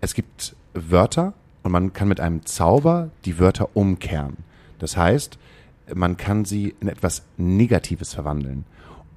es 0.00 0.14
gibt 0.14 0.54
Wörter 0.74 1.32
und 1.62 1.72
man 1.72 1.92
kann 1.92 2.08
mit 2.08 2.20
einem 2.20 2.44
Zauber 2.44 3.10
die 3.24 3.38
Wörter 3.38 3.74
umkehren. 3.74 4.36
Das 4.78 4.96
heißt, 4.96 5.38
man 5.94 6.16
kann 6.16 6.44
sie 6.44 6.74
in 6.80 6.88
etwas 6.88 7.22
Negatives 7.36 8.12
verwandeln. 8.14 8.64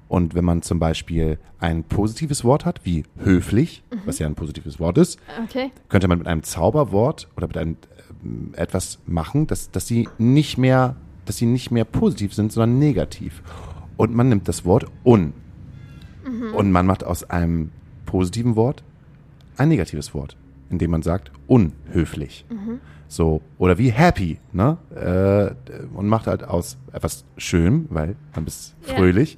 Und 0.08 0.34
wenn 0.34 0.44
man 0.44 0.62
zum 0.62 0.78
Beispiel 0.80 1.38
ein 1.60 1.84
positives 1.84 2.42
Wort 2.44 2.64
hat, 2.64 2.80
wie 2.84 3.04
höflich, 3.18 3.82
was 4.06 4.18
ja 4.18 4.26
ein 4.26 4.34
positives 4.34 4.80
Wort 4.80 4.98
ist, 4.98 5.20
Okay. 5.44 5.70
könnte 5.88 6.08
man 6.08 6.18
mit 6.18 6.26
einem 6.26 6.42
Zauberwort 6.42 7.28
oder 7.36 7.46
mit 7.46 7.56
einem 7.58 7.76
etwas 8.52 8.98
machen, 9.06 9.46
dass, 9.46 9.70
dass 9.70 9.86
sie 9.86 10.08
nicht 10.18 10.58
mehr, 10.58 10.96
dass 11.24 11.36
sie 11.38 11.46
nicht 11.46 11.70
mehr 11.70 11.84
positiv 11.84 12.34
sind, 12.34 12.52
sondern 12.52 12.78
negativ. 12.78 13.42
Und 13.96 14.14
man 14.14 14.28
nimmt 14.28 14.48
das 14.48 14.64
Wort 14.64 14.86
un. 15.04 15.32
Und 16.54 16.72
man 16.72 16.86
macht 16.86 17.04
aus 17.04 17.24
einem 17.28 17.70
positiven 18.06 18.56
Wort 18.56 18.82
ein 19.56 19.68
negatives 19.68 20.14
Wort, 20.14 20.36
indem 20.70 20.90
man 20.92 21.02
sagt 21.02 21.32
unhöflich. 21.46 22.44
So, 23.08 23.42
oder 23.58 23.76
wie 23.78 23.90
happy, 23.90 24.38
ne? 24.52 24.78
Äh, 24.94 25.74
und 25.94 26.06
macht 26.06 26.26
halt 26.28 26.44
aus 26.44 26.78
etwas 26.92 27.24
schön, 27.36 27.86
weil 27.90 28.14
man 28.34 28.46
ist 28.46 28.74
fröhlich, 28.82 29.36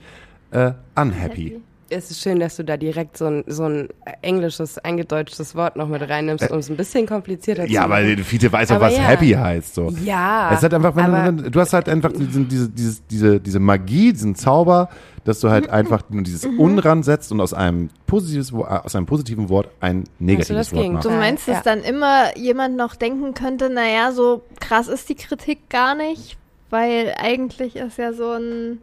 äh, 0.50 0.72
unhappy. 0.94 1.60
Es 1.92 2.10
ist 2.10 2.20
schön, 2.22 2.40
dass 2.40 2.56
du 2.56 2.64
da 2.64 2.76
direkt 2.76 3.16
so 3.16 3.26
ein, 3.26 3.44
so 3.46 3.64
ein 3.64 3.88
englisches, 4.22 4.78
eingedeutschtes 4.78 5.54
Wort 5.54 5.76
noch 5.76 5.88
mit 5.88 6.02
reinnimmst, 6.08 6.50
um 6.50 6.58
es 6.58 6.70
ein 6.70 6.76
bisschen 6.76 7.06
komplizierter 7.06 7.66
zu 7.66 7.70
Ja, 7.72 7.82
machen. 7.82 7.90
weil 7.90 8.16
Fiete 8.18 8.50
weiß 8.50 8.70
auch, 8.70 8.76
Aber 8.76 8.86
was 8.86 8.96
ja. 8.96 9.02
happy 9.04 9.30
heißt. 9.30 9.74
So. 9.74 9.90
Ja, 10.04 10.50
Es 10.50 10.58
ist 10.58 10.62
halt 10.62 10.74
einfach, 10.74 10.96
wenn, 10.96 11.50
du 11.50 11.60
hast 11.60 11.72
halt 11.72 11.88
einfach 11.88 12.12
diesen, 12.12 12.48
diese, 12.48 12.68
dieses, 12.68 13.06
diese, 13.06 13.40
diese 13.40 13.60
Magie, 13.60 14.12
diesen 14.12 14.34
Zauber, 14.34 14.88
dass 15.24 15.40
du 15.40 15.50
halt 15.50 15.68
einfach 15.70 16.02
nur 16.10 16.22
dieses 16.22 16.44
Mhm. 16.46 16.58
Un 16.60 16.78
ransetzt 16.78 17.30
und 17.30 17.40
aus 17.40 17.54
einem, 17.54 17.90
positives, 18.06 18.52
äh, 18.52 18.56
aus 18.56 18.96
einem 18.96 19.06
positiven 19.06 19.48
Wort 19.48 19.68
ein 19.80 20.04
negatives 20.18 20.70
das 20.70 20.72
Wort 20.76 20.92
machst. 20.92 21.04
Du 21.06 21.10
Ja, 21.10 21.16
meinst, 21.18 21.46
dass 21.46 21.56
ja. 21.58 21.62
dann 21.62 21.82
immer 21.82 22.36
jemand 22.36 22.76
noch 22.76 22.94
denken 22.96 23.32
könnte, 23.34 23.70
naja, 23.70 24.12
so 24.12 24.42
krass 24.60 24.88
ist 24.88 25.08
die 25.08 25.14
Kritik 25.14 25.68
gar 25.70 25.94
nicht, 25.94 26.36
weil 26.70 27.12
eigentlich 27.16 27.76
ist 27.76 27.98
ja 27.98 28.12
so 28.12 28.32
ein, 28.32 28.78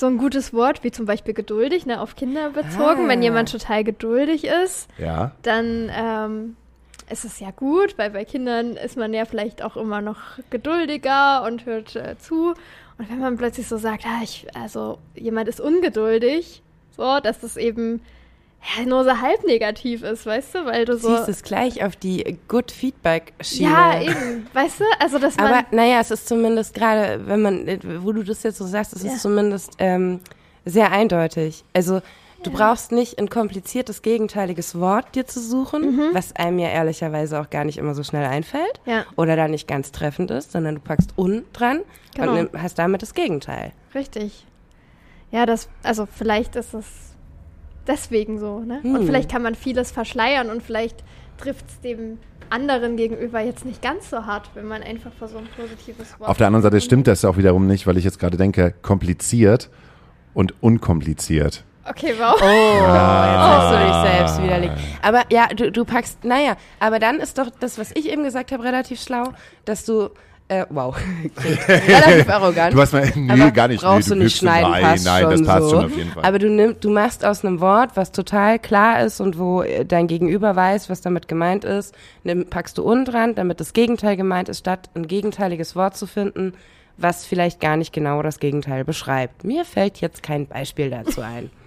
so 0.00 0.06
ein 0.06 0.18
gutes 0.18 0.52
Wort, 0.52 0.84
wie 0.84 0.90
zum 0.90 1.06
Beispiel 1.06 1.34
geduldig, 1.34 1.86
ne, 1.86 2.00
auf 2.00 2.16
Kinder 2.16 2.50
bezogen. 2.50 3.04
Ah. 3.04 3.08
Wenn 3.08 3.22
jemand 3.22 3.50
total 3.50 3.84
geduldig 3.84 4.44
ist, 4.44 4.88
Ja, 4.98 5.32
dann 5.42 5.90
ähm, 5.94 6.56
ist 7.10 7.24
es 7.24 7.40
ja 7.40 7.50
gut, 7.50 7.96
weil 7.96 8.10
bei 8.10 8.24
Kindern 8.24 8.76
ist 8.76 8.96
man 8.96 9.14
ja 9.14 9.24
vielleicht 9.24 9.62
auch 9.62 9.76
immer 9.76 10.00
noch 10.00 10.18
geduldiger 10.50 11.42
und 11.44 11.66
hört 11.66 11.96
äh, 11.96 12.16
zu. 12.18 12.54
Und 12.98 13.10
wenn 13.10 13.20
man 13.20 13.36
plötzlich 13.36 13.68
so 13.68 13.76
sagt, 13.76 14.04
ah, 14.06 14.20
ich, 14.22 14.46
also 14.54 14.98
jemand 15.14 15.48
ist 15.48 15.60
ungeduldig, 15.60 16.62
so, 16.96 17.20
dass 17.20 17.40
das 17.40 17.56
eben 17.56 18.00
ja, 18.76 18.84
nur 18.84 19.04
so 19.04 19.20
halb 19.20 19.44
negativ 19.46 20.02
ist, 20.02 20.26
weißt 20.26 20.54
du, 20.56 20.64
weil 20.66 20.84
du 20.84 20.96
so. 20.98 21.14
ziehst 21.16 21.28
es 21.28 21.42
gleich 21.42 21.82
auf 21.84 21.96
die 21.96 22.38
Good 22.48 22.70
Feedback 22.70 23.32
Schiene. 23.40 23.70
Ja, 23.70 24.00
eben, 24.02 24.46
weißt 24.52 24.80
du, 24.80 24.84
also 24.98 25.18
dass 25.18 25.36
man. 25.36 25.46
Aber 25.46 25.64
naja, 25.70 26.00
es 26.00 26.10
ist 26.10 26.28
zumindest 26.28 26.74
gerade, 26.74 27.26
wenn 27.26 27.40
man, 27.42 27.66
wo 28.02 28.12
du 28.12 28.22
das 28.24 28.42
jetzt 28.42 28.58
so 28.58 28.66
sagst, 28.66 28.92
es 28.94 29.02
Ja. 29.04 29.12
ist 29.12 29.22
zumindest 29.22 29.72
ähm, 29.78 30.20
sehr 30.64 30.90
eindeutig. 30.92 31.64
Also 31.74 32.00
Du 32.44 32.52
brauchst 32.52 32.92
nicht 32.92 33.18
ein 33.18 33.28
kompliziertes, 33.28 34.00
gegenteiliges 34.00 34.78
Wort 34.78 35.16
dir 35.16 35.26
zu 35.26 35.40
suchen, 35.40 36.10
was 36.12 36.36
einem 36.36 36.60
ja 36.60 36.68
ehrlicherweise 36.68 37.40
auch 37.40 37.50
gar 37.50 37.64
nicht 37.64 37.78
immer 37.78 37.96
so 37.96 38.04
schnell 38.04 38.24
einfällt 38.24 38.80
Ja. 38.86 39.04
oder 39.16 39.34
da 39.34 39.48
nicht 39.48 39.66
ganz 39.66 39.90
treffend 39.90 40.30
ist, 40.30 40.52
sondern 40.52 40.76
du 40.76 40.80
packst 40.80 41.14
un 41.18 41.44
dran 41.52 41.80
Genau. 42.14 42.30
und 42.30 42.52
nimm- 42.52 42.62
hast 42.62 42.78
damit 42.78 43.02
das 43.02 43.14
Gegenteil. 43.14 43.72
Richtig. 43.92 44.46
Ja, 45.32 45.46
das, 45.46 45.68
also 45.82 46.06
vielleicht 46.06 46.54
ist 46.54 46.74
es 46.74 46.86
deswegen 47.88 48.38
so, 48.38 48.60
ne? 48.60 48.82
Hm. 48.82 48.94
Und 48.94 49.06
vielleicht 49.06 49.30
kann 49.30 49.42
man 49.42 49.54
vieles 49.54 49.90
verschleiern 49.90 50.50
und 50.50 50.62
vielleicht 50.62 51.02
trifft 51.38 51.66
es 51.68 51.80
dem 51.80 52.18
anderen 52.50 52.96
gegenüber 52.96 53.40
jetzt 53.40 53.64
nicht 53.64 53.82
ganz 53.82 54.10
so 54.10 54.24
hart, 54.26 54.50
wenn 54.54 54.66
man 54.66 54.82
einfach 54.82 55.12
für 55.12 55.28
so 55.28 55.38
ein 55.38 55.48
positives 55.56 56.18
Wort. 56.18 56.28
Auf 56.28 56.38
der 56.38 56.46
anderen 56.46 56.62
Seite 56.62 56.80
stimmt 56.80 57.06
das 57.06 57.24
auch 57.24 57.36
wiederum 57.36 57.66
nicht, 57.66 57.86
weil 57.86 57.96
ich 57.96 58.04
jetzt 58.04 58.18
gerade 58.18 58.36
denke, 58.36 58.74
kompliziert 58.82 59.70
und 60.34 60.54
unkompliziert. 60.62 61.64
Okay, 61.88 62.14
wow. 62.18 62.34
Oh, 62.40 62.44
jetzt 62.44 62.88
hast 63.38 63.72
du 63.72 63.86
dich 63.86 64.16
selbst 64.16 64.42
widerlegt. 64.42 64.74
Aber 65.02 65.22
ja, 65.30 65.46
du, 65.48 65.72
du 65.72 65.84
packst, 65.84 66.22
naja, 66.24 66.56
aber 66.80 66.98
dann 66.98 67.18
ist 67.18 67.38
doch 67.38 67.48
das, 67.60 67.78
was 67.78 67.92
ich 67.92 68.10
eben 68.10 68.24
gesagt 68.24 68.52
habe, 68.52 68.62
relativ 68.62 69.00
schlau, 69.00 69.32
dass 69.64 69.84
du, 69.84 70.10
äh, 70.48 70.64
wow, 70.70 70.96
relativ 71.78 72.28
arrogant. 72.30 72.74
Du 72.74 72.80
hast 72.80 72.92
mal, 72.92 73.10
nee, 73.14 73.30
aber 73.30 73.50
gar 73.50 73.68
nicht. 73.68 73.82
Brauchst 73.82 74.08
nee, 74.08 74.14
du 74.16 74.22
nicht 74.24 74.34
wirkst- 74.36 74.38
schneiden, 74.38 74.70
Nein, 74.70 74.82
passt 74.82 75.04
nein, 75.04 75.22
schon 75.22 75.30
das 75.30 75.42
passt 75.44 75.62
so. 75.62 75.70
schon 75.70 75.84
auf 75.84 75.96
jeden 75.96 76.10
Fall. 76.10 76.24
Aber 76.24 76.38
du 76.38 76.48
nimm, 76.50 76.76
du 76.80 76.90
machst 76.90 77.24
aus 77.24 77.44
einem 77.44 77.60
Wort, 77.60 77.90
was 77.96 78.12
total 78.12 78.58
klar 78.58 79.02
ist 79.04 79.20
und 79.20 79.38
wo 79.38 79.62
dein 79.86 80.06
Gegenüber 80.06 80.56
weiß, 80.56 80.88
was 80.90 81.00
damit 81.02 81.28
gemeint 81.28 81.64
ist, 81.64 81.94
nimm, 82.24 82.46
packst 82.46 82.78
du 82.78 82.82
unten 82.82 83.04
dran, 83.04 83.34
damit 83.34 83.60
das 83.60 83.72
Gegenteil 83.72 84.16
gemeint 84.16 84.48
ist, 84.48 84.60
statt 84.60 84.88
ein 84.94 85.06
gegenteiliges 85.06 85.76
Wort 85.76 85.96
zu 85.96 86.06
finden, 86.06 86.54
was 86.96 87.26
vielleicht 87.26 87.60
gar 87.60 87.76
nicht 87.76 87.92
genau 87.92 88.22
das 88.22 88.38
Gegenteil 88.40 88.84
beschreibt. 88.84 89.44
Mir 89.44 89.64
fällt 89.64 90.00
jetzt 90.00 90.22
kein 90.22 90.46
Beispiel 90.46 90.90
dazu 90.90 91.20
ein. 91.20 91.50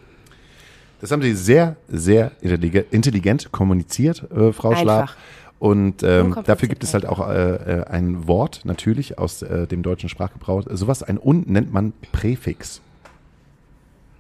Das 1.00 1.10
haben 1.10 1.24
Sie 1.24 1.34
sehr, 1.34 1.78
sehr 1.88 2.32
intellige- 2.44 2.86
intelligent 2.92 3.52
kommuniziert, 3.52 4.22
äh, 4.32 4.54
Frau 4.54 4.70
Einfach. 4.70 4.82
Schlaf. 4.84 5.16
Und 5.62 6.02
ähm, 6.02 6.36
dafür 6.44 6.68
gibt 6.68 6.84
es 6.84 6.96
halt 6.96 7.06
auch 7.06 7.30
äh, 7.30 7.82
äh, 7.82 7.84
ein 7.86 8.28
Wort, 8.28 8.62
natürlich 8.64 9.20
aus 9.20 9.44
äh, 9.44 9.68
dem 9.68 9.84
deutschen 9.84 10.10
Sprachgebrauch. 10.10 10.64
Sowas, 10.72 11.04
ein 11.04 11.20
Un 11.24 11.44
nennt 11.46 11.72
man 11.72 11.94
Präfix. 12.12 12.82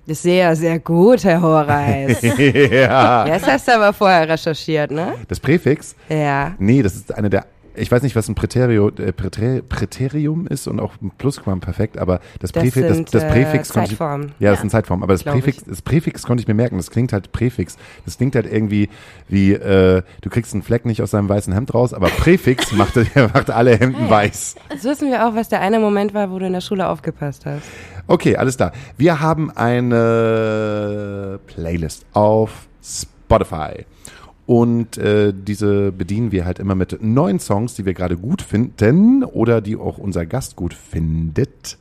Sehr, 0.06 0.56
sehr 0.56 0.78
gut, 0.78 1.24
Herr 1.24 1.42
Horeis. 1.42 2.22
ja. 2.38 3.26
Jetzt 3.26 3.48
hast 3.48 3.68
du 3.68 3.74
aber 3.74 3.92
vorher 3.92 4.30
recherchiert, 4.30 4.92
ne? 4.92 5.16
Das 5.30 5.40
Präfix? 5.40 5.96
Ja. 6.10 6.54
Nee, 6.60 6.84
das 6.84 6.94
ist 6.94 7.12
eine 7.12 7.32
der. 7.32 7.48
Ich 7.76 7.92
weiß 7.92 8.04
nicht, 8.04 8.16
was 8.16 8.28
ein 8.28 8.36
Präterio, 8.36 8.90
äh, 8.90 9.14
Präter, 9.14 9.62
Präterium 9.62 10.46
ist 10.48 10.68
und 10.68 10.80
auch 10.80 10.94
ein 11.02 11.12
Plusquamperfekt, 11.18 11.98
aber 11.98 12.20
das, 12.40 12.52
Das 12.52 12.64
Präfix, 12.64 12.88
sind, 12.96 13.14
das, 13.14 13.22
das 13.22 13.24
äh, 13.24 13.30
Präfix 13.32 13.70
konnte 13.74 13.94
ich. 13.94 14.00
Ja, 14.00 14.18
das 14.18 14.30
Ja. 14.40 14.56
sind 14.58 14.70
Zeitformen, 14.72 15.04
aber 15.04 15.14
das 15.14 15.22
ich. 15.22 15.28
Präfix, 15.28 15.64
das 15.66 15.82
Präfix 15.82 16.24
konnte 16.24 16.42
ich 16.42 16.48
mir 16.48 16.54
merken. 16.54 16.78
Das 16.78 16.92
klingt 16.92 17.14
halt 17.14 17.32
Präfix. 17.32 17.78
Das 18.06 18.18
klingt 18.18 18.36
halt 18.36 18.52
irgendwie 18.52 18.90
wie 19.28 19.54
äh, 19.54 20.02
du 20.22 20.30
kriegst 20.30 20.54
einen 20.54 20.64
Fleck 20.64 20.86
nicht 20.86 21.02
aus 21.02 21.12
deinem 21.12 21.30
weißen 21.30 21.54
Hemd 21.54 21.74
raus, 21.74 21.94
aber 21.94 22.08
Präfix 22.08 22.72
macht, 22.74 22.96
macht 23.16 23.50
alle 23.50 23.78
Hemden 23.78 24.10
weiß. 24.10 24.56
Jetzt 24.72 24.84
wissen 24.84 25.10
wir 25.10 25.28
auch, 25.28 25.36
was 25.36 25.50
der 25.50 25.62
eine 25.62 25.80
Moment 25.80 26.14
war, 26.14 26.32
wo 26.32 26.40
du 26.40 26.46
in 26.48 26.54
der 26.54 26.62
Schule 26.62 26.88
aufgepasst 26.90 27.46
hast. 27.46 27.64
Okay, 28.08 28.36
alles 28.36 28.58
klar. 28.58 28.72
Wir 28.98 29.22
haben 29.22 29.50
eine 29.52 31.40
Playlist 31.48 32.06
auf 32.14 32.68
Spotify. 32.84 33.86
Und 34.52 34.98
äh, 34.98 35.34
diese 35.34 35.94
bedienen 35.94 36.34
wir 36.34 36.44
halt 36.44 36.60
immer 36.60 36.76
mit 36.76 37.02
neuen 37.02 37.40
Songs, 37.40 37.76
die 37.76 37.86
wir 37.86 37.94
gerade 37.94 38.18
gut 38.18 38.42
finden 38.42 39.24
oder 39.24 39.62
die 39.62 39.78
auch 39.78 39.98
unser 39.98 40.26
Gast 40.26 40.58
gut 40.58 40.74
findet. 40.74 41.78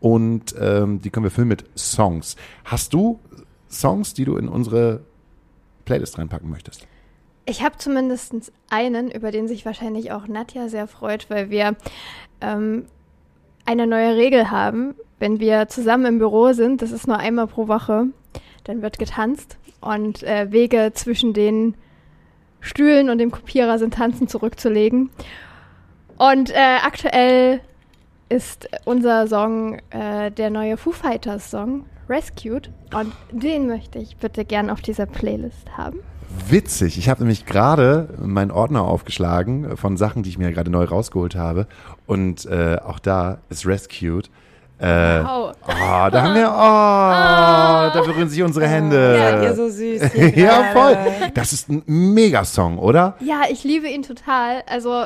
Und 0.00 0.56
ähm, 0.60 1.00
die 1.00 1.10
können 1.10 1.22
wir 1.22 1.30
füllen 1.30 1.46
mit 1.46 1.64
Songs. 1.78 2.34
Hast 2.64 2.94
du 2.94 3.20
Songs, 3.70 4.12
die 4.12 4.24
du 4.24 4.36
in 4.38 4.48
unsere 4.48 5.02
Playlist 5.84 6.18
reinpacken 6.18 6.50
möchtest? 6.50 6.84
Ich 7.46 7.62
habe 7.62 7.78
zumindest 7.78 8.50
einen, 8.70 9.12
über 9.12 9.30
den 9.30 9.46
sich 9.46 9.64
wahrscheinlich 9.64 10.10
auch 10.10 10.26
Nadja 10.26 10.68
sehr 10.68 10.88
freut, 10.88 11.30
weil 11.30 11.48
wir 11.48 11.76
ähm, 12.40 12.86
eine 13.66 13.86
neue 13.86 14.16
Regel 14.16 14.50
haben. 14.50 14.96
Wenn 15.20 15.38
wir 15.38 15.68
zusammen 15.68 16.06
im 16.06 16.18
Büro 16.18 16.54
sind, 16.54 16.82
das 16.82 16.90
ist 16.90 17.06
nur 17.06 17.18
einmal 17.18 17.46
pro 17.46 17.68
Woche, 17.68 18.06
dann 18.64 18.82
wird 18.82 18.98
getanzt 18.98 19.58
und 19.80 20.24
äh, 20.24 20.50
Wege 20.50 20.90
zwischen 20.92 21.34
den 21.34 21.76
Stühlen 22.60 23.10
und 23.10 23.18
dem 23.18 23.30
Kopierer 23.30 23.78
sind 23.78 23.94
tanzen 23.94 24.28
zurückzulegen. 24.28 25.10
Und 26.18 26.50
äh, 26.50 26.78
aktuell 26.84 27.60
ist 28.28 28.68
unser 28.84 29.26
Song 29.26 29.80
äh, 29.90 30.30
der 30.30 30.50
neue 30.50 30.76
Foo 30.76 30.92
Fighters 30.92 31.50
Song 31.50 31.84
Rescued 32.08 32.70
und 32.94 33.12
den 33.30 33.66
möchte 33.66 33.98
ich 33.98 34.16
bitte 34.16 34.44
gern 34.44 34.68
auf 34.68 34.80
dieser 34.80 35.06
Playlist 35.06 35.76
haben. 35.76 36.00
Witzig. 36.48 36.98
Ich 36.98 37.08
habe 37.08 37.20
nämlich 37.20 37.46
gerade 37.46 38.14
meinen 38.20 38.50
Ordner 38.50 38.82
aufgeschlagen 38.82 39.76
von 39.76 39.96
Sachen, 39.96 40.22
die 40.22 40.30
ich 40.30 40.38
mir 40.38 40.52
gerade 40.52 40.70
neu 40.70 40.84
rausgeholt 40.84 41.34
habe. 41.34 41.66
Und 42.06 42.46
äh, 42.46 42.78
auch 42.84 42.98
da 42.98 43.38
ist 43.48 43.66
Rescued. 43.66 44.30
Äh, 44.80 45.22
Wow. 45.24 45.52
Oh, 45.66 46.08
da 46.10 46.22
haben 46.22 46.34
wir, 46.34 46.48
oh, 46.54 47.94
da 47.94 48.02
berühren 48.04 48.28
sich 48.28 48.42
unsere 48.42 48.66
Hände. 48.66 49.16
Ja, 49.18 49.42
ihr 49.42 49.54
so 49.54 49.68
süß. 49.68 50.02
ja, 50.36 50.64
voll. 50.72 50.96
Das 51.34 51.52
ist 51.52 51.68
ein 51.68 51.82
Megasong, 51.86 52.78
oder? 52.78 53.16
Ja, 53.20 53.42
ich 53.50 53.62
liebe 53.64 53.88
ihn 53.88 54.02
total. 54.02 54.62
Also, 54.66 55.04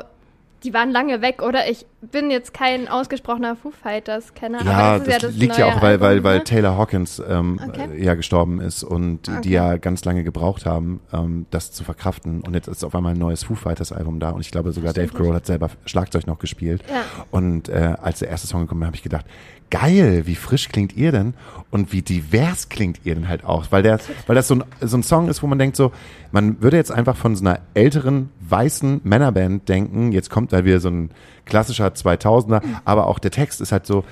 die 0.62 0.72
waren 0.72 0.90
lange 0.90 1.20
weg, 1.20 1.42
oder? 1.42 1.68
Ich 1.68 1.84
bin 2.01 2.30
jetzt 2.30 2.55
kein 2.55 2.88
ausgesprochener 2.88 3.55
Foo 3.55 3.70
Fighters-Kenner, 3.70 4.62
Ja, 4.64 4.72
aber 4.72 4.98
das, 5.01 5.05
das 5.05 5.12
ja 5.22 5.28
das 5.28 5.36
liegt 5.36 5.59
ja 5.59 5.66
auch, 5.66 5.82
weil, 5.82 6.01
weil, 6.01 6.09
Album, 6.12 6.24
weil 6.24 6.38
ne? 6.38 6.44
Taylor 6.44 6.78
Hawkins 6.78 7.22
ähm, 7.28 7.60
Okay. 7.68 7.88
äh, 7.98 8.02
ja 8.02 8.14
gestorben 8.14 8.60
ist 8.62 8.82
und 8.82 9.26
die- 9.26 9.30
die 9.32 9.38
Okay. 9.38 9.51
ja 9.51 9.76
ganz 9.76 10.05
lange 10.06 10.24
gebraucht 10.24 10.64
haben, 10.64 11.01
ähm, 11.12 11.44
das 11.51 11.72
zu 11.72 11.84
verkraften. 11.84 12.40
Und 12.40 12.55
jetzt 12.55 12.68
ist 12.68 12.82
auf 12.82 12.94
einmal 12.94 13.12
ein 13.12 13.18
neues 13.18 13.44
Foo 13.44 13.55
Fighters 13.56 13.92
Album 13.92 14.20
da 14.20 14.30
und 14.30 14.40
ich 14.40 14.51
glaube 14.51 14.72
sogar 14.72 14.94
Dave 14.94 15.09
Grohl 15.12 15.34
hat 15.34 15.44
selber 15.44 15.68
Schlagzeug 15.84 16.26
noch 16.26 16.38
gespielt. 16.38 16.82
Ja. 16.90 17.02
Und 17.30 17.68
äh, 17.68 17.94
als 18.01 18.20
der 18.20 18.28
erste 18.30 18.46
Song 18.46 18.62
gekommen 18.62 18.80
ist, 18.82 18.86
habe 18.86 18.96
ich 18.96 19.02
gedacht, 19.02 19.26
geil, 19.70 20.23
wie 20.27 20.35
frisch 20.35 20.69
klingt 20.69 20.97
ihr 20.97 21.12
denn 21.12 21.35
und 21.70 21.93
wie 21.93 22.03
divers 22.03 22.69
klingt 22.69 23.01
ihr 23.05 23.15
denn 23.15 23.28
halt 23.28 23.45
auch, 23.45 23.66
weil 23.70 23.82
der, 23.82 23.99
weil 24.27 24.36
das 24.36 24.49
so 24.49 24.57
ein, 24.57 24.65
so 24.81 24.97
ein 24.97 25.03
Song 25.03 25.28
ist, 25.28 25.43
wo 25.43 25.47
man 25.47 25.59
denkt 25.59 25.77
so, 25.77 25.93
man 26.31 26.62
würde 26.62 26.77
jetzt 26.77 26.93
einfach 26.93 27.16
von 27.16 27.35
so 27.35 27.45
einer 27.45 27.61
älteren 27.74 28.31
weißen 28.49 29.01
Männerband 29.05 29.69
denken, 29.69 30.12
jetzt 30.12 30.31
kommt 30.31 30.53
da 30.53 30.65
wieder 30.65 30.81
so 30.81 30.91
ein 30.91 31.11
klassischer 31.45 31.89
2000er, 31.89 32.62
aber 32.85 33.07
auch 33.07 33.19
der 33.19 33.31
Text 33.31 33.61
ist 33.61 33.73
halt 33.73 33.86
so, 33.86 34.05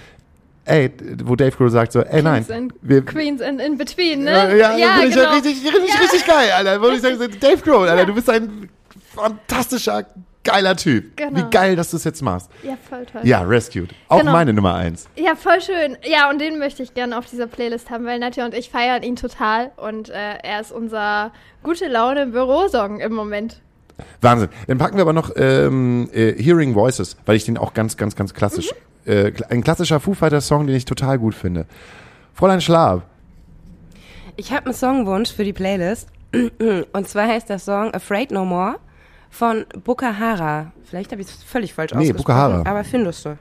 ey, 0.64 0.90
wo 1.24 1.36
Dave 1.36 1.56
Grohl 1.56 1.70
sagt 1.70 1.92
so, 1.92 2.00
ey 2.00 2.22
nein, 2.22 2.44
and 2.50 2.74
wir, 2.82 3.04
Queens 3.04 3.40
in, 3.40 3.58
in 3.58 3.76
between, 3.78 4.24
ne? 4.24 4.56
ja, 4.56 4.76
ja, 4.76 4.94
finde 4.94 5.08
ich 5.08 5.14
ja 5.14 5.22
genau. 5.22 5.34
richtig, 5.34 5.64
richtig, 5.64 6.00
richtig 6.00 6.26
geil, 6.26 6.50
Alter. 6.56 6.80
Würde 6.80 6.96
ich 6.96 7.02
sagen, 7.02 7.18
Dave 7.40 7.62
Grohl, 7.62 7.88
Alter, 7.88 8.06
du 8.06 8.14
bist 8.14 8.28
ein 8.30 8.68
fantastischer, 9.14 10.06
geiler 10.44 10.76
Typ. 10.76 11.16
Genau. 11.16 11.36
Wie 11.38 11.50
geil, 11.50 11.76
dass 11.76 11.90
du 11.90 11.96
es 11.96 12.04
jetzt 12.04 12.22
machst. 12.22 12.50
Ja, 12.62 12.76
voll 12.88 13.06
toll. 13.06 13.20
Ja, 13.24 13.42
Rescued. 13.42 13.90
Auch 14.08 14.18
Genau. 14.20 14.32
meine 14.32 14.52
Nummer 14.52 14.74
eins. 14.74 15.08
Ja, 15.16 15.34
voll 15.36 15.60
schön. 15.60 15.96
Ja, 16.04 16.28
und 16.30 16.40
den 16.40 16.58
möchte 16.58 16.82
ich 16.82 16.94
gerne 16.94 17.16
auf 17.18 17.26
dieser 17.26 17.46
Playlist 17.46 17.90
haben, 17.90 18.04
weil 18.06 18.18
Nadja 18.18 18.44
und 18.44 18.54
ich 18.54 18.70
feiern 18.70 19.02
ihn 19.02 19.16
total 19.16 19.70
und 19.76 20.08
äh, 20.10 20.14
er 20.42 20.60
ist 20.60 20.72
unser 20.72 21.32
gute 21.62 21.86
Laune 21.88 22.26
Bürosong 22.26 23.00
im 23.00 23.12
Moment. 23.12 23.60
Wahnsinn. 24.20 24.48
Dann 24.66 24.78
packen 24.78 24.96
wir 24.96 25.02
aber 25.02 25.12
noch 25.12 25.30
ähm, 25.36 26.08
äh, 26.12 26.32
Hearing 26.42 26.74
Voices, 26.74 27.16
weil 27.26 27.36
ich 27.36 27.44
den 27.44 27.56
auch 27.58 27.72
ganz, 27.74 27.96
ganz, 27.96 28.16
ganz 28.16 28.34
klassisch, 28.34 28.70
äh, 29.04 29.26
kl- 29.26 29.48
ein 29.50 29.62
klassischer 29.62 30.00
Foo 30.00 30.14
Fighters 30.14 30.48
Song, 30.48 30.66
den 30.66 30.74
ich 30.74 30.84
total 30.86 31.18
gut 31.18 31.34
finde. 31.34 31.66
Fräulein 32.34 32.60
Schlaf. 32.60 33.02
Ich 34.36 34.50
habe 34.50 34.64
einen 34.66 34.74
Songwunsch 34.74 35.30
für 35.32 35.44
die 35.44 35.52
Playlist. 35.52 36.08
Und 36.92 37.06
zwar 37.08 37.26
heißt 37.28 37.50
der 37.50 37.58
Song 37.58 37.92
Afraid 37.92 38.30
No 38.30 38.46
More 38.46 38.76
von 39.32 39.64
Bukahara. 39.82 40.72
Vielleicht 40.84 41.10
habe 41.10 41.22
ich 41.22 41.28
es 41.28 41.42
völlig 41.42 41.72
falsch 41.74 41.92
Nee, 41.92 42.00
ausgesprochen. 42.00 42.18
Bukahara. 42.22 42.70
Aber 42.70 42.84
findest 42.84 43.24
du. 43.24 43.38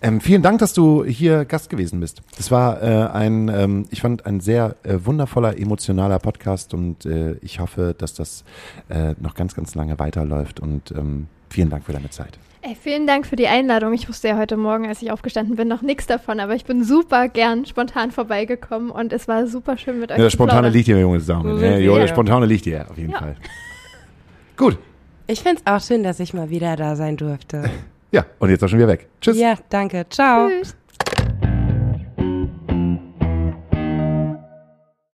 Ähm, 0.00 0.20
vielen 0.20 0.42
Dank, 0.42 0.58
dass 0.58 0.72
du 0.72 1.04
hier 1.04 1.44
Gast 1.44 1.70
gewesen 1.70 2.00
bist. 2.00 2.22
Das 2.36 2.50
war 2.50 2.82
äh, 2.82 3.08
ein, 3.12 3.48
ähm, 3.48 3.84
ich 3.90 4.00
fand, 4.00 4.26
ein 4.26 4.40
sehr 4.40 4.74
äh, 4.82 4.96
wundervoller, 5.04 5.56
emotionaler 5.56 6.18
Podcast 6.18 6.74
und 6.74 7.06
äh, 7.06 7.34
ich 7.42 7.60
hoffe, 7.60 7.94
dass 7.96 8.14
das 8.14 8.42
äh, 8.88 9.14
noch 9.20 9.34
ganz, 9.34 9.54
ganz 9.54 9.76
lange 9.76 9.98
weiterläuft 10.00 10.58
und 10.58 10.90
ähm, 10.92 11.28
vielen 11.50 11.70
Dank 11.70 11.84
für 11.84 11.92
deine 11.92 12.10
Zeit. 12.10 12.36
Ey, 12.62 12.74
vielen 12.80 13.06
Dank 13.06 13.26
für 13.26 13.36
die 13.36 13.46
Einladung. 13.48 13.92
Ich 13.92 14.08
wusste 14.08 14.28
ja 14.28 14.38
heute 14.38 14.56
Morgen, 14.56 14.88
als 14.88 15.02
ich 15.02 15.12
aufgestanden 15.12 15.54
bin, 15.56 15.68
noch 15.68 15.82
nichts 15.82 16.06
davon, 16.06 16.40
aber 16.40 16.54
ich 16.56 16.64
bin 16.64 16.82
super 16.82 17.28
gern 17.28 17.64
spontan 17.66 18.10
vorbeigekommen 18.12 18.90
und 18.90 19.12
es 19.12 19.28
war 19.28 19.46
super 19.46 19.76
schön 19.76 20.00
mit 20.00 20.10
euch 20.10 20.18
Ja, 20.18 20.24
das 20.24 20.32
Spontane 20.32 20.68
liegt 20.70 20.88
dir, 20.88 20.98
junge 20.98 21.20
Damen. 21.20 21.58
So 21.58 21.64
Ja, 21.64 21.78
wir. 21.78 21.98
das 22.00 22.10
Spontane 22.10 22.46
liegt 22.46 22.64
dir, 22.64 22.86
auf 22.90 22.96
jeden 22.98 23.10
Ja. 23.12 23.18
Fall. 23.18 23.36
Gut. 24.56 24.78
Ich 25.32 25.40
finde 25.40 25.62
es 25.64 25.72
auch 25.72 25.80
schön, 25.80 26.02
dass 26.02 26.20
ich 26.20 26.34
mal 26.34 26.50
wieder 26.50 26.76
da 26.76 26.94
sein 26.94 27.16
durfte. 27.16 27.64
Ja, 28.14 28.26
und 28.40 28.50
jetzt 28.50 28.62
auch 28.62 28.68
schon 28.68 28.78
wieder 28.78 28.88
weg. 28.88 29.08
Tschüss. 29.22 29.38
Ja, 29.38 29.54
danke. 29.70 30.04
Ciao. 30.10 30.46
Tschüss. 30.50 30.76